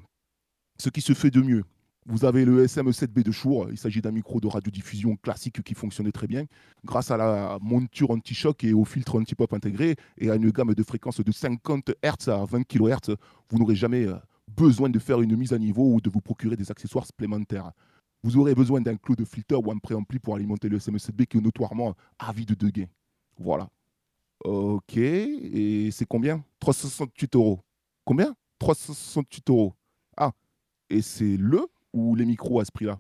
ce 0.78 0.90
qui 0.90 1.02
se 1.02 1.14
fait 1.14 1.32
de 1.32 1.42
mieux. 1.42 1.64
Vous 2.08 2.24
avez 2.24 2.46
le 2.46 2.64
SM7B 2.66 3.24
de 3.24 3.32
Chour, 3.32 3.68
il 3.72 3.80
s'agit 3.80 4.00
d'un 4.00 4.12
micro 4.12 4.40
de 4.40 4.46
radiodiffusion 4.46 5.16
classique 5.16 5.64
qui 5.64 5.74
fonctionnait 5.74 6.12
très 6.12 6.28
bien, 6.28 6.46
grâce 6.84 7.10
à 7.10 7.18
la 7.18 7.58
monture 7.62 8.12
anti-choc 8.12 8.64
et 8.64 8.74
au 8.74 8.86
filtre 8.86 9.20
anti-pop 9.20 9.52
intégré, 9.54 9.96
et 10.20 10.30
à 10.30 10.36
une 10.36 10.52
gamme 10.52 10.76
de 10.76 10.84
fréquences 10.84 11.22
de 11.22 11.32
50 11.32 11.94
Hz 12.04 12.30
à 12.30 12.46
20 12.46 12.64
kHz, 12.64 13.16
vous 13.50 13.58
n'aurez 13.58 13.76
jamais 13.76 14.06
euh, 14.06 14.18
besoin 14.48 14.90
de 14.90 15.00
faire 15.00 15.22
une 15.22 15.36
mise 15.36 15.54
à 15.54 15.58
niveau 15.58 15.94
ou 15.94 16.02
de 16.02 16.10
vous 16.10 16.22
procurer 16.22 16.56
des 16.56 16.72
accessoires 16.72 17.06
supplémentaires. 17.06 17.72
Vous 18.24 18.38
aurez 18.38 18.56
besoin 18.56 18.82
d'un 18.82 18.96
clou 18.96 19.16
de 19.16 19.26
filter 19.26 19.56
ou 19.56 19.72
un 19.72 19.78
préampli 19.78 20.20
pour 20.20 20.36
alimenter 20.36 20.70
le 20.70 20.80
SM7B 20.80 21.28
qui 21.28 21.38
est 21.38 21.42
notoirement 21.42 21.96
avide 22.18 22.56
de 22.56 22.70
gain. 22.70 22.88
Voilà. 23.38 23.70
Ok, 24.44 24.98
et 24.98 25.90
c'est 25.92 26.06
combien? 26.06 26.44
368 26.60 27.36
euros. 27.36 27.60
Combien? 28.04 28.36
368 28.60 29.50
euros. 29.50 29.74
Ah, 30.18 30.32
et 30.90 31.02
c'est 31.02 31.38
le 31.38 31.68
ou 31.94 32.16
les 32.16 32.26
micros 32.26 32.60
à 32.60 32.66
ce 32.66 32.72
prix-là? 32.72 33.00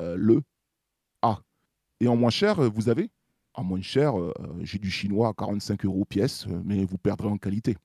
Euh, 0.00 0.16
Le. 0.16 0.42
Ah. 1.22 1.40
Et 2.00 2.08
en 2.08 2.16
moins 2.16 2.30
cher, 2.30 2.60
vous 2.70 2.88
avez? 2.88 3.10
En 3.54 3.64
moins 3.64 3.80
cher, 3.80 4.18
euh, 4.18 4.32
j'ai 4.62 4.78
du 4.78 4.90
chinois 4.90 5.28
à 5.28 5.32
45 5.32 5.84
euros 5.84 6.04
pièce, 6.04 6.46
mais 6.64 6.84
vous 6.84 6.98
perdrez 6.98 7.28
en 7.28 7.38
qualité. 7.38 7.76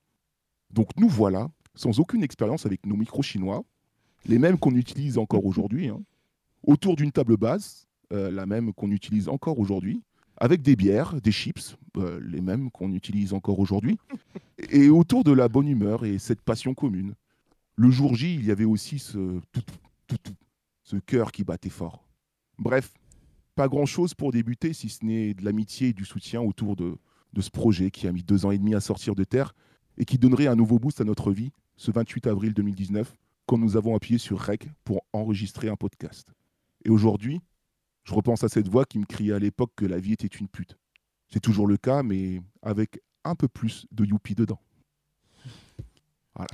Donc 0.70 0.88
nous 0.96 1.08
voilà, 1.08 1.48
sans 1.74 2.00
aucune 2.00 2.22
expérience 2.22 2.66
avec 2.66 2.86
nos 2.86 2.96
micros 2.96 3.22
chinois, 3.22 3.64
les 4.26 4.38
mêmes 4.38 4.58
qu'on 4.58 4.74
utilise 4.74 5.18
encore 5.18 5.44
aujourd'hui, 5.44 5.88
hein, 5.88 6.00
autour 6.62 6.96
d'une 6.96 7.12
table 7.12 7.36
basse, 7.36 7.86
euh, 8.12 8.30
la 8.30 8.46
même 8.46 8.72
qu'on 8.72 8.90
utilise 8.90 9.28
encore 9.28 9.58
aujourd'hui, 9.58 10.02
avec 10.36 10.62
des 10.62 10.76
bières, 10.76 11.20
des 11.20 11.32
chips, 11.32 11.76
euh, 11.96 12.20
les 12.22 12.40
mêmes 12.40 12.70
qu'on 12.70 12.92
utilise 12.92 13.32
encore 13.32 13.58
aujourd'hui, 13.58 13.98
et 14.70 14.88
autour 14.88 15.24
de 15.24 15.32
la 15.32 15.48
bonne 15.48 15.68
humeur 15.68 16.04
et 16.04 16.18
cette 16.18 16.40
passion 16.40 16.74
commune. 16.74 17.14
Le 17.76 17.90
jour 17.90 18.14
J, 18.14 18.34
il 18.34 18.44
y 18.44 18.50
avait 18.50 18.64
aussi 18.64 18.98
ce 18.98 19.40
cœur 21.06 21.32
qui 21.32 21.44
battait 21.44 21.70
fort. 21.70 22.04
Bref, 22.58 22.92
pas 23.54 23.68
grand-chose 23.68 24.14
pour 24.14 24.32
débuter, 24.32 24.72
si 24.72 24.88
ce 24.88 25.04
n'est 25.04 25.34
de 25.34 25.44
l'amitié 25.44 25.88
et 25.88 25.92
du 25.92 26.04
soutien 26.04 26.40
autour 26.40 26.76
de 26.76 26.98
ce 27.38 27.50
projet 27.50 27.90
qui 27.90 28.06
a 28.06 28.12
mis 28.12 28.22
deux 28.22 28.44
ans 28.44 28.50
et 28.50 28.58
demi 28.58 28.74
à 28.74 28.80
sortir 28.80 29.14
de 29.14 29.24
terre 29.24 29.54
et 29.98 30.04
qui 30.04 30.18
donnerait 30.18 30.46
un 30.46 30.56
nouveau 30.56 30.78
boost 30.78 31.00
à 31.00 31.04
notre 31.04 31.32
vie 31.32 31.52
ce 31.76 31.90
28 31.90 32.26
avril 32.26 32.52
2019, 32.54 33.16
quand 33.46 33.58
nous 33.58 33.76
avons 33.76 33.96
appuyé 33.96 34.18
sur 34.18 34.38
REC 34.38 34.68
pour 34.84 35.02
enregistrer 35.12 35.68
un 35.68 35.76
podcast. 35.76 36.28
Et 36.84 36.90
aujourd'hui, 36.90 37.40
je 38.04 38.14
repense 38.14 38.44
à 38.44 38.48
cette 38.48 38.68
voix 38.68 38.84
qui 38.84 38.98
me 38.98 39.06
criait 39.06 39.34
à 39.34 39.38
l'époque 39.38 39.72
que 39.76 39.84
la 39.86 39.98
vie 39.98 40.12
était 40.12 40.26
une 40.26 40.48
pute. 40.48 40.76
C'est 41.28 41.40
toujours 41.40 41.66
le 41.66 41.76
cas, 41.76 42.02
mais 42.02 42.40
avec 42.62 43.00
un 43.24 43.34
peu 43.34 43.48
plus 43.48 43.86
de 43.92 44.04
youpi 44.04 44.34
dedans. 44.34 44.60
Voilà. 46.34 46.48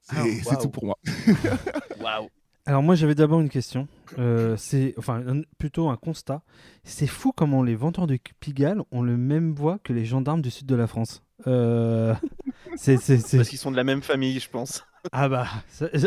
C'est 0.00 0.50
Ah, 0.50 0.56
tout 0.56 0.68
pour 0.68 0.84
moi. 0.84 0.98
Waouh. 2.00 2.28
Alors 2.64 2.82
moi 2.82 2.94
j'avais 2.94 3.14
d'abord 3.16 3.40
une 3.40 3.48
question, 3.48 3.88
Euh, 4.18 4.56
c'est 4.56 4.94
enfin 4.98 5.22
un- 5.26 5.42
plutôt 5.58 5.88
un 5.88 5.96
constat. 5.96 6.42
C'est 6.84 7.06
fou 7.08 7.32
comment 7.32 7.62
les 7.62 7.74
vendeurs 7.74 8.06
de 8.06 8.18
Pigalle 8.40 8.82
ont 8.92 9.02
le 9.02 9.16
même 9.16 9.52
voix 9.54 9.78
que 9.82 9.92
les 9.92 10.04
gendarmes 10.04 10.42
du 10.42 10.50
sud 10.50 10.66
de 10.66 10.74
la 10.76 10.86
France. 10.86 11.24
Euh, 11.48 12.14
c'est 12.76 12.98
c'est- 12.98 13.18
c'est- 13.18 13.38
Parce 13.38 13.48
qu'ils 13.48 13.58
sont 13.58 13.70
de 13.72 13.76
la 13.76 13.84
même 13.84 14.02
famille, 14.02 14.38
je 14.38 14.48
pense. 14.48 14.84
ah 15.12 15.28
bah 15.28 15.46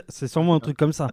c'est 0.07 0.27
sûrement 0.27 0.55
un 0.55 0.59
truc 0.61 0.77
comme 0.77 0.93
ça. 0.93 1.09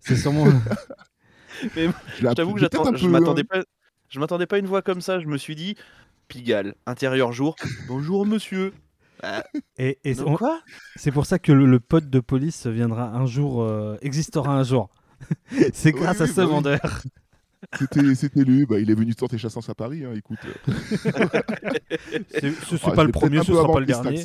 C'est 0.00 0.16
sûrement 0.16 0.44
Je 1.62 1.68
l'ai 1.74 1.90
Je 2.18 2.26
t'avoue 2.28 2.54
que 2.54 2.60
je 2.60 2.66
peu, 2.66 3.08
m'attendais 3.10 3.42
hein. 3.42 3.44
pas. 3.50 3.62
Je 4.08 4.20
m'attendais 4.20 4.46
pas 4.46 4.56
à 4.56 4.58
une 4.60 4.66
voix 4.66 4.82
comme 4.82 5.00
ça. 5.00 5.18
Je 5.20 5.26
me 5.26 5.36
suis 5.36 5.56
dit, 5.56 5.74
Pigalle, 6.28 6.74
intérieur 6.86 7.32
jour. 7.32 7.56
Bonjour 7.88 8.24
monsieur. 8.24 8.72
Ah, 9.22 9.44
et, 9.78 9.98
et 10.04 10.14
donc 10.14 10.28
on- 10.28 10.36
quoi? 10.36 10.60
c'est 10.96 11.10
pour 11.10 11.26
ça 11.26 11.38
que 11.38 11.52
le, 11.52 11.66
le 11.66 11.80
pote 11.80 12.10
de 12.10 12.20
police 12.20 12.66
viendra 12.66 13.10
un 13.10 13.26
jour, 13.26 13.62
euh, 13.62 13.96
existera 14.02 14.56
un 14.58 14.62
jour. 14.62 14.90
c'est 15.72 15.94
Oui, 15.94 16.00
grâce 16.00 16.20
à 16.20 16.26
ce 16.26 16.34
bah 16.34 16.46
vendeur. 16.46 17.02
C'était 17.78 18.14
c'était 18.14 18.44
lui, 18.44 18.66
bah, 18.66 18.78
il 18.78 18.90
est 18.90 18.94
venu 18.94 19.14
tenter 19.14 19.38
chassance 19.38 19.68
à 19.70 19.74
Paris, 19.74 20.04
hein, 20.04 20.12
écoute. 20.14 20.38
euh. 20.44 20.52
Ce- 22.40 22.76
c'est 22.76 22.78
Ah, 22.84 22.90
pas 22.92 23.04
le 23.04 23.12
premier, 23.12 23.40
ce 23.40 23.46
peu 23.46 23.54
sera 23.54 23.72
pas 23.72 23.80
le 23.80 23.86
dernier. 23.86 24.24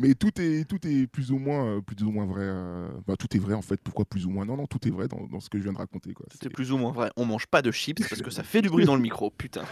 Mais 0.00 0.14
tout 0.14 0.30
est, 0.40 0.64
tout 0.68 0.78
est 0.86 1.06
plus 1.08 1.32
ou 1.32 1.38
moins, 1.38 1.76
euh, 1.76 1.80
plus 1.80 2.02
ou 2.04 2.10
moins 2.12 2.24
vrai. 2.26 2.42
euh, 2.44 2.88
bah, 3.06 3.14
tout 3.18 3.26
est 3.36 3.40
vrai 3.40 3.54
en 3.54 3.62
fait. 3.62 3.80
Pourquoi 3.82 4.04
plus 4.04 4.26
ou 4.26 4.30
moins? 4.30 4.44
Non, 4.44 4.56
non, 4.56 4.66
tout 4.66 4.86
est 4.86 4.90
vrai 4.90 5.08
dans, 5.08 5.26
dans 5.26 5.40
ce 5.40 5.50
que 5.50 5.58
je 5.58 5.64
viens 5.64 5.72
de 5.72 5.78
raconter. 5.78 6.12
Quoi. 6.12 6.26
C'était 6.30 6.44
C'est- 6.44 6.50
plus 6.50 6.70
ou 6.72 6.78
moins 6.78 6.92
vrai. 6.92 7.10
On 7.16 7.24
mange 7.24 7.46
pas 7.46 7.62
de 7.62 7.70
chips 7.72 8.06
parce 8.08 8.22
que 8.22 8.30
ça 8.30 8.42
fait 8.44 8.62
du 8.62 8.68
bruit 8.68 8.84
dans 8.84 8.94
le 8.96 9.02
micro. 9.02 9.30
Putain. 9.30 9.62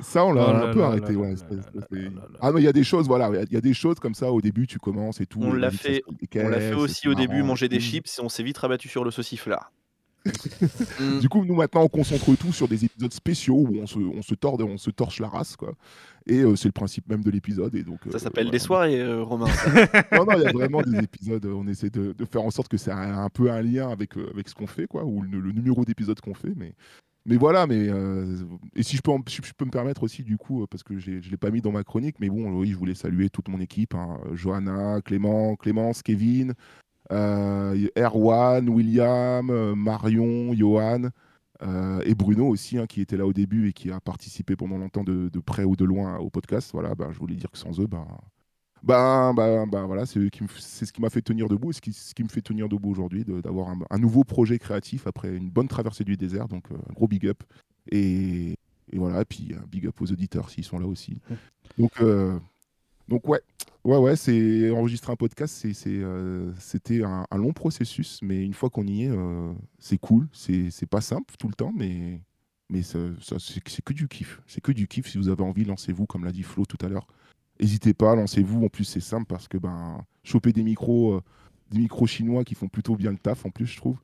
Ça, 0.00 0.24
on 0.24 0.32
l'a 0.32 0.46
Oh 0.64 0.66
un 0.68 0.72
peu 0.72 0.82
arrêté. 0.84 1.12
là 1.12 1.18
ouais, 1.18 1.30
là 1.30 1.36
c'est- 1.36 1.54
là 1.54 1.62
c'est- 1.62 1.78
là 1.78 1.86
c'est- 1.90 1.96
là 1.96 2.08
là 2.10 2.20
là. 2.32 2.38
Ah, 2.40 2.52
mais 2.52 2.60
il 2.60 2.64
y 2.64 2.68
a 2.68 2.72
des 2.72 2.84
choses, 2.84 3.06
voilà. 3.06 3.28
Il 3.30 3.34
y 3.34 3.38
a- 3.38 3.42
il 3.44 3.52
y, 3.52 3.56
a 3.56 3.60
des 3.60 3.74
choses 3.74 3.98
comme 3.98 4.14
ça 4.14 4.30
au 4.32 4.40
début, 4.40 4.66
tu 4.66 4.78
commences 4.78 5.20
et 5.20 5.26
tout. 5.26 5.40
On 5.42 5.52
l'a 5.52 5.70
fait- 5.70 6.02
On 6.36 6.48
l'a 6.48 6.76
aussi 6.76 7.08
au 7.08 7.14
début, 7.14 7.42
manger 7.42 7.68
des 7.68 7.78
tout. 7.78 7.82
chips 7.84 8.18
et 8.18 8.22
on 8.22 8.28
s'est 8.28 8.42
vite 8.42 8.58
rabattu 8.58 8.88
sur 8.88 9.04
le 9.04 9.10
sauciflard. 9.10 9.72
Mm. 11.00 11.18
Du 11.20 11.28
coup, 11.28 11.44
nous 11.44 11.54
maintenant, 11.54 11.82
on 11.82 11.88
concentre 11.88 12.34
tout 12.36 12.52
sur 12.52 12.68
des 12.68 12.84
épisodes 12.84 13.12
spéciaux 13.12 13.56
où 13.56 13.78
on 13.80 13.86
se, 13.86 13.98
on 13.98 14.22
se, 14.22 14.34
tord, 14.34 14.58
on 14.60 14.76
se 14.78 14.90
torche 14.90 15.20
la 15.20 15.28
race, 15.28 15.56
quoi. 15.56 15.74
Et 16.26 16.40
euh, 16.40 16.56
c'est 16.56 16.68
le 16.68 16.72
principe 16.72 17.08
même 17.08 17.22
de 17.24 17.30
l'épisode. 17.30 17.74
Et 17.74 17.82
donc, 17.82 18.00
Ça 18.10 18.16
euh, 18.16 18.18
s'appelle 18.18 18.44
voilà. 18.44 18.50
des 18.50 18.58
soirées, 18.58 19.00
euh, 19.00 19.22
Romain. 19.22 19.46
Non, 20.12 20.24
non, 20.26 20.32
il 20.36 20.42
y 20.42 20.46
a 20.46 20.52
vraiment 20.52 20.82
des 20.82 20.98
épisodes. 20.98 21.44
On 21.46 21.66
essaie 21.66 21.90
de, 21.90 22.12
de 22.12 22.24
faire 22.24 22.42
en 22.42 22.50
sorte 22.50 22.68
que 22.68 22.76
ça 22.76 22.92
ait 22.92 23.10
un 23.10 23.30
peu 23.30 23.50
un 23.50 23.62
lien 23.62 23.88
avec, 23.90 24.16
euh, 24.16 24.28
avec 24.32 24.48
ce 24.48 24.54
qu'on 24.54 24.66
fait, 24.66 24.86
quoi, 24.86 25.04
ou 25.04 25.22
le, 25.22 25.40
le 25.40 25.52
numéro 25.52 25.84
d'épisode 25.84 26.20
qu'on 26.20 26.34
fait. 26.34 26.52
Mais, 26.56 26.74
mais 27.26 27.36
voilà, 27.36 27.66
mais 27.66 27.88
euh, 27.88 28.36
et 28.76 28.82
si 28.82 28.96
je 28.96 29.02
peux, 29.02 29.10
en- 29.10 29.22
si 29.26 29.40
je 29.42 29.52
peux 29.56 29.64
me 29.64 29.70
permettre 29.70 30.02
aussi, 30.02 30.22
du 30.22 30.36
coup, 30.36 30.66
parce 30.70 30.82
que 30.82 30.98
je 30.98 31.10
l'ai 31.30 31.36
pas 31.36 31.50
mis 31.50 31.62
dans 31.62 31.72
ma 31.72 31.84
chronique, 31.84 32.16
mais 32.20 32.28
bon, 32.28 32.50
oui, 32.52 32.70
je 32.70 32.76
voulais 32.76 32.94
saluer 32.94 33.30
toute 33.30 33.48
mon 33.48 33.60
équipe, 33.60 33.94
hein, 33.94 34.18
Johanna, 34.32 35.00
Clément, 35.02 35.56
Clémence, 35.56 36.02
Kevin, 36.02 36.54
Erwan, 37.10 38.68
William, 38.68 39.50
euh, 39.50 39.74
Marion, 39.74 40.52
Johan. 40.54 41.10
euh, 41.62 42.00
et 42.06 42.14
Bruno 42.14 42.48
aussi, 42.48 42.78
hein, 42.78 42.86
qui 42.86 43.00
était 43.02 43.16
là 43.16 43.26
au 43.26 43.32
début 43.32 43.68
et 43.68 43.72
qui 43.72 43.90
a 43.90 44.00
participé 44.00 44.56
pendant 44.56 44.78
longtemps 44.78 45.04
de, 45.04 45.28
de 45.28 45.40
près 45.40 45.64
ou 45.64 45.76
de 45.76 45.84
loin 45.84 46.16
au 46.18 46.30
podcast. 46.30 46.70
Voilà, 46.72 46.94
bah, 46.94 47.08
je 47.12 47.18
voulais 47.18 47.34
dire 47.36 47.50
que 47.50 47.58
sans 47.58 47.78
eux, 47.80 47.86
bah, 47.86 48.06
ben, 48.82 49.34
ben, 49.34 49.66
ben 49.66 49.84
voilà, 49.84 50.06
c'est 50.06 50.20
ce 50.20 50.92
qui 50.92 51.02
m'a 51.02 51.10
fait 51.10 51.20
tenir 51.20 51.48
debout 51.48 51.70
et 51.70 51.74
ce 51.74 51.82
qui, 51.82 51.92
ce 51.92 52.14
qui 52.14 52.22
me 52.24 52.28
fait 52.28 52.40
tenir 52.40 52.66
debout 52.68 52.90
aujourd'hui, 52.90 53.24
de- 53.24 53.42
d'avoir 53.42 53.68
un, 53.68 53.78
un 53.90 53.98
nouveau 53.98 54.24
projet 54.24 54.58
créatif 54.58 55.06
après 55.06 55.36
une 55.36 55.50
bonne 55.50 55.68
traversée 55.68 56.04
du 56.04 56.16
désert. 56.16 56.48
Donc, 56.48 56.64
euh, 56.72 56.76
un 56.88 56.92
gros 56.94 57.06
big 57.06 57.26
up. 57.26 57.42
Et, 57.92 58.52
et 58.92 58.98
voilà, 58.98 59.20
et 59.20 59.24
puis 59.26 59.54
un 59.54 59.66
big 59.66 59.86
up 59.86 60.00
aux 60.00 60.10
auditeurs 60.10 60.48
s'ils 60.48 60.64
sont 60.64 60.78
là 60.78 60.86
aussi. 60.86 61.18
Donc, 61.76 61.92
euh, 62.00 62.38
donc 63.10 63.26
ouais, 63.26 63.40
ouais, 63.84 63.98
ouais, 63.98 64.14
c'est 64.14 64.70
enregistrer 64.70 65.12
un 65.12 65.16
podcast, 65.16 65.66
euh, 65.86 66.52
c'était 66.60 67.02
un, 67.02 67.26
long 67.36 67.52
processus, 67.52 68.20
mais 68.22 68.44
une 68.44 68.54
fois 68.54 68.70
qu'on 68.70 68.86
y 68.86 69.02
est, 69.02 69.10
euh, 69.10 69.52
c'est 69.80 69.98
cool. 69.98 70.28
C'est, 70.32 70.70
pas 70.88 71.00
simple 71.00 71.34
tout 71.36 71.48
le 71.48 71.54
temps, 71.54 71.72
mais, 71.74 72.20
c'est, 72.82 73.82
que 73.84 73.92
du 73.92 74.06
kiff. 74.06 74.40
C'est 74.46 74.60
que 74.60 74.70
du 74.70 74.86
kiff. 74.86 75.08
Si 75.08 75.18
vous 75.18 75.28
avez 75.28 75.42
envie, 75.42 75.64
lancez-vous, 75.64 76.06
comme 76.06 76.24
l'a 76.24 76.30
dit 76.30 76.44
Flo 76.44 76.64
tout 76.64 76.78
à 76.86 76.88
l'heure. 76.88 77.08
N'hésitez 77.60 77.94
pas, 77.94 78.14
lancez-vous. 78.14 78.64
En 78.64 78.68
plus, 78.68 78.84
c'est 78.84 79.00
simple 79.00 79.26
parce 79.26 79.48
que 79.48 79.58
ben, 79.58 80.04
choper 80.22 80.52
des 80.52 80.62
micros, 80.62 81.14
euh, 81.14 81.22
des 81.72 81.78
micros 81.78 82.06
chinois 82.06 82.44
qui 82.44 82.54
font 82.54 82.68
plutôt 82.68 82.94
bien 82.94 83.10
le 83.10 83.18
taf, 83.18 83.44
en 83.44 83.50
plus, 83.50 83.66
je 83.66 83.76
trouve, 83.76 83.98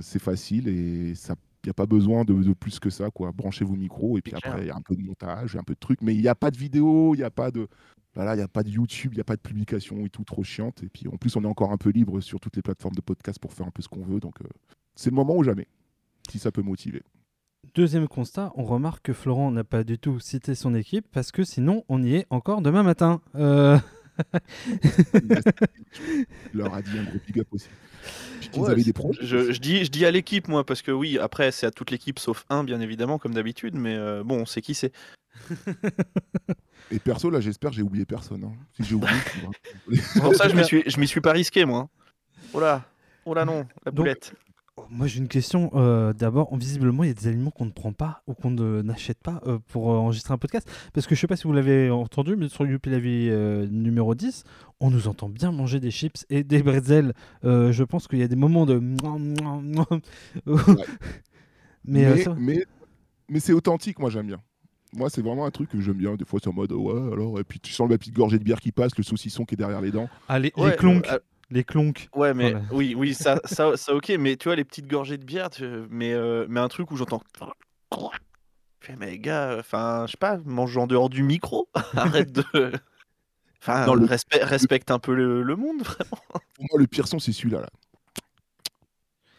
c'est 0.00 0.18
facile 0.18 0.68
et 0.68 1.14
ça. 1.14 1.36
Il 1.64 1.68
n'y 1.68 1.70
a 1.70 1.74
pas 1.74 1.86
besoin 1.86 2.24
de, 2.24 2.34
de 2.34 2.52
plus 2.54 2.80
que 2.80 2.90
ça, 2.90 3.10
quoi. 3.10 3.30
Branchez 3.32 3.64
vos 3.64 3.76
micros 3.76 4.18
et 4.18 4.20
puis 4.20 4.34
après, 4.34 4.62
il 4.62 4.66
y 4.66 4.70
a 4.70 4.76
un 4.76 4.80
peu 4.80 4.96
de 4.96 5.02
montage, 5.02 5.56
un 5.56 5.62
peu 5.62 5.74
de 5.74 5.78
trucs, 5.78 6.02
mais 6.02 6.14
il 6.14 6.20
n'y 6.20 6.28
a 6.28 6.34
pas 6.34 6.50
de 6.50 6.56
vidéo, 6.56 7.14
il 7.14 7.18
n'y 7.18 7.24
a 7.24 7.30
pas 7.30 7.50
de. 7.50 7.68
Voilà, 8.14 8.34
il 8.34 8.38
n'y 8.38 8.42
a 8.42 8.48
pas 8.48 8.62
de 8.62 8.68
YouTube, 8.68 9.12
il 9.14 9.16
n'y 9.16 9.22
a 9.22 9.24
pas 9.24 9.36
de 9.36 9.40
publication 9.40 10.04
et 10.04 10.10
tout 10.10 10.24
trop 10.24 10.42
chiante. 10.42 10.82
Et 10.82 10.88
puis 10.88 11.08
en 11.08 11.16
plus, 11.16 11.34
on 11.36 11.44
est 11.44 11.46
encore 11.46 11.72
un 11.72 11.78
peu 11.78 11.90
libre 11.90 12.20
sur 12.20 12.40
toutes 12.40 12.56
les 12.56 12.62
plateformes 12.62 12.94
de 12.94 13.00
podcast 13.00 13.38
pour 13.38 13.52
faire 13.52 13.66
un 13.66 13.70
peu 13.70 13.80
ce 13.80 13.88
qu'on 13.88 14.02
veut. 14.02 14.20
Donc 14.20 14.42
euh, 14.42 14.48
c'est 14.96 15.10
le 15.10 15.16
moment 15.16 15.36
ou 15.36 15.44
jamais, 15.44 15.68
si 16.28 16.38
ça 16.38 16.50
peut 16.50 16.62
motiver. 16.62 17.02
Deuxième 17.74 18.08
constat, 18.08 18.52
on 18.56 18.64
remarque 18.64 19.04
que 19.04 19.12
Florent 19.12 19.50
n'a 19.52 19.64
pas 19.64 19.84
du 19.84 19.98
tout 19.98 20.18
cité 20.18 20.54
son 20.54 20.74
équipe 20.74 21.06
parce 21.12 21.30
que 21.32 21.44
sinon 21.44 21.84
on 21.88 22.02
y 22.02 22.16
est 22.16 22.26
encore 22.28 22.60
demain 22.60 22.82
matin. 22.82 23.20
Euh, 23.36 23.78
Il 25.14 26.26
leur 26.54 26.74
a 26.74 26.82
dit 26.82 26.98
un 26.98 27.04
gros 27.04 27.18
big 27.26 27.40
up 27.40 27.48
aussi. 27.52 27.68
Puis 28.40 28.48
qu'ils 28.48 28.62
Ouais, 28.62 28.70
avaient 28.70 28.80
c'est- 28.80 28.86
des 28.86 28.92
projets. 28.92 29.20
Je, 29.24 29.52
je 29.52 29.60
dis, 29.60 29.84
je 29.84 29.90
dis 29.90 30.04
à 30.04 30.10
l'équipe, 30.10 30.48
moi, 30.48 30.64
parce 30.66 30.82
que 30.82 30.90
oui, 30.90 31.18
après, 31.18 31.52
c'est 31.52 31.66
à 31.66 31.70
toute 31.70 31.90
l'équipe 31.90 32.18
sauf 32.18 32.44
un, 32.50 32.64
bien 32.64 32.80
évidemment, 32.80 33.18
comme 33.18 33.34
d'habitude, 33.34 33.74
mais 33.74 33.94
euh, 33.96 34.22
bon, 34.24 34.40
on 34.40 34.46
sait 34.46 34.60
qui 34.62 34.74
c'est. 34.74 34.92
Et 36.90 36.98
perso, 36.98 37.30
là, 37.30 37.40
j'espère 37.40 37.70
que 37.70 37.76
j'ai 37.76 37.82
oublié 37.82 38.04
personne. 38.04 38.44
hein. 38.44 38.52
Si 38.76 38.84
j'ai 38.84 38.94
oublié, 38.96 39.14
pour 40.20 40.34
ça 40.34 40.44
que 40.46 40.50
je 40.50 40.56
m'y 40.56 40.64
suis, 40.64 40.82
je 40.86 40.98
m'y 40.98 41.06
suis 41.06 41.20
pas 41.20 41.32
risqué, 41.32 41.64
moi. 41.64 41.88
Oh 42.52 42.60
là, 42.60 42.84
oh 43.24 43.32
là 43.34 43.44
non, 43.44 43.66
la 43.86 43.92
Donc- 43.92 43.94
boulette. 43.96 44.34
Oh, 44.76 44.84
moi 44.90 45.06
j'ai 45.06 45.18
une 45.18 45.28
question. 45.28 45.70
euh, 45.74 46.12
D'abord, 46.12 46.54
visiblement 46.56 47.04
il 47.04 47.08
y 47.08 47.10
a 47.10 47.14
des 47.14 47.26
aliments 47.28 47.50
qu'on 47.50 47.64
ne 47.66 47.70
prend 47.70 47.92
pas 47.92 48.22
ou 48.26 48.34
qu'on 48.34 48.50
ne- 48.50 48.82
n'achète 48.82 49.18
pas 49.22 49.40
euh, 49.46 49.58
pour 49.68 49.90
euh, 49.92 49.96
enregistrer 49.96 50.34
un 50.34 50.38
podcast. 50.38 50.68
Parce 50.92 51.06
que 51.06 51.14
je 51.14 51.20
sais 51.20 51.26
pas 51.26 51.36
si 51.36 51.44
vous 51.44 51.52
l'avez 51.52 51.90
entendu, 51.90 52.36
mais 52.36 52.48
sur 52.48 52.66
Youpi 52.66 52.90
la 52.90 52.98
vie 52.98 53.28
euh, 53.30 53.66
numéro 53.70 54.14
10, 54.14 54.44
on 54.80 54.90
nous 54.90 55.08
entend 55.08 55.28
bien 55.28 55.52
manger 55.52 55.80
des 55.80 55.90
chips 55.90 56.24
et 56.30 56.42
des 56.44 56.62
bretzels. 56.62 57.12
Euh, 57.44 57.72
je 57.72 57.84
pense 57.84 58.08
qu'il 58.08 58.18
y 58.18 58.22
a 58.22 58.28
des 58.28 58.36
moments 58.36 58.66
de... 58.66 58.78
mais, 61.84 62.04
mais, 62.14 62.22
ça- 62.22 62.34
mais, 62.38 62.64
mais 63.28 63.40
c'est 63.40 63.52
authentique, 63.52 63.98
moi 63.98 64.10
j'aime 64.10 64.26
bien. 64.26 64.40
Moi, 64.94 65.08
c'est 65.08 65.22
vraiment 65.22 65.46
un 65.46 65.50
truc 65.50 65.70
que 65.70 65.80
j'aime 65.80 65.96
bien. 65.96 66.16
Des 66.16 66.26
fois, 66.26 66.38
c'est 66.42 66.50
en 66.50 66.52
mode 66.52 66.70
ouais, 66.72 67.12
alors. 67.14 67.40
Et 67.40 67.44
puis 67.44 67.58
tu 67.58 67.72
sens 67.72 67.88
la 67.88 67.96
petite 67.96 68.14
gorgée 68.14 68.38
de 68.38 68.44
bière 68.44 68.60
qui 68.60 68.72
passe, 68.72 68.94
le 68.98 69.02
saucisson 69.02 69.46
qui 69.46 69.54
est 69.54 69.56
derrière 69.56 69.80
les 69.80 69.90
dents. 69.90 70.06
Ah, 70.28 70.38
les, 70.38 70.52
les 70.54 70.62
Ouais, 70.62 70.76
clonks. 70.76 71.08
euh, 71.10 71.18
Les 71.52 71.64
clonks. 71.64 72.08
Ouais, 72.14 72.32
mais 72.32 72.50
Voilà. 72.52 72.66
oui, 72.72 72.94
oui, 72.96 73.12
ça, 73.14 73.38
ça, 73.44 73.76
ça, 73.76 73.94
ok, 73.94 74.08
mais 74.18 74.36
tu 74.36 74.48
vois, 74.48 74.56
les 74.56 74.64
petites 74.64 74.86
gorgées 74.88 75.18
de 75.18 75.24
bière, 75.24 75.50
tu- 75.50 75.66
mais, 75.90 76.12
euh, 76.14 76.46
mais 76.48 76.60
un 76.60 76.68
truc 76.68 76.90
où 76.90 76.96
j'entends. 76.96 77.22
Je 77.92 78.86
fais, 78.86 78.96
mais 78.96 79.18
gars, 79.18 79.56
enfin, 79.60 80.04
je 80.06 80.12
sais 80.12 80.16
pas, 80.18 80.38
mange 80.44 80.76
en 80.78 80.86
dehors 80.86 81.10
du 81.10 81.22
micro, 81.22 81.68
arrête 81.94 82.32
de. 82.32 82.72
Enfin, 83.60 83.86
Non, 83.86 83.94
le- 83.94 84.06
respect- 84.06 84.42
respecte 84.42 84.90
un 84.90 84.98
peu 84.98 85.14
le, 85.14 85.42
le 85.42 85.56
monde, 85.56 85.82
vraiment. 85.82 86.16
Pour 86.54 86.64
moi, 86.70 86.78
le 86.80 86.86
pire 86.86 87.06
son, 87.06 87.18
c'est 87.18 87.32
celui-là. 87.32 87.60
Là. 87.60 87.68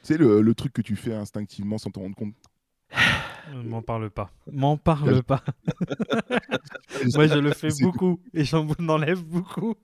C'est 0.03 0.17
le, 0.17 0.41
le 0.41 0.53
truc 0.55 0.71
que 0.71 0.81
tu 0.83 0.95
fais 0.95 1.13
instinctivement 1.15 1.77
sans 1.79 1.89
t'en 1.89 2.01
rendre 2.01 2.15
compte. 2.15 2.35
Euh, 3.49 3.63
M'en 3.63 3.81
parle 3.81 4.09
pas. 4.11 4.29
M'en 4.51 4.77
parle 4.77 5.23
pas. 5.23 5.43
Moi, 7.15 7.27
je 7.27 7.39
le 7.39 7.51
fais 7.51 7.69
beaucoup 7.81 8.19
et 8.33 8.43
j'en 8.45 8.67
enlève 8.87 9.23
beaucoup. 9.23 9.75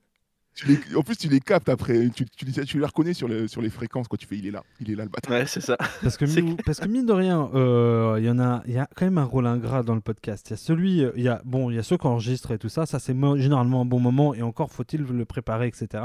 Tu 0.54 0.66
les- 0.66 0.96
En 0.96 1.02
plus, 1.02 1.16
tu 1.16 1.28
les 1.28 1.40
captes 1.40 1.68
après. 1.68 2.10
Tu, 2.10 2.26
tu, 2.26 2.44
les- 2.44 2.64
tu 2.64 2.78
les 2.78 2.84
reconnais 2.84 3.14
sur, 3.14 3.28
le- 3.28 3.46
sur 3.48 3.62
les 3.62 3.70
fréquences. 3.70 4.08
Quand 4.08 4.16
tu 4.16 4.26
fais, 4.26 4.36
il 4.36 4.46
est 4.46 4.50
là, 4.50 4.62
il 4.80 4.90
est 4.90 4.94
là 4.96 5.04
le 5.04 5.08
bâtard. 5.10 5.32
Ouais, 5.32 5.46
c'est 5.46 5.60
ça. 5.60 5.76
Parce 6.02 6.16
que, 6.16 6.24
mine, 6.42 6.56
parce 6.66 6.80
que 6.80 6.88
mine 6.88 7.06
de 7.06 7.12
rien, 7.12 7.48
euh, 7.54 8.16
il 8.18 8.24
y 8.26 8.30
en 8.30 8.38
a, 8.40 8.62
il 8.66 8.72
y 8.74 8.78
a 8.78 8.88
quand 8.96 9.04
même 9.06 9.18
un 9.18 9.24
rôle 9.24 9.46
ingrat 9.46 9.82
dans 9.82 9.94
le 9.94 10.00
podcast. 10.00 10.48
Il 10.48 10.50
y 10.50 10.54
a 10.54 10.56
celui, 10.56 11.02
il 11.16 11.22
y 11.22 11.28
a 11.28 11.40
bon, 11.44 11.70
il 11.70 11.76
y 11.76 11.78
a 11.78 11.82
ceux 11.82 11.96
qui 11.96 12.06
enregistrent 12.06 12.50
et 12.50 12.58
tout 12.58 12.68
ça. 12.68 12.84
Ça 12.84 12.98
c'est 12.98 13.14
généralement 13.38 13.80
un 13.82 13.84
bon 13.84 14.00
moment 14.00 14.34
et 14.34 14.42
encore 14.42 14.70
faut-il 14.72 15.02
le 15.02 15.24
préparer, 15.24 15.68
etc. 15.68 16.04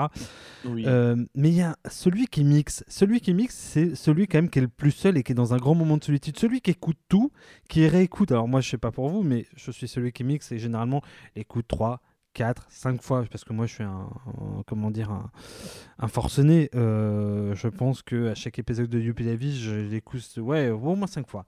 Oui. 0.66 0.84
Euh, 0.86 1.16
mais 1.34 1.50
il 1.50 1.56
y 1.56 1.62
a 1.62 1.76
celui 1.90 2.28
qui 2.28 2.44
mixe. 2.44 2.84
Celui 2.88 3.22
qui 3.22 3.34
mixe, 3.34 3.56
c'est 3.56 3.96
celui 3.96 4.28
quand 4.28 4.38
même 4.38 4.50
qui 4.50 4.60
est 4.60 4.64
le 4.64 4.68
plus 4.68 4.92
seul 4.92 5.18
et 5.18 5.24
qui 5.24 5.32
est 5.32 5.36
dans 5.36 5.54
un 5.54 5.58
grand 5.58 5.76
moment 5.76 5.98
de 5.98 6.04
solitude. 6.04 6.38
Celui 6.38 6.62
qui 6.62 6.72
écoute 6.72 6.98
tout, 7.10 7.32
qui 7.68 7.88
réécoute. 7.88 8.32
Alors 8.32 8.48
moi, 8.48 8.62
je 8.62 8.70
sais 8.70 8.78
pas 8.78 8.92
pour 8.92 9.10
vous, 9.10 9.24
mais 9.24 9.48
je 9.56 9.72
suis 9.72 9.88
celui 9.88 10.12
qui 10.12 10.24
mixe 10.24 10.52
et 10.52 10.60
généralement 10.60 11.02
écoute 11.36 11.66
3, 11.68 12.00
4, 12.36 12.68
5 12.70 13.02
fois, 13.02 13.24
parce 13.32 13.44
que 13.46 13.54
moi 13.54 13.66
je 13.66 13.74
suis 13.74 13.84
un, 13.84 14.08
comment 14.68 14.92
dire, 14.92 15.10
un, 16.00 16.08
forcené. 16.08 16.70
Euh, 16.76 17.56
je 17.56 17.68
pense 17.70 18.04
que 18.04 18.28
à 18.30 18.36
chaque 18.36 18.60
épisode 18.60 18.90
de 18.90 19.00
Youpi 19.00 19.24
la 19.24 19.36
vie, 19.36 19.58
je 19.58 19.74
l'écoute, 19.74 20.22
ouais, 20.38 20.70
au 20.70 20.96
moins 20.96 21.08
5 21.08 21.28
fois. 21.28 21.46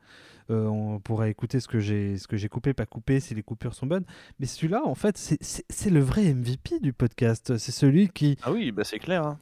Euh, 0.50 0.66
on 0.66 1.00
pourrait 1.02 1.30
écouter 1.30 1.60
ce 1.60 1.68
que 1.68 1.80
j'ai 1.82 2.18
ce 2.18 2.26
que 2.26 2.38
j'ai 2.38 2.48
coupé, 2.48 2.74
pas 2.74 2.86
coupé, 2.86 3.20
si 3.20 3.36
les 3.36 3.44
coupures 3.44 3.74
sont 3.76 3.86
bonnes. 3.86 4.06
Mais 4.40 4.46
celui-là, 4.46 4.82
en 4.86 4.96
fait, 4.96 5.18
c'est 5.18 5.90
le 5.90 6.00
vrai 6.00 6.34
MVP 6.34 6.80
du 6.80 6.94
podcast. 6.94 7.58
C'est 7.58 7.74
celui 7.74 8.08
qui 8.08 8.38
Ah 8.44 8.54
oui, 8.54 8.72
bah 8.72 8.86
c'est 8.86 9.00
clair. 9.00 9.26
hein. 9.28 9.40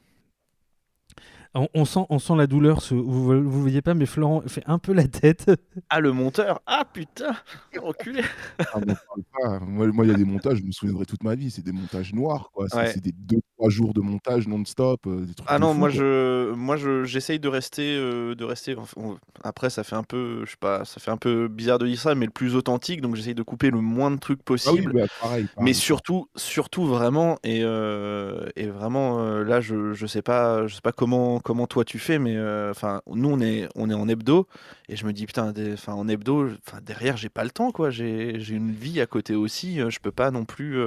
On, 1.55 1.69
on 1.73 1.85
sent, 1.85 2.01
on 2.09 2.19
sent 2.19 2.35
la 2.35 2.47
douleur. 2.47 2.81
ce- 2.81 2.93
vous 2.95 3.33
ne 3.33 3.39
voyez 3.41 3.81
pas, 3.81 3.93
mais 3.93 4.05
Florent 4.05 4.41
fait 4.45 4.63
un 4.65 4.77
peu 4.77 4.93
la 4.93 5.07
tête. 5.07 5.45
Ah, 5.89 5.99
le 6.01 6.11
monteur 6.11 6.61
Ah 6.65 6.83
putain 6.91 7.33
Reculé 7.77 8.21
Ah, 8.59 8.79
m'en 8.79 8.85
parle 8.85 9.23
pas. 9.59 9.59
Moi, 9.65 10.05
il 10.05 10.11
y 10.11 10.13
a 10.13 10.17
des 10.17 10.25
montages, 10.25 10.57
je 10.59 10.63
me 10.63 10.71
souviendrai 10.71 11.05
toute 11.05 11.23
ma 11.23 11.35
vie. 11.35 11.49
C'est 11.51 11.63
des 11.63 11.71
montages 11.71 12.13
noirs, 12.13 12.49
quoi. 12.53 12.67
C'est 12.69 12.77
Ouais. 12.77 12.99
des 12.99 13.13
2-3 13.57 13.69
jours 13.69 13.93
de 13.93 14.01
montage 14.01 14.47
non-stop. 14.47 15.05
euh, 15.07 15.25
des 15.25 15.33
trucs 15.35 15.49
Ah 15.49 15.59
non, 15.59 15.67
fou, 15.67 15.79
moi 15.79 15.89
quoi. 15.89 15.99
je, 15.99 16.53
moi 16.53 16.75
je, 16.75 17.03
j'essaye 17.03 17.39
de 17.39 17.47
rester, 17.47 17.95
euh, 17.95 18.33
de 18.33 18.43
rester. 18.43 18.75
enfin, 18.75 19.17
Après, 19.43 19.69
ça 19.69 19.83
fait 19.83 19.95
un 19.95 20.01
peu, 20.03 20.43
je 20.45 20.51
sais 20.51 20.57
pas, 20.59 20.85
ça 20.85 20.99
fait 20.99 21.11
un 21.11 21.17
peu 21.17 21.47
bizarre 21.47 21.77
de 21.77 21.85
dire 21.85 21.99
ça, 21.99 22.15
mais 22.15 22.25
le 22.25 22.31
plus 22.31 22.55
authentique. 22.55 22.99
Donc 23.01 23.15
j'essaye 23.15 23.35
de 23.35 23.43
couper 23.43 23.69
le 23.69 23.79
moins 23.79 24.09
de 24.09 24.17
trucs 24.17 24.39
Ah 24.65 24.71
oui, 24.73 24.81
possible. 24.81 24.91
bah, 24.91 25.05
pareil, 25.19 25.47
Mais 25.59 25.73
surtout, 25.73 26.27
surtout 26.35 26.85
vraiment, 26.85 27.37
et, 27.43 27.61
euh, 27.63 28.49
et 28.55 28.65
vraiment, 28.67 29.19
euh, 29.21 29.43
là, 29.43 29.61
je, 29.61 29.93
je 29.93 30.07
sais 30.07 30.23
pas, 30.23 30.65
je 30.65 30.75
sais 30.75 30.81
pas 30.81 30.91
comment, 30.93 31.39
comment 31.39 31.67
toi 31.67 31.85
tu 31.85 31.99
fais, 31.99 32.17
mais 32.17 32.35
enfin, 32.71 33.01
nous 33.07 33.29
on 33.29 33.39
est, 33.39 33.69
on 33.75 33.89
est 33.91 33.93
en 33.93 34.07
hebdo, 34.09 34.47
et 34.89 34.95
je 34.95 35.05
me 35.05 35.13
dis 35.13 35.27
putain, 35.27 35.53
enfin, 35.73 35.93
en 35.93 36.07
hebdo, 36.07 36.49
enfin, 36.67 36.79
derrière, 36.81 37.17
j'ai 37.17 37.29
pas 37.29 37.43
le 37.43 37.51
temps, 37.51 37.71
quoi. 37.71 37.91
J'ai, 37.91 38.39
j'ai 38.39 38.55
une 38.55 38.71
vie 38.71 38.99
à 38.99 39.05
côté 39.05 39.35
aussi, 39.35 39.77
je 39.89 39.99
peux 39.99 40.11
pas 40.11 40.31
non 40.31 40.45
plus. 40.45 40.79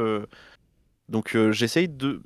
Donc 1.08 1.36
j'essaye 1.52 1.88
de. 1.88 2.22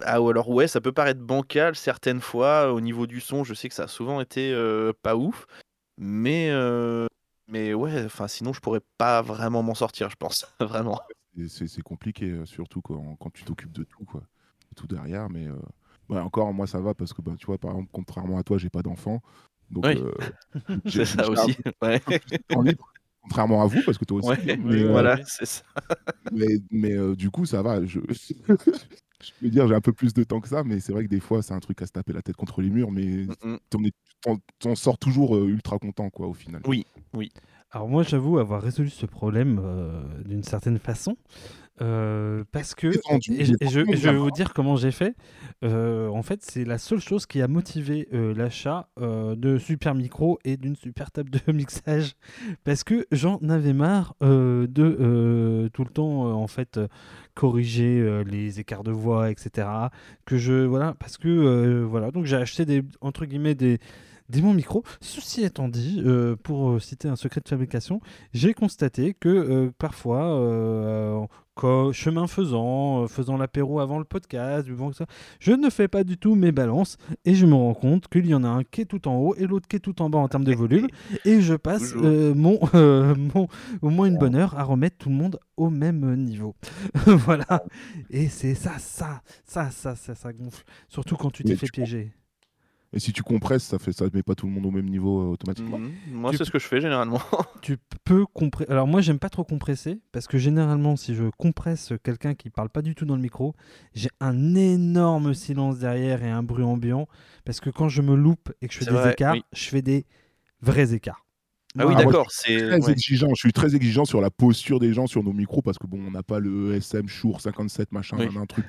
Ah, 0.00 0.20
ou 0.20 0.28
alors 0.30 0.48
ouais, 0.48 0.68
ça 0.68 0.80
peut 0.80 0.92
paraître 0.92 1.20
bancal 1.20 1.76
certaines 1.76 2.20
fois 2.20 2.72
au 2.72 2.80
niveau 2.80 3.06
du 3.06 3.20
son. 3.20 3.44
Je 3.44 3.54
sais 3.54 3.68
que 3.68 3.74
ça 3.74 3.84
a 3.84 3.88
souvent 3.88 4.20
été 4.20 4.52
euh, 4.52 4.92
pas 5.02 5.16
ouf, 5.16 5.46
mais 5.98 6.48
euh, 6.50 7.06
mais 7.48 7.74
ouais, 7.74 8.04
enfin 8.04 8.28
sinon 8.28 8.52
je 8.52 8.60
pourrais 8.60 8.80
pas 8.98 9.22
vraiment 9.22 9.62
m'en 9.62 9.74
sortir, 9.74 10.08
je 10.10 10.16
pense 10.16 10.46
vraiment. 10.60 11.00
C'est 11.48 11.82
compliqué, 11.82 12.30
euh, 12.30 12.44
surtout 12.46 12.80
quand, 12.82 13.16
quand 13.16 13.30
tu 13.32 13.44
t'occupes 13.44 13.72
de 13.72 13.84
tout, 13.84 14.04
quoi. 14.04 14.22
Tout 14.76 14.86
derrière, 14.86 15.28
mais 15.28 15.46
euh, 15.48 15.54
ouais, 16.08 16.18
encore, 16.18 16.52
moi, 16.52 16.66
ça 16.66 16.80
va 16.80 16.94
parce 16.94 17.12
que, 17.12 17.20
bah, 17.22 17.32
tu 17.38 17.46
vois, 17.46 17.58
par 17.58 17.72
exemple, 17.72 17.90
contrairement 17.92 18.38
à 18.38 18.42
toi, 18.42 18.56
j'ai 18.58 18.70
pas 18.70 18.82
d'enfant. 18.82 19.20
Donc, 19.70 19.84
Oui. 19.86 19.98
C'est 20.84 20.90
j'ai- 20.90 21.04
ça 21.04 21.28
aussi. 21.28 21.56
Ouais. 21.82 22.00
contrairement 23.22 23.62
à 23.62 23.66
vous, 23.66 23.82
parce 23.84 23.98
que 23.98 24.04
toi 24.04 24.18
aussi. 24.18 24.28
Ouais, 24.28 24.56
mais, 24.56 24.82
euh, 24.82 24.90
voilà, 24.90 25.18
c'est 25.24 25.46
ça. 25.46 25.62
mais, 26.30 26.58
mais, 26.70 26.92
euh, 26.92 27.14
du 27.14 27.30
coup, 27.30 27.46
ça 27.46 27.62
va. 27.62 27.84
Je, 27.84 28.00
je 29.22 29.32
peux 29.40 29.48
dire, 29.48 29.68
j'ai 29.68 29.74
un 29.74 29.80
peu 29.80 29.92
plus 29.92 30.12
de 30.12 30.24
temps 30.24 30.40
que 30.40 30.48
ça, 30.48 30.64
mais 30.64 30.80
c'est 30.80 30.92
vrai 30.92 31.04
que 31.04 31.08
des 31.08 31.20
fois, 31.20 31.42
c'est 31.42 31.54
un 31.54 31.60
truc 31.60 31.80
à 31.82 31.86
se 31.86 31.92
taper 31.92 32.12
la 32.12 32.22
tête 32.22 32.36
contre 32.36 32.60
les 32.60 32.70
murs, 32.70 32.90
mais 32.90 33.26
Mm, 33.42 33.58
mm. 33.78 33.88
t'en 34.58 34.74
sors 34.74 34.98
toujours 34.98 35.36
euh, 35.36 35.46
ultra 35.48 35.78
content, 35.78 36.10
quoi, 36.10 36.26
au 36.26 36.34
final. 36.34 36.62
Oui, 36.66 36.86
oui. 37.14 37.30
Alors 37.74 37.88
moi, 37.88 38.02
j'avoue 38.02 38.38
avoir 38.38 38.60
résolu 38.60 38.90
ce 38.90 39.06
problème 39.06 39.58
euh, 39.64 40.02
d'une 40.26 40.42
certaine 40.42 40.78
façon. 40.78 41.16
euh, 41.80 42.44
parce 42.52 42.74
que 42.74 42.88
et, 42.88 43.44
je, 43.46 43.54
et 43.90 43.96
je 43.96 44.10
vais 44.10 44.16
vous 44.16 44.30
dire 44.30 44.52
comment 44.52 44.76
j'ai 44.76 44.90
fait. 44.90 45.14
Euh, 45.64 46.08
en 46.08 46.22
fait, 46.22 46.42
c'est 46.42 46.64
la 46.66 46.76
seule 46.76 47.00
chose 47.00 47.24
qui 47.24 47.40
a 47.40 47.48
motivé 47.48 48.08
l'achat 48.12 48.88
de 49.00 49.56
super 49.56 49.94
micro 49.94 50.38
et 50.44 50.58
d'une 50.58 50.76
super 50.76 51.10
table 51.10 51.30
de 51.30 51.40
mixage, 51.52 52.12
parce 52.64 52.84
que 52.84 53.06
j'en 53.10 53.38
avais 53.48 53.72
marre 53.72 54.14
de 54.20 55.70
tout 55.72 55.84
le 55.84 55.90
temps 55.90 56.30
en 56.40 56.46
fait 56.46 56.78
corriger 57.34 58.22
les 58.26 58.60
écarts 58.60 58.84
de 58.84 58.92
voix, 58.92 59.30
etc. 59.30 59.66
Que 60.26 60.36
je 60.36 60.64
voilà, 60.66 60.94
parce 60.98 61.16
que 61.16 61.82
voilà, 61.84 62.10
donc 62.10 62.26
j'ai 62.26 62.36
acheté 62.36 62.66
des 62.66 62.82
entre 63.00 63.24
guillemets 63.24 63.54
des 63.54 63.78
des 64.32 64.40
bons 64.40 64.54
micros. 64.54 64.82
Ceci 65.00 65.44
étant 65.44 65.68
dit, 65.68 66.02
euh, 66.04 66.34
pour 66.42 66.70
euh, 66.72 66.78
citer 66.80 67.06
un 67.08 67.16
secret 67.16 67.40
de 67.44 67.48
fabrication, 67.48 68.00
j'ai 68.32 68.54
constaté 68.54 69.14
que 69.14 69.28
euh, 69.28 69.70
parfois, 69.78 70.24
euh, 70.24 71.20
chemin 71.92 72.26
faisant, 72.26 73.06
faisant 73.08 73.36
l'apéro 73.36 73.78
avant 73.80 73.98
le 73.98 74.04
podcast, 74.06 74.66
buvant 74.66 74.90
ça, 74.92 75.04
je 75.38 75.52
ne 75.52 75.68
fais 75.68 75.86
pas 75.86 76.02
du 76.02 76.16
tout 76.16 76.34
mes 76.34 76.50
balances 76.50 76.96
et 77.26 77.34
je 77.34 77.44
me 77.44 77.54
rends 77.54 77.74
compte 77.74 78.08
qu'il 78.08 78.26
y 78.26 78.34
en 78.34 78.42
a 78.42 78.48
un 78.48 78.64
qui 78.64 78.80
est 78.80 78.84
tout 78.86 79.06
en 79.06 79.16
haut 79.16 79.34
et 79.36 79.46
l'autre 79.46 79.68
qui 79.68 79.76
est 79.76 79.80
tout 79.80 80.00
en 80.00 80.08
bas 80.08 80.18
en 80.18 80.28
termes 80.28 80.44
de 80.44 80.54
volume 80.54 80.88
et 81.26 81.42
je 81.42 81.54
passe 81.54 81.94
mon, 81.94 82.58
mon- 82.72 83.48
au 83.82 83.90
moins 83.90 84.06
une 84.06 84.16
bonne 84.16 84.34
heure 84.34 84.58
à 84.58 84.64
remettre 84.64 84.96
tout 84.96 85.10
le 85.10 85.14
monde 85.14 85.38
au 85.58 85.68
même 85.68 86.16
niveau. 86.16 86.54
voilà. 87.06 87.64
Et 88.08 88.28
c'est 88.28 88.54
ça, 88.54 88.72
ça, 88.78 89.20
ça, 89.44 89.70
ça, 89.70 89.94
ça, 89.94 90.14
ça 90.14 90.32
gonfle. 90.32 90.64
Surtout 90.88 91.16
quand 91.16 91.30
tu 91.30 91.44
t'es 91.44 91.54
fait 91.56 91.66
piéger. 91.70 92.12
Et 92.94 92.98
si 92.98 93.12
tu 93.12 93.22
compresses, 93.22 93.64
ça 93.64 93.78
fait 93.78 93.92
ça 93.92 94.04
met 94.12 94.22
pas 94.22 94.34
tout 94.34 94.46
le 94.46 94.52
monde 94.52 94.66
au 94.66 94.70
même 94.70 94.88
niveau 94.88 95.20
euh, 95.20 95.32
automatiquement. 95.32 95.78
Mhm. 95.78 95.92
Moi, 96.10 96.32
c'est 96.36 96.44
ce 96.44 96.50
que 96.50 96.58
je 96.58 96.66
fais 96.66 96.80
généralement. 96.80 97.20
tu 97.62 97.78
peux 98.04 98.26
compresser. 98.26 98.70
Alors 98.70 98.86
moi, 98.86 99.00
j'aime 99.00 99.18
pas 99.18 99.30
trop 99.30 99.44
compresser 99.44 100.00
parce 100.12 100.26
que 100.26 100.36
généralement, 100.36 100.96
si 100.96 101.14
je 101.14 101.24
compresse 101.38 101.94
quelqu'un 102.02 102.34
qui 102.34 102.50
parle 102.50 102.68
pas 102.68 102.82
du 102.82 102.94
tout 102.94 103.06
dans 103.06 103.16
le 103.16 103.22
micro, 103.22 103.54
j'ai 103.94 104.10
un 104.20 104.54
énorme 104.54 105.32
silence 105.32 105.78
derrière 105.78 106.22
et 106.22 106.30
un 106.30 106.42
bruit 106.42 106.64
ambiant 106.64 107.08
parce 107.44 107.60
que 107.60 107.70
quand 107.70 107.88
je 107.88 108.02
me 108.02 108.14
loupe 108.14 108.52
et 108.60 108.68
que 108.68 108.74
je 108.74 108.80
fais 108.80 108.84
des 108.84 108.90
vrai, 108.90 109.12
écarts, 109.12 109.34
oui. 109.34 109.44
je 109.52 109.64
fais 109.68 109.82
des 109.82 110.04
vrais 110.60 110.92
écarts. 110.92 111.21
Ah 111.78 111.86
oui, 111.86 111.94
moi, 111.94 112.04
d'accord. 112.04 112.28
Je 112.30 112.36
C'est 112.36 112.58
suis 112.58 112.68
très 112.68 112.80
ouais. 112.80 112.90
exigeant. 112.92 113.28
Je 113.30 113.40
suis 113.40 113.52
très 113.52 113.74
exigeant 113.74 114.04
sur 114.04 114.20
la 114.20 114.30
posture 114.30 114.78
des 114.78 114.92
gens 114.92 115.06
sur 115.06 115.22
nos 115.24 115.32
micros 115.32 115.62
parce 115.62 115.78
que 115.78 115.86
bon, 115.86 115.98
on 116.06 116.10
n'a 116.10 116.22
pas 116.22 116.38
le 116.38 116.74
SM 116.74 117.08
Shure 117.08 117.40
57 117.40 117.92
machin, 117.92 118.18
Oui. 118.18 118.26
un 118.36 118.44
truc, 118.46 118.66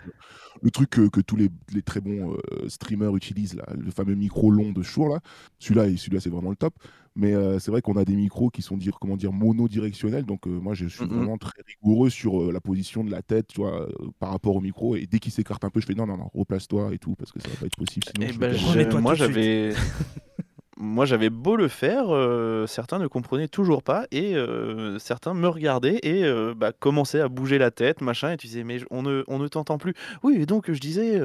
le 0.62 0.72
truc 0.72 0.90
que, 0.90 1.10
que 1.10 1.20
tous 1.20 1.36
les, 1.36 1.50
les 1.74 1.82
très 1.82 2.00
bons 2.00 2.34
euh, 2.34 2.70
streamers 2.70 3.16
utilisent 3.16 3.56
là, 3.56 3.66
le 3.78 3.92
fameux 3.92 4.16
micro 4.16 4.50
long 4.52 4.72
de 4.72 4.82
Shure 4.84 5.10
là. 5.10 5.20
Celui-là, 5.60 5.88
et 5.88 5.98
celui-là, 5.98 6.22
c'est 6.22 6.30
vraiment 6.30 6.50
le 6.52 6.56
top. 6.56 6.76
Mais 7.16 7.34
euh, 7.36 7.60
c'est 7.60 7.70
vrai 7.70 7.82
qu'on 7.82 7.96
a 7.98 8.06
des 8.06 8.16
micros 8.16 8.50
qui 8.50 8.62
sont 8.64 8.76
dire 8.78 8.98
comment 9.00 9.18
dire 9.18 9.34
monodirectionnels. 9.34 10.26
Donc 10.26 10.48
euh, 10.48 10.50
moi, 10.50 10.74
je 10.74 10.88
suis 10.88 11.04
Mhm. 11.06 11.18
vraiment 11.18 11.38
très 11.38 11.62
rigoureux 11.68 12.10
sur 12.10 12.42
euh, 12.42 12.52
la 12.52 12.62
position 12.62 13.04
de 13.04 13.12
la 13.12 13.22
tête, 13.22 13.48
tu 13.48 13.60
vois, 13.62 13.82
euh, 13.84 13.92
par 14.20 14.30
rapport 14.30 14.56
au 14.56 14.62
micro. 14.62 14.96
Et 14.96 15.06
dès 15.06 15.20
qu'il 15.20 15.32
s'écarte 15.32 15.64
un 15.66 15.70
peu, 15.70 15.82
je 15.82 15.86
fais 15.86 15.94
non, 15.94 16.08
non, 16.08 16.18
non, 16.18 16.30
replace-toi 16.34 16.94
et 16.94 16.98
tout 17.00 17.16
parce 17.16 17.32
que 17.32 17.40
ça 17.42 17.50
va 17.50 17.56
pas 17.58 17.66
être 17.66 17.76
possible. 17.78 18.06
Sinon, 18.16 18.28
Eh 18.30 18.34
je 18.34 18.40
ben, 18.40 18.54
je- 18.56 18.98
moi 18.98 19.14
j'avais 19.14 19.74
moi 20.78 21.06
j'avais 21.06 21.30
beau 21.30 21.56
le 21.56 21.68
faire, 21.68 22.06
euh, 22.10 22.66
certains 22.68 23.00
ne 23.00 23.08
comprenaient 23.08 23.48
toujours 23.48 23.84
pas 23.84 24.06
et 24.12 24.36
euh, 24.36 24.98
certains 25.00 25.34
me 25.34 25.48
regardaient 25.48 26.00
et 26.04 26.24
euh, 26.24 26.54
bah, 26.56 26.72
commençaient 26.78 27.22
à 27.22 27.28
bouger 27.28 27.58
la 27.58 27.72
tête, 27.72 28.02
machin, 28.02 28.32
et 28.32 28.38
tu 28.38 28.48
disais 28.48 28.64
mais 28.64 28.80
on 28.90 29.04
ne, 29.04 29.24
on 29.28 29.40
ne 29.40 29.48
t'entend 29.48 29.78
plus. 29.78 29.94
Oui, 30.24 30.38
et 30.42 30.46
donc 30.46 30.72
je 30.72 30.80
disais 30.80 31.22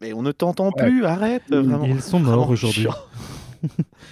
mais 0.00 0.12
on 0.12 0.22
ne 0.22 0.32
t'entend 0.32 0.66
Ouais. 0.66 0.72
plus, 0.88 1.04
arrête, 1.04 1.42
vraiment. 1.50 1.84
Ils 1.84 2.00
sont 2.02 2.20
morts 2.20 2.50
aujourd'hui. 2.50 2.86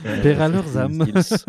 Euh, 0.06 0.22
Père 0.22 0.42
à 0.42 0.48
leurs 0.48 0.68
c'est- 0.68 0.78
âmes. 0.78 1.06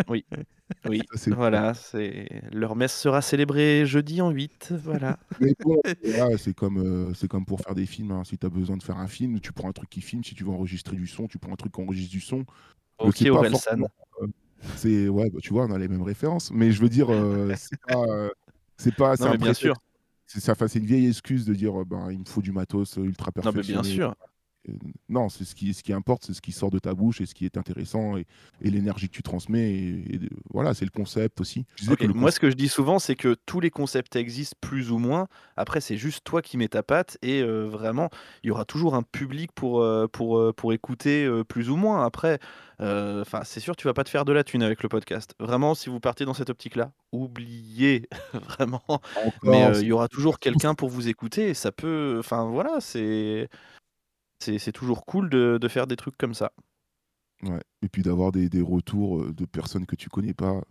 Oui, 0.09 0.25
oui, 0.89 1.03
Ça, 1.15 1.35
voilà, 1.35 1.73
c'est 1.73 2.27
leur 2.51 2.75
messe 2.75 2.97
sera 2.99 3.21
célébrée 3.21 3.85
jeudi 3.85 4.21
en 4.21 4.29
8, 4.31 4.73
voilà. 4.83 5.17
Mais 5.39 5.53
bon, 5.63 5.81
voilà, 6.15 6.37
c'est 6.37 6.53
comme, 6.53 6.77
euh, 6.77 7.13
c'est 7.13 7.27
comme 7.27 7.45
pour 7.45 7.61
faire 7.61 7.75
des 7.75 7.85
films. 7.85 8.11
hein. 8.11 8.23
Si 8.23 8.37
tu 8.37 8.45
as 8.45 8.49
besoin 8.49 8.77
de 8.77 8.83
faire 8.83 8.97
un 8.97 9.07
film, 9.07 9.39
tu 9.39 9.51
prends 9.53 9.69
un 9.69 9.73
truc 9.73 9.89
qui 9.89 10.01
filme. 10.01 10.23
Si 10.23 10.35
tu 10.35 10.43
veux 10.43 10.51
enregistrer 10.51 10.95
du 10.95 11.07
son, 11.07 11.27
tu 11.27 11.37
prends 11.37 11.53
un 11.53 11.55
truc 11.55 11.73
qui 11.73 11.81
enregistre 11.81 12.11
du 12.11 12.21
son. 12.21 12.45
Ok, 12.99 13.15
c'est 13.17 13.25
pas 13.25 13.37
Orelsan. 13.37 13.57
forcément, 13.59 13.89
euh, 14.21 14.27
C'est 14.75 15.07
ouais, 15.09 15.29
bah, 15.29 15.39
tu 15.41 15.53
vois, 15.53 15.65
on 15.65 15.71
a 15.71 15.77
les 15.79 15.87
mêmes 15.87 16.01
références. 16.03 16.51
Mais 16.51 16.71
je 16.71 16.81
veux 16.81 16.89
dire, 16.89 17.11
euh, 17.11 17.53
c'est 17.57 17.79
pas, 17.87 18.03
euh, 18.09 18.29
c'est 18.77 18.95
pas, 18.95 19.15
c'est 19.17 19.23
Non 19.23 19.29
un 19.29 19.31
mais 19.31 19.37
bien 19.37 19.53
sûr, 19.53 19.75
C'est 20.27 20.39
ça, 20.39 20.51
enfin, 20.53 20.67
c'est 20.67 20.79
une 20.79 20.85
vieille 20.85 21.07
excuse 21.07 21.45
de 21.45 21.53
dire, 21.53 21.81
euh, 21.81 21.85
ben, 21.85 22.11
il 22.11 22.19
me 22.19 22.25
faut 22.25 22.41
du 22.41 22.51
matos 22.51 22.97
ultra 22.97 23.31
non 23.43 23.51
mais 23.51 23.63
bien 23.63 23.81
perfectionné. 23.83 23.83
sûr. 23.83 24.15
Euh, 24.69 24.73
non, 25.09 25.29
c'est 25.29 25.43
ce 25.43 25.55
qui, 25.55 25.73
ce 25.73 25.81
qui 25.83 25.91
importe, 25.93 26.25
c'est 26.25 26.33
ce 26.33 26.41
qui 26.41 26.51
sort 26.51 26.69
de 26.69 26.79
ta 26.79 26.93
bouche 26.93 27.19
et 27.21 27.25
ce 27.25 27.33
qui 27.33 27.45
est 27.45 27.57
intéressant 27.57 28.17
et, 28.17 28.25
et 28.61 28.69
l'énergie 28.69 29.07
que 29.09 29.13
tu 29.15 29.23
transmets. 29.23 29.71
Et, 29.71 30.15
et 30.15 30.17
de- 30.19 30.29
voilà, 30.51 30.73
c'est 30.73 30.85
le 30.85 30.91
concept 30.91 31.41
aussi. 31.41 31.65
Que 31.97 32.05
le 32.05 32.13
Moi, 32.13 32.31
ce 32.31 32.39
que 32.39 32.49
je 32.49 32.55
dis 32.55 32.69
souvent, 32.69 32.99
c'est 32.99 33.15
que 33.15 33.35
tous 33.45 33.59
les 33.59 33.69
concepts 33.71 34.15
existent 34.15 34.57
plus 34.61 34.91
ou 34.91 34.97
moins. 34.99 35.27
Après, 35.57 35.81
c'est 35.81 35.97
juste 35.97 36.23
toi 36.23 36.41
qui 36.41 36.57
mets 36.57 36.67
ta 36.67 36.83
patte 36.83 37.17
et 37.21 37.41
euh, 37.41 37.63
vraiment, 37.67 38.09
il 38.43 38.47
y 38.47 38.51
aura 38.51 38.65
toujours 38.65 38.95
un 38.95 39.03
public 39.03 39.51
pour, 39.53 39.81
euh, 39.81 40.07
pour, 40.07 40.37
euh, 40.37 40.53
pour 40.53 40.73
écouter 40.73 41.27
plus 41.47 41.69
ou 41.69 41.75
moins. 41.75 42.05
Après, 42.05 42.39
enfin, 42.79 43.41
c'est 43.43 43.59
sûr, 43.59 43.75
tu 43.75 43.87
vas 43.87 43.93
pas 43.93 44.03
te 44.03 44.09
faire 44.09 44.25
de 44.25 44.33
la 44.33 44.43
thune 44.43 44.63
avec 44.63 44.83
le 44.83 44.89
podcast. 44.89 45.33
Vraiment, 45.39 45.75
si 45.75 45.89
vous 45.89 45.99
partez 45.99 46.25
dans 46.25 46.33
cette 46.33 46.49
optique-là, 46.49 46.91
oubliez 47.11 48.07
vraiment. 48.33 48.83
Mais 49.43 49.71
il 49.79 49.87
y 49.87 49.91
aura 49.91 50.07
toujours 50.07 50.39
quelqu'un 50.39 50.73
pour 50.75 50.89
vous 50.89 51.07
écouter. 51.07 51.49
Et 51.49 51.53
ça 51.53 51.71
peut, 51.71 52.17
enfin 52.19 52.45
voilà, 52.45 52.79
c'est 52.79 53.49
c'est 54.41 54.71
toujours 54.71 55.05
cool 55.05 55.29
de, 55.29 55.57
de 55.59 55.67
faire 55.67 55.87
des 55.87 55.95
trucs 55.95 56.17
comme 56.17 56.33
ça. 56.33 56.51
Ouais. 57.43 57.61
Et 57.81 57.89
puis 57.89 58.01
d'avoir 58.03 58.31
des, 58.31 58.49
des 58.49 58.61
retours 58.61 59.21
euh, 59.21 59.33
de 59.33 59.45
personnes 59.45 59.85
que 59.85 59.95
tu 59.95 60.09
connais 60.09 60.33
pas. 60.33 60.61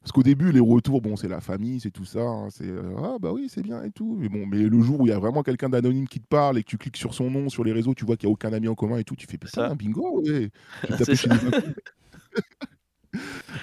Parce 0.00 0.12
qu'au 0.12 0.22
début, 0.22 0.52
les 0.52 0.60
retours, 0.60 1.00
bon, 1.00 1.16
c'est 1.16 1.28
la 1.28 1.40
famille, 1.40 1.80
c'est 1.80 1.90
tout 1.90 2.04
ça. 2.04 2.20
hein, 2.20 2.48
c'est 2.50 2.68
euh, 2.68 2.94
ah 2.98 3.16
bah 3.18 3.32
oui, 3.32 3.48
c'est 3.48 3.62
bien 3.62 3.82
et 3.82 3.90
tout. 3.90 4.16
Mais 4.18 4.28
bon, 4.28 4.46
mais 4.46 4.58
le 4.62 4.80
jour 4.82 5.00
où 5.00 5.06
il 5.06 5.10
y 5.10 5.12
a 5.12 5.18
vraiment 5.18 5.42
quelqu'un 5.42 5.70
d'anonyme 5.70 6.06
qui 6.08 6.20
te 6.20 6.26
parle 6.26 6.58
et 6.58 6.62
que 6.62 6.68
tu 6.68 6.76
cliques 6.78 6.98
sur 6.98 7.14
son 7.14 7.30
nom 7.30 7.48
sur 7.48 7.64
les 7.64 7.72
réseaux, 7.72 7.94
tu 7.94 8.04
vois 8.04 8.16
qu'il 8.16 8.26
n'y 8.28 8.32
a 8.32 8.34
aucun 8.34 8.52
ami 8.52 8.68
en 8.68 8.74
commun 8.74 8.98
et 8.98 9.04
tout, 9.04 9.16
tu 9.16 9.26
fais 9.26 9.38
putain, 9.38 9.68
ça. 9.68 9.74
bingo, 9.74 10.20
ouais. 10.22 10.50
Taper 10.98 11.16
chez. 11.16 11.28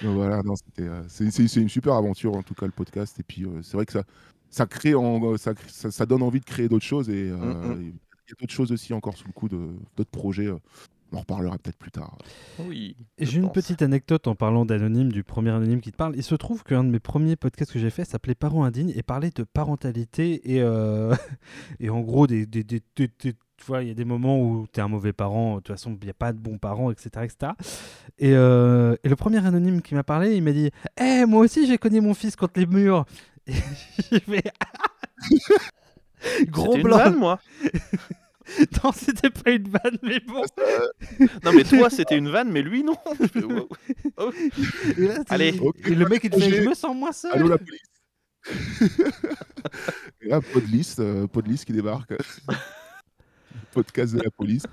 Donc 0.01 0.16
voilà, 0.16 0.41
euh, 0.80 1.03
c'est 1.07 1.55
une 1.62 1.70
super 1.70 1.93
aventure 1.93 2.36
en 2.36 2.41
tout 2.43 2.53
cas 2.55 2.66
le 2.66 2.72
podcast. 2.72 3.20
Et 3.20 3.24
puis 3.24 3.45
euh, 3.45 3.62
c'est 3.62 3.78
vrai 3.78 3.86
que 3.86 3.91
ça, 3.93 4.03
ça 4.49 4.66
crée, 4.66 4.95
en, 4.95 5.38
ça, 5.38 5.53
ça, 5.68 6.05
donne 6.05 6.24
envie 6.24 6.39
de 6.39 6.45
créer 6.45 6.70
d'autres 6.70 6.86
choses 6.86 7.09
et 7.09 7.30
euh, 7.30 7.36
Mm, 7.38 7.88
mm. 7.89 7.93
Il 8.32 8.36
y 8.36 8.38
a 8.38 8.41
d'autres 8.41 8.53
choses 8.53 8.71
aussi 8.71 8.93
encore 8.93 9.17
sous 9.17 9.27
le 9.27 9.34
coup 9.34 9.49
de 9.49 9.69
d'autres 9.97 10.09
projets. 10.11 10.47
euh, 10.47 10.57
on 11.13 11.17
en 11.17 11.19
reparlera 11.19 11.57
peut-être 11.57 11.75
plus 11.77 11.91
tard. 11.91 12.17
Oui. 12.59 12.95
J'ai 13.19 13.39
une 13.39 13.51
petite 13.51 13.82
anecdote 13.82 14.27
en 14.29 14.36
parlant 14.36 14.63
d'anonyme, 14.65 15.11
du 15.11 15.25
premier 15.25 15.49
anonyme 15.49 15.82
qui 15.82 15.91
te 15.91 15.97
parle. 15.97 16.15
Il 16.15 16.23
se 16.23 16.36
trouve 16.36 16.63
qu'un 16.63 16.86
de 16.86 16.89
mes 16.89 17.01
premiers 17.01 17.36
podcasts 17.36 17.73
que 17.73 17.79
j'ai 17.79 17.89
fait 17.89 18.05
s'appelait 18.05 18.34
Parents 18.34 18.63
indignes 18.63 18.93
et 18.95 19.03
parlait 19.03 19.29
de 19.36 19.43
parentalité 19.43 20.53
et, 20.55 20.61
euh, 20.61 21.13
et 21.82 21.89
en 21.89 21.99
gros 21.99 22.27
des, 22.27 22.45
des, 22.45 22.63
des- 22.63 22.82
des- 22.95 23.09
des 23.19 23.34
tu 23.34 23.65
vois, 23.67 23.84
il 23.84 23.89
y 23.89 23.91
a 23.91 23.93
des 23.93 24.05
moments 24.05 24.41
où 24.41 24.65
tu 24.71 24.79
es 24.79 24.84
un 24.84 24.88
mauvais 24.88 25.11
parent, 25.13 25.55
de 25.55 25.59
toute 25.59 25.67
façon, 25.67 25.95
il 26.01 26.05
n'y 26.05 26.09
a 26.09 26.13
pas 26.15 26.32
de 26.34 26.39
bons 26.39 26.57
parents, 26.57 26.89
etc. 26.91 27.09
etc. 27.25 27.51
Et, 28.17 28.34
euh, 28.34 28.95
et 29.03 29.09
le 29.09 29.15
premier 29.17 29.45
anonyme 29.45 29.82
qui 29.84 29.93
m'a 29.95 30.03
parlé, 30.03 30.34
il 30.36 30.41
m'a 30.41 30.51
dit 30.53 30.71
Eh, 30.99 31.25
moi 31.27 31.41
aussi, 31.41 31.67
j'ai 31.67 31.77
cogné 31.77 31.99
mon 32.01 32.13
fils 32.13 32.36
contre 32.38 32.53
les 32.57 32.65
murs. 32.65 33.05
Et 33.47 33.53
j'ai 34.11 34.19
fait 34.21 34.51
Gros 36.47 36.65
C'était 36.67 36.77
une 36.77 36.84
blanc. 36.84 36.97
vanne, 36.97 37.15
moi. 37.17 37.39
non, 38.83 38.91
c'était 38.91 39.29
pas 39.29 39.51
une 39.51 39.69
vanne, 39.69 39.97
mais 40.03 40.19
bon. 40.19 40.43
Non, 41.43 41.51
mais 41.53 41.63
toi, 41.63 41.89
c'était 41.89 42.17
une 42.17 42.29
vanne, 42.29 42.51
mais 42.51 42.61
lui, 42.61 42.83
non. 42.83 42.95
Fais, 43.33 43.43
wow. 43.43 43.67
Et 44.97 45.07
là, 45.07 45.17
tu- 45.19 45.23
Allez. 45.33 45.59
Et 45.85 45.95
le 45.95 46.05
mec, 46.07 46.21
il 46.23 46.29
te 46.29 46.39
fait 46.39 46.63
Je 46.63 46.69
me 46.69 46.73
sens 46.73 46.95
moins 46.95 47.11
seul. 47.11 47.31
Allô 47.33 47.47
la 47.47 47.57
police 47.57 47.81
Et 50.21 50.27
là, 50.29 50.41
Podlist, 50.41 50.99
euh, 50.99 51.27
Podlist 51.27 51.65
qui 51.65 51.73
débarque. 51.73 52.13
Podcast 53.71 54.15
de 54.15 54.21
la 54.23 54.31
police. 54.31 54.63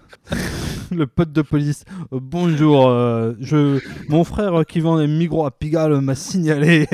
le 0.91 1.07
pote 1.07 1.33
de 1.33 1.43
police. 1.43 1.85
Euh, 2.13 2.19
bonjour, 2.21 2.89
euh, 2.89 3.35
je, 3.41 3.79
mon 4.09 4.25
frère 4.25 4.65
qui 4.67 4.81
vend 4.81 4.99
des 4.99 5.07
micros 5.07 5.45
à 5.47 5.51
Pigalle 5.51 6.01
m'a 6.01 6.15
signalé 6.15 6.87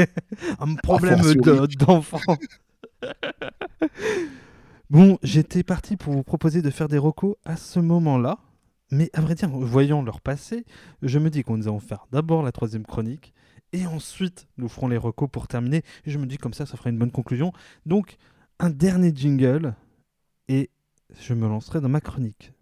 un 0.59 0.75
problème 0.75 1.21
de- 1.21 1.67
d'enfant. 1.77 2.19
Bon, 4.91 5.19
j'étais 5.23 5.63
parti 5.63 5.97
pour 5.97 6.13
vous 6.13 6.23
proposer 6.23 6.63
de 6.63 6.71
faire 6.71 6.89
des 6.89 6.99
recos 6.99 7.37
à 7.45 7.57
ce 7.57 7.81
moment-là. 7.81 8.39
Mais 8.91 9.11
à 9.13 9.21
vrai 9.21 9.35
dire, 9.35 9.49
voyant 9.49 10.03
leur 10.03 10.21
passé, 10.21 10.65
je 11.03 11.19
me 11.19 11.31
dis 11.31 11.43
qu'on 11.43 11.57
nous 11.57 11.69
allons 11.69 11.81
faire 11.81 12.07
d'abord 12.13 12.43
la 12.43 12.53
troisième 12.53 12.85
chronique 12.85 13.33
et 13.73 13.87
ensuite 13.87 14.47
nous 14.57 14.69
ferons 14.69 14.89
les 14.89 14.97
recos 14.97 15.29
pour 15.31 15.49
terminer. 15.49 15.83
Et 16.05 16.11
je 16.11 16.19
me 16.19 16.27
dis 16.27 16.39
comme 16.39 16.55
ça, 16.55 16.67
ça 16.67 16.77
fera 16.77 16.91
une 16.91 16.99
bonne 16.99 17.11
conclusion. 17.11 17.53
Donc, 17.87 18.17
un 18.61 18.71
dernier 18.71 19.13
jingle 19.15 19.75
et 20.49 20.71
je 21.19 21.35
me 21.35 21.49
lancerai 21.49 21.81
dans 21.81 21.89
ma 21.89 22.01
chronique. 22.01 22.53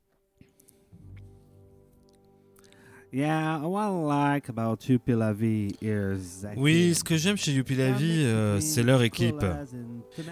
Yeah, 3.15 3.59
what 3.59 3.89
I 3.89 3.91
like 3.91 4.49
about 4.49 4.89
Youpi 4.89 5.13
La 5.13 5.35
Vie 5.35 5.77
is 5.83 6.47
Oui, 6.57 6.95
ce 6.95 7.05
que 7.05 7.19
j'aime 7.19 7.37
chez 7.37 7.53
Youpi 7.53 7.75
la 7.75 7.93
vie, 7.93 8.25
euh, 8.25 8.59
c'est 8.59 8.83
leur 8.83 9.03
équipe. 9.03 9.45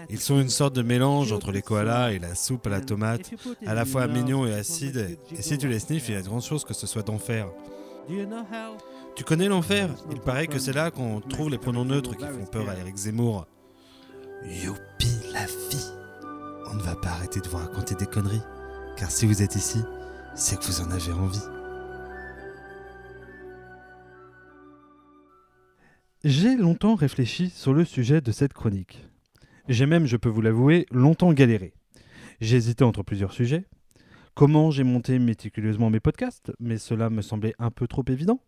Ils 0.09 0.19
sont 0.19 0.41
une 0.41 0.49
sorte 0.49 0.73
de 0.73 0.81
mélange 0.81 1.31
entre 1.31 1.51
les 1.51 1.61
koalas 1.61 2.13
et 2.13 2.17
la 2.17 2.33
soupe 2.33 2.65
à 2.65 2.71
la 2.71 2.81
tomate, 2.81 3.29
à 3.67 3.75
la 3.75 3.85
fois 3.85 4.07
mignon 4.07 4.47
et 4.47 4.53
acide. 4.55 5.19
Et 5.37 5.43
si 5.43 5.59
tu 5.59 5.67
les 5.67 5.77
sniffes, 5.77 6.09
il 6.09 6.15
y 6.15 6.17
a 6.17 6.23
de 6.23 6.27
grandes 6.27 6.41
choses 6.41 6.63
que 6.65 6.73
ce 6.73 6.87
soit 6.87 7.03
d'enfer. 7.03 7.47
Tu 9.15 9.23
connais 9.23 9.47
l'enfer? 9.47 9.87
Il 10.11 10.19
paraît 10.19 10.47
que 10.47 10.57
c'est 10.57 10.73
là 10.73 10.89
qu'on 10.89 11.21
trouve 11.21 11.51
les 11.51 11.59
pronoms 11.59 11.85
neutres 11.85 12.17
qui 12.17 12.25
font 12.25 12.45
peur 12.51 12.67
à 12.67 12.75
Eric 12.75 12.97
Zemmour. 12.97 13.45
Youpi 14.43 15.11
la 15.31 15.45
vie 15.45 15.91
On 16.71 16.73
ne 16.73 16.81
va 16.81 16.95
pas 16.95 17.09
arrêter 17.09 17.41
de 17.41 17.47
vous 17.47 17.57
raconter 17.57 17.93
des 17.93 18.07
conneries, 18.07 18.41
car 18.97 19.11
si 19.11 19.27
vous 19.27 19.43
êtes 19.43 19.55
ici, 19.55 19.83
c'est 20.33 20.57
que 20.59 20.65
vous 20.65 20.81
en 20.81 20.89
avez 20.89 21.11
envie. 21.11 21.60
J'ai 26.23 26.55
longtemps 26.55 26.93
réfléchi 26.93 27.49
sur 27.49 27.73
le 27.73 27.83
sujet 27.83 28.21
de 28.21 28.31
cette 28.31 28.53
chronique. 28.53 29.07
J'ai 29.67 29.87
même, 29.87 30.05
je 30.05 30.17
peux 30.17 30.29
vous 30.29 30.41
l'avouer, 30.41 30.85
longtemps 30.91 31.33
galéré. 31.33 31.73
J'ai 32.39 32.57
hésité 32.57 32.83
entre 32.83 33.01
plusieurs 33.01 33.33
sujets. 33.33 33.65
Comment 34.35 34.69
j'ai 34.69 34.83
monté 34.83 35.17
méticuleusement 35.17 35.89
mes 35.89 35.99
podcasts, 35.99 36.51
mais 36.59 36.77
cela 36.77 37.09
me 37.09 37.23
semblait 37.23 37.55
un 37.57 37.71
peu 37.71 37.87
trop 37.87 38.03
évident. 38.07 38.39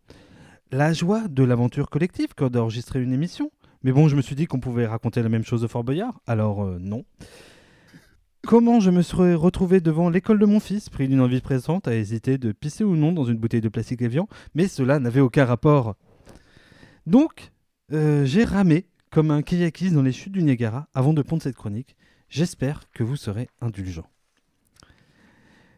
La 0.70 0.92
joie 0.92 1.26
de 1.26 1.42
l'aventure 1.42 1.90
collective 1.90 2.34
que 2.36 2.44
d'enregistrer 2.44 3.02
une 3.02 3.12
émission. 3.12 3.50
Mais 3.82 3.90
bon, 3.90 4.06
je 4.06 4.14
me 4.14 4.22
suis 4.22 4.36
dit 4.36 4.46
qu'on 4.46 4.60
pouvait 4.60 4.86
raconter 4.86 5.20
la 5.20 5.28
même 5.28 5.44
chose 5.44 5.62
de 5.62 5.66
Fort 5.66 5.82
Boyard, 5.82 6.20
alors 6.28 6.62
euh, 6.62 6.78
non. 6.78 7.04
Comment 8.46 8.78
je 8.78 8.92
me 8.92 9.02
serais 9.02 9.34
retrouvé 9.34 9.80
devant 9.80 10.10
l'école 10.10 10.38
de 10.38 10.46
mon 10.46 10.60
fils, 10.60 10.90
pris 10.90 11.08
d'une 11.08 11.20
envie 11.20 11.40
présente 11.40 11.88
à 11.88 11.96
hésiter 11.96 12.38
de 12.38 12.52
pisser 12.52 12.84
ou 12.84 12.94
non 12.94 13.10
dans 13.10 13.24
une 13.24 13.38
bouteille 13.38 13.60
de 13.60 13.68
plastique 13.68 14.00
Evian, 14.00 14.28
mais 14.54 14.68
cela 14.68 15.00
n'avait 15.00 15.20
aucun 15.20 15.44
rapport. 15.44 15.96
Donc, 17.06 17.50
euh, 17.94 18.24
j'ai 18.24 18.44
ramé 18.44 18.86
comme 19.10 19.30
un 19.30 19.42
kayakiste 19.42 19.94
dans 19.94 20.02
les 20.02 20.12
chutes 20.12 20.32
du 20.32 20.42
Niagara 20.42 20.88
avant 20.94 21.12
de 21.12 21.22
pondre 21.22 21.42
cette 21.42 21.54
chronique. 21.54 21.94
J'espère 22.28 22.90
que 22.90 23.04
vous 23.04 23.14
serez 23.14 23.48
indulgents. 23.60 24.10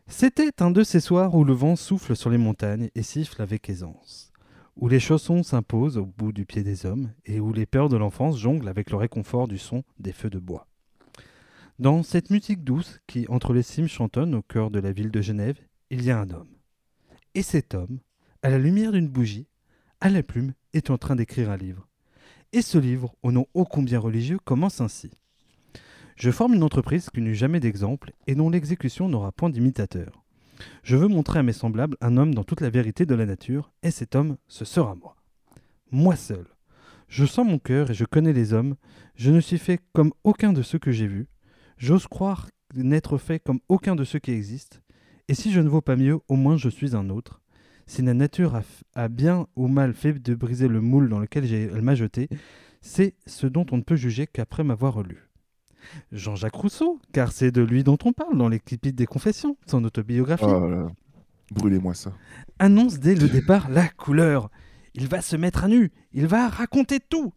C'était 0.07 0.63
un 0.63 0.71
de 0.71 0.83
ces 0.83 1.01
soirs 1.01 1.35
où 1.35 1.45
le 1.45 1.53
vent 1.53 1.77
souffle 1.77 2.17
sur 2.17 2.31
les 2.31 2.39
montagnes 2.39 2.89
et 2.95 3.03
siffle 3.03 3.43
avec 3.43 3.69
aisance, 3.69 4.33
où 4.77 4.89
les 4.89 5.01
chaussons 5.01 5.43
s'imposent 5.43 5.99
au 5.99 6.07
bout 6.07 6.33
du 6.33 6.47
pied 6.47 6.63
des 6.63 6.87
hommes 6.87 7.13
et 7.27 7.39
où 7.39 7.53
les 7.53 7.67
peurs 7.67 7.91
de 7.91 7.99
l'enfance 7.99 8.39
jonglent 8.39 8.69
avec 8.69 8.91
le 8.91 8.97
réconfort 8.97 9.47
du 9.47 9.59
son 9.59 9.85
des 9.99 10.13
feux 10.13 10.31
de 10.31 10.39
bois. 10.39 10.67
Dans 11.79 12.03
cette 12.03 12.31
musique 12.31 12.65
douce 12.65 13.01
qui, 13.07 13.27
entre 13.29 13.53
les 13.53 13.63
cimes, 13.63 13.89
chantonne 13.89 14.35
au 14.35 14.43
cœur 14.43 14.71
de 14.71 14.79
la 14.79 14.93
ville 14.93 15.11
de 15.11 15.21
Genève, 15.21 15.59
il 15.91 16.03
y 16.03 16.11
a 16.11 16.19
un 16.19 16.31
homme. 16.31 16.57
Et 17.35 17.43
cet 17.43 17.75
homme, 17.75 17.99
à 18.43 18.49
la 18.49 18.59
lumière 18.59 18.93
d'une 18.93 19.09
bougie, 19.09 19.49
à 20.01 20.09
la 20.09 20.23
plume, 20.23 20.55
est 20.73 20.89
en 20.89 20.97
train 20.97 21.17
d'écrire 21.17 21.51
un 21.51 21.59
livre. 21.59 21.87
Et 22.57 22.63
ce 22.63 22.79
livre, 22.79 23.15
au 23.23 23.33
nom 23.33 23.45
ô 23.53 23.67
combien 23.67 24.01
religieux, 24.01 24.39
commence 24.43 24.81
ainsi. 24.81 25.11
Je 26.17 26.31
forme 26.31 26.55
une 26.55 26.63
entreprise 26.63 27.11
qui 27.11 27.21
n'eut 27.21 27.35
jamais 27.35 27.61
d'exemple 27.61 28.13
et 28.27 28.35
dont 28.35 28.49
l'exécution 28.49 29.11
n'aura 29.11 29.31
point 29.31 29.51
d'imitateur. 29.51 30.25
Je 30.83 30.97
veux 30.97 31.07
montrer 31.07 31.41
à 31.41 31.43
mes 31.43 31.53
semblables 31.53 31.99
un 32.01 32.17
homme 32.17 32.35
dans 32.35 32.45
toute 32.45 32.63
la 32.63 32.71
vérité 32.71 33.05
de 33.05 33.15
la 33.15 33.27
nature, 33.27 33.73
et 33.83 33.91
cet 33.91 34.15
homme, 34.17 34.39
ce 34.49 34.65
sera 34.65 34.95
moi. 34.95 35.17
Moi 35.91 36.17
seul. 36.17 36.47
Je 37.09 37.27
sens 37.27 37.47
mon 37.47 37.59
cœur 37.59 37.91
et 37.91 37.95
je 37.95 38.07
connais 38.07 38.33
les 38.33 38.55
hommes. 38.55 38.77
Je 39.17 39.31
ne 39.31 39.41
suis 39.41 39.59
fait 39.59 39.79
comme 39.93 40.15
aucun 40.25 40.55
de 40.55 40.63
ceux 40.63 40.79
que 40.79 40.93
j'ai 40.93 41.09
vus. 41.09 41.29
J'ose 41.77 42.07
croire 42.07 42.49
n'être 42.75 43.19
fait 43.19 43.39
comme 43.39 43.61
aucun 43.69 43.97
de 43.97 44.05
ceux 44.05 44.19
qui 44.19 44.31
existent. 44.31 44.79
Et 45.29 45.35
si 45.35 45.53
je 45.53 45.61
ne 45.61 45.69
vaux 45.69 45.83
pas 45.83 45.97
mieux, 45.97 46.21
au 46.31 46.37
moins 46.37 46.57
je 46.57 46.71
suis 46.71 46.97
un 46.97 47.11
autre. 47.11 47.43
Si 47.87 48.03
la 48.03 48.15
nature 48.15 48.61
a, 48.95 49.09
bien 49.09 49.47
ou 49.55 49.69
mal 49.69 49.95
fait 49.95 50.15
de 50.15 50.35
briser 50.35 50.69
le 50.69 50.81
moule 50.81 51.09
dans 51.09 51.21
lequel 51.21 51.53
elle 51.53 51.83
m'a 51.83 51.95
jeté, 51.95 52.29
c'est 52.81 53.15
ce 53.27 53.47
dont 53.47 53.67
on 53.71 53.77
ne 53.79 53.83
peut 53.83 53.97
juger 53.97 54.27
qu'après 54.27 54.65
m'avoir 54.65 55.03
lu. 55.03 55.29
Jean-Jacques 56.11 56.55
Rousseau, 56.57 57.01
car 57.13 57.31
c'est 57.31 57.53
de 57.53 57.63
lui 57.63 57.85
dont 57.85 57.99
on 58.05 58.13
parle 58.13 58.37
dans 58.37 58.49
les 58.49 58.61
des 58.83 59.07
Confessions, 59.07 59.57
son 59.67 59.85
autobiographie, 59.85 60.45
Oh. 60.47 60.89
Brûlez-moi 61.53 61.95
ça. 61.95 62.13
annonce 62.59 62.99
dès 62.99 63.15
le 63.15 63.29
départ 63.39 63.69
la 63.71 63.89
couleur. 63.89 64.51
Il 64.95 65.07
va 65.07 65.21
se 65.21 65.37
mettre 65.37 65.65
à 65.65 65.69
nu, 65.69 65.93
il 66.13 66.27
va 66.27 66.49
raconter 66.49 66.99
tout, 66.99 67.33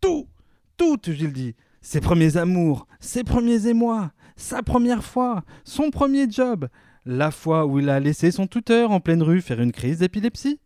tout, 0.00 0.28
tout, 0.76 0.98
je 1.04 1.26
le 1.26 1.32
dis. 1.32 1.54
Ses 1.80 2.00
premiers 2.00 2.36
amours, 2.36 2.86
ses 3.00 3.24
premiers 3.24 3.66
émois, 3.66 4.12
sa 4.36 4.62
première 4.62 5.02
fois, 5.02 5.42
son 5.64 5.90
premier 5.90 6.30
job, 6.30 6.68
la 7.10 7.30
fois 7.30 7.64
où 7.64 7.78
il 7.78 7.88
a 7.88 8.00
laissé 8.00 8.30
son 8.30 8.46
tuteur 8.46 8.90
en 8.90 9.00
pleine 9.00 9.22
rue 9.22 9.40
faire 9.40 9.60
une 9.62 9.72
crise 9.72 9.98
d'épilepsie. 10.00 10.60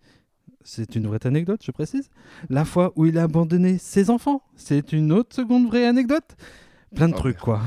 C'est 0.64 0.96
une 0.96 1.06
vraie 1.06 1.24
anecdote, 1.24 1.60
je 1.64 1.70
précise. 1.70 2.10
La 2.50 2.64
fois 2.64 2.92
où 2.96 3.06
il 3.06 3.16
a 3.16 3.22
abandonné 3.22 3.78
ses 3.78 4.10
enfants, 4.10 4.42
c'est 4.56 4.92
une 4.92 5.12
autre 5.12 5.36
seconde 5.36 5.68
vraie 5.68 5.86
anecdote. 5.86 6.36
Plein 6.96 7.08
de 7.08 7.14
Oh, 7.14 7.18
trucs, 7.18 7.36
merde. 7.36 7.44
quoi. 7.44 7.60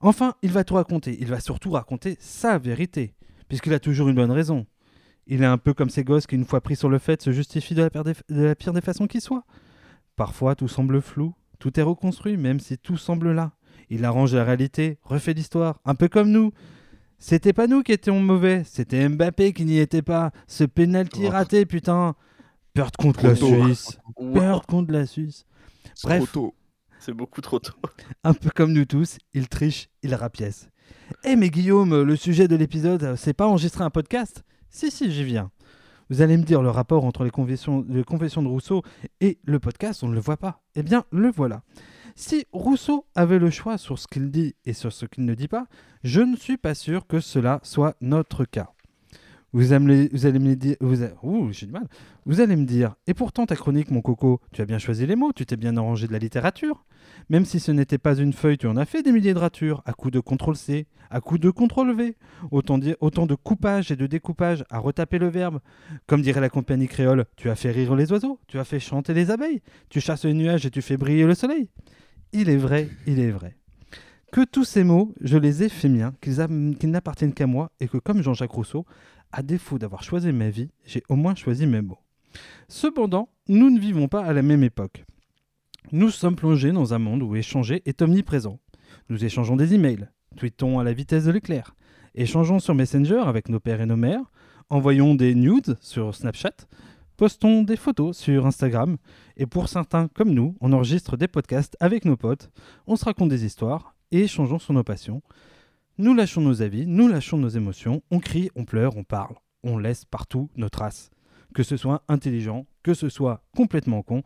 Enfin, 0.00 0.34
il 0.42 0.52
va 0.52 0.62
tout 0.62 0.74
raconter. 0.74 1.16
Il 1.20 1.26
va 1.26 1.40
surtout 1.40 1.70
raconter 1.72 2.16
sa 2.20 2.58
vérité, 2.58 3.14
puisqu'il 3.48 3.74
a 3.74 3.80
toujours 3.80 4.08
une 4.08 4.14
bonne 4.14 4.30
raison. 4.30 4.64
Il 5.26 5.42
est 5.42 5.46
un 5.46 5.58
peu 5.58 5.74
comme 5.74 5.90
ces 5.90 6.04
gosses 6.04 6.28
qui, 6.28 6.36
une 6.36 6.44
fois 6.44 6.60
pris 6.60 6.76
sur 6.76 6.88
le 6.88 6.98
fait, 6.98 7.20
se 7.22 7.32
justifient 7.32 7.74
de 7.74 7.82
la, 7.82 7.90
pire 7.90 8.04
des, 8.04 8.14
de 8.28 8.42
la 8.42 8.54
pire 8.54 8.72
des 8.72 8.80
façons 8.80 9.08
qui 9.08 9.20
soit. 9.20 9.44
Parfois, 10.14 10.54
tout 10.54 10.68
semble 10.68 11.02
flou, 11.02 11.34
tout 11.58 11.78
est 11.78 11.82
reconstruit, 11.82 12.36
même 12.36 12.60
si 12.60 12.78
tout 12.78 12.96
semble 12.96 13.32
là. 13.32 13.52
Il 13.90 14.04
arrange 14.04 14.32
la 14.34 14.44
réalité, 14.44 14.98
refait 15.02 15.34
l'histoire, 15.34 15.80
un 15.84 15.96
peu 15.96 16.06
comme 16.08 16.30
nous. 16.30 16.52
C'était 17.18 17.52
pas 17.52 17.66
nous 17.66 17.82
qui 17.82 17.92
étions 17.92 18.20
mauvais, 18.20 18.62
c'était 18.64 19.08
Mbappé 19.08 19.52
qui 19.52 19.64
n'y 19.64 19.78
était 19.78 20.02
pas. 20.02 20.30
Ce 20.46 20.64
penalty 20.64 21.22
Oh. 21.26 21.30
raté, 21.30 21.66
putain. 21.66 22.14
Perdre 22.74 22.96
contre 22.98 23.26
la 23.26 23.34
tôt. 23.34 23.46
Suisse. 23.64 23.98
Wow, 24.16 24.32
Perdre 24.34 24.66
contre 24.66 24.92
la 24.92 25.04
Suisse. 25.06 25.44
C'est 25.94 26.06
Bref. 26.06 26.18
trop 26.18 26.26
tôt. 26.32 26.54
c'est 27.00 27.12
beaucoup 27.14 27.40
trop 27.40 27.58
tôt. 27.58 27.72
Un 28.24 28.34
peu 28.34 28.50
comme 28.54 28.72
nous 28.72 28.84
tous, 28.84 29.18
il 29.34 29.48
triche, 29.48 29.88
il 30.02 30.14
rapièce. 30.14 30.68
Eh 31.24 31.34
mais 31.36 31.50
Guillaume, 31.50 32.02
le 32.02 32.16
sujet 32.16 32.46
de 32.46 32.54
l'épisode, 32.56 33.14
c'est 33.16 33.34
pas 33.34 33.46
enregistrer 33.48 33.82
un 33.84 33.90
podcast? 33.90 34.44
Si, 34.70 34.90
si, 34.90 35.10
j'y 35.10 35.24
viens. 35.24 35.50
Vous 36.10 36.22
allez 36.22 36.36
me 36.36 36.42
dire 36.44 36.62
le 36.62 36.70
rapport 36.70 37.04
entre 37.04 37.24
les 37.24 37.30
confessions, 37.30 37.84
les 37.88 38.04
confessions 38.04 38.42
de 38.42 38.48
Rousseau 38.48 38.82
et 39.20 39.38
le 39.44 39.58
podcast, 39.58 40.02
on 40.02 40.08
ne 40.08 40.14
le 40.14 40.20
voit 40.20 40.36
pas. 40.38 40.62
Eh 40.76 40.82
bien, 40.82 41.04
le 41.10 41.30
voilà. 41.30 41.62
Si 42.20 42.46
Rousseau 42.50 43.06
avait 43.14 43.38
le 43.38 43.48
choix 43.48 43.78
sur 43.78 43.96
ce 43.96 44.08
qu'il 44.08 44.32
dit 44.32 44.56
et 44.64 44.72
sur 44.72 44.92
ce 44.92 45.06
qu'il 45.06 45.24
ne 45.24 45.34
dit 45.34 45.46
pas, 45.46 45.68
je 46.02 46.20
ne 46.20 46.34
suis 46.34 46.56
pas 46.56 46.74
sûr 46.74 47.06
que 47.06 47.20
cela 47.20 47.60
soit 47.62 47.94
notre 48.00 48.44
cas. 48.44 48.72
Vous, 49.52 49.72
allez- 49.72 50.08
me 50.10 50.54
dire, 52.64 52.96
et 53.06 53.14
pourtant 53.14 53.46
ta 53.46 53.54
chronique, 53.54 53.92
mon 53.92 54.02
coco, 54.02 54.40
tu 54.52 54.60
as 54.60 54.64
bien 54.64 54.78
choisi 54.78 55.06
les 55.06 55.14
mots, 55.14 55.32
tu 55.32 55.46
t'es 55.46 55.56
bien 55.56 55.76
arrangé 55.76 56.08
de 56.08 56.12
la 56.12 56.18
littérature. 56.18 56.84
Même 57.30 57.44
si 57.44 57.60
ce 57.60 57.70
n'était 57.70 57.98
pas 57.98 58.16
une 58.16 58.32
feuille, 58.32 58.58
tu 58.58 58.66
en 58.66 58.76
as 58.76 58.84
fait 58.84 59.04
des 59.04 59.12
milliers 59.12 59.32
de 59.32 59.38
ratures, 59.38 59.80
à 59.86 59.92
coup 59.92 60.10
de 60.10 60.18
CTRL-C, 60.18 60.88
à 61.10 61.20
coup 61.20 61.38
de 61.38 61.52
CTRL-V. 61.52 62.16
Autant, 62.50 62.78
de 62.78 63.34
coupage 63.36 63.92
et 63.92 63.96
de 63.96 64.08
découpage 64.08 64.64
à 64.70 64.80
retaper 64.80 65.20
le 65.20 65.28
verbe. 65.28 65.60
Comme 66.08 66.22
dirait 66.22 66.40
la 66.40 66.50
compagnie 66.50 66.88
créole, 66.88 67.26
tu 67.36 67.48
as 67.48 67.54
fait 67.54 67.70
rire 67.70 67.94
les 67.94 68.10
oiseaux, 68.10 68.40
tu 68.48 68.58
as 68.58 68.64
fait 68.64 68.80
chanter 68.80 69.14
les 69.14 69.30
abeilles, 69.30 69.62
tu 69.88 70.00
chasses 70.00 70.24
les 70.24 70.34
nuages 70.34 70.66
et 70.66 70.70
tu 70.70 70.82
fais 70.82 70.96
briller 70.96 71.24
le 71.24 71.34
soleil. 71.36 71.68
Il 72.32 72.50
est 72.50 72.56
vrai, 72.56 72.88
il 73.06 73.20
est 73.20 73.30
vrai. 73.30 73.56
Que 74.32 74.44
tous 74.44 74.64
ces 74.64 74.84
mots, 74.84 75.14
je 75.22 75.38
les 75.38 75.62
ai 75.62 75.70
fait 75.70 75.88
miens, 75.88 76.12
qu'ils 76.20 76.90
n'appartiennent 76.90 77.32
qu'à 77.32 77.46
moi, 77.46 77.70
et 77.80 77.88
que 77.88 77.96
comme 77.96 78.22
Jean-Jacques 78.22 78.50
Rousseau, 78.50 78.84
à 79.32 79.42
défaut 79.42 79.78
d'avoir 79.78 80.02
choisi 80.02 80.30
ma 80.32 80.50
vie, 80.50 80.68
j'ai 80.84 81.02
au 81.08 81.16
moins 81.16 81.34
choisi 81.34 81.66
mes 81.66 81.80
mots. 81.80 81.98
Cependant, 82.68 83.30
nous 83.48 83.70
ne 83.70 83.80
vivons 83.80 84.08
pas 84.08 84.22
à 84.22 84.34
la 84.34 84.42
même 84.42 84.62
époque. 84.62 85.04
Nous 85.92 86.10
sommes 86.10 86.36
plongés 86.36 86.72
dans 86.72 86.92
un 86.92 86.98
monde 86.98 87.22
où 87.22 87.34
échanger 87.34 87.82
est 87.86 88.02
omniprésent. 88.02 88.60
Nous 89.08 89.24
échangeons 89.24 89.56
des 89.56 89.72
emails, 89.72 90.08
tweetons 90.36 90.78
à 90.78 90.84
la 90.84 90.92
vitesse 90.92 91.24
de 91.24 91.30
l'éclair, 91.30 91.74
échangeons 92.14 92.58
sur 92.58 92.74
Messenger 92.74 93.22
avec 93.26 93.48
nos 93.48 93.60
pères 93.60 93.80
et 93.80 93.86
nos 93.86 93.96
mères, 93.96 94.30
envoyons 94.68 95.14
des 95.14 95.34
nudes 95.34 95.76
sur 95.80 96.14
Snapchat, 96.14 96.66
postons 97.18 97.64
des 97.64 97.76
photos 97.76 98.16
sur 98.16 98.46
Instagram, 98.46 98.96
et 99.36 99.44
pour 99.44 99.68
certains 99.68 100.06
comme 100.06 100.30
nous, 100.30 100.56
on 100.60 100.72
enregistre 100.72 101.16
des 101.16 101.26
podcasts 101.26 101.76
avec 101.80 102.04
nos 102.04 102.16
potes, 102.16 102.48
on 102.86 102.94
se 102.94 103.04
raconte 103.04 103.28
des 103.28 103.44
histoires 103.44 103.96
et 104.12 104.20
échangeons 104.20 104.60
sur 104.60 104.72
nos 104.72 104.84
passions. 104.84 105.20
Nous 105.98 106.14
lâchons 106.14 106.40
nos 106.40 106.62
avis, 106.62 106.86
nous 106.86 107.08
lâchons 107.08 107.36
nos 107.36 107.48
émotions, 107.48 108.02
on 108.12 108.20
crie, 108.20 108.50
on 108.54 108.64
pleure, 108.64 108.96
on 108.96 109.02
parle, 109.02 109.34
on 109.64 109.78
laisse 109.78 110.04
partout 110.04 110.48
nos 110.56 110.68
traces. 110.68 111.10
Que 111.54 111.64
ce 111.64 111.76
soit 111.76 112.04
intelligent, 112.06 112.66
que 112.84 112.94
ce 112.94 113.08
soit 113.08 113.42
complètement 113.56 114.02
con, 114.02 114.22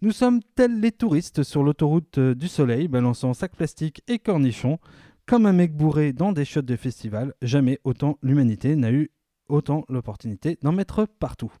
nous 0.00 0.12
sommes 0.12 0.40
tels 0.54 0.78
les 0.80 0.92
touristes 0.92 1.42
sur 1.42 1.64
l'autoroute 1.64 2.18
euh, 2.18 2.34
du 2.36 2.46
soleil, 2.46 2.86
balançant 2.86 3.34
sacs 3.34 3.56
plastiques 3.56 4.02
et 4.06 4.20
cornichons, 4.20 4.78
comme 5.26 5.46
un 5.46 5.52
mec 5.52 5.76
bourré 5.76 6.12
dans 6.12 6.30
des 6.30 6.44
shots 6.44 6.62
de 6.62 6.76
festival, 6.76 7.34
jamais 7.42 7.80
autant 7.82 8.18
l'humanité 8.22 8.76
n'a 8.76 8.92
eu 8.92 9.10
autant 9.48 9.84
l'opportunité 9.88 10.58
d'en 10.62 10.70
mettre 10.70 11.06
partout. 11.06 11.52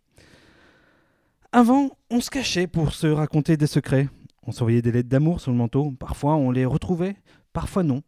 Avant, 1.58 1.88
on 2.10 2.20
se 2.20 2.28
cachait 2.28 2.66
pour 2.66 2.92
se 2.92 3.06
raconter 3.06 3.56
des 3.56 3.66
secrets. 3.66 4.10
On 4.42 4.52
s'envoyait 4.52 4.82
des 4.82 4.92
lettres 4.92 5.08
d'amour 5.08 5.40
sur 5.40 5.52
le 5.52 5.56
manteau. 5.56 5.90
Parfois, 5.90 6.34
on 6.34 6.50
les 6.50 6.66
retrouvait, 6.66 7.16
parfois 7.54 7.82
non. 7.82 8.02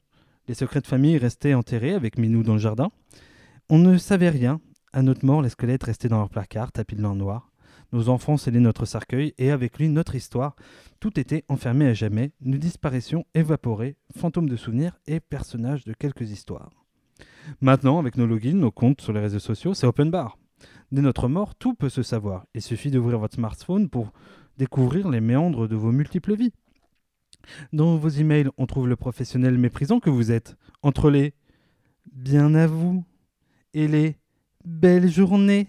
Les 0.49 0.55
secrets 0.55 0.83
de 0.83 0.87
famille 0.87 1.17
restaient 1.17 1.55
enterrés 1.55 1.95
avec 1.95 2.19
Minou 2.19 2.43
dans 2.43 2.53
le 2.53 2.59
jardin. 2.59 2.91
On 3.71 3.79
ne 3.79 3.97
savait 3.97 4.29
rien. 4.29 4.61
À 4.93 5.01
notre 5.01 5.25
mort, 5.25 5.41
les 5.41 5.49
squelettes 5.49 5.85
restaient 5.85 6.11
dans 6.11 6.19
leur 6.19 6.29
placard, 6.29 6.73
tapis 6.73 6.95
de 6.95 7.01
noir. 7.01 7.51
Nos 7.91 8.11
enfants 8.11 8.37
scellaient 8.37 8.61
notre 8.61 8.85
cercueil 8.85 9.33
et 9.39 9.51
avec 9.51 9.79
lui 9.79 9.89
notre 9.89 10.15
histoire. 10.15 10.55
Tout 11.01 11.19
était 11.19 11.45
enfermé 11.49 11.87
à 11.87 11.95
jamais. 11.95 12.33
Nous 12.43 12.59
disparaissions 12.59 13.25
évaporés, 13.35 13.97
fantômes 14.15 14.51
de 14.51 14.57
souvenirs 14.57 14.99
et 15.07 15.21
personnages 15.21 15.87
de 15.87 15.95
quelques 15.95 16.33
histoires. 16.33 16.69
Maintenant, 17.63 17.99
avec 17.99 18.19
nos 18.19 18.27
logins, 18.27 18.53
nos 18.53 18.71
comptes 18.71 19.01
sur 19.01 19.15
les 19.15 19.21
réseaux 19.21 19.39
sociaux, 19.39 19.73
c'est 19.73 19.87
open 19.87 20.11
bar. 20.11 20.37
Dès 20.91 21.03
notre 21.03 21.28
mort, 21.28 21.55
tout 21.55 21.74
peut 21.74 21.91
se 21.91 22.03
savoir. 22.03 22.47
Il 22.55 22.62
suffit 22.62 22.91
d'ouvrir 22.91 23.18
votre 23.18 23.34
smartphone 23.34 23.89
pour 23.89 24.12
découvrir 24.57 25.09
les 25.09 25.20
méandres 25.20 25.68
de 25.68 25.76
vos 25.76 25.93
multiples 25.93 26.34
vies. 26.34 26.53
Dans 27.72 27.97
vos 27.97 28.09
emails, 28.09 28.49
on 28.57 28.66
trouve 28.66 28.89
le 28.89 28.97
professionnel 28.97 29.59
méprisant 29.59 30.01
que 30.01 30.11
vous 30.11 30.32
êtes, 30.32 30.57
entre 30.82 31.11
les 31.11 31.34
bien 32.12 32.55
à 32.55 32.66
vous 32.66 33.05
et 33.74 33.86
les 33.86 34.16
belles 34.64 35.11
journées. 35.11 35.68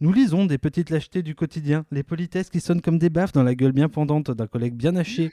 Nous 0.00 0.12
lisons 0.12 0.46
des 0.46 0.58
petites 0.58 0.90
lâchetés 0.90 1.22
du 1.22 1.34
quotidien, 1.34 1.86
les 1.90 2.02
politesses 2.02 2.50
qui 2.50 2.60
sonnent 2.60 2.82
comme 2.82 2.98
des 2.98 3.10
baffes 3.10 3.32
dans 3.32 3.42
la 3.42 3.54
gueule 3.54 3.72
bien 3.72 3.88
pendante 3.88 4.30
d'un 4.30 4.46
collègue 4.46 4.74
bien 4.74 4.96
haché. 4.96 5.30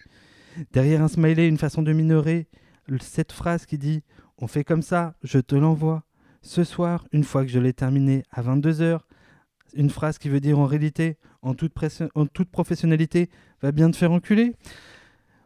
Derrière 0.72 1.02
un 1.02 1.08
smiley, 1.08 1.48
une 1.48 1.58
façon 1.58 1.82
de 1.82 1.92
minorer, 1.92 2.48
cette 3.00 3.32
phrase 3.32 3.66
qui 3.66 3.78
dit 3.78 4.04
On 4.38 4.48
fait 4.48 4.64
comme 4.64 4.82
ça, 4.82 5.16
je 5.24 5.40
te 5.40 5.56
l'envoie. 5.56 6.04
Ce 6.42 6.64
soir, 6.64 7.06
une 7.12 7.24
fois 7.24 7.44
que 7.44 7.52
je 7.52 7.60
l'ai 7.60 7.74
terminé 7.74 8.24
à 8.32 8.42
22h, 8.42 9.00
une 9.76 9.90
phrase 9.90 10.18
qui 10.18 10.28
veut 10.30 10.40
dire 10.40 10.60
en 10.60 10.66
réalité, 10.66 11.18
en 11.42 11.54
toute, 11.54 11.74
presse- 11.74 12.04
en 12.16 12.26
toute 12.26 12.50
professionnalité, 12.50 13.30
va 13.62 13.72
bien 13.72 13.90
te 13.92 13.96
faire 13.96 14.12
enculer. 14.12 14.56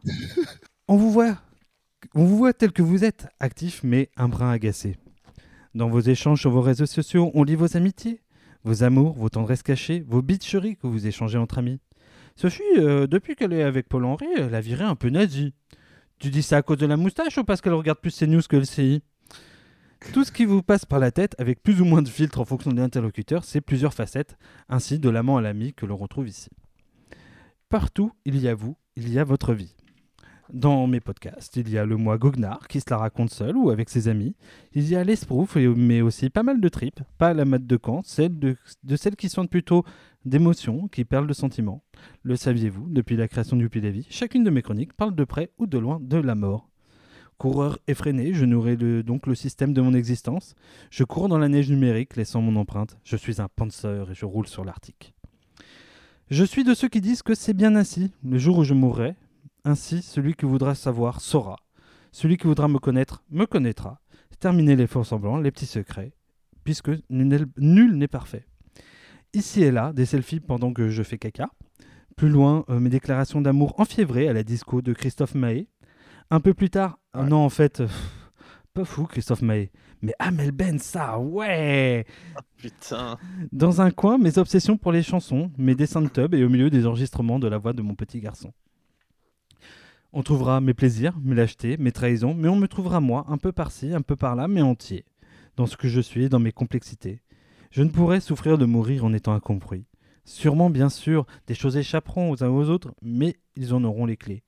on 0.88 0.96
vous 0.96 1.10
voit, 1.12 1.38
on 2.14 2.24
vous 2.24 2.36
voit 2.36 2.52
tel 2.52 2.72
que 2.72 2.82
vous 2.82 3.04
êtes, 3.04 3.28
actif 3.40 3.82
mais 3.82 4.10
un 4.16 4.28
brin 4.28 4.50
agacé. 4.50 4.96
Dans 5.74 5.88
vos 5.88 6.00
échanges 6.00 6.40
sur 6.40 6.50
vos 6.50 6.62
réseaux 6.62 6.86
sociaux, 6.86 7.30
on 7.34 7.44
lit 7.44 7.54
vos 7.56 7.76
amitiés, 7.76 8.22
vos 8.64 8.82
amours, 8.82 9.14
vos 9.14 9.28
tendresses 9.28 9.62
cachées, 9.62 10.02
vos 10.08 10.22
bitcheries 10.22 10.76
que 10.76 10.86
vous 10.86 11.06
échangez 11.06 11.38
entre 11.38 11.58
amis. 11.58 11.80
Sophie, 12.36 12.62
euh, 12.78 13.06
depuis 13.06 13.36
qu'elle 13.36 13.52
est 13.52 13.62
avec 13.62 13.88
Paul-Henri, 13.88 14.26
elle 14.36 14.54
a 14.54 14.60
viré 14.60 14.84
un 14.84 14.94
peu 14.94 15.10
nazi. 15.10 15.52
Tu 16.18 16.30
dis 16.30 16.42
ça 16.42 16.56
à 16.58 16.62
cause 16.62 16.78
de 16.78 16.86
la 16.86 16.96
moustache 16.96 17.36
ou 17.38 17.44
parce 17.44 17.60
qu'elle 17.60 17.74
regarde 17.74 17.98
plus 17.98 18.10
ses 18.10 18.26
news 18.26 18.40
que 18.48 18.56
le 18.56 18.64
CI 18.64 19.02
Tout 20.12 20.24
ce 20.24 20.32
qui 20.32 20.44
vous 20.44 20.62
passe 20.62 20.84
par 20.84 20.98
la 20.98 21.10
tête, 21.10 21.34
avec 21.38 21.62
plus 21.62 21.80
ou 21.80 21.84
moins 21.84 22.02
de 22.02 22.08
filtres 22.08 22.40
en 22.40 22.44
fonction 22.44 22.70
de 22.72 22.80
l'interlocuteur, 22.80 23.44
c'est 23.44 23.60
plusieurs 23.60 23.94
facettes, 23.94 24.36
ainsi 24.68 24.98
de 24.98 25.10
l'amant 25.10 25.36
à 25.36 25.42
l'ami 25.42 25.74
que 25.74 25.86
l'on 25.86 25.96
retrouve 25.96 26.28
ici. 26.28 26.48
Partout, 27.68 28.12
il 28.24 28.38
y 28.38 28.48
a 28.48 28.54
vous, 28.54 28.76
il 28.96 29.12
y 29.12 29.18
a 29.18 29.24
votre 29.24 29.52
vie. 29.52 29.74
Dans 30.52 30.86
mes 30.86 31.00
podcasts, 31.00 31.56
il 31.56 31.68
y 31.68 31.76
a 31.76 31.84
le 31.84 31.96
moi 31.96 32.18
goguenard 32.18 32.68
qui 32.68 32.80
se 32.80 32.88
la 32.88 32.98
raconte 32.98 33.30
seul 33.30 33.56
ou 33.56 33.70
avec 33.70 33.90
ses 33.90 34.06
amis. 34.06 34.36
Il 34.74 34.88
y 34.88 34.94
a 34.94 35.02
l'esprouf, 35.02 35.56
mais 35.56 36.02
aussi 36.02 36.30
pas 36.30 36.44
mal 36.44 36.60
de 36.60 36.68
tripes, 36.68 37.00
pas 37.18 37.34
la 37.34 37.44
mat 37.44 37.66
de 37.66 37.76
camp, 37.76 38.02
celle 38.04 38.38
de, 38.38 38.56
celles 38.94 39.16
qui 39.16 39.28
sont 39.28 39.46
plutôt 39.48 39.84
d'émotions, 40.24 40.86
qui 40.86 41.04
parlent 41.04 41.26
de 41.26 41.32
sentiments. 41.34 41.82
Le 42.22 42.36
saviez-vous, 42.36 42.88
depuis 42.88 43.16
la 43.16 43.26
création 43.26 43.56
du 43.56 43.68
Puy 43.68 43.80
la 43.80 43.90
vie, 43.90 44.06
chacune 44.08 44.44
de 44.44 44.50
mes 44.50 44.62
chroniques 44.62 44.92
parle 44.92 45.16
de 45.16 45.24
près 45.24 45.50
ou 45.58 45.66
de 45.66 45.78
loin 45.78 45.98
de 46.00 46.18
la 46.18 46.36
mort. 46.36 46.70
Coureur 47.38 47.78
effréné, 47.86 48.32
je 48.32 48.46
nourris 48.46 48.76
donc 49.04 49.26
le 49.26 49.34
système 49.34 49.74
de 49.74 49.82
mon 49.82 49.92
existence. 49.92 50.54
Je 50.90 51.04
cours 51.04 51.28
dans 51.28 51.38
la 51.38 51.48
neige 51.48 51.70
numérique, 51.70 52.16
laissant 52.16 52.40
mon 52.40 52.56
empreinte. 52.56 52.96
Je 53.04 53.16
suis 53.16 53.42
un 53.42 53.48
panzer 53.48 54.10
et 54.10 54.14
je 54.14 54.24
roule 54.24 54.46
sur 54.46 54.64
l'Arctique. 54.64 55.14
Je 56.30 56.44
suis 56.44 56.64
de 56.64 56.72
ceux 56.74 56.88
qui 56.88 57.00
disent 57.00 57.22
que 57.22 57.34
c'est 57.34 57.52
bien 57.52 57.76
ainsi. 57.76 58.10
Le 58.24 58.38
jour 58.38 58.58
où 58.58 58.64
je 58.64 58.74
mourrai, 58.74 59.16
ainsi 59.64 60.00
celui 60.00 60.34
qui 60.34 60.46
voudra 60.46 60.74
savoir 60.74 61.20
saura. 61.20 61.56
Celui 62.10 62.38
qui 62.38 62.46
voudra 62.46 62.68
me 62.68 62.78
connaître 62.78 63.22
me 63.30 63.44
connaîtra. 63.44 64.00
Terminer 64.40 64.74
les 64.74 64.86
faux 64.86 65.04
semblants, 65.04 65.38
les 65.38 65.50
petits 65.50 65.66
secrets, 65.66 66.12
puisque 66.64 66.90
nul 67.10 67.46
nul 67.58 67.96
n'est 67.96 68.08
parfait. 68.08 68.46
Ici 69.34 69.62
et 69.62 69.70
là, 69.70 69.92
des 69.92 70.06
selfies 70.06 70.40
pendant 70.40 70.72
que 70.72 70.88
je 70.88 71.02
fais 71.02 71.18
caca. 71.18 71.50
Plus 72.16 72.30
loin, 72.30 72.64
euh, 72.70 72.80
mes 72.80 72.88
déclarations 72.88 73.42
d'amour 73.42 73.78
enfiévrées 73.78 74.28
à 74.28 74.32
la 74.32 74.42
disco 74.42 74.80
de 74.80 74.94
Christophe 74.94 75.34
Mahé. 75.34 75.68
Un 76.30 76.40
peu 76.40 76.54
plus 76.54 76.70
tard, 76.70 76.98
ah 77.18 77.24
non, 77.24 77.38
en 77.38 77.48
fait, 77.48 77.80
euh, 77.80 77.88
pas 78.74 78.84
fou 78.84 79.04
Christophe 79.04 79.42
Mahé. 79.42 79.70
Mais 80.02 80.12
Amel 80.18 80.52
Ben, 80.52 80.78
ça, 80.78 81.18
ouais 81.18 82.04
Putain. 82.58 83.16
Dans 83.52 83.80
un 83.80 83.90
coin, 83.90 84.18
mes 84.18 84.38
obsessions 84.38 84.76
pour 84.76 84.92
les 84.92 85.02
chansons, 85.02 85.50
mes 85.56 85.74
dessins 85.74 86.02
de 86.02 86.08
tub 86.08 86.34
et 86.34 86.44
au 86.44 86.48
milieu 86.48 86.68
des 86.68 86.86
enregistrements 86.86 87.38
de 87.38 87.48
la 87.48 87.58
voix 87.58 87.72
de 87.72 87.82
mon 87.82 87.94
petit 87.94 88.20
garçon. 88.20 88.52
On 90.12 90.22
trouvera 90.22 90.60
mes 90.60 90.74
plaisirs, 90.74 91.14
mes 91.22 91.34
lâchetés, 91.34 91.76
mes 91.78 91.92
trahisons, 91.92 92.34
mais 92.34 92.48
on 92.48 92.56
me 92.56 92.68
trouvera 92.68 93.00
moi, 93.00 93.24
un 93.28 93.38
peu 93.38 93.52
par-ci, 93.52 93.92
un 93.94 94.02
peu 94.02 94.16
par-là, 94.16 94.48
mais 94.48 94.62
entier, 94.62 95.04
dans 95.56 95.66
ce 95.66 95.76
que 95.76 95.88
je 95.88 96.00
suis, 96.00 96.28
dans 96.28 96.38
mes 96.38 96.52
complexités. 96.52 97.20
Je 97.70 97.82
ne 97.82 97.88
pourrais 97.88 98.20
souffrir 98.20 98.58
de 98.58 98.64
mourir 98.66 99.04
en 99.04 99.12
étant 99.12 99.34
incompris. 99.34 99.86
Sûrement, 100.24 100.70
bien 100.70 100.88
sûr, 100.88 101.26
des 101.46 101.54
choses 101.54 101.76
échapperont 101.76 102.30
aux 102.30 102.42
uns 102.42 102.48
aux 102.48 102.68
autres, 102.68 102.94
mais 103.00 103.36
ils 103.56 103.72
en 103.72 103.84
auront 103.84 104.06
les 104.06 104.16
clés. 104.16 104.42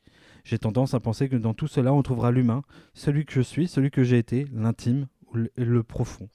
J'ai 0.48 0.58
tendance 0.58 0.94
à 0.94 1.00
penser 1.00 1.28
que 1.28 1.36
dans 1.36 1.52
tout 1.52 1.66
cela, 1.66 1.92
on 1.92 2.02
trouvera 2.02 2.30
l'humain, 2.30 2.62
celui 2.94 3.26
que 3.26 3.34
je 3.34 3.42
suis, 3.42 3.68
celui 3.68 3.90
que 3.90 4.02
j'ai 4.02 4.16
été, 4.16 4.46
l'intime 4.50 5.06
ou 5.26 5.36
le, 5.54 5.82
profond. 5.82 6.30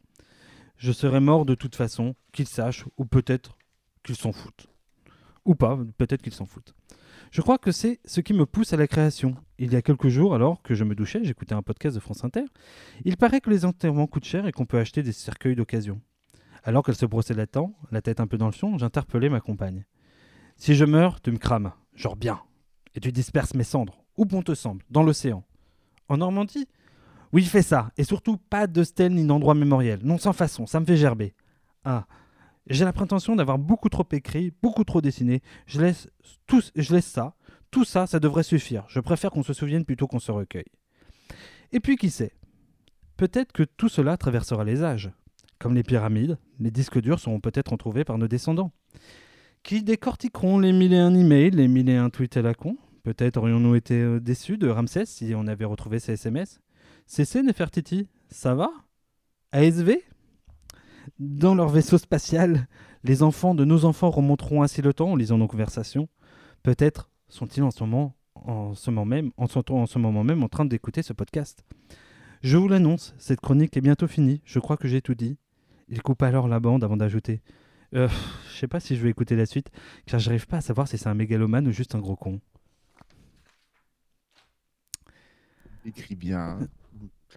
Je 0.78 0.92
serai 0.92 1.20
mort 1.20 1.48
de 1.48 1.56
toute 1.56 1.76
façon, 1.76 2.14
qu'ils 2.32 2.48
sachent, 2.48 2.86
ou 2.98 3.06
peut-être 3.06 3.58
qu'ils 4.04 4.16
s'en 4.16 4.32
foutent. 4.32 4.68
Ou 5.46 5.56
pas, 5.56 5.80
peut-être 5.98 6.22
qu'ils 6.22 6.36
s'en 6.36 6.46
foutent. 6.46 6.76
Je 7.32 7.42
crois 7.42 7.58
que 7.58 7.72
c'est 7.72 8.02
ce 8.06 8.22
qui 8.22 8.36
me 8.36 8.46
pousse 8.46 8.72
à 8.72 8.78
la 8.78 8.86
création. 8.86 9.34
Il 9.58 9.74
y 9.74 9.76
a 9.76 9.82
quelques 9.82 10.10
jours, 10.10 10.36
alors 10.36 10.62
que 10.62 10.76
je 10.76 10.84
me 10.84 10.94
douchais, 10.94 11.24
j'écoutais 11.24 11.56
un 11.56 11.64
podcast 11.64 11.96
de 11.96 12.00
France 12.00 12.24
Inter. 12.24 12.46
Il 13.06 13.18
paraît 13.18 13.42
que 13.42 13.50
les 13.50 13.66
enterrements 13.66 14.06
coûtent 14.06 14.26
cher 14.26 14.46
et 14.46 14.52
qu'on 14.52 14.68
peut 14.68 14.78
acheter 14.78 15.02
des 15.02 15.12
cercueils 15.12 15.56
d'occasion. 15.56 16.00
Alors 16.64 16.84
qu'elle 16.84 16.94
se 16.94 17.08
brossait 17.08 17.34
la, 17.34 17.48
temps, 17.48 17.74
la 17.90 18.04
tête 18.04 18.20
un 18.20 18.28
peu 18.28 18.38
dans 18.38 18.46
le 18.46 18.52
fion, 18.52 18.78
j'interpellais 18.78 19.30
ma 19.30 19.40
compagne. 19.40 19.86
Si 20.56 20.76
je 20.76 20.86
meurs, 20.86 21.20
tu 21.20 21.32
me 21.32 21.40
crames, 21.40 21.72
genre 21.96 22.16
bien, 22.16 22.40
et 22.94 23.00
tu 23.00 23.12
disperses 23.12 23.56
mes 23.56 23.64
cendres, 23.64 24.03
où 24.18 24.26
bon 24.26 24.42
te 24.42 24.56
semble, 24.56 24.84
dans 24.90 25.04
l'océan. 25.04 25.44
En 26.10 26.18
Normandie? 26.18 26.68
Oui, 27.32 27.44
fais 27.44 27.62
ça, 27.64 27.92
et 27.98 28.04
surtout 28.04 28.38
pas 28.38 28.68
de 28.68 28.84
stèle 28.84 29.14
ni 29.14 29.26
d'endroit 29.26 29.56
mémoriel. 29.56 30.00
Non, 30.04 30.18
sans 30.18 30.34
façon, 30.34 30.68
ça 30.68 30.80
me 30.80 30.86
fait 30.86 30.98
gerber. 30.98 31.34
Ah, 31.84 32.06
j'ai 32.68 32.86
la 32.86 32.94
prétention 32.94 33.36
d'avoir 33.36 33.58
beaucoup 33.58 33.90
trop 33.90 34.08
écrit, 34.12 34.54
beaucoup 34.62 34.84
trop 34.84 35.02
dessiné. 35.02 35.42
Je 35.66 35.82
laisse, 35.82 36.10
tout, 36.48 36.62
je 36.76 37.00
ça. 37.00 37.36
Tout 37.72 37.86
ça, 37.86 38.06
ça 38.06 38.20
devrait 38.20 38.44
suffire. 38.44 38.86
Je 38.88 39.00
préfère 39.00 39.32
qu'on 39.32 39.42
se 39.42 39.54
souvienne 39.54 39.84
plutôt 39.84 40.06
qu'on 40.06 40.20
se 40.20 40.32
recueille. 40.32 40.72
Et 41.72 41.80
puis, 41.80 41.98
qui 41.98 42.12
sait? 42.12 42.34
Peut-être 43.18 43.52
que 43.52 43.64
tout 43.64 43.90
cela 43.90 44.16
traversera 44.16 44.64
les 44.64 44.84
âges. 44.84 45.12
Comme 45.58 45.74
les 45.74 45.82
pyramides, 45.82 46.38
les 46.60 46.70
disques 46.70 47.02
durs 47.02 47.20
seront 47.20 47.40
peut-être 47.40 47.72
retrouvés 47.72 48.04
par 48.04 48.20
nos 48.20 48.28
descendants. 48.28 48.72
Qui 49.64 49.82
décortiqueront 49.82 50.60
les 50.60 50.72
mille 50.72 50.94
et 50.94 51.00
un 51.00 51.16
emails, 51.16 51.50
les 51.50 51.68
mille 51.68 51.90
et 51.90 51.98
un 51.98 52.12
tweets 52.12 52.38
à 52.38 52.44
la 52.44 52.54
con? 52.54 52.78
Peut-être 53.04 53.38
aurions-nous 53.38 53.76
été 53.76 54.02
euh, 54.02 54.20
déçus 54.20 54.58
de 54.58 54.70
Ramsès 54.70 55.06
si 55.06 55.34
on 55.36 55.48
avait 55.48 55.66
retrouvé 55.66 56.00
ses 56.00 56.14
SMS 56.14 56.60
CC 57.06 57.44
Nefertiti, 57.44 58.08
ça 58.30 58.56
va? 58.56 58.70
ASV 59.52 59.98
Dans 61.20 61.54
leur 61.54 61.70
vaisseau 61.70 61.98
spatial, 61.98 62.68
les 63.04 63.22
enfants 63.22 63.56
de 63.56 63.66
nos 63.66 63.86
enfants 63.86 64.10
remonteront 64.10 64.64
ainsi 64.64 64.82
le 64.82 64.94
temps 64.94 65.12
en 65.12 65.16
lisant 65.16 65.38
nos 65.38 65.48
conversations. 65.48 66.08
Peut-être 66.64 67.10
sont-ils 67.28 67.64
en 67.64 67.72
ce 67.72 67.84
moment 67.84 68.16
en 68.36 68.74
ce 68.74 68.90
moment 68.90 69.06
même, 69.06 69.32
en, 69.38 69.48
ce 69.48 70.00
moment 70.00 70.24
même 70.24 70.44
en 70.44 70.50
train 70.50 70.66
d'écouter 70.66 71.02
ce 71.02 71.14
podcast. 71.14 71.64
Je 72.42 72.58
vous 72.58 72.68
l'annonce, 72.68 73.14
cette 73.18 73.40
chronique 73.40 73.78
est 73.78 73.82
bientôt 73.82 74.08
finie. 74.08 74.42
Je 74.46 74.60
crois 74.60 74.78
que 74.78 74.88
j'ai 74.88 75.02
tout 75.02 75.16
dit. 75.16 75.38
Il 75.88 76.02
coupe 76.02 76.24
alors 76.24 76.48
la 76.48 76.60
bande 76.60 76.84
avant 76.84 76.98
d'ajouter. 76.98 77.42
Euh, 77.94 78.10
je 78.52 78.58
sais 78.58 78.68
pas 78.68 78.80
si 78.80 78.96
je 78.96 79.04
vais 79.04 79.10
écouter 79.10 79.36
la 79.36 79.46
suite, 79.46 79.70
car 80.06 80.20
j'arrive 80.20 80.48
pas 80.48 80.58
à 80.58 80.62
savoir 80.62 80.88
si 80.88 80.98
c'est 80.98 81.08
un 81.08 81.14
mégalomane 81.14 81.68
ou 81.68 81.72
juste 81.72 81.96
un 81.96 82.00
gros 82.00 82.16
con. 82.16 82.42
Il 85.66 85.73
écrit 85.86 86.16
bien. 86.16 86.60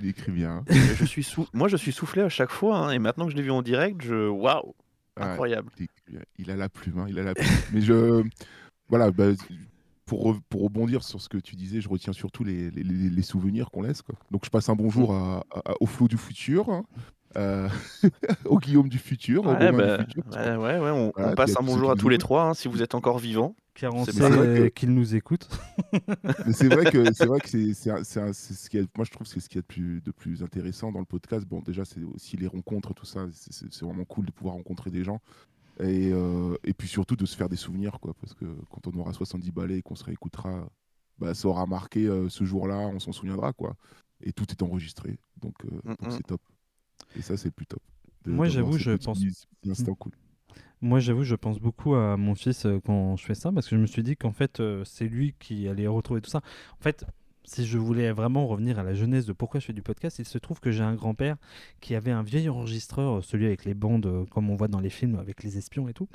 Il 0.01 0.07
écrit 0.09 0.33
bien. 0.33 0.65
je 0.99 1.05
suis 1.05 1.23
sou- 1.25 1.47
Moi, 1.55 1.69
je 1.69 1.77
suis 1.77 1.93
soufflé 1.93 2.23
à 2.23 2.29
chaque 2.29 2.51
fois, 2.51 2.77
hein, 2.79 2.91
et 2.91 2.99
maintenant 2.99 3.25
que 3.27 3.33
je 3.33 3.37
l'ai 3.37 3.43
vu 3.43 3.51
en 3.51 3.63
direct, 3.63 4.03
je. 4.03 4.29
Waouh! 4.29 4.75
Incroyable. 5.19 5.71
il 6.39 6.51
a 6.51 6.57
la 6.57 6.69
plume, 6.69 6.99
hein, 6.99 7.07
il 7.09 7.19
a 7.19 7.23
la 7.23 7.35
plume. 7.35 7.49
Mais 7.73 7.81
je. 7.81 8.23
Voilà, 8.89 9.11
bah, 9.11 9.29
pour, 10.05 10.37
pour 10.51 10.63
rebondir 10.63 11.03
sur 11.03 11.21
ce 11.21 11.29
que 11.29 11.39
tu 11.39 11.57
disais, 11.57 11.81
je 11.81 11.89
retiens 11.89 12.13
surtout 12.13 12.45
les, 12.45 12.71
les- 12.71 12.83
les- 12.85 13.23
souvenirs 13.23 13.71
qu'on 13.71 13.83
laisse. 13.83 14.03
Quoi. 14.03 14.15
Donc 14.31 14.45
je 14.45 14.51
passe 14.51 14.69
un 14.69 14.75
bonjour 14.77 15.15
à, 15.15 15.45
à- 15.53 15.75
au 15.81 15.87
Flo 15.87 16.07
du 16.07 16.17
futur, 16.19 16.69
hein, 16.71 16.85
euh, 17.37 17.69
au 18.47 18.59
Guillaume 18.59 18.89
du 18.89 18.99
futur, 18.99 19.45
au 19.45 19.51
Ouais, 19.51 19.67
Romain 19.71 19.73
bah, 19.73 19.99
du 19.99 20.05
futur. 20.05 20.25
ouais, 20.33 20.57
ouais, 20.57 20.79
ouais, 20.81 20.91
on, 20.91 21.13
Voilà, 21.15 21.33
on 21.33 21.35
passe 21.35 21.57
un 21.59 21.63
bonjour 21.63 21.91
à 21.91 21.95
tous 21.95 22.09
les 22.09 22.15
écoutent. 22.17 22.21
trois, 22.21 22.43
hein, 22.45 22.55
si 22.55 22.69
vous 22.69 22.83
êtes 22.83 22.95
encore 22.95 23.19
vivants. 23.19 23.55
Car 23.75 23.95
on 23.95 24.05
C'est 24.07 24.13
sait 24.13 24.23
euh, 24.23 24.69
qu'il 24.71 24.95
nous 24.95 25.15
écoute. 25.15 25.49
Mais 26.47 26.53
c'est 26.55 26.69
vrai 26.69 26.91
que 26.91 27.13
c'est 27.13 27.27
vrai 27.27 27.41
que 27.41 27.49
c'est 27.49 27.75
c'est 27.75 27.91
un- 27.91 28.05
c'est 28.05 28.21
un- 28.21 28.33
c'est 28.33 28.55
ce 28.55 28.71
qui 28.71 28.79
est 28.79 28.89
moi 28.97 29.05
je 29.05 29.11
trouve 29.11 29.27
que 29.27 29.33
c'est 29.35 29.41
ce 29.41 29.51
qui 29.51 29.59
est 29.59 29.61
de 29.61 29.67
plus 29.67 30.01
de 30.01 30.11
plus 30.13 30.43
intéressant 30.43 30.93
dans 30.93 30.99
le 31.01 31.05
podcast. 31.05 31.45
Bon 31.47 31.61
déjà 31.61 31.85
c'est 31.85 32.03
aussi 32.03 32.39
les 32.39 32.47
rencontres 32.47 32.95
tout 32.95 33.05
ça, 33.05 33.27
c'est- 33.33 33.83
vraiment 33.85 34.05
cool 34.07 34.25
de 34.25 34.31
pouvoir 34.33 34.55
rencontrer 34.55 34.91
des 34.91 35.05
gens 35.05 35.21
et, 35.79 36.11
euh, 36.11 36.57
et 36.65 36.73
puis 36.73 36.89
surtout 36.89 37.17
de 37.17 37.27
se 37.27 37.37
faire 37.37 37.51
des 37.51 37.57
souvenirs 37.57 37.99
quoi 38.01 38.15
parce 38.19 38.33
que 38.33 38.47
quand 38.71 38.87
on 38.87 38.99
aura 38.99 39.13
70 39.13 39.51
balais 39.53 39.77
et 39.79 39.83
qu'on 39.83 39.95
se 39.95 40.05
réécoutera, 40.05 40.67
bah, 41.19 41.35
ça 41.35 41.47
aura 41.49 41.67
marqué 41.67 42.07
euh, 42.07 42.31
ce 42.31 42.45
jour-là, 42.45 42.79
on 42.79 42.99
s'en 42.99 43.13
souviendra 43.13 43.53
quoi. 43.53 43.77
Et 44.23 44.33
tout 44.33 44.47
est 44.51 44.63
enregistré 44.63 45.19
donc 45.43 45.55
euh, 45.67 45.69
Mm, 45.85 46.07
mm. 46.07 46.11
c'est 46.13 46.27
top. 46.27 46.41
Et 47.17 47.23
ça 47.23 47.37
c'est 47.37 47.51
plus 47.51 47.67
top. 47.67 47.81
de- 48.25 48.31
Moi, 48.33 48.47
j'avoue, 48.49 48.73
je 48.79 48.91
pense- 49.07 49.21
instants 49.69 49.95
cool. 49.95 50.13
Moi, 50.83 51.01
j'avoue, 51.01 51.25
je 51.25 51.35
pense 51.35 51.59
beaucoup 51.59 51.95
à 51.95 52.17
mon 52.19 52.35
fils 52.35 52.67
euh, 52.67 52.79
quand 52.85 53.17
je 53.17 53.25
fais 53.25 53.35
ça, 53.35 53.51
parce 53.51 53.67
que 53.69 53.77
je 53.77 53.81
me 53.81 53.87
suis 53.87 54.03
dit 54.03 54.17
qu'en 54.17 54.33
fait, 54.33 54.61
euh, 54.61 54.85
c'est 54.85 55.09
lui 55.09 55.35
qui 55.39 55.69
allait 55.69 55.87
retrouver 55.87 56.21
tout 56.21 56.29
ça. 56.31 56.43
En 56.79 56.83
fait, 56.83 57.07
si 57.45 57.65
je 57.65 57.79
voulais 57.79 58.13
vraiment 58.13 58.47
revenir 58.47 58.79
à 58.79 58.83
la 58.83 58.93
jeunesse 58.93 59.25
de 59.25 59.33
pourquoi 59.33 59.59
je 59.61 59.67
fais 59.67 59.73
du 59.73 59.81
podcast, 59.83 60.19
il 60.19 60.27
se 60.27 60.37
trouve 60.37 60.61
que 60.61 60.71
j'ai 60.73 60.83
un 60.83 60.95
grand-père 60.95 61.37
qui 61.81 61.95
avait 61.95 62.11
un 62.11 62.23
vieil 62.23 62.49
enregistreur, 62.51 63.19
euh, 63.19 63.23
celui 63.23 63.47
avec 63.47 63.65
les 63.65 63.75
bandes, 63.75 64.27
comme 64.31 64.51
on 64.51 64.57
voit 64.57 64.69
dans 64.69 64.81
les 64.81 64.91
films, 64.91 65.17
avec 65.17 65.43
les 65.43 65.57
espions 65.57 65.89
et 65.89 65.95
tout. 65.95 66.09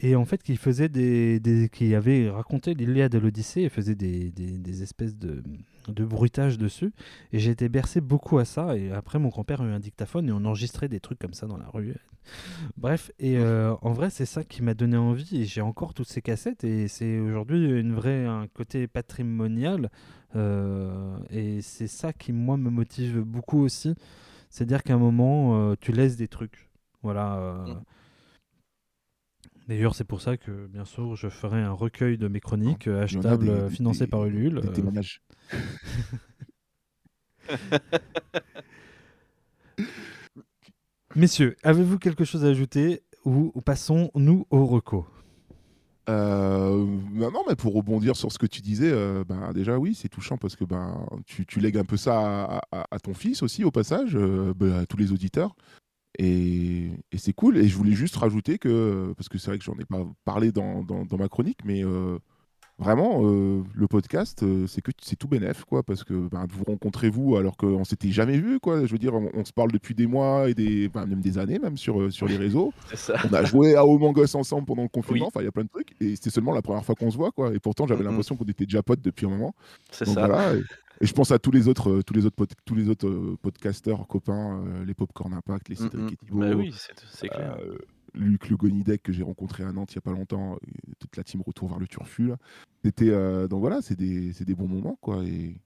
Et 0.00 0.16
en 0.16 0.24
fait, 0.24 0.42
qui 0.42 0.56
faisait 0.56 0.88
des, 0.88 1.38
des- 1.40 1.68
qui 1.68 1.94
avait 1.94 2.28
raconté 2.28 2.74
l'Iliade 2.74 3.14
et 3.14 3.20
l'Odyssée 3.20 3.62
et 3.62 3.68
faisait 3.68 3.94
des, 3.94 4.30
des- 4.32 4.58
des 4.58 4.82
espèces 4.82 5.16
de, 5.16 5.42
de 5.88 6.04
bruitages 6.04 6.58
dessus. 6.58 6.92
Et 7.32 7.38
j'ai 7.38 7.52
été 7.52 7.68
bercé 7.68 8.00
beaucoup 8.00 8.38
à 8.38 8.44
ça. 8.44 8.76
Et 8.76 8.90
après, 8.90 9.18
mon 9.18 9.28
grand-père 9.28 9.60
a 9.62 9.64
eu 9.66 9.70
un 9.70 9.78
dictaphone 9.80 10.28
et 10.28 10.32
on 10.32 10.44
enregistrait 10.44 10.88
des 10.88 11.00
trucs 11.00 11.18
comme 11.20 11.32
ça 11.34 11.46
dans 11.46 11.56
la 11.56 11.68
rue. 11.68 11.94
Bref, 12.76 13.12
et 13.20 13.36
euh, 13.38 13.74
en 13.82 13.92
vrai, 13.92 14.10
c'est 14.10 14.24
ça 14.26 14.42
qui 14.44 14.62
m'a 14.62 14.74
donné 14.74 14.96
envie. 14.96 15.42
Et 15.42 15.44
j'ai 15.44 15.60
encore 15.60 15.94
toutes 15.94 16.08
ces 16.08 16.22
cassettes. 16.22 16.64
Et 16.64 16.88
c'est 16.88 17.20
aujourd'hui 17.20 17.64
une 17.80 17.94
vraie, 17.94 18.26
un 18.26 18.48
côté 18.48 18.88
patrimonial. 18.88 19.90
euh, 20.34 21.16
et 21.30 21.62
c'est 21.62 21.86
ça 21.86 22.12
qui, 22.12 22.32
moi, 22.32 22.56
me 22.56 22.68
motive 22.70 23.20
beaucoup 23.20 23.60
aussi. 23.60 23.94
C'est-à-dire 24.50 24.82
qu'à 24.82 24.94
un 24.94 24.98
moment, 24.98 25.70
euh, 25.70 25.74
tu 25.80 25.92
laisses 25.92 26.16
des 26.16 26.28
trucs. 26.28 26.68
Voilà. 27.02 27.36
euh. 27.38 27.74
D'ailleurs, 29.68 29.94
c'est 29.94 30.04
pour 30.04 30.20
ça 30.20 30.36
que, 30.36 30.66
bien 30.66 30.84
sûr, 30.84 31.16
je 31.16 31.28
ferai 31.28 31.62
un 31.62 31.72
recueil 31.72 32.18
de 32.18 32.28
mes 32.28 32.40
chroniques 32.40 32.86
euh, 32.86 33.06
Il 33.08 33.14
y 33.14 33.16
en 33.16 33.20
a 33.20 33.22
achetable, 33.32 33.44
des- 33.46 33.50
euh, 33.50 33.68
des- 33.68 33.74
financé 33.74 34.04
des- 34.04 34.10
par 34.10 34.24
Ulule. 34.26 34.60
des 34.60 34.68
euh, 34.68 34.72
témoignages. 34.72 35.22
Messieurs, 41.16 41.56
avez-vous 41.62 41.98
quelque 41.98 42.24
chose 42.24 42.44
à 42.44 42.48
ajouter 42.48 43.02
ou, 43.24 43.52
ou 43.54 43.60
passons-nous 43.60 44.46
au 44.50 44.66
reco? 44.66 45.06
Euh, 46.10 46.84
bah 47.14 47.28
non, 47.32 47.42
mais 47.48 47.54
pour 47.56 47.72
rebondir 47.74 48.14
sur 48.16 48.30
ce 48.30 48.38
que 48.38 48.46
tu 48.46 48.60
disais, 48.60 48.90
euh, 48.92 49.24
ben, 49.26 49.52
déjà 49.52 49.78
oui, 49.78 49.94
c'est 49.94 50.08
touchant 50.10 50.36
parce 50.36 50.54
que 50.56 50.64
ben, 50.64 51.06
tu, 51.24 51.46
tu 51.46 51.60
lègues 51.60 51.78
un 51.78 51.84
peu 51.84 51.96
ça 51.96 52.44
à, 52.44 52.60
à- 52.72 52.86
à 52.90 52.98
ton 52.98 53.14
fils 53.14 53.42
aussi, 53.42 53.64
au 53.64 53.70
passage, 53.70 54.14
euh, 54.16 54.52
ben, 54.54 54.72
à 54.74 54.86
tous 54.86 54.98
les 54.98 55.12
auditeurs. 55.12 55.54
Et, 56.18 56.90
et 57.12 57.18
c'est 57.18 57.32
cool. 57.32 57.56
Et 57.58 57.68
je 57.68 57.76
voulais 57.76 57.92
juste 57.92 58.16
rajouter 58.16 58.58
que, 58.58 59.12
parce 59.16 59.28
que 59.28 59.38
c'est 59.38 59.50
vrai 59.50 59.58
que 59.58 59.64
j'en 59.64 59.74
ai 59.78 59.84
pas 59.84 60.06
parlé 60.24 60.52
dans, 60.52 60.82
dans- 60.82 61.04
dans 61.04 61.16
ma 61.16 61.28
chronique, 61.28 61.58
mais 61.64 61.84
euh, 61.84 62.18
vraiment, 62.78 63.20
euh, 63.24 63.62
le 63.74 63.86
podcast, 63.88 64.42
euh, 64.44 64.66
c'est 64.68 64.80
que 64.80 64.90
c'est 65.02 65.16
tout 65.16 65.26
bénef, 65.28 65.64
quoi, 65.64 65.82
parce 65.82 66.04
que 66.04 66.14
ben, 66.28 66.46
vous 66.48 66.62
rencontrez 66.64 67.08
vous 67.10 67.36
alors 67.36 67.56
qu'on 67.56 67.84
s'était 67.84 68.10
jamais 68.10 68.38
vu, 68.38 68.60
quoi. 68.60 68.86
Je 68.86 68.92
veux 68.92 68.98
dire, 68.98 69.14
on, 69.14 69.28
on 69.34 69.44
se 69.44 69.52
parle 69.52 69.72
depuis 69.72 69.94
des 69.94 70.06
mois 70.06 70.48
et 70.48 70.54
des, 70.54 70.88
ben, 70.88 71.06
même 71.06 71.20
des 71.20 71.36
années, 71.38 71.58
même 71.58 71.76
sur, 71.76 72.12
sur 72.12 72.26
les 72.28 72.36
réseaux. 72.36 72.72
Ça. 72.94 73.14
On 73.28 73.32
a 73.34 73.44
joué 73.44 73.74
à 73.74 73.80
Among 73.80 74.16
Us 74.18 74.34
ensemble 74.36 74.66
pendant 74.66 74.82
le 74.82 74.88
confinement, 74.88 75.24
Oui. 75.24 75.28
enfin 75.28 75.40
il 75.40 75.44
y 75.46 75.48
a 75.48 75.52
plein 75.52 75.64
de 75.64 75.68
trucs, 75.68 75.94
et 76.00 76.14
c'était 76.14 76.30
seulement 76.30 76.52
la 76.52 76.62
première 76.62 76.84
fois 76.84 76.94
qu'on 76.94 77.10
se 77.10 77.16
voit, 77.16 77.32
quoi. 77.32 77.52
Et 77.54 77.58
pourtant 77.58 77.86
j'avais 77.88 78.04
l'impression 78.04 78.36
qu'on 78.36 78.44
était 78.44 78.66
déjà 78.66 78.82
potes 78.84 79.02
depuis 79.02 79.26
un 79.26 79.30
moment. 79.30 79.54
C'est 79.90 80.04
ça. 80.06 80.26
voilà. 80.28 80.54
Et, 80.54 80.62
et 81.00 81.06
je 81.06 81.12
pense 81.12 81.30
à 81.30 81.38
tous 81.38 81.50
les 81.50 81.68
autres, 81.68 81.90
euh, 81.90 82.02
tous 82.02 82.14
les 82.14 82.26
autres, 82.26 82.36
pod- 82.36 82.52
tous 82.64 82.74
les 82.74 82.88
autres 82.88 83.08
euh, 83.08 83.36
podcasters 83.42 84.06
copains, 84.06 84.62
euh, 84.64 84.84
les 84.84 84.94
Popcorn 84.94 85.32
Impact, 85.34 85.68
les 85.68 85.74
Cédric 85.74 86.18
mm. 86.22 86.38
Bah 86.40 86.54
oui, 86.54 86.74
c'est 87.10 87.28
clair. 87.28 87.56
euh, 87.60 87.76
Luc 88.14 88.48
Le 88.48 88.56
Gonidec 88.56 89.02
que 89.02 89.12
j'ai 89.12 89.24
rencontré 89.24 89.64
à 89.64 89.72
Nantes 89.72 89.92
il 89.92 89.96
y 89.96 89.98
a 89.98 90.02
pas 90.02 90.12
longtemps, 90.12 90.56
toute 91.00 91.16
la 91.16 91.24
team 91.24 91.42
Retour 91.44 91.68
vers 91.68 91.78
le 91.80 91.88
Turfu. 91.88 92.30
C'était 92.84 93.10
donc 93.48 93.60
voilà, 93.60 93.82
c'est 93.82 93.96
des, 93.96 94.30
des 94.32 94.54
bons 94.54 94.68
moments, 94.68 94.96
quoi. 95.00 95.24
Et, 95.24 95.56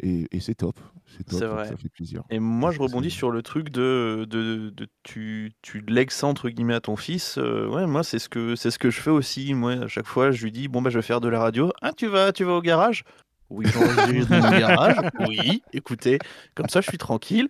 et, 0.00 0.26
et 0.32 0.40
c'est 0.40 0.56
top, 0.56 0.76
c'est 1.06 1.24
top, 1.24 1.40
vrai. 1.44 1.68
ça 1.68 1.76
fait 1.76 1.88
plaisir. 1.88 2.24
Et 2.30 2.40
moi, 2.40 2.72
je 2.72 2.80
rebondis 2.80 3.10
sur 3.10 3.30
le 3.30 3.42
truc 3.42 3.68
de, 3.68 4.26
de, 4.28 4.70
de- 4.70 4.88
tu, 5.04 5.52
tu 5.62 5.82
lègues 5.82 6.10
ça 6.10 6.26
entre 6.26 6.48
guillemets 6.48 6.74
à 6.74 6.80
ton 6.80 6.96
fils. 6.96 7.36
Ouais, 7.36 7.86
moi, 7.86 8.02
c'est 8.02 8.18
ce 8.18 8.28
que 8.28 8.56
c'est 8.56 8.72
ce 8.72 8.78
que 8.80 8.90
je 8.90 9.00
fais 9.00 9.10
aussi. 9.10 9.54
Moi, 9.54 9.72
à 9.74 9.86
chaque 9.86 10.06
fois, 10.06 10.32
je 10.32 10.42
lui 10.42 10.50
dis 10.50 10.66
bon 10.66 10.82
bah, 10.82 10.90
je 10.90 10.98
vais 10.98 11.02
faire 11.02 11.20
de 11.20 11.28
la 11.28 11.38
radio. 11.38 11.70
Ah, 11.80 11.92
tu 11.92 12.08
vas, 12.08 12.32
tu 12.32 12.42
vas 12.42 12.54
au 12.54 12.60
garage? 12.62 13.04
Oui, 13.50 13.66
j'enregistre 13.66 14.32
mon 14.32 14.58
garage. 14.58 14.96
Oui, 15.28 15.62
écoutez, 15.72 16.18
comme 16.54 16.68
ça, 16.68 16.80
je 16.80 16.88
suis 16.88 16.98
tranquille. 16.98 17.48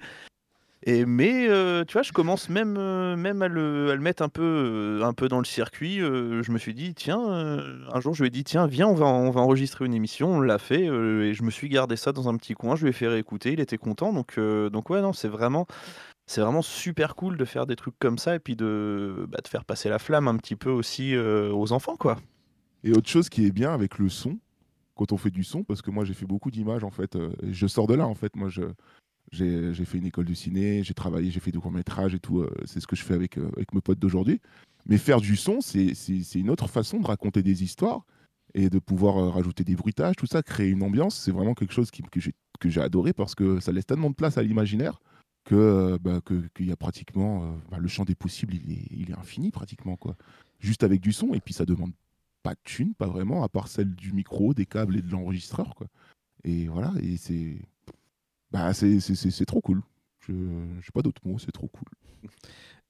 Et 0.86 1.06
mais 1.06 1.48
euh, 1.48 1.84
tu 1.86 1.94
vois, 1.94 2.02
je 2.02 2.12
commence 2.12 2.50
même 2.50 2.76
euh, 2.76 3.16
même 3.16 3.40
à 3.40 3.48
le, 3.48 3.90
à 3.90 3.94
le 3.94 4.02
mettre 4.02 4.22
un 4.22 4.28
peu 4.28 4.42
euh, 4.42 5.04
un 5.06 5.14
peu 5.14 5.28
dans 5.28 5.38
le 5.38 5.46
circuit. 5.46 5.98
Je 5.98 6.52
me 6.52 6.58
suis 6.58 6.74
dit 6.74 6.94
tiens, 6.94 7.18
un 7.18 8.00
jour, 8.00 8.14
je 8.14 8.22
lui 8.22 8.28
ai 8.28 8.30
dit 8.30 8.44
tiens, 8.44 8.66
viens, 8.66 8.86
on 8.86 8.94
va 8.94 9.06
on 9.06 9.30
va 9.30 9.40
enregistrer 9.40 9.86
une 9.86 9.94
émission. 9.94 10.34
On 10.34 10.40
l'a 10.40 10.58
fait 10.58 10.84
et 10.84 11.34
je 11.34 11.42
me 11.42 11.50
suis 11.50 11.70
gardé 11.70 11.96
ça 11.96 12.12
dans 12.12 12.28
un 12.28 12.36
petit 12.36 12.52
coin. 12.52 12.76
Je 12.76 12.82
lui 12.82 12.90
ai 12.90 12.92
fait 12.92 13.08
réécouter. 13.08 13.52
Il 13.54 13.60
était 13.60 13.78
content. 13.78 14.12
Donc 14.12 14.38
donc 14.38 14.90
ouais, 14.90 15.00
non, 15.00 15.14
c'est 15.14 15.28
vraiment 15.28 15.66
c'est 16.26 16.42
vraiment 16.42 16.62
super 16.62 17.14
cool 17.14 17.38
de 17.38 17.44
faire 17.46 17.66
des 17.66 17.76
trucs 17.76 17.98
comme 17.98 18.18
ça 18.18 18.34
et 18.34 18.38
puis 18.38 18.56
de, 18.56 19.26
bah, 19.28 19.38
de 19.42 19.48
faire 19.48 19.64
passer 19.64 19.88
la 19.88 19.98
flamme 19.98 20.28
un 20.28 20.36
petit 20.36 20.56
peu 20.56 20.70
aussi 20.70 21.16
aux 21.16 21.72
enfants, 21.72 21.96
quoi. 21.96 22.18
Et 22.82 22.92
autre 22.92 23.08
chose 23.08 23.30
qui 23.30 23.46
est 23.46 23.50
bien 23.52 23.72
avec 23.72 23.98
le 23.98 24.10
son, 24.10 24.38
quand 24.94 25.12
on 25.12 25.16
fait 25.16 25.30
du 25.30 25.44
son, 25.44 25.64
parce 25.64 25.82
que 25.82 25.90
moi 25.90 26.04
j'ai 26.04 26.14
fait 26.14 26.26
beaucoup 26.26 26.50
d'images 26.50 26.84
en 26.84 26.90
fait, 26.90 27.16
euh, 27.16 27.32
je 27.42 27.66
sors 27.66 27.86
de 27.86 27.94
là 27.94 28.06
en 28.06 28.14
fait. 28.14 28.36
Moi 28.36 28.48
j'ai, 29.32 29.84
fait 29.84 29.98
une 29.98 30.06
école 30.06 30.26
de 30.26 30.34
ciné, 30.34 30.82
j'ai 30.82 30.94
travaillé, 30.94 31.30
j'ai 31.30 31.40
fait 31.40 31.50
du 31.50 31.60
court 31.60 31.72
métrage 31.72 32.14
et 32.14 32.18
tout. 32.18 32.40
euh, 32.40 32.50
c'est 32.64 32.80
ce 32.80 32.86
que 32.86 32.96
je 32.96 33.02
fais 33.02 33.14
avec, 33.14 33.38
euh, 33.38 33.50
avec 33.56 33.72
mes 33.74 33.80
potes 33.80 33.98
d'aujourd'hui. 33.98 34.40
Mais 34.86 34.98
faire 34.98 35.20
du 35.20 35.36
son, 35.36 35.60
c'est, 35.60 35.92
une 36.34 36.50
autre 36.50 36.68
façon 36.68 37.00
de 37.00 37.06
raconter 37.06 37.42
des 37.42 37.62
histoires 37.62 38.04
et 38.54 38.70
de 38.70 38.78
pouvoir 38.78 39.16
euh, 39.16 39.30
rajouter 39.30 39.64
des 39.64 39.74
bruitages, 39.74 40.16
tout 40.16 40.26
ça, 40.26 40.42
créer 40.42 40.68
une 40.68 40.82
ambiance. 40.82 41.16
C'est 41.16 41.32
vraiment 41.32 41.54
quelque 41.54 41.72
chose 41.72 41.90
qui, 41.90 42.02
que, 42.02 42.20
j'ai, 42.70 42.80
adoré 42.80 43.12
parce 43.12 43.34
que 43.34 43.60
ça 43.60 43.72
laisse 43.72 43.86
tellement 43.86 44.10
de 44.10 44.14
place 44.14 44.38
à 44.38 44.42
l'imaginaire 44.42 45.00
que, 45.44 45.98
bah, 46.00 46.20
qu'il 46.54 46.66
y 46.66 46.72
a 46.72 46.76
pratiquement 46.76 47.58
bah, 47.70 47.78
le 47.78 47.88
champ 47.88 48.04
des 48.04 48.14
possibles, 48.14 48.54
il 48.54 48.72
est, 48.72 48.86
il 48.90 49.10
est 49.10 49.18
infini 49.18 49.50
pratiquement 49.50 49.96
quoi. 49.96 50.16
Juste 50.60 50.82
avec 50.82 51.00
du 51.00 51.12
son 51.12 51.34
et 51.34 51.40
puis 51.40 51.52
ça 51.52 51.66
demande 51.66 51.92
pas 52.44 52.54
de 52.54 52.60
thune, 52.62 52.94
pas 52.94 53.08
vraiment, 53.08 53.42
à 53.42 53.48
part 53.48 53.66
celle 53.66 53.92
du 53.96 54.12
micro, 54.12 54.54
des 54.54 54.66
câbles 54.66 54.96
et 54.96 55.02
de 55.02 55.10
l'enregistreur. 55.10 55.74
Quoi. 55.74 55.88
Et 56.44 56.68
voilà, 56.68 56.92
et 57.02 57.16
c'est. 57.16 57.56
Bah, 58.52 58.72
c'est, 58.72 59.00
c'est, 59.00 59.16
c'est, 59.16 59.32
c'est 59.32 59.46
trop 59.46 59.60
cool. 59.60 59.82
Je 60.28 60.32
n'ai 60.32 60.80
pas 60.94 61.02
d'autres 61.02 61.20
mots, 61.26 61.38
c'est 61.40 61.50
trop 61.50 61.66
cool. 61.68 61.88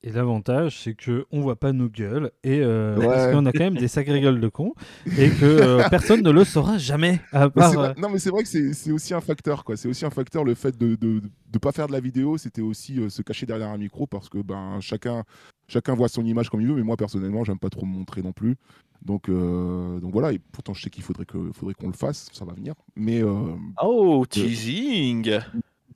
Et 0.02 0.12
l'avantage, 0.12 0.82
c'est 0.82 0.94
que 0.94 1.24
on 1.31 1.40
voit 1.40 1.56
pas 1.59 1.72
nos 1.72 1.89
gueules 1.89 2.31
et 2.43 2.60
euh, 2.60 2.98
Ouais. 2.98 3.06
parce 3.06 3.32
qu'on 3.32 3.47
a 3.47 3.52
quand 3.52 3.64
même 3.64 3.76
des 3.78 3.89
sacrées 3.89 4.20
gueules 4.20 4.39
de 4.40 4.48
cons 4.48 4.74
et 5.16 5.31
que 5.31 5.44
euh, 5.47 5.89
personne 5.90 6.22
ne 6.22 6.31
le 6.31 6.44
saura 6.44 6.76
jamais 6.76 7.20
à 7.32 7.48
part. 7.48 7.70
euh, 7.72 7.74
vrai- 7.74 7.94
non, 7.97 8.10
mais 8.10 8.18
c'est 8.18 8.28
vrai 8.28 8.43
que 8.43 8.48
c'est, 8.51 8.74
c'est 8.74 8.93
aussi 8.93 9.14
un 9.14 9.22
facteur. 9.22 9.64
Quoi. 9.64 9.78
C'est 9.78 9.89
aussi 9.89 10.05
un 10.05 10.10
facteur, 10.10 10.44
le 10.44 10.55
fait 10.55 10.76
de 10.76 10.89
ne 10.89 10.97
de, 10.97 11.22
de 11.51 11.59
pas 11.59 11.72
faire 11.72 11.86
de 11.86 11.93
la 11.93 12.01
vidéo, 12.01 12.36
c'était 12.36 12.60
aussi 12.60 13.01
euh, 13.01 13.09
se 13.09 13.22
cacher 13.22 13.47
derrière 13.47 13.70
un 13.70 13.78
micro 13.78 14.06
parce 14.06 14.28
que 14.28 14.43
ben, 14.43 14.78
chacun, 14.81 15.24
chacun 15.68 15.94
voit 15.94 16.08
son 16.08 16.24
image 16.24 16.50
comme 16.50 16.60
il 16.60 16.66
veut, 16.68 16.74
mais 16.74 16.82
moi 16.82 16.96
personnellement, 16.96 17.44
j'aime 17.44 17.58
pas 17.58 17.70
trop 17.70 17.86
me 17.86 17.92
montrer 17.92 18.22
non 18.22 18.32
plus. 18.32 18.56
Donc, 19.02 19.28
euh, 19.28 20.00
donc 20.00 20.12
voilà, 20.12 20.32
et 20.32 20.38
pourtant 20.38 20.72
je 20.72 20.82
sais 20.82 20.90
qu'il 20.90 21.02
faudrait, 21.02 21.26
qu'on 21.26 21.86
le 21.86 21.92
fasse, 21.92 22.28
ça 22.32 22.44
va 22.44 22.54
venir. 22.54 22.74
Mais 22.96 23.22
euh, 23.22 23.54
Oh, 23.82 24.24
teasing 24.28 25.38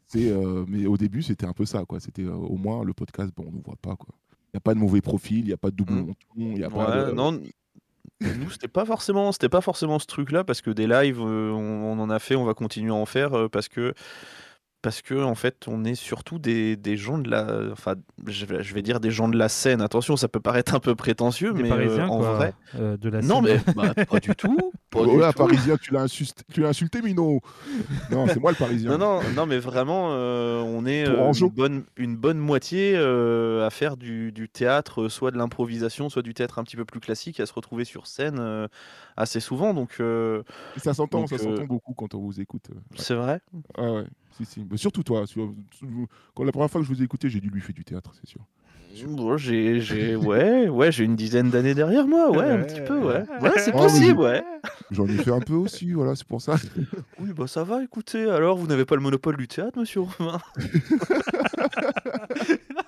C'est, 0.07 0.31
euh, 0.31 0.65
mais 0.69 0.87
au 0.87 0.97
début, 0.97 1.23
c'était 1.23 1.47
un 1.47 1.53
peu 1.55 1.65
ça, 1.65 1.85
quoi. 1.87 2.01
C'était 2.01 2.25
au 2.27 2.57
moins 2.57 2.85
le 2.85 2.93
podcast, 2.93 3.33
bon, 3.37 3.45
on 3.49 3.53
ne 3.57 3.63
voit 3.63 3.77
pas, 3.81 3.97
quoi. 3.97 4.15
Il 4.31 4.57
n'y 4.57 4.59
a 4.59 4.61
pas 4.61 4.75
de 4.75 4.79
mauvais 4.79 5.01
profil, 5.01 5.41
il 5.41 5.45
n'y 5.47 5.53
a 5.53 5.57
pas 5.59 5.71
de 5.71 5.77
double 5.77 5.93
Mm. 5.95 5.97
menton, 6.07 6.15
il 6.37 6.55
n'y 6.55 6.63
a 6.65 6.69
Ouais, 6.69 6.75
pas 6.75 7.05
de... 7.07 7.13
non, 7.13 7.33
Nous, 8.21 8.51
c'était 8.51 8.69
pas 8.69 8.85
forcément, 8.85 9.31
c'était 9.33 9.49
pas 9.49 9.61
forcément 9.61 9.99
ce 9.99 10.07
truc-là 10.07 10.45
parce 10.45 10.61
que 10.61 10.71
des 10.71 10.87
lives, 10.87 11.21
on, 11.21 11.27
on 11.27 11.99
en 12.01 12.11
a 12.11 12.19
fait, 12.19 12.37
on 12.37 12.45
va 12.45 12.55
continuer 12.55 12.91
à 12.91 12.95
en 12.95 13.07
faire 13.07 13.49
parce 13.51 13.69
que 13.69 13.95
parce 14.83 15.03
que 15.03 15.15
en 15.23 15.35
fait, 15.35 15.67
on 15.69 15.85
est 15.85 15.95
surtout 15.97 16.39
des, 16.39 16.77
des 16.77 16.97
gens 16.97 17.19
de 17.19 17.31
la, 17.31 17.71
enfin, 17.73 17.95
je 18.27 18.47
vais, 18.47 18.63
je 18.63 18.75
vais 18.75 18.83
dire 18.83 19.01
des 19.01 19.11
gens 19.11 19.29
de 19.29 19.37
la 19.37 19.49
scène. 19.49 19.81
Attention, 19.81 20.17
ça 20.17 20.29
peut 20.29 20.41
paraître 20.41 20.75
un 20.75 20.81
peu 20.81 20.95
prétentieux, 20.95 21.53
Des 21.53 21.63
mais 21.63 21.71
euh, 21.85 22.05
en 22.07 22.19
quoi, 22.19 22.33
vrai, 22.35 22.55
euh, 22.77 22.97
de 22.97 23.09
la 23.09 23.23
non, 23.23 23.43
scène. 23.43 23.43
mais 23.43 23.61
bah, 23.75 23.95
pas 24.09 24.21
du 24.21 24.37
tout, 24.37 24.75
pas 24.91 25.07
du 25.07 25.07
Voilà, 25.13 25.33
tout. 25.33 25.39
parisien, 25.39 25.77
tu 25.77 25.93
l'as 25.93 26.03
insulté, 26.03 26.43
tu 26.53 26.61
l'as 26.63 26.69
insulté, 26.69 27.03
Mino. 27.03 27.41
Non, 28.09 28.27
c'est 28.29 28.41
moi 28.41 28.51
le 28.53 28.57
parisien. 28.57 28.97
Non, 28.97 28.99
non, 28.99 29.31
non, 29.31 29.47
mais 29.47 29.59
vraiment, 29.59 30.09
euh, 30.13 30.61
on 30.61 30.87
est 30.87 31.05
euh, 31.07 31.33
une, 31.33 31.51
bonne, 31.51 31.85
une 31.97 32.17
bonne 32.17 32.39
moitié 32.39 32.95
euh, 32.97 33.67
à 33.67 33.71
faire 33.71 33.97
du, 33.97 34.33
du 34.33 34.49
théâtre, 34.49 35.09
soit 35.09 35.31
de 35.31 35.39
l'improvisation, 35.39 36.09
soit 36.09 36.23
du 36.23 36.35
théâtre 36.35 36.59
un 36.59 36.65
petit 36.65 36.77
peu 36.77 36.85
plus 36.85 37.01
classique, 37.01 37.41
à 37.41 37.47
se 37.47 37.53
retrouver 37.53 37.85
sur 37.85 38.07
scène 38.07 38.39
euh, 38.39 38.69
assez 39.17 39.41
souvent. 39.41 39.75
Donc, 39.75 39.97
euh, 40.01 40.43
ça 40.77 40.95
s'entend, 40.95 41.21
Donc, 41.21 41.29
ça 41.29 41.37
euh, 41.37 41.39
s'entend 41.39 41.65
beaucoup 41.65 41.95
quand 41.95 42.15
on 42.15 42.21
vous 42.21 42.41
écoute. 42.41 42.69
c'est 42.97 43.15
vrai? 43.15 43.41
Ouais, 43.77 43.91
ouais, 43.91 44.07
si, 44.39 44.45
si. 44.45 44.67
Mais 44.71 44.77
surtout 44.77 45.03
toi. 45.03 45.25
Quand 46.35 46.45
la 46.45 46.53
première 46.53 46.71
fois 46.71 46.81
que 46.81 46.87
je 46.87 46.93
vous 46.93 47.01
ai 47.01 47.05
écouté, 47.05 47.29
j'ai 47.29 47.41
dû 47.41 47.51
lui 47.51 47.61
faire 47.61 47.75
du 47.75 47.85
théâtre, 47.85 48.13
c'est 48.21 48.29
sûr. 48.29 48.41
Bon, 49.07 49.37
j'ai, 49.37 49.81
j'ai, 49.81 50.17
ouais, 50.17 50.69
ouais, 50.69 50.91
j'ai 50.91 51.05
une 51.05 51.15
dizaine 51.15 51.51
d'années 51.51 51.75
derrière 51.75 52.09
moi, 52.09 52.31
ouais, 52.31 52.51
un 52.51 52.63
petit 52.63 52.81
peu, 52.81 52.99
ouais. 52.99 53.23
Ouais, 53.41 53.51
c'est 53.57 53.75
mais 53.75 53.81
possible, 53.81 54.19
ouais. 54.19 54.43
J'en 54.91 55.07
ai 55.07 55.19
fait 55.19 55.31
un 55.31 55.41
peu 55.41 55.55
aussi, 55.55 55.93
voilà, 55.93 56.17
c'est 56.17 56.27
pour 56.27 56.41
ça. 56.41 56.57
Oui, 57.21 57.33
bah 57.33 57.47
ça 57.47 57.65
va, 57.65 57.83
écoutez, 57.83 58.29
alors 58.29 58.57
vous 58.57 58.67
n'avez 58.67 58.85
pas 58.85 58.95
le 58.95 59.03
monopole 59.03 59.37
du 59.37 59.47
théâtre, 59.47 59.79
monsieur 59.79 60.01
Romain? 60.01 60.39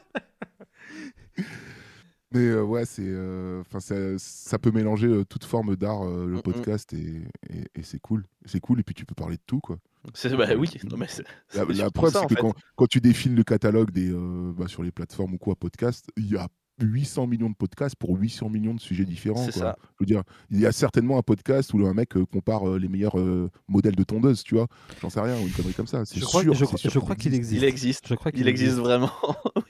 Mais 2.33 2.41
euh, 2.47 2.63
ouais, 2.63 2.85
c'est, 2.85 3.03
euh, 3.05 3.61
enfin, 3.63 3.81
ça, 3.81 3.95
ça 4.19 4.59
peut 4.59 4.71
mélanger 4.71 5.09
euh, 5.09 5.25
toute 5.25 5.45
forme 5.45 5.75
d'art, 5.77 6.03
euh, 6.07 6.27
le 6.27 6.35
Mm, 6.35 6.39
mm. 6.39 6.43
podcast, 6.43 6.93
et, 6.93 7.23
et- 7.51 7.65
et 7.75 7.83
c'est 7.83 7.99
cool. 7.99 8.25
C'est 8.45 8.61
cool, 8.61 8.79
et 8.81 8.83
puis 8.85 8.95
tu 8.95 9.05
peux 9.05 9.15
parler 9.17 9.37
de 9.37 9.43
tout, 9.47 9.61
quoi. 9.61 9.79
C'est, 10.15 10.35
bah 10.37 10.47
oui, 10.57 10.71
non 10.91 10.97
mais 10.97 11.07
c'est, 11.09 11.25
La, 11.55 11.63
c'est 11.63 11.69
la 11.69 11.75
surtout 11.75 11.91
preuve, 11.93 12.13
ça, 12.13 12.23
c'est 12.29 12.35
que 12.37 12.41
quand, 12.41 12.55
quand 12.77 12.87
tu 12.87 13.01
défiles 13.01 13.35
le 13.35 13.43
catalogue 13.43 13.91
des, 13.91 14.11
euh, 14.13 14.53
bah, 14.57 14.69
sur 14.69 14.83
les 14.83 14.93
plateformes 14.93 15.35
ou 15.35 15.39
quoi, 15.39 15.57
podcast, 15.57 16.07
il 16.17 16.31
y 16.31 16.37
a 16.37 16.47
800 16.81 17.27
millions 17.27 17.51
de 17.51 17.55
podcasts 17.57 17.97
pour 17.97 18.17
800 18.17 18.49
millions 18.49 18.73
de 18.75 18.81
sujets 18.81 19.05
différents. 19.05 19.45
C'est 19.45 19.53
quoi. 19.53 19.63
ça. 19.63 19.77
Je 19.81 19.97
veux 20.01 20.07
dire, 20.07 20.23
il 20.51 20.59
y 20.61 20.65
a 20.65 20.73
certainement 20.73 21.19
un 21.19 21.23
podcast 21.23 21.75
où 21.75 21.85
un 21.87 21.93
mec 21.93 22.15
compare 22.33 22.67
euh, 22.67 22.79
les 22.79 22.89
meilleurs 22.89 23.19
euh, 23.19 23.51
modèles 23.69 23.97
de 23.97 24.03
tondeuse, 24.05 24.43
tu 24.43 24.55
vois. 24.55 24.67
J'en 25.03 25.11
sais 25.11 25.21
rien, 25.21 25.37
ou 25.37 25.43
une 25.47 25.53
connerie 25.53 25.75
comme 25.75 25.87
ça. 25.89 26.07
C'est 26.07 26.19
Je 26.21 26.25
crois, 26.25 26.41
sûr, 26.43 26.55
je, 26.55 26.59
c'est 26.61 26.65
crois- 26.65 26.79
sûr 26.79 26.91
je 26.91 26.99
crois 27.01 27.17
qu'il 27.17 27.35
existe. 27.35 27.61
Il 27.61 27.65
existe, 27.69 28.09
Je 28.09 28.15
crois 28.15 28.31
qu'il 28.33 28.41
il 28.43 28.49
existe 28.49 28.77
vraiment. 28.79 29.11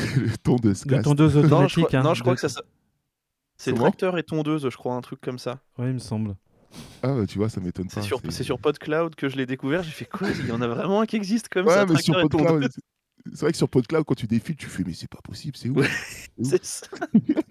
Les 0.26 0.36
tondeuses 0.42 0.84
Les 0.84 0.90
cast. 0.90 1.04
tondeuses 1.04 1.36
non, 1.36 1.42
je 1.42 1.46
automatiques. 1.46 1.84
crois, 1.86 1.98
hein, 1.98 2.02
non, 2.02 2.14
je 2.14 2.22
crois 2.22 2.34
que 2.34 2.40
ça, 2.40 2.48
ça- 2.48 2.62
c'est 3.56 3.74
tracteur 3.74 4.16
et 4.18 4.22
tondeuse, 4.22 4.68
je 4.70 4.76
crois, 4.76 4.94
un 4.94 5.00
truc 5.02 5.20
comme 5.20 5.38
ça. 5.38 5.60
Ouais, 5.78 5.88
il 5.88 5.94
me 5.94 5.98
semble. 5.98 6.36
Ah, 7.02 7.14
bah, 7.14 7.26
tu 7.26 7.38
vois, 7.38 7.48
ça 7.48 7.60
m'étonne 7.60 7.88
pas. 7.88 8.00
C'est 8.00 8.02
sur, 8.06 8.20
c'est- 8.20 8.30
c'est 8.30 8.44
sur 8.44 8.58
PodCloud 8.58 9.14
que 9.16 9.28
je 9.28 9.36
l'ai 9.36 9.46
découvert. 9.46 9.82
J'ai 9.82 9.90
fait 9.90 10.04
quoi 10.06 10.28
Il 10.30 10.46
y 10.46 10.52
en 10.52 10.62
a 10.62 10.68
vraiment 10.68 11.00
un 11.00 11.06
qui 11.06 11.16
existe 11.16 11.48
comme 11.48 11.66
Ouais, 11.66 11.74
ça, 11.74 11.84
mais 11.86 12.00
sur 12.00 12.14
PodCloud, 12.14 12.46
tondeuse. 12.46 12.68
c'est- 13.26 13.40
vrai 13.40 13.50
que 13.52 13.58
sur 13.58 13.68
PodCloud, 13.68 14.04
quand 14.06 14.14
tu 14.14 14.26
défiles, 14.26 14.56
tu 14.56 14.66
fais, 14.66 14.82
mais 14.86 14.92
c'est 14.94 15.10
pas 15.10 15.20
possible, 15.22 15.56
c'est 15.56 15.68
où 15.68 15.74
Ouais, 15.74 15.88
C'est 16.42 16.64
ça. 16.64 16.86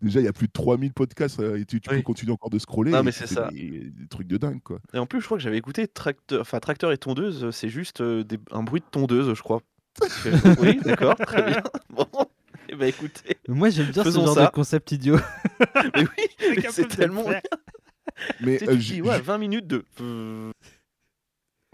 Déjà, 0.00 0.20
il 0.20 0.24
y 0.24 0.28
a 0.28 0.32
plus 0.32 0.46
de 0.46 0.52
3000 0.52 0.92
podcasts 0.92 1.40
euh, 1.40 1.56
et 1.58 1.64
tu, 1.64 1.80
tu 1.80 1.90
Oui. 1.90 1.96
peux 1.96 2.02
continuer 2.02 2.32
encore 2.32 2.48
de 2.50 2.58
scroller. 2.58 2.90
Non, 2.92 3.02
mais 3.02 3.10
c'est 3.12 3.26
ça. 3.26 3.48
Des, 3.52 3.90
des 3.90 4.06
trucs 4.08 4.28
de 4.28 4.36
dingue, 4.36 4.62
quoi. 4.62 4.78
Et 4.92 4.98
en 4.98 5.06
plus, 5.06 5.20
je 5.20 5.26
crois 5.26 5.36
que 5.36 5.42
j'avais 5.42 5.58
écouté 5.58 5.88
tracteur, 5.88 6.40
enfin 6.40 6.60
tracteur 6.60 6.92
et 6.92 6.98
tondeuse, 6.98 7.50
c'est 7.50 7.68
juste 7.68 8.00
euh, 8.00 8.22
des- 8.22 8.38
un 8.52 8.62
bruit 8.62 8.80
de 8.80 8.86
tondeuse, 8.90 9.34
je 9.34 9.42
crois. 9.42 9.62
Oui, 10.60 10.78
d'accord, 10.84 11.16
très 11.16 11.42
bien. 11.42 11.62
Bon, 11.90 12.06
et 12.68 12.74
ben 12.76 12.86
écoutez, 12.86 13.36
Moi, 13.48 13.70
j'aime 13.70 13.90
bien 13.90 14.04
ce 14.04 14.10
genre 14.10 14.34
ça. 14.34 14.46
de 14.46 14.50
concept 14.50 14.92
idiot. 14.92 15.16
mais 15.94 16.04
oui, 16.16 16.56
c'est 16.70 16.88
tellement. 16.88 17.22
bien. 17.28 17.40
Mais 18.40 18.58
Tu 18.58 18.64
euh, 18.64 18.72
tu 18.72 18.76
te 18.76 18.80
j- 18.80 18.92
dis, 18.94 19.02
ouais, 19.02 19.20
20 19.20 19.38
minutes 19.38 19.66
de. 19.66 19.84
euh, 20.00 20.50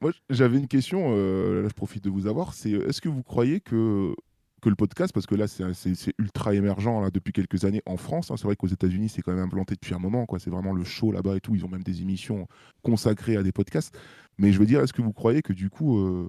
Moi, 0.02 0.12
j'avais 0.30 0.58
une 0.58 0.68
question, 0.68 1.12
euh, 1.14 1.62
là 1.62 1.68
je 1.68 1.74
profite 1.74 2.02
de 2.04 2.10
vous 2.10 2.26
avoir, 2.26 2.54
c'est 2.54 2.72
euh, 2.72 2.88
est-ce 2.88 3.00
que 3.00 3.08
vous 3.08 3.22
croyez 3.22 3.60
que, 3.60 4.14
que 4.62 4.68
le 4.70 4.74
podcast, 4.74 5.12
parce 5.12 5.26
que 5.26 5.34
là 5.34 5.46
c'est 5.48 6.14
ultra 6.18 6.54
émergent 6.54 7.00
là, 7.02 7.10
depuis 7.10 7.32
quelques 7.32 7.64
années 7.64 7.82
en 7.86 7.96
France, 7.98 8.30
hein, 8.30 8.36
c'est 8.38 8.44
vrai 8.44 8.56
qu'aux 8.56 8.66
États-Unis 8.68 9.10
c'est 9.10 9.20
quand 9.22 9.32
même 9.32 9.44
implanté 9.44 9.74
depuis 9.74 9.94
un 9.94 9.98
moment, 9.98 10.24
quoi. 10.26 10.38
c'est 10.38 10.50
vraiment 10.50 10.72
le 10.72 10.84
show 10.84 11.12
là-bas 11.12 11.36
et 11.36 11.40
tout, 11.40 11.54
ils 11.54 11.64
ont 11.64 11.68
même 11.68 11.82
des 11.82 12.00
émissions 12.02 12.46
consacrées 12.82 13.36
à 13.36 13.42
des 13.42 13.52
podcasts, 13.52 13.96
mais 14.38 14.52
je 14.52 14.58
veux 14.58 14.66
dire, 14.66 14.80
est-ce 14.80 14.92
que 14.94 15.02
vous 15.02 15.12
croyez 15.12 15.42
que 15.42 15.52
du 15.52 15.68
coup 15.70 15.98
euh, 15.98 16.28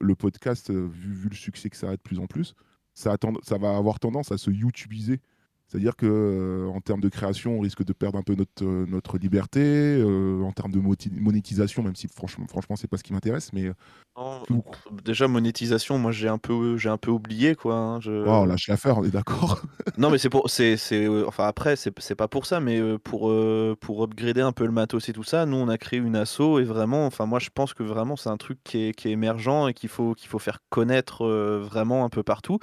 le 0.00 0.14
podcast, 0.14 0.70
euh, 0.70 0.88
vu, 0.90 1.28
le 1.28 1.34
succès 1.34 1.70
que 1.70 1.76
ça 1.76 1.90
a 1.90 1.96
de 1.96 2.00
plus 2.00 2.18
en 2.18 2.26
plus, 2.26 2.54
ça, 2.94 3.16
ça 3.42 3.58
va 3.58 3.76
avoir 3.76 3.98
tendance 4.00 4.32
à 4.32 4.38
se 4.38 4.50
YouTubeiser 4.50 5.20
c'est-à-dire 5.68 5.96
que 5.96 6.06
euh, 6.06 6.68
en 6.68 6.80
termes 6.80 7.00
de 7.00 7.08
création, 7.08 7.58
on 7.58 7.60
risque 7.60 7.84
de 7.84 7.92
perdre 7.92 8.18
un 8.18 8.22
peu 8.22 8.34
notre, 8.34 8.64
euh, 8.64 8.86
notre 8.88 9.18
liberté. 9.18 9.60
euh, 9.62 10.42
en 10.42 10.52
termes 10.52 10.72
de 10.72 10.80
monétisation, 11.20 11.82
même 11.82 11.96
si 11.96 12.08
franchement, 12.08 12.46
franchement, 12.48 12.76
c'est 12.76 12.88
pas 12.88 12.96
ce 12.98 13.02
qui 13.02 13.12
m'intéresse, 13.12 13.52
mais 13.52 13.70
non, 14.16 14.46
déjà 14.90 15.28
monétisation, 15.28 15.98
moi 15.98 16.12
j'ai 16.12 16.28
un 16.28 16.38
peu, 16.38 16.76
j'ai 16.76 16.88
un 16.88 16.96
peu 16.98 17.10
oublié 17.10 17.54
quoi. 17.54 17.74
hein, 17.74 18.00
je- 18.00 18.10
oh, 18.28 18.46
lâche 18.46 18.68
l'affaire, 18.68 18.98
on 18.98 19.04
est 19.04 19.10
d'accord. 19.10 19.60
Non 19.98 20.10
mais 20.10 20.18
c'est 20.18 20.28
pour, 20.28 20.50
c'est, 20.50 20.76
c'est, 20.76 21.08
enfin 21.26 21.46
après 21.46 21.74
c'est, 21.74 21.98
c'est 22.00 22.14
pas 22.14 22.28
pour 22.28 22.44
ça, 22.44 22.60
mais 22.60 22.98
pour 22.98 23.30
euh, 23.30 23.74
pour 23.80 24.02
upgrader 24.04 24.42
un 24.42 24.52
peu 24.52 24.66
le 24.66 24.70
matos 24.72 25.08
et 25.08 25.14
tout 25.14 25.22
ça, 25.22 25.46
nous 25.46 25.56
on 25.56 25.68
a 25.70 25.78
créé 25.78 25.98
une 25.98 26.16
asso 26.16 26.58
et 26.60 26.64
vraiment, 26.64 27.06
enfin 27.06 27.24
moi 27.24 27.38
je 27.38 27.48
pense 27.48 27.72
que 27.72 27.82
vraiment 27.82 28.14
c'est 28.14 28.28
un 28.28 28.36
truc 28.36 28.58
qui 28.62 28.88
est, 28.88 28.92
qui 28.94 29.08
est 29.08 29.12
émergent 29.12 29.68
et 29.70 29.72
qu'il 29.74 29.88
faut 29.88 30.12
qu'il 30.14 30.28
faut 30.28 30.38
faire 30.38 30.58
connaître 30.68 31.24
euh, 31.24 31.60
vraiment 31.60 32.04
un 32.04 32.10
peu 32.10 32.22
partout. 32.22 32.58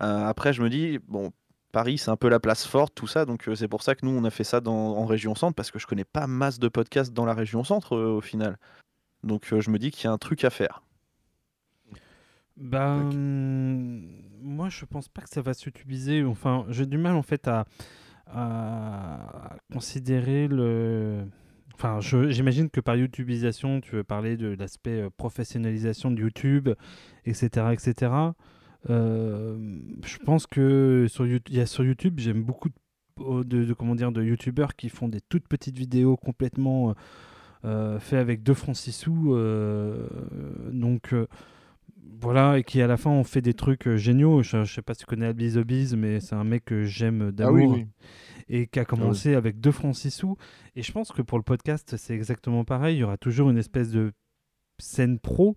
Après 0.00 0.52
je 0.52 0.62
me 0.62 0.70
dis 0.70 0.98
bon. 1.08 1.32
Paris, 1.74 1.98
c'est 1.98 2.12
un 2.12 2.16
peu 2.16 2.28
la 2.28 2.38
place 2.38 2.64
forte, 2.64 2.94
tout 2.94 3.08
ça, 3.08 3.24
donc 3.24 3.48
euh, 3.48 3.56
c'est 3.56 3.66
pour 3.66 3.82
ça 3.82 3.96
que 3.96 4.06
nous 4.06 4.12
on 4.12 4.22
a 4.22 4.30
fait 4.30 4.44
ça 4.44 4.60
dans, 4.60 4.96
en 4.96 5.06
région 5.06 5.34
centre 5.34 5.56
parce 5.56 5.72
que 5.72 5.80
je 5.80 5.88
connais 5.88 6.04
pas 6.04 6.28
masse 6.28 6.60
de 6.60 6.68
podcasts 6.68 7.12
dans 7.12 7.24
la 7.24 7.34
région 7.34 7.64
centre 7.64 7.96
euh, 7.96 8.12
au 8.12 8.20
final. 8.20 8.58
Donc 9.24 9.52
euh, 9.52 9.60
je 9.60 9.70
me 9.70 9.78
dis 9.80 9.90
qu'il 9.90 10.04
y 10.04 10.06
a 10.06 10.12
un 10.12 10.18
truc 10.18 10.44
à 10.44 10.50
faire. 10.50 10.84
Ben, 12.56 13.10
moi, 14.40 14.68
je 14.68 14.84
pense 14.84 15.08
pas 15.08 15.22
que 15.22 15.28
ça 15.28 15.42
va 15.42 15.52
s'utiliser. 15.52 16.22
Enfin, 16.22 16.64
j'ai 16.68 16.86
du 16.86 16.96
mal 16.96 17.16
en 17.16 17.22
fait 17.22 17.48
à, 17.48 17.64
à 18.28 19.56
considérer 19.72 20.46
le. 20.46 21.24
Enfin, 21.74 21.98
j'imagine 22.00 22.70
que 22.70 22.80
par 22.80 22.94
YouTubeisation, 22.94 23.80
tu 23.80 23.96
veux 23.96 24.04
parler 24.04 24.36
de 24.36 24.54
l'aspect 24.56 25.08
professionnalisation 25.16 26.12
de 26.12 26.20
YouTube, 26.20 26.68
etc., 27.26 27.66
etc. 27.72 28.12
Euh, 28.90 29.56
je 30.04 30.18
pense 30.18 30.46
que 30.46 31.06
sur, 31.08 31.26
You- 31.26 31.38
il 31.48 31.56
y 31.56 31.60
a 31.60 31.66
sur 31.66 31.84
YouTube, 31.84 32.18
j'aime 32.18 32.42
beaucoup 32.42 32.68
de, 32.68 33.42
de, 33.42 33.64
de- 33.64 33.72
comment 33.74 33.94
dire, 33.94 34.12
de 34.12 34.22
YouTubeurs 34.22 34.74
qui 34.76 34.88
font 34.88 35.08
des 35.08 35.20
toutes 35.20 35.48
petites 35.48 35.76
vidéos 35.78 36.16
complètement 36.16 36.90
euh, 36.90 36.94
euh, 37.64 37.98
fait 38.00 38.18
avec 38.18 38.42
2 38.42 38.54
francs 38.54 38.76
6 38.76 38.92
sous. 38.92 39.34
euh, 39.34 40.06
donc 40.72 41.14
voilà, 42.20 42.58
et 42.58 42.64
qui 42.64 42.80
à 42.82 42.86
la 42.86 42.96
fin 42.96 43.10
ont 43.10 43.24
fait 43.24 43.40
des 43.40 43.54
trucs 43.54 43.88
géniaux. 43.96 44.42
Je, 44.42 44.64
je 44.64 44.72
sais 44.74 44.82
pas 44.82 44.94
si 44.94 45.00
tu 45.00 45.06
connais 45.06 45.26
Abby 45.26 45.52
the 45.52 45.58
Bees, 45.58 45.94
mais 45.96 46.20
c'est 46.20 46.34
un 46.34 46.44
mec 46.44 46.64
que 46.66 46.84
j'aime 46.84 47.32
d'amour 47.32 47.76
et 48.48 48.66
qui 48.66 48.78
a 48.78 48.84
commencé 48.84 49.34
avec 49.34 49.60
2 49.60 49.70
francs 49.72 49.96
6 49.96 50.10
sous. 50.10 50.36
Et 50.76 50.82
je 50.82 50.92
pense 50.92 51.12
que 51.12 51.22
pour 51.22 51.38
le 51.38 51.44
podcast, 51.44 51.96
c'est 51.96 52.14
exactement 52.14 52.64
pareil. 52.64 52.96
Il 52.96 53.00
y 53.00 53.04
aura 53.04 53.16
toujours 53.16 53.48
une 53.50 53.56
espèce 53.58 53.90
de 53.90 54.12
scène 54.78 55.18
pro 55.18 55.54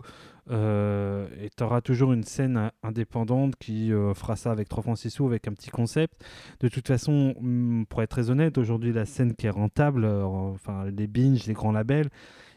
euh, 0.50 1.28
et 1.42 1.50
tu 1.56 1.64
auras 1.64 1.82
toujours 1.82 2.14
une 2.14 2.24
scène 2.24 2.58
in- 2.58 2.72
indépendante 2.84 3.56
qui 3.58 3.92
euh, 3.92 4.14
fera 4.14 4.36
ça 4.36 4.52
avec 4.52 4.70
3 4.70 4.84
francs 4.84 4.98
6 4.98 5.10
sous, 5.10 5.26
avec 5.26 5.48
un 5.48 5.54
petit 5.54 5.70
concept. 5.70 6.24
De 6.60 6.68
toute 6.68 6.88
façon, 6.88 7.34
hum, 7.38 7.86
pour 7.90 8.02
être 8.02 8.10
très 8.12 8.30
honnête, 8.30 8.58
aujourd'hui, 8.58 8.94
la 8.94 9.06
scène 9.06 9.34
qui 9.36 9.48
est 9.48 9.52
rentable, 9.52 10.06
euh, 10.06 10.24
enfin 10.24 10.86
les 10.86 11.08
binges, 11.08 11.46
les 11.48 11.54
grands 11.54 11.72
labels, 11.72 12.10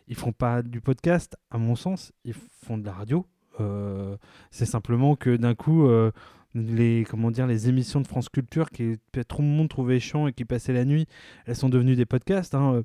ils 0.09 0.17
font 0.17 0.33
pas 0.33 0.63
du 0.63 0.81
podcast, 0.81 1.37
à 1.51 1.59
mon 1.59 1.77
sens, 1.77 2.13
ils 2.25 2.35
font 2.35 2.79
de 2.79 2.85
la 2.87 2.93
radio. 2.93 3.27
Euh, 3.61 4.17
c'est 4.51 4.67
simplement 4.67 5.17
que 5.17 5.37
d'un 5.37 5.55
coup, 5.55 5.87
euh, 5.87 6.11
les, 6.55 7.05
comment 7.09 7.31
dire, 7.31 7.47
les 7.47 7.69
émissions 7.69 8.01
de 8.01 8.07
France 8.07 8.29
Culture 8.29 8.71
qui 8.71 8.97
tout 9.13 9.43
le 9.43 9.45
monde 9.49 9.69
trouvait 9.69 10.01
chiant 10.01 10.27
et 10.27 10.33
qui 10.33 10.45
passaient 10.45 10.73
la 10.73 10.85
nuit, 10.85 11.07
elles 11.47 11.55
sont 11.57 11.69
devenues 11.69 11.95
des 11.97 12.07
podcasts. 12.07 12.55
hein. 12.55 12.83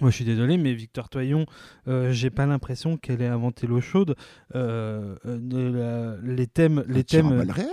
Moi, 0.00 0.10
je 0.10 0.16
suis 0.16 0.24
désolé, 0.24 0.56
mais 0.56 0.72
Victor 0.72 1.08
Toyon, 1.08 1.46
euh, 1.86 2.12
j'ai 2.12 2.30
pas 2.30 2.46
l'impression 2.46 2.96
qu'elle 2.96 3.20
ait 3.22 3.26
inventé 3.26 3.66
l'eau 3.66 3.80
chaude. 3.80 4.16
Euh, 4.54 5.14
euh, 5.26 5.38
de 5.38 5.58
la- 5.70 6.16
les 6.34 6.46
thèmes, 6.46 6.82
les 6.88 7.04
thèmes. 7.04 7.28
réel 7.50 7.68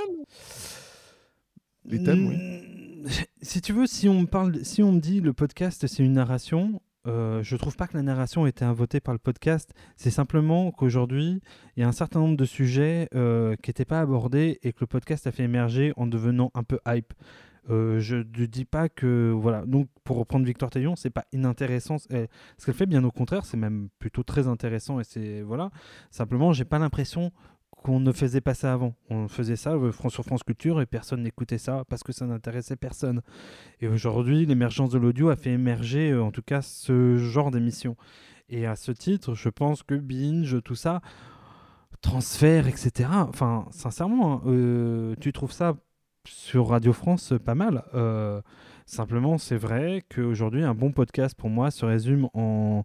Les 1.85 2.03
thèmes, 2.03 2.27
oui. 2.27 3.15
Si 3.41 3.61
tu 3.61 3.71
veux, 3.71 3.87
si 3.87 4.09
on 4.09 4.21
me 4.21 4.27
parle, 4.27 4.63
si 4.65 4.83
on 4.83 4.91
me 4.91 4.99
dit 4.99 5.21
le 5.21 5.31
podcast 5.31 5.87
c'est 5.87 6.03
une 6.03 6.11
narration, 6.13 6.81
euh, 7.07 7.41
je 7.41 7.55
trouve 7.55 7.77
pas 7.77 7.87
que 7.87 7.95
la 7.95 8.03
narration 8.03 8.45
ait 8.45 8.49
été 8.49 8.65
inventée 8.65 8.99
par 8.99 9.13
le 9.13 9.19
podcast. 9.19 9.71
C'est 9.95 10.11
simplement 10.11 10.71
qu'aujourd'hui, 10.71 11.39
il 11.77 11.79
y 11.79 11.83
a 11.83 11.87
un 11.87 11.93
certain 11.93 12.19
nombre 12.19 12.35
de 12.35 12.43
sujets 12.45 13.07
qui 13.13 13.69
n'étaient 13.69 13.85
pas 13.85 14.01
abordés 14.01 14.59
et 14.63 14.73
que 14.73 14.79
le 14.81 14.87
podcast 14.87 15.25
a 15.25 15.31
fait 15.31 15.43
émerger 15.43 15.93
en 15.95 16.05
devenant 16.07 16.51
un 16.53 16.63
peu 16.63 16.79
hype. 16.85 17.13
Euh, 17.69 17.99
je 17.99 18.17
ne 18.17 18.45
dis 18.45 18.65
pas 18.65 18.89
que 18.89 19.31
voilà. 19.31 19.65
Donc 19.65 19.87
pour 20.03 20.17
reprendre 20.17 20.45
Victor 20.45 20.69
Taillon, 20.69 20.95
c'est 20.95 21.09
pas 21.09 21.25
inintéressant 21.33 21.97
euh, 22.11 22.25
ce 22.57 22.65
qu'elle 22.65 22.75
fait. 22.75 22.85
Bien 22.85 23.03
au 23.03 23.11
contraire, 23.11 23.45
c'est 23.45 23.57
même 23.57 23.89
plutôt 23.99 24.23
très 24.23 24.47
intéressant 24.47 24.99
et 24.99 25.03
c'est 25.03 25.41
voilà. 25.41 25.71
Simplement, 26.09 26.51
j'ai 26.53 26.65
pas 26.65 26.79
l'impression 26.79 27.31
qu'on 27.83 27.99
ne 27.99 28.11
faisait 28.11 28.41
pas 28.41 28.53
ça 28.53 28.73
avant. 28.73 28.95
On 29.09 29.27
faisait 29.27 29.55
ça 29.55 29.73
euh, 29.73 29.91
France 29.91 30.13
sur 30.13 30.23
France 30.23 30.43
Culture 30.43 30.81
et 30.81 30.85
personne 30.85 31.23
n'écoutait 31.23 31.57
ça 31.57 31.83
parce 31.89 32.03
que 32.03 32.11
ça 32.11 32.25
n'intéressait 32.25 32.75
personne. 32.75 33.21
Et 33.79 33.87
aujourd'hui, 33.87 34.45
l'émergence 34.45 34.89
de 34.89 34.97
l'audio 34.97 35.29
a 35.29 35.35
fait 35.35 35.51
émerger, 35.51 36.11
euh, 36.11 36.23
en 36.23 36.31
tout 36.31 36.41
cas, 36.41 36.61
ce 36.61 37.17
genre 37.17 37.51
d'émission. 37.51 37.95
Et 38.49 38.65
à 38.65 38.75
ce 38.75 38.91
titre, 38.91 39.35
je 39.35 39.49
pense 39.49 39.83
que 39.83 39.95
Binge, 39.95 40.61
tout 40.63 40.75
ça, 40.75 41.01
transfert, 42.01 42.67
etc. 42.67 43.09
Enfin, 43.13 43.65
sincèrement, 43.71 44.33
hein, 44.33 44.41
euh, 44.47 45.15
tu 45.21 45.31
trouves 45.31 45.51
ça 45.51 45.75
sur 46.29 46.69
Radio 46.69 46.93
France 46.93 47.33
pas 47.43 47.55
mal. 47.55 47.83
Euh, 47.93 48.41
simplement, 48.85 49.37
c'est 49.37 49.57
vrai 49.57 50.03
qu'aujourd'hui, 50.13 50.63
un 50.63 50.73
bon 50.73 50.91
podcast 50.91 51.35
pour 51.37 51.49
moi 51.49 51.71
se 51.71 51.85
résume 51.85 52.27
en 52.33 52.83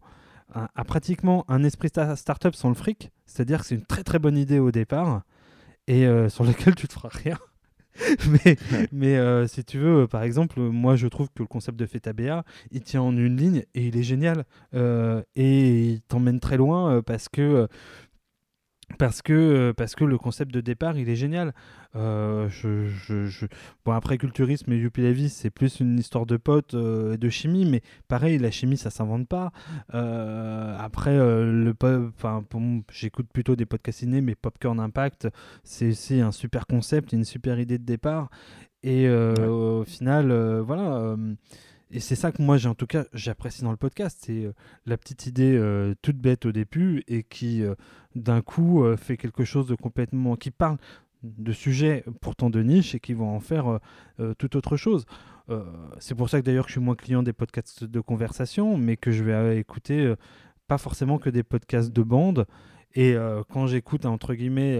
à, 0.53 0.69
à 0.75 0.85
pratiquement 0.85 1.45
un 1.49 1.65
esprit 1.65 1.89
sta- 1.89 2.17
startup 2.17 2.55
sans 2.55 2.69
le 2.69 2.75
fric. 2.75 3.11
C'est-à-dire 3.27 3.61
que 3.61 3.67
c'est 3.67 3.75
une 3.75 3.87
très 3.87 4.03
très 4.05 4.19
bonne 4.19 4.37
idée 4.37 4.59
au 4.59 4.71
départ 4.71 5.23
et 5.87 6.07
euh, 6.07 6.29
sur 6.35 6.45
laquelle 6.45 6.75
tu 6.75 6.89
te 6.89 6.93
feras 6.93 7.09
rien. 7.11 7.39
mais 8.45 8.57
mais 8.91 9.17
euh, 9.17 9.47
si 9.47 9.65
tu 9.65 9.79
veux, 9.79 10.03
euh, 10.03 10.07
par 10.09 10.25
exemple, 10.25 10.59
euh, 10.59 10.69
moi 10.69 10.97
je 10.97 11.07
trouve 11.07 11.29
que 11.29 11.43
le 11.43 11.47
concept 11.47 11.79
de 11.79 11.87
Feta 11.87 12.13
BA, 12.13 12.45
il 12.73 12.83
tient 12.83 13.03
en 13.03 13.17
une 13.17 13.37
ligne 13.37 13.63
et 13.75 13.87
il 13.87 13.97
est 13.97 14.03
génial. 14.03 14.45
Euh, 14.75 15.23
et 15.37 15.91
il 15.93 16.01
t'emmène 16.03 16.41
très 16.41 16.57
loin 16.57 16.91
euh, 16.97 17.03
parce 17.03 17.29
que 17.29 17.41
euh, 17.41 17.67
parce 18.99 19.23
que, 19.23 19.33
euh, 19.33 19.73
parce 19.73 19.95
que 19.95 20.05
le 20.05 20.19
concept 20.19 20.53
de 20.53 20.61
départ, 20.61 20.97
il 20.99 21.09
est 21.09 21.17
génial. 21.17 21.53
Euh, 21.97 22.49
je, 22.49 22.87
je- 22.87 23.27
je- 23.27 23.47
Bon, 23.85 23.93
après, 23.93 24.19
culturisme 24.19 24.73
et 24.73 24.77
Youpi 24.77 25.03
la 25.03 25.13
vie, 25.13 25.29
c'est 25.29 25.51
plus 25.51 25.81
une 25.81 25.99
histoire 25.99 26.27
de 26.27 26.37
potes 26.37 26.75
euh, 26.75 27.15
et 27.15 27.17
de 27.17 27.29
chimie, 27.29 27.65
mais 27.65 27.83
pareil, 28.09 28.39
la 28.39 28.51
chimie, 28.51 28.77
ça 28.77 28.91
s'invente 28.91 29.27
pas. 29.29 29.53
Euh, 29.95 30.77
après, 30.79 31.17
le 31.17 31.73
po- 31.73 32.09
enfin, 32.17 32.45
pour 32.49 32.61
moi, 32.61 32.83
j'écoute 32.93 33.27
plutôt 33.33 33.57
des 33.57 33.67
podcasts 33.67 34.01
ciné, 34.01 34.21
mais 34.21 34.35
Popcorn 34.35 34.79
Impact, 34.81 35.29
c'est 35.63 35.89
aussi 35.91 36.21
un 36.21 36.33
super 36.33 36.67
concept, 36.67 37.13
une 37.13 37.25
super 37.25 37.59
idée 37.61 37.79
de 37.79 37.85
départ. 37.85 38.29
Et 38.83 39.09
au 39.09 39.85
final, 39.85 40.31
voilà. 40.61 41.17
Et 41.91 42.01
c'est 42.01 42.17
ça 42.17 42.33
que 42.33 42.43
moi, 42.43 42.57
j'ai 42.57 42.69
en 42.69 42.75
tout 42.75 42.87
cas, 42.87 43.05
j'apprécie 43.13 43.63
dans 43.63 43.71
le 43.71 43.77
podcast, 43.77 44.19
c'est 44.23 44.45
euh, 44.45 44.53
la 44.87 44.97
petite 44.97 45.27
idée 45.27 45.57
euh, 45.57 45.95
toute 46.03 46.17
bête 46.17 46.47
au 46.47 46.53
début 46.53 47.05
et 47.09 47.23
qui, 47.23 47.63
euh, 47.63 47.75
d'un 48.15 48.43
coup, 48.43 48.85
fait 48.97 49.17
quelque 49.17 49.45
chose 49.45 49.67
de 49.67 49.75
complètement. 49.75 50.37
qui 50.37 50.51
parle 50.51 50.79
de 51.23 51.53
sujets 51.53 52.05
pourtant 52.21 52.51
de 52.51 52.63
niche 52.63 52.95
et 52.95 53.01
qui 53.01 53.15
vont 53.15 53.35
en 53.35 53.41
faire 53.41 53.81
tout 54.37 54.57
autre 54.57 54.77
chose. 54.77 55.07
C'est 55.99 56.15
pour 56.15 56.29
ça 56.29 56.39
que 56.41 56.45
d'ailleurs 56.45 56.67
je 56.67 56.73
suis 56.73 56.81
moins 56.81 56.95
client 56.95 57.23
des 57.23 57.33
podcasts 57.33 57.83
de 57.83 58.01
conversation, 58.01 58.77
mais 58.77 58.99
que 58.99 59.11
je 59.11 59.25
vais 59.25 59.59
écouter 59.59 60.15
pas 60.69 60.77
forcément 60.77 61.19
que 61.19 61.31
des 61.31 61.43
podcasts 61.43 61.91
de 61.91 62.03
bande. 62.03 62.47
Et 62.95 63.17
quand 63.49 63.67
j'écoute, 63.67 64.05
entre 64.05 64.35
guillemets, 64.35 64.79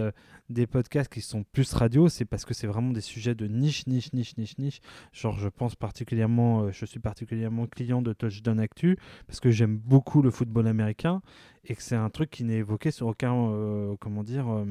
des 0.49 0.67
podcasts 0.67 1.11
qui 1.11 1.21
sont 1.21 1.43
plus 1.43 1.73
radio, 1.73 2.07
c'est 2.09 2.25
parce 2.25 2.45
que 2.45 2.53
c'est 2.53 2.67
vraiment 2.67 2.91
des 2.91 3.01
sujets 3.01 3.35
de 3.35 3.47
niche, 3.47 3.87
niche, 3.87 4.13
niche, 4.13 4.37
niche, 4.37 4.57
niche. 4.57 4.81
Genre, 5.11 5.37
je 5.37 5.49
pense 5.49 5.75
particulièrement, 5.75 6.63
euh, 6.63 6.71
je 6.71 6.85
suis 6.85 6.99
particulièrement 6.99 7.65
client 7.67 8.01
de 8.01 8.13
Touchdown 8.13 8.59
Actu 8.59 8.97
parce 9.27 9.39
que 9.39 9.51
j'aime 9.51 9.77
beaucoup 9.77 10.21
le 10.21 10.31
football 10.31 10.67
américain 10.67 11.21
et 11.65 11.75
que 11.75 11.81
c'est 11.81 11.95
un 11.95 12.09
truc 12.09 12.29
qui 12.29 12.43
n'est 12.43 12.57
évoqué 12.57 12.91
sur 12.91 13.07
aucun, 13.07 13.33
euh, 13.33 13.95
comment 13.99 14.23
dire, 14.23 14.47
euh, 14.49 14.65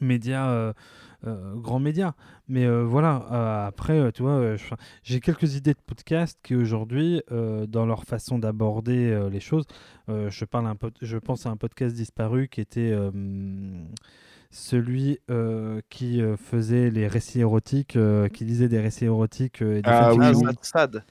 média, 0.00 0.50
euh, 0.50 0.72
euh, 1.26 1.54
grand 1.56 1.78
média. 1.78 2.14
Mais 2.48 2.68
voilà, 2.68 3.66
après, 3.66 4.12
tu 4.12 4.22
vois, 4.22 4.56
j'ai 5.02 5.20
quelques 5.20 5.54
idées 5.54 5.74
de 5.74 5.80
podcasts 5.86 6.38
qui 6.42 6.54
aujourd'hui, 6.54 7.22
dans 7.30 7.86
leur 7.86 8.04
façon 8.04 8.38
d'aborder 8.38 9.28
les 9.30 9.40
choses, 9.40 9.64
je, 10.08 10.44
parle 10.44 10.66
un 10.66 10.76
je 11.00 11.18
pense 11.18 11.46
à 11.46 11.50
un 11.50 11.56
podcast 11.56 11.94
disparu 11.94 12.48
qui 12.48 12.60
était 12.60 12.92
celui 14.52 15.18
euh, 15.30 15.80
qui 15.88 16.20
euh, 16.20 16.36
faisait 16.36 16.90
les 16.90 17.08
récits 17.08 17.40
érotiques, 17.40 17.96
euh, 17.96 18.28
qui 18.28 18.44
lisait 18.44 18.68
des 18.68 18.80
récits 18.80 19.06
érotiques 19.06 19.62
et 19.62 19.80
des 19.80 19.82
Ah 19.84 20.14
oui, 20.14 20.26
oui. 20.26 20.44
Sad, 20.44 20.56
sad. 20.62 21.04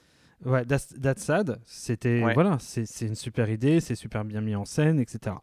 Ouais, 0.44 0.64
That's, 0.64 0.88
That's 1.00 1.22
Sad, 1.22 1.60
c'était 1.66 2.22
Ouais. 2.22 2.34
voilà, 2.34 2.56
c'est 2.60 2.84
une 3.02 3.14
super 3.14 3.48
idée, 3.48 3.80
c'est 3.80 3.94
super 3.94 4.24
bien 4.24 4.40
mis 4.40 4.56
en 4.56 4.64
scène, 4.64 4.98
etc. 4.98 5.36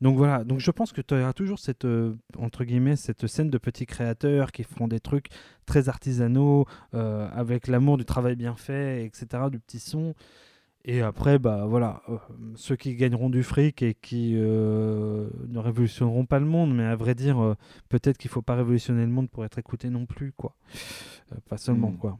Donc 0.00 0.16
voilà, 0.16 0.44
donc 0.44 0.60
je 0.60 0.70
pense 0.70 0.92
que 0.92 1.00
tu 1.00 1.14
auras 1.14 1.32
toujours 1.32 1.58
cette 1.58 1.84
euh, 1.84 2.16
entre 2.38 2.62
guillemets 2.64 2.94
cette 2.94 3.26
scène 3.26 3.50
de 3.50 3.58
petits 3.58 3.86
créateurs 3.86 4.52
qui 4.52 4.62
font 4.62 4.86
des 4.86 5.00
trucs 5.00 5.26
très 5.66 5.88
artisanaux 5.88 6.66
avec 6.92 7.66
l'amour 7.66 7.98
du 7.98 8.04
travail 8.04 8.36
bien 8.36 8.54
fait, 8.54 9.04
etc. 9.04 9.44
Du 9.50 9.58
petit 9.58 9.80
son. 9.80 10.14
Et 10.86 11.00
après, 11.00 11.38
bah 11.38 11.64
voilà, 11.66 12.02
euh, 12.10 12.18
ceux 12.56 12.76
qui 12.76 12.94
gagneront 12.94 13.30
du 13.30 13.42
fric 13.42 13.80
et 13.82 13.94
qui 13.94 14.34
euh, 14.36 15.28
ne 15.48 15.58
révolutionneront 15.58 16.26
pas 16.26 16.38
le 16.38 16.44
monde, 16.44 16.74
mais 16.74 16.84
à 16.84 16.94
vrai 16.94 17.14
dire, 17.14 17.42
euh, 17.42 17.54
peut-être 17.88 18.18
qu'il 18.18 18.30
faut 18.30 18.42
pas 18.42 18.54
révolutionner 18.54 19.00
le 19.06 19.10
monde 19.10 19.30
pour 19.30 19.44
être 19.46 19.58
écouté 19.58 19.88
non 19.88 20.04
plus, 20.04 20.32
quoi. 20.32 20.54
Euh, 21.32 21.36
pas 21.48 21.56
seulement, 21.56 21.90
Mm. 21.90 21.96
quoi. 21.98 22.18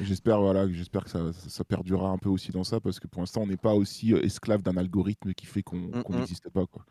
J'espère 0.00 0.40
voilà, 0.40 0.68
j'espère 0.68 1.02
que 1.04 1.10
ça, 1.10 1.32
ça, 1.32 1.64
perdurera 1.64 2.10
un 2.10 2.18
peu 2.18 2.28
aussi 2.28 2.52
dans 2.52 2.62
ça 2.62 2.78
parce 2.78 3.00
que 3.00 3.08
pour 3.08 3.22
l'instant 3.22 3.42
on 3.42 3.46
n'est 3.46 3.56
pas 3.56 3.74
aussi 3.74 4.12
esclave 4.12 4.62
d'un 4.62 4.76
algorithme 4.76 5.32
qui 5.34 5.46
fait 5.46 5.62
qu'on 5.62 5.76
Mm, 5.78 6.02
qu'on 6.04 6.12
mm. 6.12 6.16
n'existe 6.18 6.48
pas 6.50 6.66
quoi. 6.66 6.84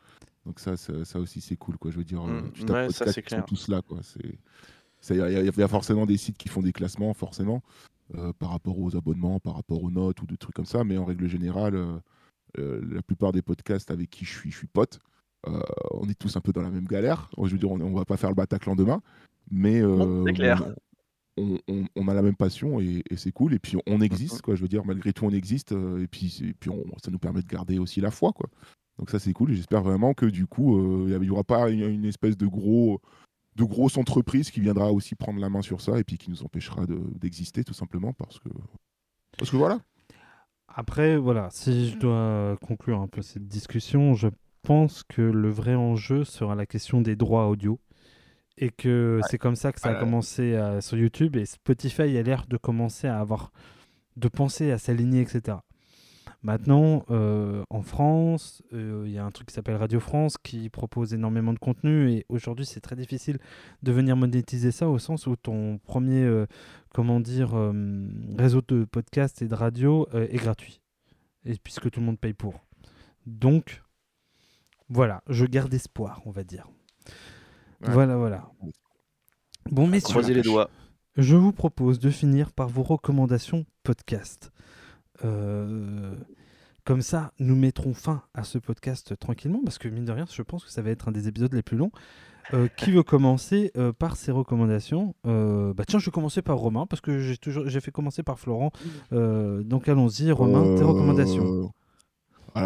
Donc 0.45 0.59
ça, 0.59 0.75
ça, 0.75 1.05
ça 1.05 1.19
aussi 1.19 1.39
c'est 1.39 1.55
cool 1.55 1.77
quoi. 1.77 1.91
Je 1.91 1.97
veux 1.97 2.03
dire, 2.03 2.21
euh, 2.27 2.41
Mm, 2.41 2.51
tu 2.53 2.65
tapes 2.65 2.75
ouais, 2.87 2.89
ça, 2.91 3.11
sont 3.11 3.21
clair. 3.21 3.45
tous 3.45 3.67
là 3.69 3.81
quoi. 3.81 3.99
Y, 5.09 5.13
il 5.13 5.53
y 5.57 5.63
a 5.63 5.67
forcément 5.69 6.05
des 6.05 6.17
sites 6.17 6.37
qui 6.37 6.49
font 6.49 6.61
des 6.61 6.73
classements 6.73 7.13
forcément 7.13 7.61
euh, 8.15 8.31
par 8.39 8.51
rapport 8.51 8.79
aux 8.79 8.95
abonnements, 8.95 9.39
par 9.39 9.55
rapport 9.55 9.83
aux 9.83 9.91
notes 9.91 10.21
ou 10.21 10.25
des 10.25 10.37
trucs 10.37 10.55
comme 10.55 10.65
ça. 10.65 10.83
Mais 10.83 10.97
en 10.97 11.05
règle 11.05 11.27
générale, 11.27 11.75
euh, 11.75 11.97
euh, 12.59 12.81
la 12.91 13.01
plupart 13.01 13.31
des 13.33 13.41
podcasts 13.41 13.91
avec 13.91 14.09
qui 14.09 14.25
je 14.25 14.31
suis, 14.37 14.51
je 14.51 14.57
suis 14.57 14.67
pote, 14.67 14.99
on 15.91 16.07
est 16.09 16.17
tous 16.17 16.35
un 16.35 16.41
peu 16.41 16.51
dans 16.51 16.61
la 16.61 16.69
même 16.71 16.87
galère. 16.87 17.29
Je 17.41 17.49
veux 17.51 17.57
dire, 17.57 17.71
on, 17.71 17.79
on 17.79 17.93
va 17.93 18.03
pas 18.05 18.17
faire 18.17 18.29
le 18.29 18.35
Bataclan 18.35 18.75
demain, 18.75 19.01
mais 19.51 19.81
c'est 20.25 20.33
clair. 20.33 20.61
on, 21.37 21.57
on- 21.69 21.85
on 21.95 22.07
a 22.07 22.13
la 22.13 22.21
même 22.21 22.35
passion 22.35 22.79
et, 22.81 23.03
et 23.09 23.15
c'est 23.17 23.31
cool. 23.31 23.53
Et 23.53 23.59
puis 23.59 23.77
on 23.87 24.01
existe, 24.01 24.41
quoi. 24.41 24.55
Je 24.55 24.61
veux 24.61 24.67
dire, 24.67 24.83
malgré 24.85 25.13
tout, 25.13 25.25
on 25.25 25.29
existe. 25.31 25.71
et 25.73 26.07
puis, 26.07 26.39
et 26.43 26.53
puis 26.53 26.69
on- 26.69 26.83
ça 27.03 27.11
nous 27.11 27.19
permet 27.19 27.41
de 27.41 27.47
garder 27.47 27.77
aussi 27.79 28.01
la 28.01 28.11
foi, 28.11 28.33
quoi. 28.33 28.49
Donc 28.97 29.09
ça, 29.11 29.19
c'est 29.19 29.31
cool. 29.33 29.53
J'espère 29.53 29.83
vraiment 29.83 30.13
que 30.15 30.25
du 30.25 30.47
coup, 30.47 31.07
il 31.07 31.17
n'y 31.19 31.29
aura 31.29 31.43
pas 31.43 31.69
une, 31.69 31.81
une 31.81 32.05
espèce 32.05 32.35
de 32.35 32.47
gros 32.47 32.99
de 33.57 33.63
grosse 33.65 33.97
entreprise 33.97 34.51
qui 34.51 34.61
viendra 34.61 34.91
aussi 34.93 35.15
prendre 35.15 35.39
la 35.39 35.49
main 35.49 35.61
sur 35.61 35.81
ça 35.81 35.99
et 35.99 36.03
puis 36.03 36.17
qui 36.17 36.29
nous 36.29 36.43
empêchera 36.43 36.85
de- 36.85 37.01
d'exister 37.19 37.63
tout 37.63 37.73
simplement 37.73 38.13
parce 38.13 38.39
que 38.39 38.49
parce 39.37 39.51
que 39.51 39.57
voilà. 39.57 39.79
Après, 40.67 41.17
voilà, 41.17 41.49
si 41.51 41.89
je 41.89 41.97
dois 41.97 42.57
conclure 42.61 43.01
un 43.01 43.07
peu 43.07 43.21
cette 43.21 43.47
discussion, 43.47 44.13
je 44.13 44.27
pense 44.61 45.03
que 45.03 45.21
le 45.21 45.49
vrai 45.49 45.75
enjeu 45.75 46.23
sera 46.23 46.55
la 46.55 46.65
question 46.65 47.01
des 47.01 47.15
droits 47.15 47.47
audio. 47.47 47.79
Et 48.59 48.69
que 48.71 49.19
c'est 49.29 49.37
comme 49.37 49.55
ça 49.55 49.71
que 49.71 49.79
ça 49.79 49.89
a 49.89 49.93
Ouais. 49.93 49.99
commencé 49.99 50.55
à- 50.55 50.81
sur 50.81 50.97
YouTube. 50.97 51.35
Et 51.35 51.45
Spotify 51.45 52.17
a 52.17 52.23
l'air 52.23 52.45
de 52.47 52.57
commencer 52.57 53.07
à 53.07 53.19
avoir. 53.19 53.51
de 54.15 54.29
penser 54.29 54.71
à 54.71 54.79
s'aligner, 54.79 55.21
etc. 55.21 55.57
Maintenant, 56.43 57.03
euh, 57.09 57.63
en 57.69 57.81
France, 57.81 58.61
euh, 58.71 59.03
il 59.05 59.11
y 59.11 59.17
a 59.17 59.25
un 59.25 59.31
truc 59.31 59.47
qui 59.47 59.53
s'appelle 59.53 59.75
Radio 59.75 59.99
France 59.99 60.37
qui 60.37 60.69
propose 60.69 61.13
énormément 61.13 61.51
de 61.51 61.59
contenu. 61.59 62.11
Et 62.11 62.25
aujourd'hui, 62.29 62.65
c'est 62.65 62.79
très 62.79 62.95
difficile 62.95 63.39
de 63.81 63.91
venir 63.91 64.15
monétiser 64.15 64.71
ça 64.71 64.87
au 64.87 64.99
sens 64.99 65.25
où 65.25 65.35
ton 65.35 65.79
premier, 65.79 66.23
euh, 66.23 66.45
comment 66.93 67.19
dire, 67.19 67.57
euh, 67.57 67.73
réseau 68.37 68.61
de 68.67 68.85
podcast 68.85 69.41
et 69.41 69.47
de 69.47 69.55
radio 69.55 70.07
euh, 70.13 70.27
est 70.29 70.37
gratuit. 70.37 70.79
Et 71.43 71.55
puisque 71.55 71.89
tout 71.89 71.99
le 71.99 72.05
monde 72.05 72.19
paye 72.19 72.33
pour. 72.33 72.53
Donc, 73.25 73.83
voilà, 74.89 75.23
je 75.27 75.45
garde 75.45 75.73
espoir, 75.73 76.21
on 76.25 76.31
va 76.31 76.43
dire. 76.43 76.67
Ouais. 77.81 77.91
Voilà, 77.91 78.15
voilà. 78.15 78.51
Bon, 79.71 79.87
messieurs, 79.87 80.11
Croisez 80.11 80.33
les 80.33 80.43
doigts. 80.43 80.69
je 81.17 81.35
vous 81.35 81.51
propose 81.51 81.99
de 81.99 82.09
finir 82.09 82.51
par 82.51 82.69
vos 82.69 82.83
recommandations 82.83 83.65
podcast. 83.83 84.51
Euh, 85.25 86.13
comme 86.85 87.01
ça, 87.01 87.33
nous 87.39 87.55
mettrons 87.55 87.93
fin 87.93 88.21
à 88.33 88.43
ce 88.43 88.57
podcast 88.57 89.17
tranquillement, 89.19 89.61
parce 89.63 89.77
que 89.77 89.87
mine 89.89 90.05
de 90.05 90.11
rien, 90.11 90.25
je 90.31 90.41
pense 90.41 90.63
que 90.63 90.71
ça 90.71 90.81
va 90.81 90.89
être 90.89 91.09
un 91.09 91.11
des 91.11 91.27
épisodes 91.27 91.53
les 91.53 91.63
plus 91.63 91.77
longs. 91.77 91.91
Euh, 92.53 92.69
qui 92.77 92.91
veut 92.91 93.03
commencer 93.03 93.71
euh, 93.75 93.91
par 93.91 94.15
ses 94.15 94.31
recommandations? 94.31 95.15
Euh, 95.25 95.73
Bah 95.73 95.83
tiens, 95.85 95.99
je 95.99 96.05
vais 96.05 96.11
commencer 96.11 96.41
par 96.41 96.57
Romain, 96.57 96.85
parce 96.85 97.01
que 97.01 97.19
j'ai 97.19 97.35
toujours 97.35 97.67
j'ai 97.67 97.81
fait 97.81 97.91
commencer 97.91 98.23
par 98.23 98.39
Florent. 98.39 98.71
Donc 99.11 99.89
allons-y, 99.89 100.31
Romain, 100.31 100.75
tes 100.77 100.83
recommandations. 100.83 101.73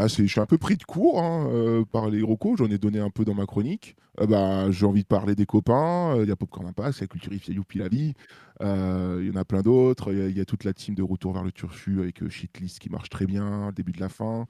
Je 0.07 0.26
suis 0.26 0.39
un 0.39 0.45
peu 0.45 0.57
pris 0.57 0.77
de 0.77 0.84
court 0.84 1.22
hein, 1.22 1.47
euh, 1.51 1.84
par 1.84 2.09
les 2.09 2.22
recos, 2.22 2.57
j'en 2.57 2.69
ai 2.69 2.77
donné 2.77 2.99
un 2.99 3.09
peu 3.09 3.26
dans 3.26 3.34
ma 3.34 3.45
chronique. 3.45 3.95
Euh, 4.19 4.26
bah, 4.26 4.72
j'ai 4.72 4.85
envie 4.85 5.03
de 5.03 5.07
parler 5.07 5.35
des 5.35 5.45
copains, 5.45 6.15
euh, 6.15 6.23
il 6.23 6.30
y 6.30 6.31
a 6.31 6.35
Popcorn 6.35 6.68
Impact, 6.68 6.97
il 6.97 7.01
y 7.01 7.03
a 7.03 7.07
Culturify 7.07 7.53
Youpi 7.53 7.77
la 7.80 7.88
vie, 7.88 8.13
euh, 8.61 9.19
il 9.22 9.27
y 9.27 9.31
en 9.31 9.39
a 9.39 9.45
plein 9.45 9.61
d'autres, 9.61 10.11
il 10.11 10.19
y 10.19 10.22
a- 10.22 10.27
il 10.27 10.45
toute 10.45 10.63
la 10.63 10.73
team 10.73 10.95
de 10.95 11.03
Retour 11.03 11.34
vers 11.34 11.43
le 11.43 11.51
Turfu 11.51 12.01
avec 12.01 12.22
euh, 12.23 12.30
Shitlist 12.30 12.80
qui 12.80 12.89
marche 12.89 13.09
très 13.09 13.26
bien, 13.26 13.72
début 13.76 13.91
de 13.91 13.99
la 13.99 14.09
fin. 14.09 14.47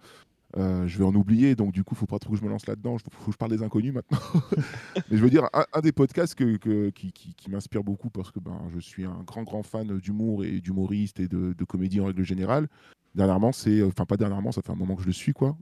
Euh, 0.58 0.86
je 0.86 0.98
vais 0.98 1.06
en 1.06 1.16
oublier, 1.16 1.56
donc 1.56 1.72
du 1.72 1.84
coup, 1.84 1.96
faut 1.96 2.06
pas 2.06 2.20
trop 2.20 2.34
que 2.34 2.38
je 2.38 2.44
me 2.44 2.50
lance 2.50 2.68
là-dedans, 2.68 2.98
il 2.98 3.00
faut 3.00 3.28
que 3.28 3.32
je 3.32 3.38
parle 3.38 3.52
des 3.52 3.64
inconnus 3.64 3.94
maintenant. 3.94 4.20
Mais 5.10 5.18
je 5.18 5.24
veux 5.24 5.30
dire, 5.30 5.48
un, 5.54 5.80
des 5.80 5.94
podcasts 5.94 6.36
qui, 6.36 7.50
m'inspire 7.50 7.84
beaucoup 7.84 8.10
parce 8.10 8.32
que 8.32 8.40
ben, 8.40 8.60
je 8.74 8.80
suis 8.80 9.06
un 9.06 9.24
grand, 9.26 9.44
grand 9.44 9.64
fan 9.64 9.98
d'humour 10.00 10.44
et 10.44 10.60
d'humoriste 10.60 11.20
et 11.22 11.28
de 11.28 11.64
comédie 11.64 12.02
en 12.02 12.06
règle 12.06 12.24
générale, 12.24 12.68
Dernièrement, 13.16 13.52
c'est. 13.52 13.84
Enfin, 13.84 14.06
pas 14.06 14.16
dernièrement, 14.18 14.52
ça 14.52 14.62
fait 14.62 14.72
un 14.72 14.76
moment 14.76 14.96
que 14.96 15.02
je 15.02 15.08
le 15.08 15.14
suis, 15.14 15.34
quoi. 15.34 15.58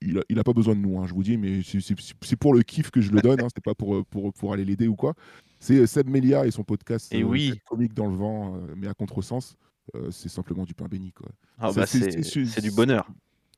Il, 0.00 0.22
il, 0.28 0.38
a, 0.38 0.44
pas 0.44 0.52
besoin 0.52 0.74
de 0.76 0.80
nous, 0.80 0.98
hein, 1.00 1.06
je 1.08 1.14
vous 1.14 1.22
dis, 1.22 1.36
mais 1.36 1.60
c'est- 1.62 2.36
pour 2.36 2.54
le 2.54 2.62
kiff 2.62 2.90
que 2.90 3.00
je 3.00 3.10
le 3.10 3.20
donne, 3.20 3.40
hein, 3.40 3.48
c'est 3.54 3.64
pas 3.64 3.74
pour, 3.74 3.96
euh, 3.96 4.04
pour, 4.08 4.32
pour 4.32 4.52
aller 4.52 4.64
l'aider 4.64 4.86
ou 4.86 4.94
quoi. 4.94 5.14
C'est 5.58 5.76
euh, 5.78 5.86
Seb 5.86 6.08
Melia 6.08 6.46
et 6.46 6.50
son 6.50 6.62
podcast 6.62 7.12
Et 7.12 7.24
oui. 7.24 7.48
Quatre 7.54 7.64
Comique 7.64 7.94
dans 7.94 8.06
le 8.08 8.14
vent, 8.16 8.54
euh, 8.56 8.74
mais 8.76 8.86
à 8.86 8.94
contresens. 8.94 9.56
Euh, 9.96 10.10
c'est 10.10 10.28
simplement 10.28 10.64
du 10.64 10.74
pain 10.74 10.86
béni, 10.86 11.12
quoi. 11.12 11.28
Ah 11.58 11.72
bah, 11.72 11.84
c'est- 11.86 12.60
du 12.60 12.70
bonheur. 12.70 13.08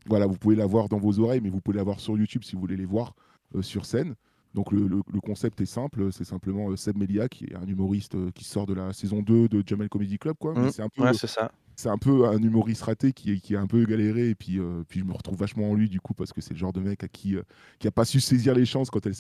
Voilà, 0.07 0.27
vous 0.27 0.37
pouvez 0.39 0.57
l'avoir 0.57 0.89
dans 0.89 0.99
vos 0.99 1.19
oreilles, 1.21 1.41
mais 1.43 1.51
vous 1.51 1.61
pouvez 1.61 1.77
l'avoir 1.77 2.01
sur 2.01 2.17
YouTube 2.17 2.43
si 2.45 2.55
vous 2.55 2.61
voulez 2.61 2.77
les 2.77 2.85
voir 2.87 3.15
euh, 3.55 3.63
sur 3.63 3.85
scène. 3.85 4.15
Donc 4.55 4.73
le, 4.73 4.87
le- 4.89 5.03
le 5.13 5.21
concept 5.21 5.61
est 5.61 5.67
simple, 5.67 6.11
c'est 6.13 6.25
simplement 6.25 6.71
euh, 6.71 6.77
Seb 6.77 6.97
Melia 6.97 7.29
qui 7.29 7.45
est 7.45 7.55
un 7.57 7.67
humoriste 7.67 8.15
euh, 8.15 8.31
qui 8.35 8.45
sort 8.45 8.65
de 8.67 8.73
la 8.75 8.93
saison 8.95 9.21
2 9.21 9.49
de 9.49 9.63
Jamel 9.67 9.89
Comedy 9.89 10.19
Club, 10.19 10.37
quoi. 10.39 10.55
Mais 10.57 10.69
Mm, 10.69 10.71
c'est 10.73 10.83
un 10.83 10.89
peu, 10.89 11.03
Ouais, 11.03 11.13
c'est 11.13 11.27
ça. 11.27 11.53
C'est 11.77 11.89
un 11.91 11.99
peu 11.99 12.27
un 12.27 12.39
humoriste 12.43 12.83
raté 12.83 13.13
qui, 13.13 13.33
est- 13.33 13.41
qui 13.41 13.55
a 13.55 13.61
un 13.61 13.67
peu 13.67 13.85
galéré 13.85 14.31
et 14.31 14.35
puis, 14.35 14.59
euh, 14.59 14.83
puis 14.89 15.01
je 15.01 15.05
me 15.05 15.13
retrouve 15.13 15.39
vachement 15.39 15.71
en 15.71 15.75
lui 15.75 15.89
du 15.89 16.01
coup 16.01 16.15
parce 16.15 16.33
que 16.33 16.41
c'est 16.41 16.55
le 16.55 16.59
genre 16.59 16.73
de 16.73 16.81
mec 16.81 17.05
euh, 17.05 17.43
qui 17.79 17.87
a 17.87 17.91
pas 17.91 18.05
su 18.05 18.19
saisir 18.21 18.55
les 18.55 18.65
chances 18.67 18.91
quand 18.91 19.05
elles, 19.07 19.15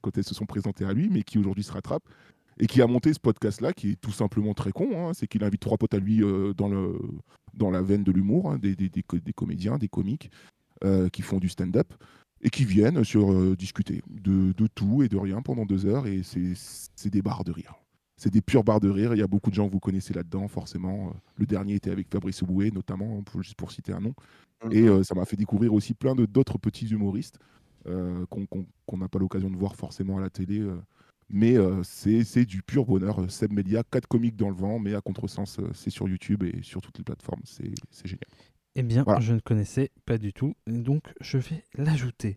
quand 0.00 0.16
elles 0.18 0.24
se 0.24 0.34
sont 0.34 0.46
présentées 0.46 0.84
à 0.84 0.92
lui, 0.92 1.08
mais 1.10 1.22
qui 1.22 1.38
aujourd'hui 1.38 1.62
se 1.64 1.72
rattrape 1.72 2.02
et 2.58 2.66
qui 2.66 2.82
a 2.82 2.86
monté 2.86 3.12
ce 3.12 3.20
podcast-là 3.20 3.72
qui 3.72 3.90
est 3.92 4.00
tout 4.00 4.12
simplement 4.12 4.54
très 4.54 4.72
con. 4.72 5.08
hein. 5.08 5.12
c'est 5.14 5.26
qu'il 5.26 5.44
invite 5.44 5.60
trois 5.60 5.78
potes 5.78 5.94
à 5.94 5.98
lui 5.98 6.22
euh, 6.22 6.52
dans, 6.54 6.68
le, 6.68 6.98
dans 7.54 7.70
la 7.70 7.82
veine 7.82 8.02
de 8.04 8.12
l'humour, 8.12 8.50
hein, 8.50 8.58
des, 8.58 8.74
des- 8.74 8.88
des 8.88 9.02
co- 9.02 9.18
des 9.18 9.32
comédiens, 9.32 9.78
des 9.78 9.88
comiques 9.88 10.30
qui 11.12 11.20
font 11.20 11.38
du 11.38 11.50
stand-up 11.50 11.92
et 12.40 12.48
qui 12.48 12.64
viennent 12.64 13.04
sur 13.04 13.54
discuter 13.54 14.00
de, 14.08 14.52
de 14.56 14.66
tout 14.66 15.02
et 15.02 15.08
de 15.10 15.18
rien 15.18 15.42
pendant 15.42 15.66
deux 15.66 15.84
heures 15.84 16.06
et 16.06 16.22
c'est 16.22 17.10
des 17.10 17.20
barres 17.20 17.44
de 17.44 17.52
rire. 17.52 17.74
C'est 18.22 18.30
des 18.30 18.42
pures 18.42 18.64
barres 18.64 18.80
de 18.80 18.90
rire. 18.90 19.14
Il 19.14 19.18
y 19.18 19.22
a 19.22 19.26
beaucoup 19.26 19.48
de 19.48 19.54
gens 19.54 19.66
que 19.66 19.72
vous 19.72 19.80
connaissez 19.80 20.12
là-dedans, 20.12 20.46
forcément. 20.46 21.08
Euh, 21.08 21.10
Le 21.38 21.46
dernier 21.46 21.74
était 21.76 21.90
avec 21.90 22.10
Fabrice 22.12 22.42
Bouet, 22.44 22.70
notamment, 22.70 23.16
hein, 23.18 23.22
pour, 23.24 23.42
juste 23.42 23.54
pour 23.56 23.72
citer 23.72 23.94
un 23.94 24.00
nom. 24.00 24.14
Et 24.70 24.82
Mhm. 24.82 24.88
euh, 24.88 25.02
ça 25.02 25.14
m'a 25.14 25.24
fait 25.24 25.36
découvrir 25.38 25.72
aussi 25.72 25.94
plein 25.94 26.14
de- 26.14 26.26
d'autres 26.26 26.58
petits 26.58 26.86
humoristes 26.88 27.38
euh, 27.86 28.26
qu'on 28.26 28.98
n'a 28.98 29.08
pas 29.08 29.18
l'occasion 29.18 29.48
de 29.50 29.56
voir 29.56 29.74
forcément 29.74 30.18
à 30.18 30.20
la 30.20 30.28
télé. 30.30 30.60
euh. 30.60 30.76
mais 31.32 31.56
euh, 31.56 31.82
c'est 31.84 32.24
c'est 32.24 32.44
du 32.44 32.60
pur 32.62 32.84
bonheur. 32.84 33.30
Seb 33.30 33.52
Media, 33.52 33.82
4 33.90 34.06
comiques 34.08 34.36
dans 34.36 34.50
le 34.50 34.54
vent, 34.56 34.78
mais 34.80 34.94
à 34.94 35.00
contresens, 35.00 35.58
c'est 35.72 35.88
sur 35.88 36.06
YouTube 36.08 36.42
et 36.42 36.60
sur 36.62 36.82
toutes 36.82 36.98
les 36.98 37.04
plateformes. 37.04 37.40
C'est 37.44 37.72
c'est 37.90 38.06
génial. 38.08 38.26
Eh 38.74 38.82
bien, 38.82 39.02
Voilà. 39.04 39.20
je 39.20 39.32
ne 39.32 39.38
connaissais 39.40 39.90
pas 40.04 40.18
du 40.18 40.32
tout, 40.34 40.54
et 40.66 40.72
donc 40.72 41.04
je 41.20 41.38
vais 41.38 41.64
l'ajouter. 41.74 42.36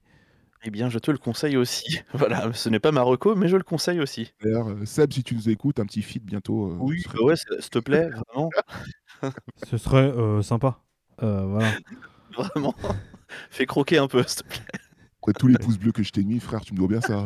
Eh 0.65 0.72
bien, 0.72 0.90
je 0.90 0.98
te 0.99 1.11
le 1.11 1.18
conseille 1.18 1.57
aussi. 1.57 1.99
Voilà, 2.14 2.53
ce 2.53 2.69
n'est 2.69 2.80
pas 2.80 2.91
ma 2.91 3.02
reco, 3.02 3.35
mais 3.35 3.48
je 3.48 3.57
le 3.57 3.64
conseille 3.64 3.99
aussi. 3.99 4.34
D'ailleurs, 4.41 4.69
euh, 4.69 4.85
Seb, 4.85 5.11
si 5.11 5.23
tu 5.23 5.35
nous 5.35 5.49
écoutes, 5.49 5.80
un 5.80 5.85
petit 5.85 6.02
feat 6.02 6.23
bientôt. 6.23 6.68
euh, 6.72 6.77
Oui, 6.80 7.02
serait- 7.02 7.18
bah 7.18 7.23
ouais, 7.26 7.35
s'il 7.35 7.69
te 7.69 7.80
plaît, 7.80 8.10
vraiment. 8.10 8.49
Ce 9.69 9.77
serait 9.77 10.11
euh, 10.11 10.41
sympa. 10.41 10.80
Euh, 11.22 11.45
voilà. 11.45 11.72
Vraiment. 12.35 12.73
Fais 13.52 13.65
croquer 13.68 13.98
un 13.99 14.07
peu, 14.07 14.23
s'il 14.26 14.41
te 14.44 14.48
plaît. 14.48 14.65
Après 15.22 15.34
tous 15.34 15.48
les 15.48 15.57
pouces 15.57 15.77
bleus 15.77 15.91
que 15.91 16.02
je 16.03 16.11
t'ai 16.11 16.23
mis, 16.23 16.40
frère, 16.40 16.61
tu 16.61 16.73
me 16.73 16.80
dois 16.80 16.88
bien 16.88 17.02
ça. 17.02 17.23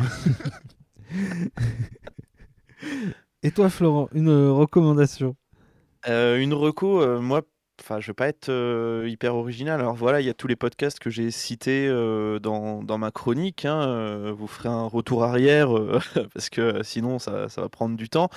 Et 3.43 3.51
toi, 3.51 3.69
Florent, 3.69 4.09
une 4.13 4.29
recommandation? 4.49 5.35
Euh, 6.07 6.37
une 6.39 6.53
reco, 6.53 7.01
euh, 7.01 7.19
moi, 7.21 7.41
enfin, 7.81 7.99
je 7.99 8.07
vais 8.07 8.13
pas 8.13 8.27
être 8.27 8.49
euh, 8.49 9.07
hyper 9.07 9.35
original. 9.35 9.79
Alors 9.79 9.95
voilà, 9.95 10.21
il 10.21 10.27
y 10.27 10.29
a 10.29 10.33
tous 10.33 10.47
les 10.47 10.55
podcasts 10.55 10.99
que 10.99 11.09
j'ai 11.09 11.31
cités 11.31 11.87
euh, 11.87 12.39
dans, 12.39 12.83
dans 12.83 12.97
ma 12.97 13.11
chronique. 13.11 13.65
hein, 13.65 13.81
euh, 13.87 14.33
vous 14.37 14.47
ferez 14.47 14.69
un 14.69 14.85
retour 14.85 15.23
arrière 15.23 15.69
parce 16.33 16.49
que 16.49 16.83
sinon 16.83 17.19
ça, 17.19 17.49
ça 17.49 17.61
va 17.61 17.69
prendre 17.69 17.95
du 17.97 18.09
temps. 18.09 18.29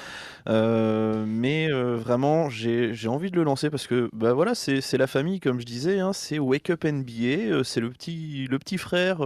Mais 0.47 1.69
vraiment, 1.71 2.49
j'ai 2.51 3.09
envie 3.09 3.31
de 3.31 3.37
le 3.37 3.43
lancer 3.45 3.71
parce 3.71 3.87
que 3.87 4.09
bah 4.13 4.33
voilà, 4.33 4.55
c'est 4.55 4.99
la 4.99 5.07
famille, 5.07 5.41
comme 5.41 5.61
je 5.61 5.67
disais. 5.67 6.01
hein, 6.01 6.13
c'est 6.13 6.39
Wake 6.39 6.71
Up 6.71 6.85
NBA. 6.85 7.65
c'est 7.65 7.81
le 7.81 7.91
petit, 7.91 8.47
le 8.51 8.59
petit 8.59 8.79
frère. 8.79 9.21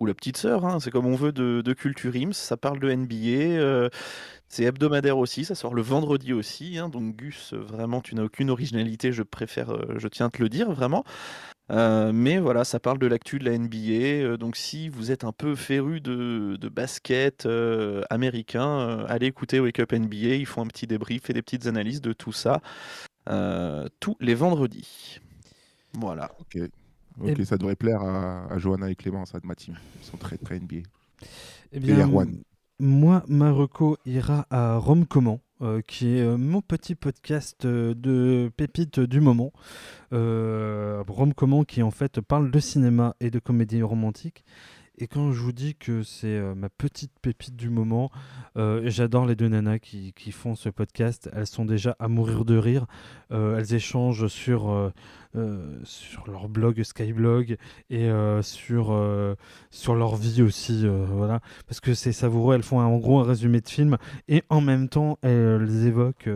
ou 0.00 0.06
la 0.06 0.14
petite 0.14 0.38
sœur, 0.38 0.64
hein, 0.64 0.80
c'est 0.80 0.90
comme 0.90 1.06
on 1.06 1.14
veut, 1.14 1.32
de, 1.32 1.60
de 1.62 1.72
Culture 1.74 2.14
Ims. 2.16 2.32
Ça 2.32 2.56
parle 2.56 2.80
de 2.80 2.90
NBA. 2.90 3.90
C'est 4.50 4.64
hebdomadaire 4.64 5.16
aussi, 5.16 5.46
ça 5.46 5.54
sort 5.54 5.74
le 5.74 5.80
vendredi 5.82 6.34
aussi. 6.34 6.76
hein, 6.78 6.90
donc 6.90 7.16
Gus, 7.16 7.54
euh, 7.54 7.58
vraiment, 7.60 8.02
tu 8.02 8.14
n'as 8.16 8.24
aucune 8.24 8.50
originalité, 8.50 9.12
je 9.12 9.22
préfère, 9.22 9.70
euh, 9.70 9.94
je 9.98 10.08
tiens 10.08 10.26
à 10.26 10.30
te 10.30 10.42
le 10.42 10.50
dire, 10.50 10.70
vraiment. 10.72 11.04
Euh, 11.70 12.12
mais 12.12 12.38
voilà, 12.38 12.64
ça 12.64 12.80
parle 12.80 12.98
de 12.98 13.06
l'actu 13.06 13.38
de 13.38 13.44
la 13.44 13.52
NBA. 13.52 14.24
euh, 14.24 14.36
donc 14.36 14.56
si 14.56 14.88
vous 14.88 15.12
êtes 15.12 15.24
un 15.24 15.32
peu 15.32 15.54
féru 15.54 16.00
de, 16.00 16.56
de 16.60 16.68
basket 16.68 17.46
euh, 17.46 18.02
américain, 18.10 18.66
euh, 18.80 19.06
allez 19.08 19.26
écouter 19.26 19.60
Wake 19.60 19.78
Up 19.80 19.92
NBA. 19.92 20.34
Ils 20.36 20.46
font 20.46 20.62
un 20.62 20.66
petit 20.66 20.88
débrief 20.88 21.30
et 21.30 21.32
des 21.32 21.42
petites 21.42 21.66
analyses 21.66 22.00
de 22.00 22.12
tout 22.12 22.32
ça 22.32 22.60
euh, 23.28 23.86
tous 24.00 24.16
les 24.20 24.34
vendredis. 24.34 25.20
Voilà. 25.94 26.30
ok, 26.40 26.58
ok, 27.20 27.38
Et- 27.38 27.44
ça 27.44 27.56
devrait 27.56 27.76
plaire 27.76 28.00
à, 28.02 28.46
à 28.52 28.58
Johanna 28.58 28.90
et 28.90 28.94
Clément, 28.96 29.24
ça 29.26 29.38
de 29.40 29.46
ma 29.46 29.54
team. 29.54 29.76
Ils 30.00 30.06
sont 30.06 30.16
très 30.16 30.38
très 30.38 30.56
NBA. 30.56 30.88
Eh 31.72 31.80
bien, 31.80 31.98
Erwan. 32.06 32.42
Moi, 32.80 33.22
ma 33.28 33.52
reco 33.52 33.98
ira 34.06 34.46
à 34.50 34.78
Rome 34.78 35.06
Comment, 35.06 35.40
euh, 35.60 35.82
qui 35.86 36.16
est 36.16 36.22
euh, 36.22 36.38
mon 36.38 36.62
petit 36.62 36.94
podcast 36.94 37.66
euh, 37.66 37.94
de 37.94 38.50
pépites 38.56 39.00
du 39.00 39.20
moment. 39.20 39.52
Rome 40.10 41.34
Comment, 41.34 41.64
qui 41.64 41.82
en 41.82 41.90
fait 41.90 42.20
parle 42.20 42.50
de 42.50 42.58
cinéma 42.58 43.14
et 43.20 43.30
de 43.30 43.38
comédie 43.38 43.82
romantique. 43.82 44.44
Et 45.02 45.06
quand 45.06 45.32
je 45.32 45.40
vous 45.40 45.52
dis 45.52 45.76
que 45.76 46.02
c'est 46.02 46.26
euh, 46.26 46.54
ma 46.54 46.68
petite 46.68 47.12
pépite 47.22 47.56
du 47.56 47.70
moment, 47.70 48.10
euh, 48.58 48.82
j'adore 48.84 49.24
les 49.24 49.34
deux 49.34 49.48
nanas 49.48 49.78
qui, 49.78 50.12
qui 50.12 50.30
font 50.30 50.54
ce 50.54 50.68
podcast. 50.68 51.30
Elles 51.32 51.46
sont 51.46 51.64
déjà 51.64 51.96
à 51.98 52.08
mourir 52.08 52.44
de 52.44 52.58
rire. 52.58 52.84
Euh, 53.32 53.56
elles 53.56 53.72
échangent 53.72 54.26
sur, 54.26 54.92
sur 55.84 56.30
leur 56.30 56.50
blog 56.50 56.82
Skyblog 56.82 57.56
et 57.88 58.10
sur, 58.42 59.36
sur 59.70 59.94
leur 59.94 60.16
vie 60.16 60.42
aussi. 60.42 60.86
voilà 60.86 61.40
parce 61.66 61.80
que 61.80 61.94
c'est 61.94 62.12
savoureux. 62.12 62.54
Elles 62.54 62.62
font 62.62 62.80
en 62.80 62.98
gros 62.98 63.20
un 63.20 63.24
résumé 63.24 63.62
de 63.62 63.68
film 63.68 63.96
et 64.28 64.42
en 64.50 64.60
même 64.60 64.90
temps 64.90 65.18
elles 65.22 65.86
évoquent 65.86 66.28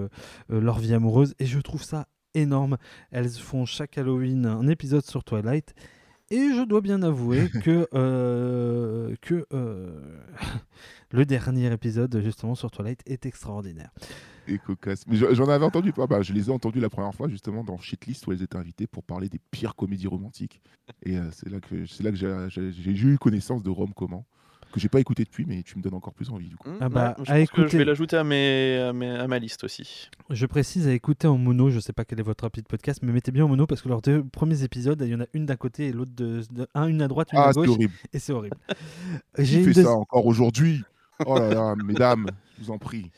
leur 0.49 0.78
vie 0.78 0.95
amoureuse 0.95 1.35
et 1.39 1.45
je 1.45 1.61
trouve 1.61 1.82
ça 1.82 2.07
énorme. 2.32 2.78
Elles 3.11 3.28
font 3.28 3.66
chaque 3.66 3.99
Halloween 3.99 4.47
un 4.47 4.69
épisode 4.69 5.05
sur 5.05 5.23
Twilight 5.23 5.74
et 6.30 6.51
je 6.55 6.64
dois 6.64 6.80
bien 6.80 7.02
avouer 7.02 7.48
que 7.62 7.86
euh, 7.94 9.14
que 9.20 9.46
euh, 9.52 10.01
le 11.12 11.24
dernier 11.26 11.72
épisode 11.72 12.20
justement 12.22 12.55
sur 12.55 12.70
Twilight 12.70 13.01
est 13.06 13.26
extraordinaire. 13.26 13.90
Et 14.46 14.59
cocasse. 14.59 15.06
Mais 15.06 15.16
je- 15.16 15.32
j'en 15.34 15.48
avais 15.48 15.64
entendu 15.64 15.92
pas. 15.92 16.06
Bah, 16.06 16.20
je 16.22 16.32
les 16.34 16.48
ai 16.48 16.51
entendus 16.51 16.80
la 16.80 16.90
première 16.90 17.14
fois 17.14 17.28
justement 17.28 17.64
dans 17.64 17.78
Shitlist 17.78 18.26
où 18.26 18.32
elles 18.32 18.42
étaient 18.42 18.56
invitées 18.59 18.86
pour 18.86 19.02
parler 19.02 19.28
des 19.30 19.40
pires 19.51 19.74
comédies 19.74 20.06
romantiques. 20.06 20.60
Et 21.02 21.16
euh, 21.16 21.30
c'est 21.32 21.48
là 21.48 21.60
que 21.60 21.86
c'est 21.86 22.02
là 22.02 22.10
que 22.10 22.16
j'ai 22.16 22.90
eu 22.92 23.16
connaissance 23.18 23.62
de 23.62 23.70
Rome 23.70 23.92
comment 23.96 24.26
que 24.74 24.80
j'ai 24.80 24.88
pas 24.88 25.01
écouté 25.01 25.24
depuis, 25.24 25.44
mais 25.46 25.62
tu 25.62 25.78
me 25.78 25.82
donnes 25.82 25.94
encore 25.94 26.12
plus 26.12 26.30
envie 26.30 26.48
du 26.48 26.56
coup. 26.56 26.68
Ah 26.80 26.88
bah, 26.88 27.14
Ouais, 27.18 27.24
je 27.24 27.30
à 27.32 27.34
que 27.34 27.38
je 27.38 27.42
écouter. 27.62 27.78
vais 27.78 27.84
l'ajouter 27.84 28.16
à, 28.16 28.24
mes, 28.24 28.78
à, 28.78 28.92
mes- 28.92 29.09
à 29.10 29.26
ma 29.28 29.38
liste 29.38 29.64
aussi. 29.64 30.10
Je 30.30 30.46
précise 30.46 30.86
à 30.88 30.92
écouter 30.92 31.26
en 31.26 31.38
mono. 31.38 31.70
Je 31.70 31.80
sais 31.80 31.92
pas 31.92 32.05
quel 32.05 32.18
est 32.20 32.24
votre 32.24 32.44
rapide 32.44 32.66
podcast, 32.66 33.01
mais 33.02 33.12
mettez 33.12 33.30
bien 33.32 33.44
en 33.44 33.48
mono 33.48 33.66
parce 33.66 33.82
que 33.82 33.88
leurs 33.88 34.02
deux 34.02 34.24
premiers 34.24 34.62
épisodes, 34.64 35.01
il 35.05 35.09
y 35.10 35.14
en 35.14 35.20
a 35.20 35.26
une 35.32 35.46
d'un 35.46 35.56
côté 35.56 35.86
et 35.86 35.92
l'autre 35.92 36.12
de, 36.14 36.42
de- 36.52 36.66
un 36.74 36.86
une 36.88 37.02
à 37.02 37.09
droite, 37.09 37.28
une 37.32 37.38
Ah, 37.38 37.48
à 37.48 37.52
c'est 37.52 37.60
gauche, 37.60 37.68
horrible. 37.70 37.92
et 38.12 38.18
c'est 38.18 38.32
horrible. 38.32 38.56
J'ai 39.38 39.62
fait 39.62 39.82
ça 39.82 39.90
encore 39.92 40.26
aujourd'hui? 40.26 40.82
Oh 41.26 41.38
là 41.38 41.48
là, 41.55 41.74
mesdames, 41.84 42.26
je 42.59 42.64
vous 42.64 42.70
en 42.72 42.78
prie. 42.78 43.10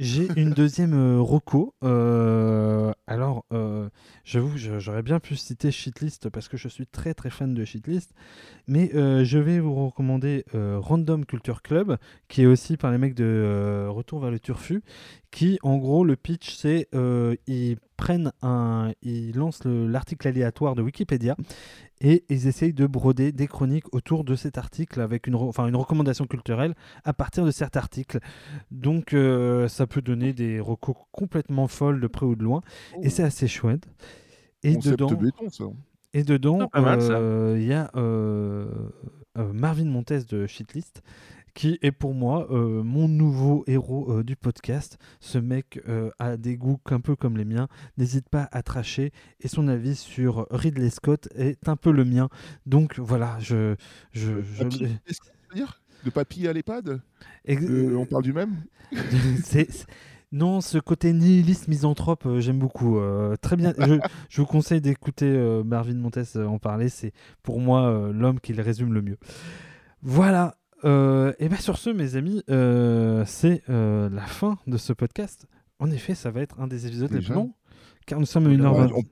J'ai 0.00 0.26
une 0.36 0.50
deuxième 0.50 0.94
euh, 0.94 1.20
roco. 1.20 1.72
Euh, 1.84 2.92
alors, 3.06 3.44
euh, 3.52 3.90
j'avoue, 4.24 4.56
j'aurais 4.56 5.02
bien 5.02 5.20
pu 5.20 5.36
citer 5.36 5.70
Shitlist 5.70 6.30
parce 6.30 6.48
que 6.48 6.56
je 6.56 6.68
suis 6.68 6.86
très 6.86 7.12
très 7.12 7.28
fan 7.28 7.52
de 7.52 7.62
Shitlist, 7.62 8.14
mais 8.66 8.94
euh, 8.94 9.24
je 9.24 9.36
vais 9.36 9.60
vous 9.60 9.74
recommander 9.74 10.46
euh, 10.54 10.78
Random 10.80 11.26
Culture 11.26 11.60
Club, 11.60 11.98
qui 12.28 12.42
est 12.42 12.46
aussi 12.46 12.78
par 12.78 12.90
les 12.92 12.98
mecs 12.98 13.14
de 13.14 13.86
Retour 13.90 14.20
vers 14.20 14.30
le 14.30 14.40
Turfu, 14.40 14.82
qui 15.30 15.58
en 15.62 15.76
gros 15.76 16.02
le 16.04 16.16
pitch 16.16 16.54
c'est 16.54 16.88
ils 17.46 17.76
prennent 17.96 18.32
un, 18.42 18.92
ils 19.02 19.34
lancent 19.36 19.64
le- 19.64 19.86
l'article 19.86 20.28
aléatoire 20.28 20.74
de 20.74 20.82
Wikipédia 20.82 21.36
et 22.00 22.24
ils 22.28 22.46
essayent 22.48 22.72
de 22.72 22.86
broder 22.86 23.32
des 23.32 23.46
chroniques 23.46 23.92
autour 23.94 24.24
de 24.24 24.34
cet 24.34 24.58
article 24.58 25.00
avec 25.00 25.26
une, 25.26 25.36
enfin, 25.36 25.66
une 25.68 25.76
recommandation 25.76 26.26
culturelle 26.26 26.74
à 27.04 27.12
partir 27.12 27.44
de 27.44 27.50
cet 27.50 27.76
article. 27.76 28.18
Donc 28.70 29.14
euh, 29.14 29.68
ça 29.68 29.86
peut 29.86 30.02
donner 30.02 30.32
des 30.32 30.60
recos 30.60 30.96
complètement 31.12 31.68
folles 31.68 32.00
de 32.00 32.06
près 32.06 32.26
ou 32.26 32.34
de 32.34 32.42
loin. 32.42 32.62
Et 33.02 33.10
c'est 33.10 33.22
assez 33.22 33.46
chouette. 33.48 33.86
Et 34.62 34.74
Concept 34.74 34.98
dedans, 34.98 35.12
béton, 35.12 35.50
ça. 35.50 35.64
et 36.14 36.24
dedans, 36.24 36.68
pas 36.68 36.80
mal, 36.80 37.00
ça. 37.02 37.12
euh, 37.12 37.56
il 37.60 37.66
y 37.66 37.72
a 37.72 37.90
euh, 37.96 38.66
euh, 39.38 39.52
Marvin 39.52 39.84
Montes 39.84 40.12
de 40.28 40.46
Shitlist, 40.46 41.02
qui 41.54 41.78
est 41.82 41.92
pour 41.92 42.14
moi 42.14 42.48
euh, 42.50 42.82
mon 42.82 43.06
nouveau 43.08 43.64
héros 43.66 44.10
euh, 44.12 44.24
du 44.24 44.36
podcast. 44.36 44.98
Ce 45.20 45.38
mec 45.38 45.80
euh, 45.88 46.10
a 46.18 46.36
des 46.36 46.56
goûts 46.56 46.80
un 46.90 47.00
peu 47.00 47.14
comme 47.16 47.36
les 47.36 47.44
miens, 47.44 47.68
n'hésite 47.96 48.28
pas 48.28 48.48
à 48.52 48.62
tracher, 48.62 49.12
et 49.40 49.48
son 49.48 49.68
avis 49.68 49.94
sur 49.96 50.46
Ridley 50.50 50.90
Scott 50.90 51.28
est 51.36 51.68
un 51.68 51.76
peu 51.76 51.92
le 51.92 52.04
mien. 52.04 52.28
Donc 52.66 52.98
voilà, 52.98 53.36
je... 53.40 53.76
je, 54.12 54.42
je- 54.42 54.64
De 56.04 56.10
papy 56.10 56.46
à 56.48 56.52
l'EHPAD 56.52 57.00
Ex- 57.44 57.64
On 57.96 58.04
parle 58.04 58.24
du 58.24 58.32
même? 58.32 58.56
C'est- 59.44 59.86
Non, 60.32 60.60
ce 60.60 60.78
côté 60.78 61.12
nihiliste 61.12 61.68
misanthrope, 61.68 62.26
euh, 62.26 62.40
j'aime 62.40 62.58
beaucoup. 62.58 62.98
Euh, 62.98 63.36
très 63.40 63.54
bien. 63.56 63.72
je, 63.78 63.94
je 64.28 64.40
vous 64.40 64.46
conseille 64.48 64.80
d'écouter 64.80 65.26
euh, 65.28 65.62
Marvin 65.62 65.94
Montes 65.94 66.18
en 66.36 66.58
parler. 66.58 66.88
C'est 66.88 67.12
pour 67.44 67.60
moi 67.60 68.10
l'homme 68.12 68.40
qui 68.40 68.52
le 68.52 68.62
résume 68.62 68.92
le 68.92 69.02
mieux. 69.02 69.18
Voilà. 70.02 70.56
Et 70.84 71.48
bien 71.48 71.58
sur 71.58 71.78
ce, 71.78 71.90
mes 71.90 72.16
amis, 72.16 72.42
euh, 72.50 73.24
c'est 73.26 73.62
euh, 73.70 74.08
la 74.10 74.26
fin 74.26 74.58
de 74.66 74.76
ce 74.76 74.92
podcast. 74.92 75.46
En 75.78 75.90
effet, 75.90 76.14
ça 76.14 76.30
va 76.30 76.40
être 76.40 76.60
un 76.60 76.66
des 76.66 76.86
épisodes 76.86 77.10
les 77.12 77.20
plus 77.20 77.34
longs, 77.34 77.52
car 78.06 78.20
nous 78.20 78.26
sommes 78.26 78.46
à 78.46 78.50
Ouais, 78.50 78.56
1h20. 78.56 78.92
on- 78.94 79.02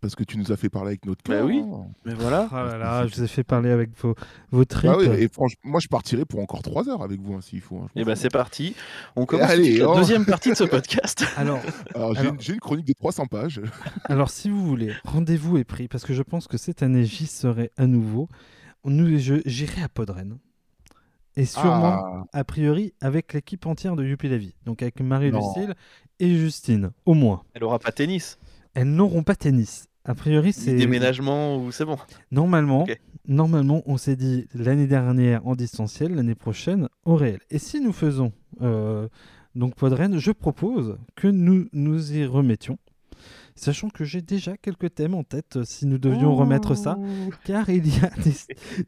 Parce 0.00 0.16
que 0.16 0.24
tu 0.24 0.36
nous 0.36 0.52
as 0.52 0.56
fait 0.58 0.68
parler 0.68 0.88
avec 0.88 1.06
notre 1.06 1.22
Bah 1.26 1.36
cœur. 1.38 1.46
oui. 1.46 1.62
Mais 2.04 2.12
voilà. 2.12 2.48
Oh 2.52 2.54
là 2.56 2.76
là, 2.76 3.06
je 3.06 3.14
vous 3.14 3.22
ai 3.22 3.26
fait 3.26 3.42
parler 3.44 3.70
avec 3.70 3.90
vos, 4.02 4.14
vos 4.50 4.64
tripes. 4.66 4.90
Ah 4.92 4.98
oui, 4.98 5.06
et 5.06 5.28
franchement, 5.28 5.60
moi 5.64 5.80
je 5.80 5.88
partirais 5.88 6.26
pour 6.26 6.40
encore 6.40 6.60
3 6.62 6.90
heures 6.90 7.02
avec 7.02 7.20
vous 7.22 7.32
hein, 7.34 7.40
s'il 7.40 7.62
faut. 7.62 7.78
hein, 7.78 7.88
Et 7.96 8.00
m'en 8.00 8.06
bah 8.06 8.14
fous. 8.16 8.20
c'est 8.22 8.28
parti. 8.30 8.74
On 9.16 9.24
commence 9.24 9.48
Allez, 9.48 9.78
la 9.78 9.88
oh. 9.88 9.94
deuxième 9.96 10.26
partie 10.26 10.50
de 10.50 10.54
ce 10.56 10.64
podcast. 10.76 11.24
Alors, 11.38 11.58
Alors, 11.94 12.12
j'ai 12.14 12.20
Alors- 12.20 12.34
une- 12.34 12.40
j'ai 12.40 12.52
une 12.52 12.60
chronique 12.60 12.86
de 12.86 12.92
300 12.92 13.26
pages. 13.26 13.62
Alors, 14.04 14.28
si 14.28 14.50
vous 14.50 14.62
voulez, 14.66 14.92
rendez-vous 15.04 15.56
est 15.56 15.64
pris 15.64 15.88
parce 15.88 16.04
que 16.04 16.12
je 16.12 16.22
pense 16.22 16.48
que 16.48 16.58
cette 16.58 16.82
année, 16.82 17.04
j'y 17.06 17.26
serai 17.26 17.70
à 17.78 17.86
nouveau. 17.86 18.28
Nous, 18.84 19.18
je- 19.18 19.40
j'irai 19.46 19.82
à 19.82 19.88
Podren. 19.88 20.36
Et 21.36 21.46
sûrement, 21.46 22.00
Ah, 22.00 22.24
a 22.32 22.44
priori, 22.44 22.94
avec 23.00 23.32
l'équipe 23.32 23.66
entière 23.66 23.96
de 23.96 24.04
Youpi 24.04 24.28
la 24.28 24.38
vie. 24.38 24.54
Donc 24.64 24.82
avec 24.82 25.00
Marie-Lucille 25.00 25.74
et 26.20 26.34
Justine, 26.36 26.92
au 27.06 27.14
moins. 27.14 27.42
Elle 27.54 27.64
aura 27.64 27.78
pas 27.78 27.90
tennis. 27.92 28.38
Elles 28.74 28.88
n'auront 28.90 29.22
pas 29.22 29.34
tennis. 29.34 29.86
A 30.04 30.14
priori, 30.14 30.52
c'est. 30.52 30.74
déménagement 30.74 31.56
ou 31.56 31.72
c'est 31.72 31.84
bon. 31.84 31.96
Normalement, 32.30 33.82
on 33.86 33.96
s'est 33.96 34.16
dit 34.16 34.46
l'année 34.54 34.86
dernière 34.86 35.46
en 35.46 35.54
distanciel, 35.56 36.14
l'année 36.14 36.34
prochaine 36.34 36.88
au 37.04 37.16
réel. 37.16 37.40
Et 37.50 37.58
si 37.58 37.80
nous 37.80 37.92
faisons 37.92 38.32
euh, 38.60 39.08
donc 39.54 39.74
Podren, 39.76 40.18
je 40.18 40.30
propose 40.30 40.98
que 41.16 41.28
nous 41.28 41.68
nous 41.72 42.12
y 42.12 42.26
remettions. 42.26 42.78
Sachant 43.56 43.88
que 43.88 44.04
j'ai 44.04 44.20
déjà 44.20 44.56
quelques 44.56 44.94
thèmes 44.94 45.14
en 45.14 45.22
tête 45.22 45.56
euh, 45.56 45.64
si 45.64 45.86
nous 45.86 45.98
devions 45.98 46.34
remettre 46.34 46.74
ça, 46.74 46.98
car 47.44 47.68
il 47.70 47.86
y 47.86 48.04
a 48.04 48.10
des, 48.22 48.34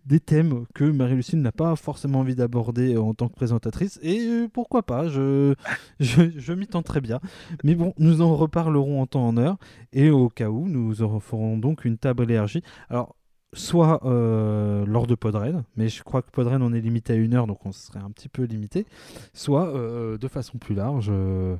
des 0.04 0.20
thèmes 0.20 0.66
que 0.74 0.84
Marie-Lucille 0.84 1.40
n'a 1.40 1.52
pas 1.52 1.76
forcément 1.76 2.20
envie 2.20 2.34
d'aborder 2.34 2.94
euh, 2.94 3.00
en 3.00 3.14
tant 3.14 3.28
que 3.28 3.34
présentatrice, 3.34 3.98
et 4.02 4.20
euh, 4.20 4.48
pourquoi 4.52 4.82
pas, 4.82 5.08
je, 5.08 5.54
je, 6.00 6.30
je 6.36 6.52
m'y 6.52 6.66
tente 6.66 6.86
très 6.86 7.00
bien. 7.00 7.20
Mais 7.64 7.74
bon, 7.74 7.94
nous 7.98 8.22
en 8.22 8.34
reparlerons 8.36 9.00
en 9.00 9.06
temps 9.06 9.26
en 9.26 9.36
heure, 9.36 9.56
et 9.92 10.10
au 10.10 10.28
cas 10.28 10.48
où, 10.48 10.68
nous 10.68 11.02
en 11.02 11.20
ferons 11.20 11.56
donc 11.56 11.84
une 11.84 11.98
table 11.98 12.30
élargie. 12.30 12.62
Alors, 12.88 13.16
soit 13.56 14.04
euh, 14.04 14.84
lors 14.86 15.06
de 15.06 15.14
Podren, 15.14 15.64
mais 15.76 15.88
je 15.88 16.02
crois 16.02 16.22
que 16.22 16.30
Podren 16.30 16.62
on 16.62 16.72
est 16.72 16.80
limité 16.80 17.14
à 17.14 17.16
une 17.16 17.34
heure, 17.34 17.46
donc 17.46 17.64
on 17.64 17.72
serait 17.72 18.00
un 18.00 18.10
petit 18.10 18.28
peu 18.28 18.44
limité, 18.44 18.86
soit 19.32 19.68
euh, 19.68 20.18
de 20.18 20.28
façon 20.28 20.58
plus 20.58 20.74
large 20.74 21.08
euh, 21.10 21.56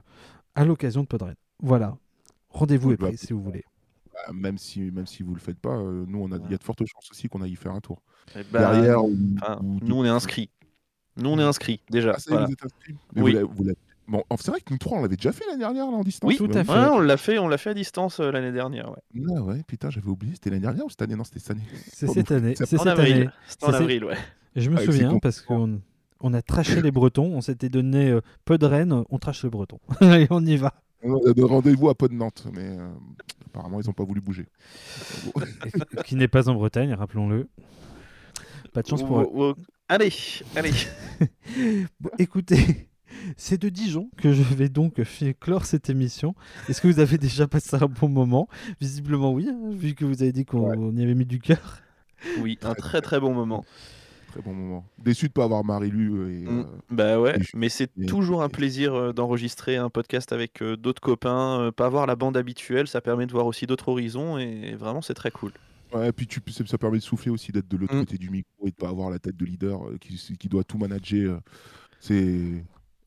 à 0.54 0.64
l'occasion 0.64 1.02
de 1.02 1.06
Podren. 1.06 1.34
Voilà. 1.62 1.96
Rendez-vous 2.58 2.92
est 2.92 2.96
bah, 2.96 3.08
pris 3.08 3.18
si 3.18 3.32
vous 3.32 3.42
voulez. 3.42 3.64
bah, 4.12 4.32
même 4.32 4.58
si 4.58 4.80
même 4.90 5.06
si 5.06 5.22
vous 5.22 5.34
le 5.34 5.40
faites 5.40 5.58
pas, 5.58 5.76
euh, 5.76 6.04
nous 6.08 6.18
on 6.20 6.32
a 6.32 6.36
il 6.44 6.50
y 6.50 6.54
a 6.54 6.58
de 6.58 6.64
fortes 6.64 6.84
chances 6.86 7.10
aussi 7.10 7.28
qu'on 7.28 7.42
aille 7.42 7.52
y 7.52 7.56
faire 7.56 7.72
un 7.72 7.80
tour. 7.80 8.02
Eh 8.34 8.42
bah, 8.50 8.72
Derrière. 8.74 9.04
ou- 9.04 9.16
enfin, 9.40 9.58
ou- 9.62 9.78
nous 9.82 9.96
on 9.96 10.04
est 10.04 10.08
inscrits. 10.08 10.50
Nous 11.16 11.30
on 11.30 11.38
est 11.38 11.42
inscrits 11.42 11.80
déjà. 11.90 12.14
Ah, 12.16 12.20
voilà. 12.28 12.46
vous 12.46 13.22
Oui. 13.22 13.36
vous 13.56 13.64
Bon, 14.08 14.22
c'est 14.38 14.52
vrai 14.52 14.60
que 14.60 14.70
nous 14.72 14.78
trois 14.78 14.98
on 14.98 15.02
l'avait 15.02 15.16
déjà 15.16 15.32
fait 15.32 15.44
l'année 15.48 15.58
dernière 15.58 15.90
là, 15.90 15.96
en 15.96 16.04
distance. 16.04 16.28
Oui, 16.28 16.36
tout 16.36 16.48
à 16.56 16.62
fait. 16.62 16.70
Ouais, 16.72 16.86
on 16.92 17.00
l'a 17.00 17.16
fait, 17.16 17.38
on 17.40 17.48
l'a 17.48 17.58
fait 17.58 17.70
à 17.70 17.74
distance 17.74 18.20
euh, 18.20 18.30
l'année 18.30 18.52
dernière. 18.52 18.90
ouais. 18.92 19.24
Ah 19.36 19.42
ouais, 19.42 19.62
putain, 19.66 19.90
j'avais 19.90 20.06
oublié. 20.08 20.34
C'était 20.34 20.50
l'année 20.50 20.62
dernière 20.62 20.84
ou 20.86 20.90
cette 20.90 21.02
année? 21.02 21.16
Non, 21.16 21.24
c'était 21.24 21.40
cette 21.40 21.50
année. 21.50 21.64
C'est 21.92 22.08
Oh, 22.08 22.12
cette 22.14 22.30
année. 22.30 22.54
c'est 22.56 22.66
C'est 22.66 22.76
En 22.76 22.84
cette 22.84 22.86
avril. 22.88 23.12
année. 23.14 23.28
C'était 23.48 23.66
en 23.66 23.72
avril, 23.72 24.04
ouais. 24.04 24.16
Et 24.54 24.60
je 24.60 24.70
me 24.70 24.76
ses 24.76 24.84
souviens 24.86 25.18
parce 25.18 25.40
qu'on 25.40 25.80
on 26.20 26.34
a 26.34 26.40
traché 26.42 26.80
les 26.82 26.92
Bretons, 26.92 27.32
on 27.34 27.40
s'était 27.40 27.68
donné 27.68 28.08
euh, 28.10 28.20
peu 28.44 28.58
de 28.58 28.66
Rennes, 28.66 29.02
on 29.10 29.18
trache 29.18 29.42
les 29.42 29.50
Bretons. 29.50 29.80
Allez, 30.00 30.28
on 30.30 30.44
y 30.46 30.56
va. 30.56 30.72
On 31.02 31.16
a 31.26 31.32
de 31.32 31.42
rendez-vous 31.42 31.88
à 31.88 31.94
Pod 31.94 32.12
Nantes, 32.12 32.46
mais 32.52 32.68
euh, 32.78 32.88
apparemment 33.46 33.80
ils 33.80 33.88
ont 33.88 33.92
pas 33.92 34.04
voulu 34.04 34.20
bouger. 34.20 34.46
Qui 36.06 36.16
n'est 36.16 36.28
pas 36.28 36.48
en 36.48 36.54
Bretagne, 36.54 36.92
rappelons-le. 36.94 37.48
Pas 38.72 38.82
de 38.82 38.88
chance 38.88 39.02
pour 39.02 39.20
eux. 39.20 39.54
Allez, 39.88 40.12
allez. 40.54 40.72
Bon, 42.00 42.10
écoutez, 42.18 42.88
c'est 43.36 43.60
de 43.60 43.68
Dijon 43.68 44.10
que 44.16 44.32
je 44.32 44.42
vais 44.42 44.68
donc 44.68 45.00
clore 45.40 45.64
cette 45.64 45.88
émission. 45.88 46.34
Est-ce 46.68 46.80
que 46.80 46.88
vous 46.88 46.98
avez 47.00 47.18
déjà 47.18 47.46
passé 47.46 47.76
un 47.76 47.86
bon 47.86 48.08
moment? 48.08 48.48
Visiblement 48.80 49.32
oui, 49.32 49.48
hein, 49.48 49.70
vu 49.70 49.94
que 49.94 50.04
vous 50.04 50.22
avez 50.22 50.32
dit 50.32 50.44
qu'on 50.44 50.94
y 50.96 51.02
avait 51.02 51.14
mis 51.14 51.24
du 51.24 51.38
cœur. 51.38 51.80
Oui, 52.40 52.58
un 52.62 52.74
très 52.74 53.00
très 53.00 53.20
bon 53.20 53.32
moment. 53.32 53.64
Très 54.36 54.42
bon 54.42 54.52
moment. 54.54 54.84
Déçu 54.98 55.28
de 55.28 55.32
pas 55.32 55.44
avoir 55.44 55.64
Marie-Lu 55.64 56.30
et. 56.30 56.44
Mm. 56.44 56.58
euh, 56.60 56.64
Bah 56.90 57.18
ouais, 57.18 57.38
et 57.38 57.42
mais 57.54 57.70
c'est 57.70 57.90
et- 57.98 58.04
toujours 58.04 58.42
un 58.42 58.48
et- 58.48 58.52
plaisir 58.52 58.94
euh, 58.94 59.12
d'enregistrer 59.14 59.76
un 59.76 59.88
podcast 59.88 60.30
avec 60.30 60.60
euh, 60.62 60.76
d'autres 60.76 61.00
copains, 61.00 61.60
euh, 61.60 61.72
pas 61.72 61.88
voir 61.88 62.06
la 62.06 62.16
bande 62.16 62.36
habituelle, 62.36 62.86
ça 62.86 63.00
permet 63.00 63.26
de 63.26 63.32
voir 63.32 63.46
aussi 63.46 63.66
d'autres 63.66 63.88
horizons 63.88 64.36
et 64.36 64.74
vraiment 64.74 65.00
c'est 65.00 65.14
très 65.14 65.30
cool. 65.30 65.52
Ouais, 65.94 66.12
puis 66.12 66.26
tu, 66.26 66.40
ça 66.66 66.76
permet 66.76 66.98
de 66.98 67.02
souffler 67.02 67.30
aussi, 67.30 67.50
d'être 67.50 67.68
de 67.68 67.76
l'autre 67.78 67.94
Mm. 67.94 68.00
côté 68.00 68.18
du 68.18 68.28
micro 68.28 68.66
et 68.66 68.70
de 68.70 68.76
pas 68.76 68.88
avoir 68.88 69.08
la 69.08 69.18
tête 69.18 69.36
de 69.36 69.44
leader 69.46 69.86
euh, 69.88 69.96
qui, 69.98 70.16
qui 70.38 70.48
doit 70.48 70.64
tout 70.64 70.76
manager. 70.76 71.36
euh, 71.36 71.40
c'est. 71.98 72.62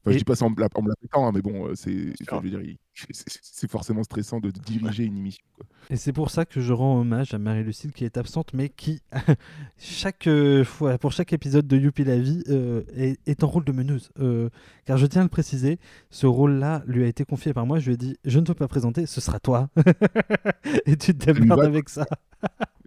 Enfin, 0.10 0.12
Et- 0.12 0.14
je 0.14 0.18
dis 0.20 0.24
pas 0.26 0.36
ça 0.36 0.46
en 0.46 0.50
me 0.50 0.60
la, 0.60 0.68
en 0.76 0.82
me 0.82 0.90
la 0.90 0.96
pétant, 0.96 1.28
hein, 1.28 1.32
mais 1.34 1.42
bon, 1.42 1.68
euh, 1.68 1.74
c'est, 3.12 3.70
forcément 3.70 4.04
stressant 4.04 4.40
de 4.40 4.50
diriger 4.52 5.04
une 5.06 5.18
émission. 5.18 5.44
quoi. 5.56 5.66
Et 5.90 5.96
c'est 5.96 6.14
pour 6.14 6.30
ça 6.32 6.46
que 6.46 6.62
je 6.62 6.74
rends 6.74 7.00
hommage 7.00 7.34
à 7.34 7.38
Marie-Lucille 7.38 7.92
qui 7.94 8.06
est 8.06 8.18
absente, 8.18 8.54
mais 8.54 8.70
qui, 8.70 9.02
chaque 9.78 10.28
euh, 10.28 10.64
fois, 10.64 10.98
pour 10.98 11.12
chaque 11.12 11.34
épisode 11.34 11.68
de 11.68 11.78
Youpi 11.78 12.04
la 12.04 12.18
vie, 12.18 12.44
euh, 12.50 12.84
est, 12.96 13.20
est 13.28 13.44
en 13.44 13.48
rôle 13.48 13.64
de 13.66 13.72
meneuse. 13.72 14.12
Euh, 14.20 14.50
car 14.86 14.98
je 14.98 15.06
tiens 15.06 15.22
à 15.22 15.26
le 15.26 15.30
préciser, 15.30 15.80
ce 16.10 16.26
rôle-là 16.28 16.84
lui 16.88 17.04
a 17.04 17.08
été 17.08 17.26
confié 17.26 17.54
par 17.54 17.66
moi. 17.66 17.80
Je 17.80 17.88
lui 17.88 17.94
ai 17.94 17.98
dit 17.98 18.18
Je 18.26 18.40
ne 18.40 18.46
peux 18.46 18.54
pas 18.54 18.68
présenter, 18.68 19.06
ce 19.06 19.22
sera 19.22 19.40
toi. 19.40 19.70
Et 20.86 20.96
tu 20.98 21.16
te 21.16 21.32
démerdes 21.32 21.62
avec 21.62 21.90
ça. 21.90 22.06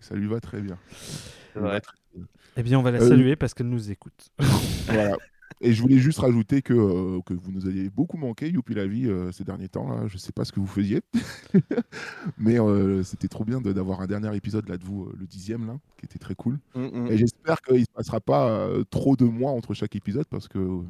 Ça 0.00 0.14
lui 0.14 0.26
va 0.26 0.40
très 0.40 0.60
bien. 0.60 0.78
Ça 1.54 1.60
lui 1.60 1.66
va 1.66 1.72
Ouais. 1.74 1.80
Eh 2.56 2.62
bien, 2.62 2.78
on 2.78 2.82
va 2.82 2.90
la 2.90 3.00
Euh, 3.00 3.08
saluer 3.08 3.34
parce 3.36 3.54
qu'elle 3.54 3.68
nous 3.68 3.90
écoute. 3.90 4.30
Voilà. 4.86 5.16
Et 5.60 5.72
je 5.72 5.82
voulais 5.82 5.98
juste 5.98 6.18
rajouter 6.20 6.62
que, 6.62 6.72
euh, 6.74 7.20
que 7.26 7.34
vous 7.34 7.52
nous 7.52 7.66
avez 7.66 7.90
beaucoup 7.90 8.16
manqué, 8.16 8.48
Youpi 8.48 8.74
la 8.74 8.86
vie, 8.86 9.08
euh, 9.08 9.30
ces 9.32 9.44
derniers 9.44 9.68
temps. 9.68 9.88
Là. 9.88 10.06
Je 10.08 10.18
sais 10.18 10.32
pas 10.32 10.44
ce 10.44 10.52
que 10.52 10.60
vous 10.60 10.66
faisiez, 10.66 11.00
mais 12.38 12.58
euh, 12.60 13.02
c'était 13.02 13.28
trop 13.28 13.44
bien 13.44 13.60
de- 13.60 13.72
d'avoir 13.72 14.00
un 14.00 14.06
dernier 14.06 14.34
épisode 14.36 14.68
là 14.68 14.76
de 14.76 14.84
vous, 14.84 15.04
euh, 15.04 15.12
le 15.18 15.26
dixième, 15.26 15.66
là, 15.66 15.74
qui 15.98 16.06
était 16.06 16.18
très 16.18 16.34
cool. 16.34 16.58
Mm, 16.74 16.80
mm. 16.86 17.06
Et 17.10 17.16
j'espère 17.18 17.60
qu'il 17.62 17.76
ne 17.80 17.84
se 17.84 17.90
passera 17.94 18.20
pas 18.20 18.48
euh, 18.48 18.84
trop 18.90 19.16
de 19.16 19.24
mois 19.24 19.52
entre 19.52 19.74
chaque 19.74 19.96
épisode 19.96 20.26
parce 20.30 20.48
que. 20.48 20.80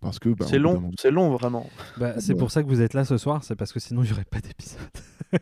Parce 0.00 0.18
que 0.18 0.30
bah, 0.30 0.46
C'est 0.48 0.58
long, 0.58 0.90
c'est 0.98 1.10
long 1.10 1.30
vraiment. 1.36 1.68
Bah, 1.98 2.14
c'est 2.20 2.32
ouais. 2.32 2.38
pour 2.38 2.50
ça 2.50 2.62
que 2.62 2.68
vous 2.68 2.80
êtes 2.80 2.94
là 2.94 3.04
ce 3.04 3.18
soir, 3.18 3.44
c'est 3.44 3.54
parce 3.54 3.70
que 3.72 3.80
sinon 3.80 4.02
il 4.02 4.06
n'y 4.06 4.12
aurait 4.12 4.24
pas 4.24 4.40
d'épisode. 4.40 4.80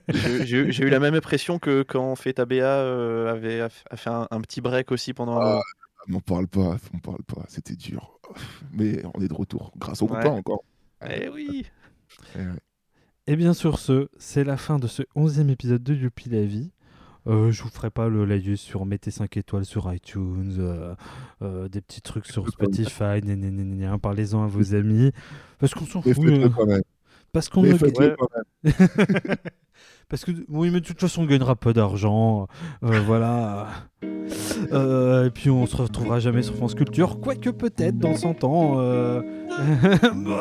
J'ai 0.44 0.82
eu- 0.84 0.90
la 0.90 0.98
même 0.98 1.14
impression 1.14 1.60
que 1.60 1.82
quand 1.82 2.14
Feta 2.16 2.44
BA 2.44 2.54
euh, 2.56 3.32
avait 3.32 3.60
a 3.60 3.68
a 3.90 3.96
fait 3.96 4.10
un, 4.10 4.26
un 4.30 4.40
petit 4.40 4.60
break 4.60 4.90
aussi 4.90 5.14
pendant. 5.14 5.40
Ah, 5.40 5.60
M'en 6.08 6.20
parle 6.20 6.48
pas, 6.48 6.76
m'en 6.92 6.98
parle 7.00 7.22
pas, 7.22 7.44
c'était 7.48 7.76
dur. 7.76 8.18
Mais 8.72 9.02
on 9.14 9.20
est 9.20 9.28
de 9.28 9.34
retour, 9.34 9.72
grâce 9.76 10.02
au 10.02 10.06
Ouais. 10.06 10.14
copain 10.22 10.30
encore. 10.30 10.64
Eh 11.08 11.28
oui. 11.28 11.66
Eh 12.34 12.38
ouais. 12.38 12.58
Et 13.26 13.36
bien 13.36 13.52
sur 13.52 13.78
ce, 13.78 14.08
c'est 14.16 14.42
la 14.44 14.56
fin 14.56 14.78
de 14.78 14.86
ce 14.86 15.02
onzième 15.14 15.50
épisode 15.50 15.82
de 15.82 15.94
Youpi 15.94 16.30
la 16.30 16.44
vie. 16.46 16.72
Euh, 17.26 17.50
je 17.50 17.62
vous 17.62 17.68
ferai 17.68 17.90
pas 17.90 18.08
le 18.08 18.24
laïus 18.24 18.58
sur 18.58 18.86
mettez 18.86 19.10
5 19.10 19.36
étoiles 19.36 19.66
sur 19.66 19.92
iTunes, 19.92 20.56
euh, 20.58 20.94
euh, 21.42 21.68
des 21.68 21.82
petits 21.82 22.00
trucs 22.00 22.24
sur 22.24 22.48
Spotify, 22.48 23.20
parlez-en 24.00 24.42
à 24.42 24.46
vos 24.46 24.74
amis. 24.74 25.12
Parce 25.58 25.74
qu'on 25.74 25.84
s'en 25.84 26.00
fout. 26.00 26.16
euh, 26.24 26.48
même. 26.66 26.82
parce 27.32 27.50
qu'on 27.50 27.62
ne- 27.62 27.74
Parce 30.08 30.24
que 30.24 30.30
oui, 30.48 30.70
mais 30.72 30.80
de 30.80 30.86
toute 30.86 31.00
façon, 31.00 31.22
on 31.22 31.26
gagnera 31.26 31.54
pas 31.54 31.74
d'argent. 31.74 32.46
euh, 32.82 33.00
voilà. 33.06 33.66
Euh, 34.72 35.26
et 35.26 35.30
puis 35.30 35.50
on 35.50 35.66
se 35.66 35.76
retrouvera 35.76 36.18
jamais 36.18 36.42
sur 36.42 36.54
France 36.54 36.74
Culture, 36.74 37.20
quoique 37.20 37.50
peut-être 37.50 37.98
dans 37.98 38.14
100 38.14 38.42
ans. 38.44 38.76
euh. 38.78 39.20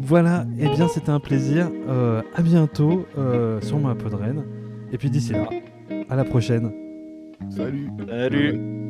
voilà. 0.00 0.46
Et 0.58 0.68
bien, 0.68 0.88
c'était 0.88 1.10
un 1.10 1.20
plaisir. 1.20 1.70
Euh, 1.88 2.22
à 2.34 2.42
bientôt, 2.42 3.06
euh, 3.18 3.60
sûrement 3.60 3.90
à 3.90 3.94
Podren. 3.94 4.44
Et 4.92 4.98
puis 4.98 5.10
d'ici 5.10 5.32
là, 5.32 5.48
à 6.08 6.16
la 6.16 6.24
prochaine. 6.24 6.72
Salut. 7.50 7.88
Salut. 8.08 8.85